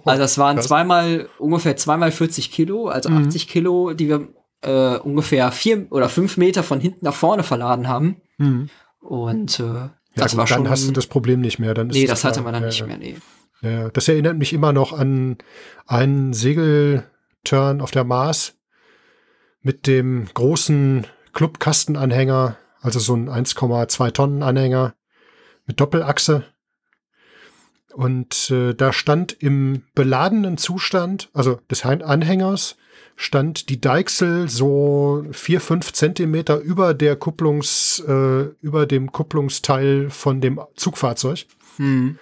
Also 0.06 0.22
das 0.22 0.38
waren 0.38 0.58
Krass. 0.58 0.68
zweimal, 0.68 1.28
ungefähr 1.40 1.76
zweimal 1.78 2.12
40 2.12 2.52
Kilo, 2.52 2.88
also 2.90 3.10
Mhm. 3.10 3.26
80 3.28 3.48
Kilo, 3.48 3.94
die 3.94 4.08
wir 4.08 4.28
äh, 4.62 4.98
ungefähr 5.00 5.52
vier 5.52 5.88
oder 5.90 6.10
fünf 6.10 6.38
Meter 6.38 6.62
von 6.62 6.80
hinten 6.80 7.04
nach 7.06 7.14
vorne 7.16 7.42
verladen 7.44 7.88
haben. 7.88 8.18
Mhm. 8.38 8.70
Und 9.00 9.60
äh, 9.60 9.64
Ja, 9.64 9.92
das 10.16 10.32
gut, 10.34 10.38
war 10.40 10.48
schon. 10.48 10.64
dann 10.64 10.72
hast 10.72 10.88
du 10.88 10.92
das 10.92 11.08
Problem 11.08 11.42
nicht 11.42 11.58
mehr. 11.60 11.74
Dann 11.74 11.90
ist 11.90 11.96
nee, 11.96 12.04
es 12.04 12.10
das 12.12 12.24
hatte 12.24 12.42
man 12.42 12.54
dann 12.54 12.64
ja, 12.64 12.68
nicht 12.68 12.80
ja. 12.80 12.86
mehr, 12.86 12.98
nee. 12.98 13.16
Ja. 13.62 13.90
das 13.90 14.08
erinnert 14.08 14.38
mich 14.38 14.54
immer 14.54 14.74
noch 14.74 14.94
an 14.94 15.38
einen 15.88 16.34
Segelturn 16.34 17.82
auf 17.82 17.90
der 17.92 18.04
Mars 18.04 18.54
mit 19.64 19.88
dem 19.88 20.28
großen 20.34 21.08
Clubkastenanhänger, 21.34 22.58
also 22.86 23.00
so 23.00 23.16
ein 23.16 23.30
1,2 23.30 24.12
Tonnen 24.12 24.44
Anhänger 24.44 24.94
mit 25.66 25.80
Doppelachse. 25.80 26.44
Und 27.94 28.52
äh, 28.52 28.76
da 28.76 28.94
stand 28.94 29.34
im 29.34 29.82
beladenen 29.96 30.58
Zustand, 30.58 31.30
also 31.34 31.60
des 31.72 31.84
Anhängers, 31.84 32.76
stand 33.16 33.70
die 33.70 33.82
Deichsel 33.82 34.50
so 34.50 35.26
vier, 35.32 35.62
fünf 35.62 35.94
Zentimeter 35.94 36.60
über 36.60 36.94
der 36.94 37.16
Kupplungs, 37.16 38.04
äh, 38.08 38.50
über 38.62 38.86
dem 38.86 39.12
Kupplungsteil 39.12 40.12
von 40.12 40.40
dem 40.42 40.60
Zugfahrzeug. 40.76 41.46
Hm. 41.78 42.20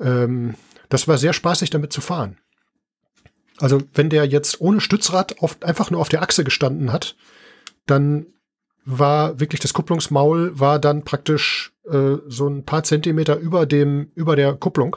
Ähm, 0.00 0.54
das 0.88 1.06
war 1.06 1.18
sehr 1.18 1.34
spaßig, 1.34 1.70
damit 1.70 1.92
zu 1.92 2.00
fahren. 2.00 2.38
Also, 3.58 3.80
wenn 3.92 4.10
der 4.10 4.26
jetzt 4.26 4.60
ohne 4.60 4.80
Stützrad 4.80 5.40
auf, 5.40 5.62
einfach 5.62 5.92
nur 5.92 6.00
auf 6.00 6.08
der 6.08 6.22
Achse 6.22 6.42
gestanden 6.42 6.92
hat, 6.92 7.14
dann 7.86 8.26
war 8.84 9.40
wirklich 9.40 9.60
das 9.60 9.72
Kupplungsmaul 9.72 10.58
war 10.58 10.78
dann 10.78 11.04
praktisch 11.04 11.72
äh, 11.90 12.16
so 12.26 12.48
ein 12.48 12.64
paar 12.64 12.82
Zentimeter 12.84 13.36
über 13.38 13.66
dem 13.66 14.10
über 14.14 14.36
der 14.36 14.52
Kupplung 14.54 14.96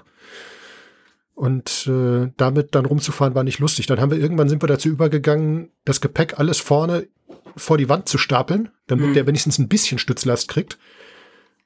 und 1.36 1.88
äh, 1.88 2.32
damit 2.38 2.74
dann 2.76 2.86
rumzufahren 2.86 3.36
war 3.36 3.44
nicht 3.44 3.60
lustig. 3.60 3.86
Dann 3.86 4.00
haben 4.02 4.12
wir 4.12 4.18
irgendwann 4.18 4.50
sind 4.50 4.62
wir 4.64 4.68
dazu 4.68 4.90
übergegangen, 4.90 5.70
das 5.86 6.02
Gepäck 6.02 6.40
alles 6.40 6.60
vorne 6.60 7.08
vor 7.56 7.78
die 7.78 7.90
Wand 7.90 8.10
zu 8.10 8.18
stapeln, 8.18 8.70
damit 8.88 9.08
Mhm. 9.10 9.14
der 9.14 9.28
wenigstens 9.28 9.58
ein 9.60 9.68
bisschen 9.68 10.00
Stützlast 10.00 10.48
kriegt. 10.48 10.78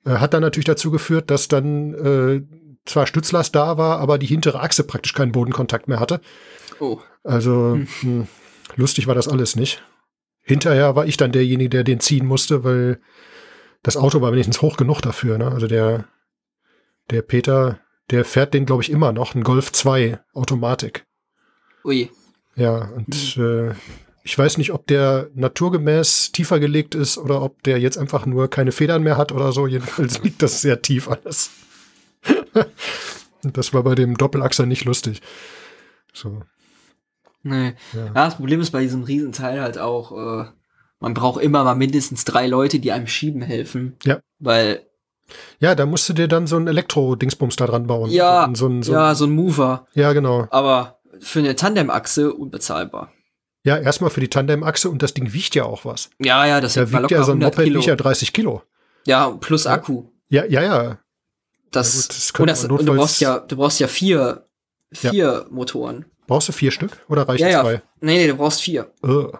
Äh, 0.05 0.11
hat 0.17 0.33
dann 0.33 0.41
natürlich 0.41 0.65
dazu 0.65 0.91
geführt, 0.91 1.31
dass 1.31 1.47
dann 1.47 1.93
äh, 1.93 2.41
zwar 2.85 3.07
Stützlast 3.07 3.55
da 3.55 3.77
war, 3.77 3.99
aber 3.99 4.17
die 4.17 4.25
hintere 4.25 4.59
Achse 4.61 4.83
praktisch 4.83 5.13
keinen 5.13 5.31
Bodenkontakt 5.31 5.87
mehr 5.87 5.99
hatte. 5.99 6.19
Oh. 6.79 6.99
Also 7.23 7.79
mh, 8.01 8.27
lustig 8.75 9.07
war 9.07 9.15
das 9.15 9.27
alles 9.27 9.55
nicht. 9.55 9.83
Hinterher 10.51 10.97
war 10.97 11.05
ich 11.05 11.15
dann 11.15 11.31
derjenige, 11.31 11.69
der 11.69 11.85
den 11.85 12.01
ziehen 12.01 12.25
musste, 12.25 12.65
weil 12.65 12.99
das 13.83 13.95
Auto 13.95 14.19
war 14.19 14.33
wenigstens 14.33 14.61
hoch 14.61 14.75
genug 14.75 15.01
dafür. 15.01 15.37
Ne? 15.37 15.49
Also 15.49 15.65
der, 15.65 16.03
der 17.09 17.21
Peter, 17.21 17.79
der 18.09 18.25
fährt 18.25 18.53
den, 18.53 18.65
glaube 18.65 18.83
ich, 18.83 18.91
immer 18.91 19.13
noch, 19.13 19.33
ein 19.33 19.43
Golf 19.43 19.71
2 19.71 20.19
Automatik. 20.33 21.05
Ui. 21.85 22.11
Ja, 22.57 22.79
und 22.79 23.37
äh, 23.37 23.71
ich 24.23 24.37
weiß 24.37 24.57
nicht, 24.57 24.73
ob 24.73 24.87
der 24.87 25.29
naturgemäß 25.35 26.33
tiefer 26.33 26.59
gelegt 26.59 26.95
ist 26.95 27.17
oder 27.17 27.41
ob 27.41 27.63
der 27.63 27.79
jetzt 27.79 27.97
einfach 27.97 28.25
nur 28.25 28.49
keine 28.49 28.73
Federn 28.73 29.03
mehr 29.03 29.15
hat 29.15 29.31
oder 29.31 29.53
so. 29.53 29.67
Jedenfalls 29.67 30.21
liegt 30.21 30.41
das 30.41 30.61
sehr 30.61 30.81
tief 30.81 31.07
alles. 31.07 31.49
Das 33.43 33.73
war 33.73 33.81
bei 33.81 33.95
dem 33.95 34.17
Doppelachser 34.17 34.67
nicht 34.67 34.85
lustig. 34.85 35.19
So, 36.13 36.43
Nee. 37.43 37.73
ja. 37.93 38.05
Ja, 38.05 38.25
das 38.25 38.35
Problem 38.35 38.61
ist 38.61 38.71
bei 38.71 38.81
diesem 38.81 39.03
Riesenteil 39.03 39.61
halt 39.61 39.77
auch, 39.77 40.11
äh, 40.11 40.45
man 40.99 41.13
braucht 41.13 41.41
immer 41.41 41.63
mal 41.63 41.75
mindestens 41.75 42.25
drei 42.25 42.47
Leute, 42.47 42.79
die 42.79 42.91
einem 42.91 43.07
schieben 43.07 43.41
helfen. 43.41 43.97
Ja. 44.03 44.19
Weil 44.39 44.85
Ja, 45.59 45.75
da 45.75 45.85
musst 45.85 46.07
du 46.09 46.13
dir 46.13 46.27
dann 46.27 46.45
so 46.47 46.57
ein 46.57 46.67
Elektro-Dingsbums 46.67 47.55
da 47.55 47.65
dran 47.65 47.87
bauen. 47.87 48.11
Ja, 48.11 48.49
so 48.53 48.67
ein, 48.67 48.83
so 48.83 48.93
ja, 48.93 49.15
so 49.15 49.25
ein 49.25 49.31
Mover. 49.31 49.87
ja, 49.93 50.13
genau. 50.13 50.47
Aber 50.51 50.99
für 51.19 51.39
eine 51.39 51.55
Tandemachse 51.55 52.33
unbezahlbar. 52.33 53.11
Ja, 53.63 53.77
erstmal 53.77 54.09
für 54.09 54.21
die 54.21 54.27
Tandemachse 54.29 54.89
und 54.89 55.03
das 55.03 55.13
Ding 55.13 55.33
wiegt 55.33 55.53
ja 55.55 55.65
auch 55.65 55.85
was. 55.85 56.09
Ja, 56.19 56.45
ja, 56.45 56.61
das 56.61 56.73
Da 56.73 56.91
wiegt 56.91 57.11
ja 57.11 57.23
so 57.23 57.31
ein 57.31 57.41
100 57.41 57.53
Moped 57.53 57.63
Kilo. 57.65 57.79
wiegt 57.79 57.87
ja 57.87 57.95
30 57.95 58.33
Kilo. 58.33 58.63
Ja, 59.05 59.29
plus 59.29 59.65
Ja. 59.65 59.71
Akku. 59.73 60.05
Ja, 60.29 60.45
ja, 60.45 60.63
ja. 60.63 60.99
Das, 61.71 62.07
Ja 62.07 62.33
gut, 62.33 62.49
das 62.49 62.63
und, 62.63 62.69
das, 62.71 62.79
und 62.79 62.85
du 62.87 62.95
brauchst 62.95 63.21
ja, 63.21 63.39
du 63.39 63.55
brauchst 63.55 63.79
ja 63.79 63.87
vier, 63.87 64.47
vier 64.91 65.45
Motoren. 65.51 66.05
Brauchst 66.31 66.47
du 66.47 66.53
vier 66.53 66.71
Stück 66.71 66.91
oder 67.09 67.27
reicht 67.27 67.41
Ja, 67.41 67.49
ja. 67.49 67.61
zwei? 67.61 67.81
Nee, 67.99 68.15
nee, 68.19 68.27
du 68.27 68.35
brauchst 68.35 68.61
vier. 68.61 68.89
Ja, 69.05 69.31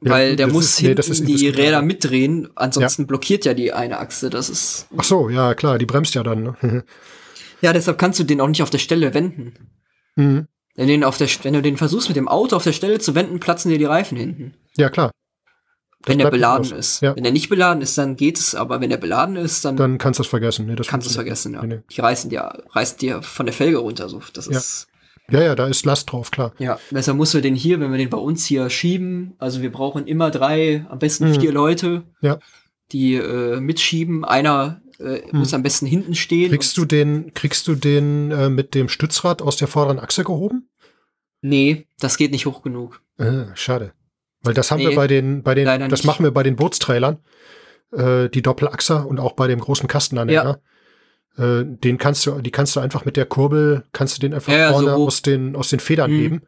weil 0.00 0.30
gut, 0.30 0.38
der 0.38 0.46
muss 0.46 0.64
ist- 0.66 0.80
nee, 0.82 0.88
hinten 0.94 1.10
ist 1.10 1.26
die. 1.26 1.48
Räder 1.48 1.82
mitdrehen, 1.82 2.48
ansonsten 2.54 3.08
blockiert 3.08 3.44
ja 3.44 3.52
die 3.54 3.72
eine 3.72 3.98
Achse. 3.98 4.30
Das 4.30 4.48
ist. 4.48 4.86
Ach 4.96 5.02
so, 5.02 5.28
ja, 5.28 5.54
klar, 5.54 5.78
die 5.78 5.86
bremst 5.86 6.14
ja 6.14 6.22
dann. 6.22 6.42
Ne? 6.60 6.84
Ja, 7.62 7.72
deshalb 7.72 7.98
kannst 7.98 8.20
du 8.20 8.24
den 8.24 8.40
auch 8.40 8.46
nicht 8.48 8.62
auf 8.62 8.68
der 8.70 8.78
Stelle 8.78 9.12
wenden. 9.14 9.54
mhm. 10.14 10.46
Wenn 10.76 10.86
du, 10.86 10.92
den 10.92 11.04
auf 11.04 11.16
der, 11.16 11.26
wenn 11.42 11.54
du 11.54 11.62
den 11.62 11.78
versuchst, 11.78 12.08
mit 12.08 12.16
dem 12.16 12.28
Auto 12.28 12.54
auf 12.54 12.62
der 12.64 12.72
Stelle 12.74 12.98
zu 13.00 13.14
wenden, 13.14 13.40
platzen 13.40 13.70
dir 13.70 13.78
die 13.78 13.86
Reifen 13.86 14.16
hinten. 14.16 14.54
Ja, 14.76 14.88
klar. 14.90 15.10
Das 16.02 16.12
wenn 16.12 16.18
der 16.18 16.30
beladen 16.30 16.70
ist. 16.78 17.00
Ja. 17.00 17.16
Wenn 17.16 17.22
der 17.24 17.32
nicht 17.32 17.48
beladen 17.48 17.82
ist, 17.82 17.96
dann 17.98 18.14
geht 18.14 18.38
es, 18.38 18.54
aber 18.54 18.80
wenn 18.82 18.90
der 18.90 18.98
beladen 18.98 19.34
ist, 19.36 19.64
dann, 19.64 19.76
Dann 19.78 19.96
kannst 19.98 20.18
du 20.20 20.22
es 20.22 20.28
vergessen. 20.28 20.66
Nee, 20.66 20.76
das 20.76 20.86
kannst 20.86 21.06
du 21.06 21.08
es 21.10 21.14
vergessen, 21.16 21.54
ja. 21.54 21.62
nicht. 21.62 21.76
Nee, 21.78 21.82
Die 21.96 22.00
reißen 22.00 22.30
dir, 22.30 22.62
reißen 22.70 22.98
dir 22.98 23.22
von 23.22 23.46
der 23.46 23.54
Felge 23.54 23.78
runter. 23.78 24.08
So. 24.10 24.20
Das 24.34 24.46
Ja. 24.46 24.58
ist. 24.58 24.86
Ja, 25.30 25.42
ja, 25.42 25.54
da 25.54 25.66
ist 25.66 25.84
Last 25.84 26.12
drauf, 26.12 26.30
klar. 26.30 26.52
Ja, 26.58 26.78
deshalb 26.90 27.16
musst 27.16 27.34
du 27.34 27.40
den 27.40 27.54
hier, 27.54 27.80
wenn 27.80 27.90
wir 27.90 27.98
den 27.98 28.10
bei 28.10 28.18
uns 28.18 28.46
hier 28.46 28.70
schieben, 28.70 29.34
also 29.38 29.60
wir 29.62 29.72
brauchen 29.72 30.06
immer 30.06 30.30
drei, 30.30 30.86
am 30.88 30.98
besten 30.98 31.30
Mhm. 31.30 31.40
vier 31.40 31.52
Leute, 31.52 32.02
Ja. 32.20 32.38
die 32.92 33.14
äh, 33.16 33.58
mitschieben. 33.60 34.24
Einer 34.24 34.80
äh, 34.98 35.20
muss 35.32 35.52
am 35.52 35.62
besten 35.62 35.84
hinten 35.86 36.14
stehen. 36.14 36.48
Mhm. 36.50 36.54
Kriegst 36.54 36.76
du 36.78 36.84
den, 36.84 37.34
kriegst 37.34 37.66
du 37.68 37.74
den 37.74 38.30
äh, 38.30 38.48
mit 38.48 38.74
dem 38.74 38.88
Stützrad 38.88 39.42
aus 39.42 39.56
der 39.56 39.68
vorderen 39.68 39.98
Achse 39.98 40.24
gehoben? 40.24 40.68
Nee, 41.42 41.86
das 42.00 42.16
geht 42.16 42.30
nicht 42.30 42.46
hoch 42.46 42.62
genug. 42.62 43.02
Äh, 43.18 43.44
schade. 43.54 43.92
Weil 44.42 44.54
das 44.54 44.70
haben 44.70 44.78
Nee, 44.78 44.90
wir 44.90 44.96
bei 44.96 45.06
den, 45.06 45.42
bei 45.42 45.54
den, 45.54 45.66
das 45.66 45.90
nicht. 46.00 46.04
machen 46.04 46.24
wir 46.24 46.30
bei 46.30 46.42
den 46.44 46.56
Bootstrailern, 46.56 47.18
äh, 47.92 48.28
die 48.28 48.42
Doppelachser 48.42 49.06
und 49.06 49.18
auch 49.20 49.32
bei 49.32 49.48
dem 49.48 49.60
großen 49.60 49.88
Kastenanhänger. 49.88 50.60
Äh, 51.36 51.64
den 51.64 51.98
kannst 51.98 52.24
du, 52.26 52.40
die 52.40 52.50
kannst 52.50 52.74
du 52.76 52.80
einfach 52.80 53.04
mit 53.04 53.16
der 53.16 53.26
Kurbel, 53.26 53.84
kannst 53.92 54.16
du 54.16 54.20
den 54.20 54.32
einfach 54.34 54.52
Ja, 54.52 54.68
so 54.68 54.74
vorne 54.74 54.96
hoch. 54.96 55.06
aus 55.08 55.22
den, 55.22 55.54
aus 55.56 55.68
den 55.68 55.80
Federn 55.80 56.10
Mhm. 56.10 56.18
heben. 56.20 56.42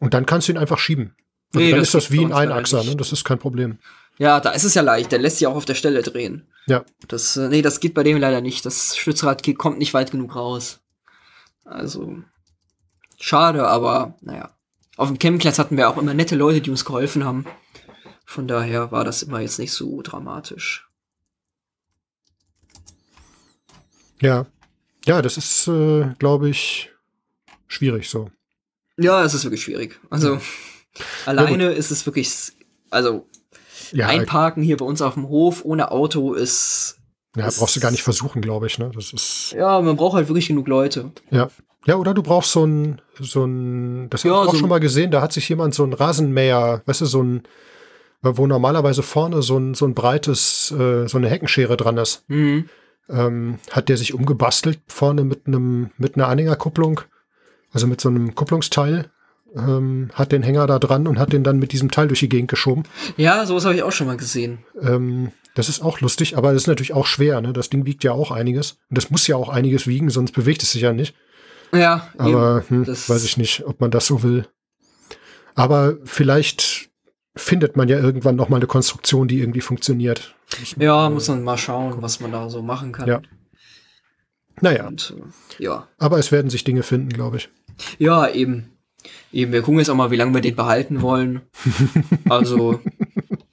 Und 0.00 0.12
dann 0.14 0.26
kannst 0.26 0.48
du 0.48 0.52
ihn 0.52 0.58
einfach 0.58 0.78
schieben. 0.78 1.14
Also 1.54 1.64
Nee, 1.64 1.70
dann 1.70 1.78
das 1.80 1.88
ist 1.88 1.94
das 1.94 2.10
wie 2.10 2.24
ein 2.24 2.32
Einachser, 2.32 2.82
ne? 2.82 2.96
Das 2.96 3.12
ist 3.12 3.24
kein 3.24 3.38
Problem. 3.38 3.78
Ja, 4.18 4.40
da 4.40 4.50
ist 4.50 4.64
es 4.64 4.74
ja 4.74 4.82
leicht. 4.82 5.12
Der 5.12 5.18
lässt 5.20 5.38
sich 5.38 5.46
auch 5.46 5.54
auf 5.56 5.64
der 5.64 5.74
Stelle 5.74 6.02
drehen. 6.02 6.48
Ja. 6.66 6.84
Das, 7.08 7.36
äh, 7.36 7.48
nee, 7.48 7.62
das 7.62 7.78
geht 7.80 7.94
bei 7.94 8.02
dem 8.02 8.18
leider 8.18 8.40
nicht. 8.40 8.66
Das 8.66 8.96
Stützrad 8.96 9.42
geht, 9.42 9.58
kommt 9.58 9.78
nicht 9.78 9.94
weit 9.94 10.10
genug 10.10 10.34
raus. 10.34 10.80
Also, 11.64 12.18
schade, 13.18 13.66
aber 13.66 14.16
naja. 14.20 14.50
Auf 14.96 15.08
dem 15.08 15.18
Campingplatz 15.18 15.58
hatten 15.58 15.76
wir 15.76 15.88
auch 15.88 15.96
immer 15.96 16.14
nette 16.14 16.36
Leute, 16.36 16.60
die 16.60 16.70
uns 16.70 16.84
geholfen 16.84 17.24
haben. 17.24 17.46
Von 18.24 18.46
daher 18.46 18.92
war 18.92 19.04
das 19.04 19.22
immer 19.22 19.40
jetzt 19.40 19.58
nicht 19.58 19.72
so 19.72 20.02
dramatisch. 20.02 20.88
Ja. 24.24 24.46
Ja, 25.06 25.20
das 25.22 25.36
ist, 25.36 25.68
äh, 25.68 26.06
glaube 26.18 26.48
ich, 26.48 26.90
schwierig 27.68 28.08
so. 28.08 28.30
Ja, 28.96 29.22
es 29.24 29.34
ist 29.34 29.44
wirklich 29.44 29.62
schwierig. 29.62 30.00
Also, 30.10 30.38
alleine 31.26 31.72
ist 31.72 31.90
es 31.90 32.06
wirklich, 32.06 32.52
also, 32.90 33.26
Ja, 33.92 34.06
einparken 34.08 34.62
hier 34.62 34.76
bei 34.78 34.84
uns 34.86 35.02
auf 35.02 35.14
dem 35.14 35.28
Hof 35.28 35.64
ohne 35.64 35.90
Auto 35.90 36.32
ist, 36.32 36.96
ja 37.36 37.44
das- 37.44 37.58
brauchst 37.58 37.76
du 37.76 37.80
gar 37.80 37.90
nicht 37.90 38.02
versuchen, 38.02 38.40
glaube 38.40 38.66
ich. 38.66 38.78
Ne? 38.78 38.90
Das 38.94 39.12
ist, 39.12 39.52
ja, 39.52 39.80
man 39.80 39.96
braucht 39.96 40.14
halt 40.14 40.28
wirklich 40.28 40.48
genug 40.48 40.68
Leute. 40.68 41.12
ja. 41.30 41.48
Ja, 41.86 41.96
oder 41.96 42.14
du 42.14 42.22
brauchst 42.22 42.50
so 42.52 42.64
ein, 42.64 43.02
so 43.20 43.44
ein, 43.44 44.08
das 44.08 44.24
habe 44.24 44.32
Ja, 44.34 44.42
ich 44.44 44.48
auch 44.48 44.52
so 44.54 44.58
schon 44.60 44.70
mal 44.70 44.80
gesehen, 44.80 45.10
da 45.10 45.20
hat 45.20 45.34
sich 45.34 45.46
jemand 45.50 45.74
so 45.74 45.84
ein 45.84 45.92
Rasenmäher, 45.92 46.80
weißt 46.86 47.02
du, 47.02 47.04
so 47.04 47.22
ein, 47.22 47.42
wo 48.22 48.46
normalerweise 48.46 49.02
vorne 49.02 49.42
so 49.42 49.58
ein, 49.58 49.74
so 49.74 49.84
ein 49.84 49.92
breites, 49.94 50.70
äh, 50.70 51.06
so 51.06 51.18
eine 51.18 51.28
Heckenschere 51.28 51.76
dran 51.76 51.98
ist. 51.98 52.24
Mhm. 52.28 52.70
Ähm, 53.08 53.58
hat 53.70 53.88
der 53.88 53.96
sich 53.96 54.14
umgebastelt 54.14 54.80
vorne 54.86 55.24
mit 55.24 55.46
einem 55.46 55.90
mit 55.98 56.16
einer 56.16 56.28
Anhängerkupplung, 56.28 57.00
also 57.72 57.86
mit 57.86 58.00
so 58.00 58.08
einem 58.08 58.34
Kupplungsteil, 58.34 59.10
ähm, 59.56 60.10
hat 60.14 60.32
den 60.32 60.42
Hänger 60.42 60.66
da 60.66 60.78
dran 60.78 61.06
und 61.06 61.18
hat 61.18 61.32
den 61.32 61.44
dann 61.44 61.58
mit 61.58 61.72
diesem 61.72 61.90
Teil 61.90 62.08
durch 62.08 62.20
die 62.20 62.28
Gegend 62.28 62.48
geschoben. 62.50 62.84
Ja, 63.16 63.44
sowas 63.46 63.64
habe 63.64 63.74
ich 63.74 63.82
auch 63.82 63.92
schon 63.92 64.06
mal 64.06 64.16
gesehen. 64.16 64.58
Ähm, 64.80 65.32
das 65.54 65.68
ist 65.68 65.82
auch 65.82 66.00
lustig, 66.00 66.36
aber 66.36 66.52
das 66.52 66.62
ist 66.62 66.66
natürlich 66.68 66.92
auch 66.94 67.06
schwer. 67.06 67.40
Ne? 67.40 67.52
Das 67.52 67.70
Ding 67.70 67.86
wiegt 67.86 68.02
ja 68.02 68.10
auch 68.12 68.30
einiges 68.32 68.78
und 68.90 68.98
das 68.98 69.10
muss 69.10 69.26
ja 69.28 69.36
auch 69.36 69.48
einiges 69.48 69.86
wiegen, 69.86 70.10
sonst 70.10 70.32
bewegt 70.32 70.62
es 70.64 70.72
sich 70.72 70.82
ja 70.82 70.92
nicht. 70.92 71.14
Ja, 71.72 72.08
Aber 72.18 72.64
eben. 72.68 72.78
hm, 72.78 72.84
Das- 72.84 73.08
weiß 73.08 73.24
ich 73.24 73.36
nicht, 73.36 73.64
ob 73.66 73.80
man 73.80 73.90
das 73.90 74.06
so 74.06 74.22
will. 74.22 74.46
Aber 75.54 75.96
vielleicht 76.04 76.73
findet 77.36 77.76
man 77.76 77.88
ja 77.88 77.98
irgendwann 77.98 78.36
noch 78.36 78.48
mal 78.48 78.56
eine 78.56 78.66
Konstruktion, 78.66 79.28
die 79.28 79.40
irgendwie 79.40 79.60
funktioniert. 79.60 80.34
Ja, 80.76 81.10
muss 81.10 81.28
man 81.28 81.42
mal 81.42 81.58
schauen, 81.58 82.00
was 82.00 82.20
man 82.20 82.32
da 82.32 82.48
so 82.48 82.62
machen 82.62 82.92
kann. 82.92 83.08
Ja. 83.08 83.22
Naja, 84.60 84.86
Und, 84.86 85.14
äh, 85.58 85.64
ja. 85.64 85.88
aber 85.98 86.18
es 86.18 86.30
werden 86.30 86.48
sich 86.50 86.62
Dinge 86.64 86.82
finden, 86.84 87.08
glaube 87.08 87.38
ich. 87.38 87.48
Ja, 87.98 88.28
eben. 88.28 88.70
Eben, 89.32 89.52
wir 89.52 89.62
gucken 89.62 89.80
jetzt 89.80 89.90
auch 89.90 89.96
mal, 89.96 90.12
wie 90.12 90.16
lange 90.16 90.32
wir 90.32 90.40
den 90.40 90.54
behalten 90.56 91.02
wollen. 91.02 91.42
Also, 92.28 92.80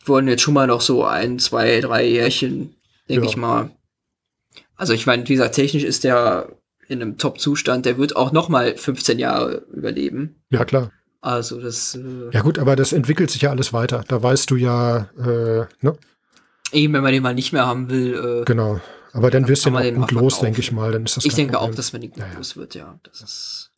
wollen 0.06 0.28
jetzt 0.28 0.42
schon 0.44 0.54
mal 0.54 0.68
noch 0.68 0.82
so 0.82 1.04
ein, 1.04 1.40
zwei, 1.40 1.82
drei 1.82 2.06
Jährchen, 2.08 2.76
denke 3.10 3.26
Ja. 3.26 3.30
ich 3.30 3.38
mal. 3.38 3.72
Also, 4.76 4.94
ich 4.94 5.06
meine, 5.08 5.28
wie 5.28 5.34
gesagt, 5.34 5.56
technisch 5.56 5.84
ist 5.84 6.04
der 6.04 6.50
in 6.88 7.02
einem 7.02 7.18
Top-Zustand. 7.18 7.86
Der 7.86 7.98
wird 7.98 8.16
auch 8.16 8.32
noch 8.32 8.48
mal 8.50 8.76
15 8.78 9.18
Jahre 9.20 9.66
überleben. 9.74 10.42
Ja, 10.52 10.66
klar. 10.66 10.92
Also, 11.22 11.62
das, 11.62 11.96
äh, 11.96 12.30
Ja 12.32 12.42
gut, 12.42 12.58
aber 12.58 12.76
das 12.76 12.94
entwickelt 12.94 13.30
sich 13.30 13.44
ja 13.44 13.52
alles 13.52 13.74
weiter. 13.74 14.04
Da 14.08 14.22
weißt 14.24 14.50
du 14.50 14.56
ja, 14.56 15.10
äh, 15.18 15.66
ne? 15.82 15.96
eben, 16.72 16.94
wenn 16.94 17.04
man 17.04 17.14
den 17.14 17.22
mal 17.24 17.36
nicht 17.36 17.54
mehr 17.54 17.66
haben 17.68 17.90
will, 17.90 18.42
äh, 18.42 18.46
Genau. 18.46 18.82
Aber 19.14 19.30
dann 19.30 19.48
wirst 19.50 19.66
du 19.66 19.70
den 19.72 19.96
gut 19.96 20.12
mal 20.14 20.22
los, 20.22 20.40
denke 20.40 20.62
ich 20.62 20.72
mal. 20.72 20.92
Dann 20.94 21.04
ist 21.06 21.18
das 21.18 21.26
ich 21.26 21.34
denke 21.36 21.54
Problem. 21.54 21.72
auch, 21.72 21.76
dass 21.76 21.92
man 21.94 22.02
den 22.02 22.12
gut 22.12 22.20
Ja, 22.20 22.28
ja. 22.28 22.38
los 22.38 22.56
wird, 22.56 22.76
ja. 22.76 22.98
Das 23.04 23.22
ist. 23.22 23.72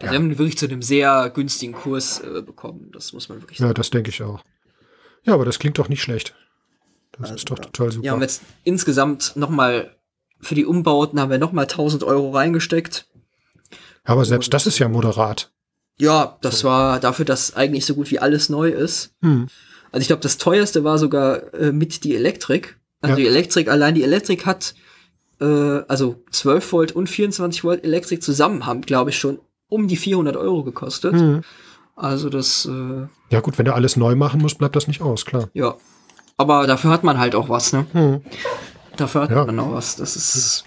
Ja. 0.00 0.10
Wir 0.10 0.18
haben 0.18 0.30
wirklich 0.38 0.56
zu 0.56 0.64
einem 0.66 0.80
sehr 0.80 1.28
günstigen 1.28 1.74
Kurs 1.74 2.20
äh, 2.20 2.40
bekommen. 2.40 2.90
Das 2.92 3.12
muss 3.12 3.28
man 3.28 3.42
wirklich 3.42 3.58
Ja, 3.58 3.66
sagen. 3.66 3.74
das 3.74 3.90
denke 3.90 4.08
ich 4.08 4.22
auch. 4.22 4.42
Ja, 5.24 5.34
aber 5.34 5.44
das 5.44 5.58
klingt 5.58 5.78
doch 5.78 5.90
nicht 5.90 6.02
schlecht. 6.02 6.34
Das 7.12 7.24
Also, 7.24 7.34
ist 7.34 7.50
doch 7.50 7.58
ja. 7.58 7.64
total 7.64 7.92
super. 7.92 8.06
Ja, 8.06 8.14
und 8.14 8.22
jetzt 8.22 8.40
insgesamt 8.64 9.36
nochmal 9.36 9.94
für 10.40 10.54
die 10.54 10.64
Umbauten 10.64 11.20
haben 11.20 11.30
wir 11.30 11.38
nochmal 11.38 11.64
1000 11.66 12.02
Euro 12.02 12.30
reingesteckt. 12.30 13.06
aber 14.04 14.24
selbst 14.24 14.54
das 14.54 14.66
ist 14.66 14.78
ja 14.78 14.88
moderat. 14.88 15.52
Ja, 16.00 16.38
das 16.40 16.64
war 16.64 16.98
dafür, 17.00 17.24
dass 17.24 17.54
eigentlich 17.54 17.84
so 17.86 17.94
gut 17.94 18.10
wie 18.10 18.18
alles 18.18 18.48
neu 18.48 18.70
ist. 18.70 19.12
Hm. 19.22 19.48
Also 19.92 20.02
ich 20.02 20.06
glaube, 20.08 20.22
das 20.22 20.38
teuerste 20.38 20.82
war 20.84 20.98
sogar 20.98 21.52
äh, 21.54 21.72
mit 21.72 22.04
die 22.04 22.14
Elektrik. 22.16 22.78
Also 23.00 23.12
Ja. 23.12 23.16
die 23.16 23.26
Elektrik, 23.26 23.68
allein 23.68 23.94
die 23.94 24.02
Elektrik 24.04 24.46
hat, 24.46 24.74
äh, 25.40 25.44
also 25.88 26.22
12 26.30 26.72
Volt 26.72 26.92
und 26.92 27.08
24 27.08 27.64
Volt 27.64 27.84
Elektrik 27.84 28.22
zusammen 28.22 28.66
haben, 28.66 28.80
glaube 28.82 29.10
ich, 29.10 29.18
schon 29.18 29.38
um 29.68 29.88
die 29.88 29.96
400 29.96 30.36
Euro 30.36 30.64
gekostet. 30.64 31.14
Hm. 31.14 31.42
Also 31.96 32.30
das, 32.30 32.66
äh, 32.66 33.06
Ja 33.30 33.40
gut, 33.40 33.58
wenn 33.58 33.66
du 33.66 33.74
alles 33.74 33.96
neu 33.96 34.14
machen 34.14 34.40
musst, 34.40 34.58
bleibt 34.58 34.76
das 34.76 34.86
nicht 34.88 35.00
aus, 35.02 35.24
klar. 35.26 35.50
ja. 35.54 35.76
Aber 36.36 36.66
dafür 36.66 36.90
hat 36.90 37.04
man 37.04 37.18
halt 37.18 37.34
auch 37.34 37.50
was, 37.50 37.74
ne? 37.74 37.86
Hm. 37.92 38.22
Dafür 38.96 39.20
hat 39.22 39.30
Ja. 39.30 39.44
man 39.44 39.58
auch 39.60 39.72
was. 39.74 39.96
Das 39.96 40.16
ist. 40.16 40.64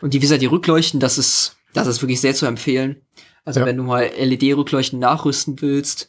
Und 0.00 0.12
die, 0.12 0.18
wie 0.18 0.22
gesagt, 0.22 0.42
die 0.42 0.46
Rückleuchten, 0.46 0.98
das 0.98 1.16
ist, 1.16 1.56
das 1.74 1.86
ist 1.86 2.02
wirklich 2.02 2.20
sehr 2.20 2.34
zu 2.34 2.44
empfehlen. 2.46 3.02
Also 3.46 3.60
Ja. 3.60 3.66
wenn 3.66 3.76
du 3.78 3.82
mal 3.84 4.10
LED-Rückleuchten 4.18 4.98
nachrüsten 4.98 5.60
willst, 5.62 6.08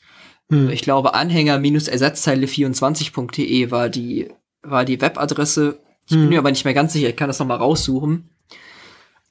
Hm. 0.50 0.70
ich 0.70 0.82
glaube 0.82 1.14
Anhänger-Ersatzteile24.de 1.14 3.72
war 3.72 3.88
die, 3.90 4.30
war 4.64 4.84
die 4.86 5.00
Webadresse. 5.02 5.80
Ich 6.06 6.12
bin 6.12 6.24
Hm. 6.24 6.30
mir 6.30 6.40
aber 6.40 6.50
nicht 6.52 6.66
mehr 6.66 6.74
ganz 6.74 6.92
sicher, 6.94 7.10
ich 7.10 7.16
kann 7.16 7.28
das 7.30 7.40
noch 7.40 7.48
mal 7.48 7.56
raussuchen. 7.56 8.30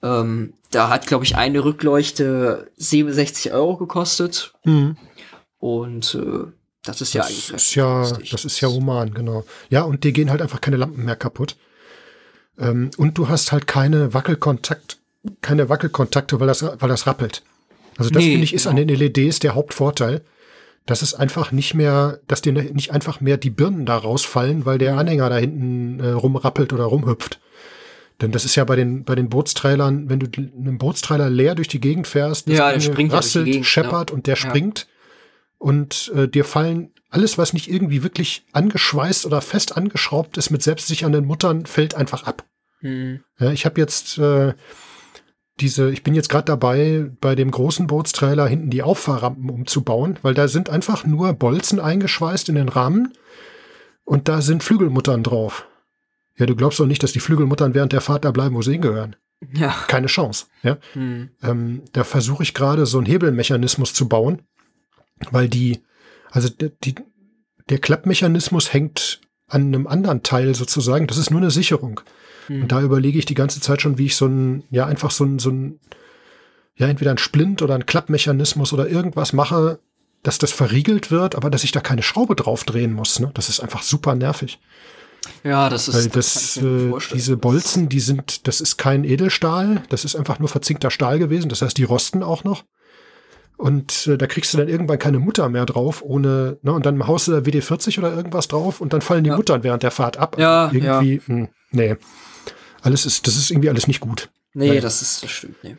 Ähm, 0.03 0.53
da 0.70 0.89
hat, 0.91 1.07
glaube 1.07 1.24
ich, 1.24 1.37
eine 1.37 1.65
Rückleuchte 1.65 2.70
67 2.77 3.53
Euro 3.53 3.77
gekostet. 3.77 4.53
Hm. 4.65 4.97
Und 5.59 6.15
äh, 6.15 6.45
das 6.85 7.01
ist 7.01 7.15
ja 7.15 7.23
Das 7.23 7.31
eigentlich 7.31 7.51
ist 7.53 7.74
ja, 7.74 8.03
günstig. 8.05 8.31
das 8.31 8.45
ist 8.45 8.61
ja 8.61 8.69
human, 8.69 9.12
genau. 9.15 9.45
Ja, 9.70 9.83
und 9.83 10.05
dir 10.05 10.12
gehen 10.12 10.31
halt 10.31 10.43
einfach 10.43 10.61
keine 10.61 10.77
Lampen 10.77 11.05
mehr 11.05 11.16
kaputt. 11.16 11.57
Ähm, 12.59 12.91
und 12.99 13.16
du 13.19 13.28
hast 13.28 13.51
halt 13.53 13.66
keine 13.66 14.12
Wackelkontakt, 14.15 14.99
keine 15.41 15.69
Wackelkontakte, 15.70 16.39
weil 16.41 16.47
das, 16.47 16.62
weil 16.62 16.89
das 16.89 17.07
rappelt. 17.07 17.43
Also 17.97 18.10
das 18.10 18.23
Nee, 18.23 18.31
finde 18.32 18.44
ich 18.44 18.55
ist 18.55 18.66
an 18.66 18.77
genau. 18.77 18.89
den 18.89 18.98
LEDs 18.98 19.39
der 19.39 19.55
Hauptvorteil, 19.55 20.23
dass 20.85 21.02
es 21.02 21.14
einfach 21.14 21.52
nicht 21.52 21.74
mehr, 21.74 22.20
dass 22.28 22.43
dir 22.43 22.52
nicht 22.52 22.93
einfach 22.93 23.20
mehr 23.20 23.36
die 23.36 23.51
Birnen 23.51 23.86
da 23.86 23.97
rausfallen, 23.97 24.66
weil 24.66 24.78
der 24.78 24.97
Anhänger 24.97 25.28
da 25.28 25.36
hinten 25.36 26.01
äh, 26.01 26.10
rumrappelt 26.10 26.73
oder 26.73 26.85
rumhüpft. 26.85 27.40
Denn 28.20 28.32
das 28.32 28.44
ist 28.44 28.55
ja 28.55 28.64
bei 28.64 28.77
den, 28.77 29.05
bei 29.05 29.14
den 29.14 29.28
Bootstrailern, 29.28 30.09
wenn 30.09 30.20
du 30.20 30.27
einen 30.36 30.78
Bootstrailer 30.78 31.28
leer 31.28 31.55
durch 31.55 31.68
die 31.68 31.81
Gegend 31.81 32.06
fährst, 32.06 32.48
das 32.48 32.56
Ja, 32.56 32.73
der 32.73 32.81
springt 32.81 33.12
ja 33.12 33.18
rasselt, 33.18 33.47
Gegend, 33.47 33.66
scheppert 33.66 34.10
und 34.10 34.27
der 34.27 34.36
Ja. 34.36 34.40
springt 34.40 34.86
und 35.59 36.12
äh, 36.14 36.28
dir 36.28 36.44
fallen 36.44 36.93
alles, 37.10 37.39
was 37.39 37.52
nicht 37.52 37.70
irgendwie 37.70 38.02
wirklich 38.02 38.44
angeschweißt 38.52 39.27
oder 39.27 39.40
fest 39.40 39.77
angeschraubt 39.77 40.36
ist 40.39 40.51
mit 40.51 40.62
selbstsichernden 40.62 41.24
Muttern, 41.24 41.66
fällt 41.66 41.94
einfach 41.94 42.24
ab. 42.24 42.44
Hm. 42.81 43.20
Ja, 43.39 43.52
ich 43.52 43.64
habe 43.64 43.81
jetzt 43.81 44.18
äh, 44.18 44.55
diese, 45.61 45.91
ich 45.91 46.03
bin 46.03 46.15
jetzt 46.15 46.28
gerade 46.28 46.45
dabei, 46.45 47.11
bei 47.20 47.35
dem 47.35 47.51
großen 47.51 47.87
Bootstrailer 47.87 48.47
hinten 48.47 48.70
die 48.70 48.83
Auffahrrampen 48.83 49.49
umzubauen, 49.49 50.19
weil 50.23 50.35
da 50.35 50.49
sind 50.49 50.69
einfach 50.69 51.07
nur 51.07 51.33
Bolzen 51.33 51.81
eingeschweißt 51.81 52.49
in 52.49 52.57
den 52.57 52.69
Rahmen 52.69 53.12
und 54.05 54.28
da 54.28 54.43
sind 54.43 54.62
Flügelmuttern 54.62 55.23
drauf. 55.23 55.66
Ja, 56.37 56.45
du 56.45 56.55
glaubst 56.55 56.78
doch 56.78 56.87
nicht, 56.87 57.03
dass 57.03 57.12
die 57.12 57.20
Flügelmuttern 57.20 57.74
während 57.74 57.93
der 57.93 58.03
Fahrt 58.03 58.27
da 58.27 58.31
bleiben, 58.31 58.55
wo 58.55 58.62
sie 58.62 58.73
hingehören. 58.73 59.16
Ja. 59.55 59.74
Keine 59.87 60.07
Chance. 60.09 60.47
Ja? 60.62 60.77
Hm. 60.93 61.31
Ähm, 61.43 61.83
da 61.93 62.05
versuche 62.05 62.43
ich 62.43 62.53
gerade 62.53 62.85
so 62.85 62.99
einen 62.99 63.07
Hebelmechanismus 63.07 63.95
zu 63.95 64.09
bauen, 64.09 64.43
weil 65.31 65.49
die, 65.49 65.83
also 66.31 66.49
die, 66.51 66.95
der 67.70 67.78
Klappmechanismus 67.78 68.73
hängt 68.73 69.20
an 69.49 69.62
einem 69.62 69.87
anderen 69.87 70.23
Teil 70.23 70.55
sozusagen. 70.55 71.07
Das 71.07 71.19
ist 71.19 71.31
nur 71.31 71.41
eine 71.41 71.51
Sicherung. 71.51 72.01
Hm. 72.47 72.62
Und 72.62 72.73
da 72.73 72.81
überlege 72.82 73.18
ich 73.18 73.24
die 73.27 73.35
ganze 73.35 73.60
Zeit 73.60 73.82
schon, 73.82 73.98
wie 73.98 74.06
ich 74.06 74.16
so 74.16 74.27
ein, 74.27 74.64
ja, 74.70 74.86
einfach 74.86 75.10
so 75.10 75.24
ein, 75.24 75.39
so 75.39 75.51
ein, 75.51 75.81
ja, 76.77 76.86
entweder 76.89 77.10
ein 77.10 77.18
Splint 77.18 77.62
oder 77.62 77.74
ein 77.74 77.86
Klappmechanismus 77.86 78.73
oder 78.73 78.89
irgendwas 78.89 79.32
mache, 79.32 79.78
dass 80.23 80.39
das 80.39 80.52
verriegelt 80.52 81.10
wird, 81.10 81.35
aber 81.36 81.51
dass 81.51 81.64
ich 81.64 81.73
da 81.73 81.81
keine 81.81 82.02
Schraube 82.02 82.35
drauf 82.35 82.64
drehen 82.64 82.93
muss. 82.93 83.20
Ne? 83.20 83.31
Das 83.35 83.48
ist 83.48 83.60
einfach 83.60 83.82
super 83.82 84.14
nervig. 84.14 84.59
Ja, 85.43 85.68
das 85.68 85.89
ist 85.89 85.94
Weil 85.94 86.09
das 86.09 86.55
das, 86.55 86.56
äh, 86.59 87.14
diese 87.14 87.36
Bolzen, 87.36 87.89
die 87.89 88.01
sind, 88.01 88.47
das 88.47 88.60
ist 88.60 88.77
kein 88.77 89.05
Edelstahl, 89.05 89.82
das 89.89 90.05
ist 90.05 90.14
einfach 90.16 90.39
nur 90.39 90.48
verzinkter 90.48 90.90
Stahl 90.90 91.18
gewesen. 91.18 91.48
Das 91.48 91.62
heißt, 91.62 91.77
die 91.78 91.85
rosten 91.85 92.23
auch 92.23 92.44
noch. 92.44 92.64
Und 93.56 94.06
äh, 94.06 94.18
da 94.18 94.27
kriegst 94.27 94.52
du 94.52 94.59
dann 94.59 94.68
irgendwann 94.68 94.98
keine 94.98 95.18
Mutter 95.18 95.48
mehr 95.48 95.64
drauf, 95.64 96.02
ohne, 96.02 96.59
ne, 96.62 96.73
und 96.73 96.85
dann 96.85 97.06
haust 97.06 97.28
du 97.28 97.32
da 97.32 97.39
WD-40 97.39 97.98
oder 97.98 98.14
irgendwas 98.14 98.48
drauf 98.48 98.81
und 98.81 98.93
dann 98.93 99.01
fallen 99.01 99.24
die 99.24 99.31
Ja. 99.31 99.36
Muttern 99.36 99.62
während 99.62 99.82
der 99.82 99.90
Fahrt 99.90 100.18
ab. 100.18 100.39
Ja, 100.39 100.70
irgendwie, 100.73 101.23
Hm, 101.24 101.48
nee. 101.70 101.97
Alles 102.87 103.05
ist, 103.05 103.27
das 103.27 103.37
ist 103.37 103.51
irgendwie 103.51 103.69
alles 103.69 103.89
nicht 103.89 103.99
gut. 104.01 104.31
Nee, 104.55 104.69
Nein. 104.75 104.81
das 104.81 105.03
ist 105.03 105.25
das 105.25 105.31
stimmt. 105.33 105.57
Nee. 105.65 105.77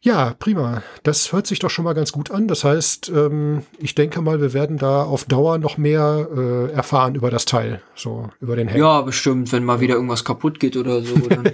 Ja, 0.00 0.34
prima. 0.38 0.82
Das 1.02 1.30
hört 1.32 1.46
sich 1.46 1.58
doch 1.58 1.68
schon 1.68 1.84
mal 1.84 1.92
ganz 1.92 2.10
gut 2.10 2.30
an. 2.30 2.48
Das 2.48 2.64
heißt, 2.64 3.10
ähm, 3.10 3.64
ich 3.78 3.94
denke 3.94 4.22
mal, 4.22 4.40
wir 4.40 4.54
werden 4.54 4.78
da 4.78 5.02
auf 5.04 5.26
Dauer 5.26 5.58
noch 5.58 5.76
mehr 5.76 6.26
äh, 6.34 6.72
erfahren 6.72 7.14
über 7.16 7.30
das 7.30 7.44
Teil, 7.44 7.82
so 7.94 8.30
über 8.40 8.56
den 8.56 8.68
Hack. 8.68 8.78
Ja, 8.78 9.02
bestimmt, 9.02 9.52
wenn 9.52 9.62
mal 9.62 9.80
wieder 9.80 9.94
irgendwas 9.94 10.24
kaputt 10.24 10.58
geht 10.58 10.76
oder 10.78 11.02
so. 11.02 11.14
Dann, 11.28 11.52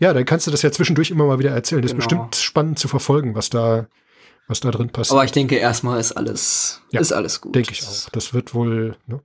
Ja, 0.00 0.12
dann 0.12 0.24
kannst 0.26 0.46
du 0.46 0.50
das 0.50 0.60
ja 0.62 0.72
zwischendurch 0.72 1.10
immer 1.12 1.24
mal 1.26 1.38
wieder 1.38 1.52
erzählen. 1.52 1.80
Das 1.80 1.92
ist 1.92 1.96
Genau. 1.96 2.24
bestimmt 2.24 2.34
spannend 2.36 2.78
zu 2.80 2.88
verfolgen, 2.88 3.34
was 3.36 3.48
da, 3.48 3.86
was 4.48 4.58
da 4.60 4.72
drin 4.72 4.90
passiert. 4.90 5.12
aber 5.14 5.24
ich 5.24 5.32
denke, 5.32 5.54
erstmal 5.54 5.98
ist 6.00 6.12
alles, 6.12 6.82
Ja, 6.90 7.00
ist 7.00 7.12
alles 7.12 7.40
gut. 7.40 7.54
Denke 7.54 7.70
ich 7.72 7.82
auch. 7.86 8.10
Das 8.10 8.34
wird 8.34 8.52
wohl, 8.54 8.96
ne, 9.06 9.20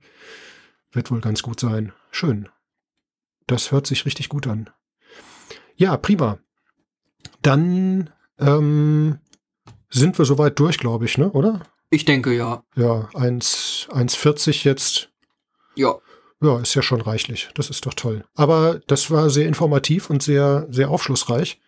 wird 0.92 1.10
wohl 1.10 1.20
ganz 1.20 1.42
gut 1.42 1.58
sein. 1.60 1.92
Schön. 2.12 2.48
Das 3.48 3.72
hört 3.72 3.86
sich 3.88 4.06
richtig 4.06 4.28
gut 4.30 4.46
an. 4.46 4.70
Ja, 5.76 5.96
prima. 5.96 6.38
Dann 7.42 8.10
ähm, 8.38 9.18
sind 9.90 10.18
wir 10.18 10.24
soweit 10.24 10.58
durch, 10.58 10.78
glaube 10.78 11.04
ich, 11.04 11.18
ne? 11.18 11.30
Oder? 11.30 11.60
Ich 11.90 12.04
denke, 12.04 12.34
ja. 12.34 12.62
Ja, 12.76 13.08
1 13.14 13.88
1,40 13.90 14.64
jetzt. 14.64 15.10
Ja. 15.74 15.96
Ja, 16.40 16.58
ist 16.58 16.74
ja 16.74 16.82
schon 16.82 17.00
reichlich. 17.00 17.50
Das 17.54 17.70
ist 17.70 17.86
doch 17.86 17.94
toll. 17.94 18.24
Aber 18.34 18.80
das 18.86 19.10
war 19.10 19.30
sehr 19.30 19.46
informativ 19.46 20.10
und 20.10 20.22
sehr, 20.22 20.66
sehr 20.70 20.90
aufschlussreich. 20.90 21.60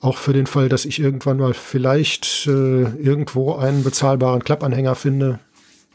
Auch 0.00 0.16
für 0.16 0.32
den 0.32 0.46
Fall, 0.46 0.68
dass 0.68 0.84
ich 0.84 0.98
irgendwann 0.98 1.36
mal 1.36 1.54
vielleicht 1.54 2.46
äh, 2.46 2.82
irgendwo 2.82 3.54
einen 3.54 3.84
bezahlbaren 3.84 4.42
Klappanhänger 4.42 4.94
finde, 4.94 5.40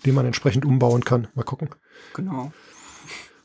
den 0.06 0.16
man 0.16 0.26
entsprechend 0.26 0.64
umbauen 0.64 1.04
kann. 1.04 1.28
Mal 1.34 1.44
gucken. 1.44 1.70
Genau. 2.14 2.52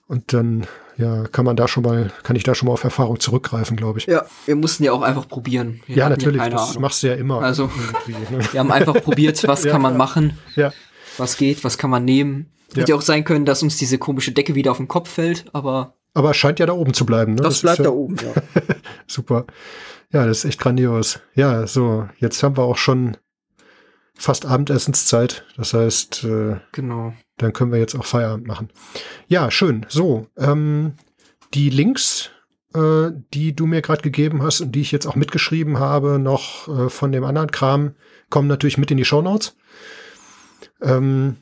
Und 0.06 0.32
dann, 0.32 0.66
ja, 0.97 1.24
kann 1.24 1.44
man 1.44 1.56
da 1.56 1.69
schon 1.69 1.82
mal, 1.82 2.10
kann 2.23 2.36
ich 2.36 2.43
da 2.43 2.55
schon 2.55 2.66
mal 2.66 2.73
auf 2.73 2.85
Erfahrung 2.85 3.19
zurückgreifen, 3.20 3.77
glaube 3.77 3.98
ich. 3.98 4.06
Ja, 4.06 4.24
wir 4.47 4.56
mussten 4.56 4.85
ja 4.85 4.93
auch 4.93 5.02
einfach 5.02 5.27
probieren. 5.28 5.81
Wir 5.86 5.97
Ja, 5.97 6.09
natürlich, 6.09 6.40
keine 6.40 6.55
das 6.56 6.70
Ahnung. 6.70 6.82
machst 6.82 7.02
du 7.02 7.09
ja 7.09 7.14
immer. 7.14 7.40
Also- 7.43 7.70
ne? 8.06 8.40
Wir 8.52 8.60
haben 8.60 8.70
einfach 8.73 8.94
probiert, 9.02 9.43
was 9.48 9.64
Ja, 9.64 9.73
kann 9.73 9.82
man 9.82 9.93
ja. 9.93 9.98
machen, 9.98 10.39
Ja, 10.56 10.73
was 11.19 11.36
geht, 11.36 11.64
was 11.64 11.78
kann 11.78 11.90
man 11.90 12.05
nehmen. 12.05 12.47
Hätte 12.69 12.81
Ja. 12.81 12.86
ja 12.89 12.94
auch 12.97 13.02
sein 13.02 13.24
können, 13.24 13.44
dass 13.44 13.62
uns 13.62 13.77
diese 13.77 13.98
komische 13.98 14.32
Decke 14.32 14.55
wieder 14.55 14.70
auf 14.70 14.78
den 14.78 14.89
Kopf 14.89 15.10
fällt, 15.10 15.44
aber 15.52 15.94
aber 16.14 16.31
es 16.32 16.36
scheint 16.36 16.59
ja 16.59 16.66
da 16.66 16.74
oben 16.74 16.93
zu 16.93 17.06
bleiben. 17.06 17.35
Ne? 17.36 17.43
das, 17.43 17.55
ist 17.56 17.62
bleibt 17.62 17.78
ja, 17.78 17.85
da 17.85 17.90
oben. 17.90 18.16
Ja. 18.16 18.62
Super. 19.06 19.47
Ja, 20.12 20.27
das 20.27 20.39
ist 20.39 20.44
echt 20.44 20.60
grandios. 20.60 21.20
Ja, 21.35 21.66
so, 21.66 22.06
jetzt 22.19 22.43
haben 22.43 22.59
wir 22.59 22.64
auch 22.64 22.77
schon 22.77 23.16
fast 24.14 24.44
Abendessenszeit. 24.44 25.44
Das 25.56 25.73
heißt, 25.73 26.24
äh, 26.24 26.56
Genau. 26.73 27.14
Dann 27.43 27.52
können 27.52 27.73
wir 27.73 27.78
jetzt 27.78 27.94
auch 27.94 28.05
Feierabend 28.05 28.47
machen. 28.47 28.70
Ja, 29.28 29.51
schön. 29.51 29.86
So, 29.89 30.27
ähm, 30.36 30.94
die 31.55 31.70
Links, 31.70 32.31
äh, 32.74 33.10
die 33.35 33.55
du 33.55 33.66
mir 33.66 33.82
gerade 33.82 34.02
gegeben 34.02 34.43
hast 34.43 34.60
und 34.60 34.73
die 34.73 34.81
ich 34.81 34.93
jetzt 34.93 35.06
auch 35.06 35.16
mitgeschrieben 35.16 35.78
habe, 35.78 36.19
noch 36.19 36.69
äh, 36.69 36.89
von 36.89 37.12
dem 37.12 37.24
anderen 37.24 37.51
Kram, 37.51 37.94
kommen 38.31 38.48
natürlich 38.48 38.78
mit 38.78 38.90
in 38.90 38.97
die 38.97 39.05
Shownotes. 39.05 39.56
Ähm, 40.81 41.36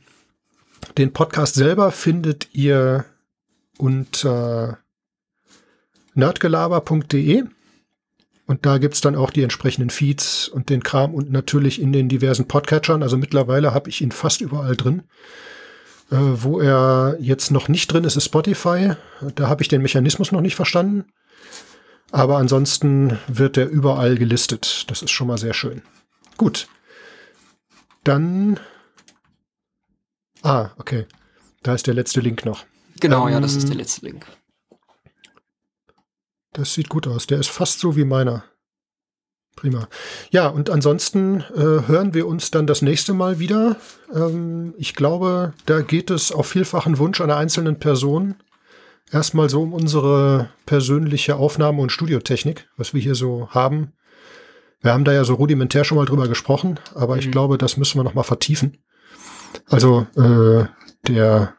den 0.98 1.12
Podcast 1.12 1.54
selber 1.54 1.92
findet 1.92 2.48
ihr 2.52 3.04
unter 3.78 4.78
nerdgelaber.de 6.14 7.44
und 8.46 8.66
da 8.66 8.78
gibt's 8.78 9.00
dann 9.00 9.14
auch 9.14 9.30
die 9.30 9.44
entsprechenden 9.44 9.90
Feeds 9.90 10.48
und 10.48 10.70
den 10.70 10.82
Kram 10.82 11.14
und 11.14 11.30
natürlich 11.30 11.80
in 11.80 11.92
den 11.92 12.08
diversen 12.08 12.48
Podcatchern. 12.48 13.02
Also 13.02 13.16
mittlerweile 13.16 13.72
habe 13.72 13.88
ich 13.88 14.00
ihn 14.00 14.10
fast 14.10 14.40
überall 14.40 14.74
drin. 14.74 15.04
Äh, 16.10 16.16
wo 16.42 16.60
er 16.60 17.16
jetzt 17.20 17.50
noch 17.50 17.68
nicht 17.68 17.92
drin 17.92 18.04
ist, 18.04 18.16
ist 18.16 18.24
Spotify. 18.24 18.94
Da 19.34 19.48
habe 19.48 19.62
ich 19.62 19.68
den 19.68 19.82
Mechanismus 19.82 20.32
noch 20.32 20.40
nicht 20.40 20.56
verstanden. 20.56 21.04
Aber 22.10 22.38
ansonsten 22.38 23.18
wird 23.28 23.56
er 23.56 23.68
überall 23.68 24.16
gelistet. 24.16 24.90
Das 24.90 25.02
ist 25.02 25.12
schon 25.12 25.28
mal 25.28 25.38
sehr 25.38 25.54
schön. 25.54 25.82
Gut. 26.36 26.66
Dann. 28.02 28.58
Ah, 30.42 30.70
okay. 30.78 31.06
Da 31.62 31.74
ist 31.74 31.86
der 31.86 31.94
letzte 31.94 32.20
Link 32.20 32.44
noch. 32.44 32.64
Genau, 32.98 33.28
ja, 33.28 33.40
das 33.40 33.52
Ähm, 33.52 33.58
ist 33.58 33.68
der 33.68 33.76
letzte 33.76 34.06
Link. 34.06 34.26
Das 36.52 36.74
sieht 36.74 36.88
gut 36.88 37.06
aus. 37.06 37.26
Der 37.28 37.38
ist 37.38 37.50
fast 37.50 37.78
so 37.78 37.94
wie 37.94 38.04
meiner. 38.04 38.44
Prima. 39.56 39.88
Ja, 40.30 40.48
und 40.48 40.70
ansonsten 40.70 41.40
äh, 41.54 41.86
hören 41.86 42.14
wir 42.14 42.26
uns 42.26 42.50
dann 42.50 42.66
das 42.66 42.80
nächste 42.82 43.12
Mal 43.12 43.38
wieder. 43.38 43.76
Ähm, 44.14 44.74
ich 44.78 44.94
glaube, 44.94 45.52
da 45.66 45.80
geht 45.82 46.10
es 46.10 46.32
auf 46.32 46.46
vielfachen 46.46 46.98
Wunsch 46.98 47.20
einer 47.20 47.36
einzelnen 47.36 47.78
Person 47.78 48.36
erstmal 49.12 49.50
so 49.50 49.62
um 49.62 49.74
unsere 49.74 50.48
persönliche 50.66 51.36
Aufnahme- 51.36 51.82
und 51.82 51.92
Studiotechnik, 51.92 52.68
was 52.76 52.94
wir 52.94 53.02
hier 53.02 53.14
so 53.14 53.48
haben. 53.50 53.92
Wir 54.80 54.92
haben 54.94 55.04
da 55.04 55.12
ja 55.12 55.24
so 55.24 55.34
rudimentär 55.34 55.84
schon 55.84 55.98
mal 55.98 56.06
drüber 56.06 56.26
gesprochen, 56.28 56.78
aber 56.94 57.18
ich 57.18 57.26
Mhm. 57.26 57.32
glaube, 57.32 57.58
das 57.58 57.76
müssen 57.76 57.98
wir 57.98 58.04
noch 58.04 58.14
mal 58.14 58.22
vertiefen. 58.22 58.78
Also 59.68 60.06
äh, 60.16 60.64
der 61.06 61.54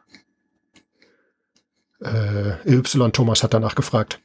äh, 2.00 2.68
Y 2.68 3.12
Thomas 3.12 3.42
hat 3.44 3.54
danach 3.54 3.74
gefragt. 3.76 4.20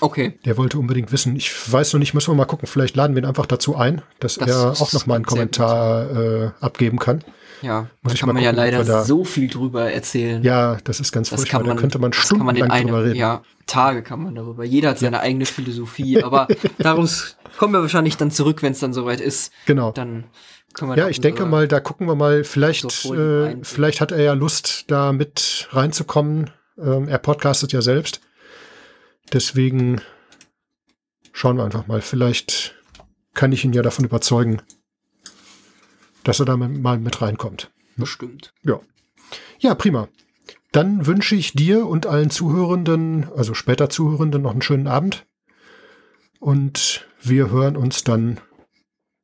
Okay. 0.00 0.38
Der 0.44 0.56
wollte 0.56 0.78
unbedingt 0.78 1.12
wissen. 1.12 1.36
Ich 1.36 1.72
weiß 1.72 1.92
noch 1.92 2.00
nicht, 2.00 2.12
müssen 2.14 2.30
wir 2.30 2.34
mal 2.36 2.44
gucken. 2.44 2.66
Vielleicht 2.68 2.96
laden 2.96 3.14
wir 3.16 3.22
ihn 3.22 3.26
einfach 3.28 3.46
dazu 3.46 3.76
ein, 3.76 4.02
dass 4.20 4.34
Das 4.36 4.48
er 4.48 4.70
auch 4.72 4.92
noch 4.92 5.06
mal 5.06 5.14
einen 5.16 5.24
Kommentar 5.26 6.10
äh, 6.10 6.50
abgeben 6.60 6.98
kann. 6.98 7.22
Ja, 7.62 7.86
Muss 8.02 8.10
da 8.10 8.12
ich 8.14 8.20
kann 8.20 8.26
mal 8.28 8.32
man 8.34 8.42
ja 8.42 8.50
gucken, 8.50 8.64
ob 8.66 8.72
leider 8.74 8.84
da- 8.84 9.04
so 9.04 9.24
viel 9.24 9.48
drüber 9.48 9.90
erzählen. 9.90 10.42
Ja, 10.42 10.76
das 10.84 11.00
ist 11.00 11.10
ganz 11.12 11.30
das 11.30 11.40
furchtbar. 11.40 11.60
man, 11.62 11.76
da 11.76 11.80
könnte 11.80 11.98
man 11.98 12.10
das 12.10 12.28
kann 12.28 12.38
man 12.38 12.54
in 12.56 12.62
stundenlang 12.64 12.86
drüber 12.86 12.96
einem, 12.98 13.06
reden. 13.08 13.18
ja, 13.18 13.42
Tage 13.66 14.02
kann 14.02 14.22
man 14.22 14.34
darüber. 14.34 14.64
Jeder 14.64 14.90
hat 14.90 14.98
seine 14.98 15.20
eigene 15.20 15.46
Philosophie, 15.46 16.22
aber 16.22 16.48
daraus 16.78 17.36
kommen 17.58 17.72
wir 17.72 17.80
wahrscheinlich 17.80 18.18
dann 18.18 18.30
zurück, 18.30 18.62
wenn 18.62 18.72
es 18.72 18.80
dann 18.80 18.92
soweit 18.92 19.20
ist. 19.22 19.52
Genau. 19.64 19.90
Dann 19.92 20.24
können 20.74 20.90
wir 20.90 20.98
Ja, 20.98 21.08
ich 21.08 21.22
denke 21.22 21.46
mal, 21.46 21.66
da 21.66 21.80
gucken 21.80 22.06
wir 22.06 22.14
mal, 22.14 22.44
vielleicht, 22.44 22.90
so 22.92 23.14
äh, 23.14 23.56
vielleicht 23.62 24.02
hat 24.02 24.12
er 24.12 24.20
ja 24.22 24.34
Lust, 24.34 24.84
da 24.88 25.12
mit 25.12 25.68
reinzukommen. 25.72 26.50
Ähm, 26.78 27.08
er 27.08 27.16
podcastet 27.18 27.72
ja 27.72 27.80
selbst. 27.80 28.20
Deswegen 29.32 30.00
schauen 31.32 31.56
wir 31.56 31.64
einfach 31.64 31.86
mal. 31.86 32.00
Vielleicht 32.00 32.74
kann 33.34 33.52
ich 33.52 33.64
ihn 33.64 33.72
ja 33.72 33.82
davon 33.82 34.04
überzeugen, 34.04 34.62
dass 36.24 36.40
er 36.40 36.46
da 36.46 36.56
mal 36.56 36.98
mit 36.98 37.20
reinkommt. 37.22 37.70
bestimmt. 37.96 38.52
Ja. 38.62 38.80
Ja, 39.58 39.74
prima. 39.74 40.08
Dann 40.72 41.06
wünsche 41.06 41.34
ich 41.36 41.52
dir 41.54 41.86
und 41.86 42.06
allen 42.06 42.30
Zuhörenden, 42.30 43.28
also 43.36 43.54
später 43.54 43.88
Zuhörenden, 43.88 44.42
noch 44.42 44.52
einen 44.52 44.62
schönen 44.62 44.86
Abend. 44.86 45.26
Und 46.38 47.06
wir 47.22 47.50
hören 47.50 47.76
uns 47.76 48.04
dann 48.04 48.40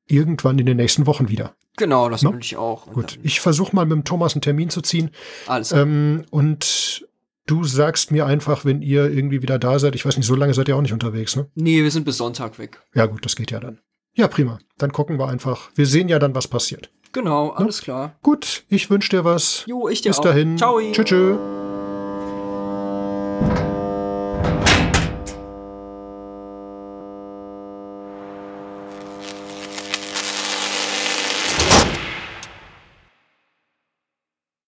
irgendwann 0.07 0.59
in 0.59 0.67
den 0.67 0.77
nächsten 0.79 1.07
Wochen 1.07 1.29
wieder. 1.29 1.55
Genau, 1.77 2.09
das 2.09 2.23
No? 2.23 2.33
wünsche 2.33 2.55
ich 2.55 2.57
auch. 2.57 2.87
Und 2.87 2.95
Gut, 2.95 3.19
ich 3.23 3.41
versuche 3.41 3.75
mal 3.75 3.85
mit 3.87 3.93
dem 3.93 4.05
Thomas 4.05 4.35
einen 4.35 4.43
Termin 4.43 4.71
zu 4.71 4.81
ziehen. 4.83 5.11
Alles 5.47 5.71
klar. 5.71 5.83
Ähm, 5.83 6.25
und 6.31 7.07
du 7.47 7.65
sagst 7.65 8.11
mir 8.11 8.27
einfach, 8.27 8.65
wenn 8.65 8.83
ihr 8.83 9.11
irgendwie 9.11 9.43
wieder 9.43 9.59
da 9.59 9.79
seid. 9.79 9.95
Ich 9.95 10.05
weiß 10.05 10.17
nicht, 10.17 10.27
so 10.27 10.35
lange 10.35 10.55
seid 10.55 10.69
ihr 10.69 10.77
auch 10.77 10.83
nicht 10.83 10.93
unterwegs, 10.93 11.37
ne? 11.37 11.47
Nee, 11.55 11.83
wir 11.83 11.91
sind 11.91 12.05
bis 12.05 12.17
Sonntag 12.19 12.59
weg. 12.59 12.81
Ja, 12.95 13.07
gut, 13.07 13.25
das 13.25 13.37
geht 13.37 13.51
ja 13.51 13.61
dann. 13.61 13.79
Ja, 14.15 14.29
prima. 14.29 14.59
Dann 14.79 14.93
gucken 14.93 15.19
wir 15.19 15.29
einfach. 15.29 15.71
Wir 15.75 15.87
sehen 15.87 16.09
ja 16.09 16.19
dann, 16.19 16.35
was 16.35 16.49
passiert. 16.49 16.91
Genau, 17.13 17.51
alles 17.51 17.83
klar. 17.83 18.17
Gut, 18.23 18.65
ich 18.69 18.89
wünsche 18.91 19.11
dir 19.11 19.25
was. 19.25 19.65
Jo, 19.67 19.89
ich 19.89 20.01
dir 20.01 20.11
Bis 20.11 20.19
auch. 20.19 20.25
dahin. 20.25 20.57
Ciao. 20.57 20.81
Tschüss. 20.93 21.62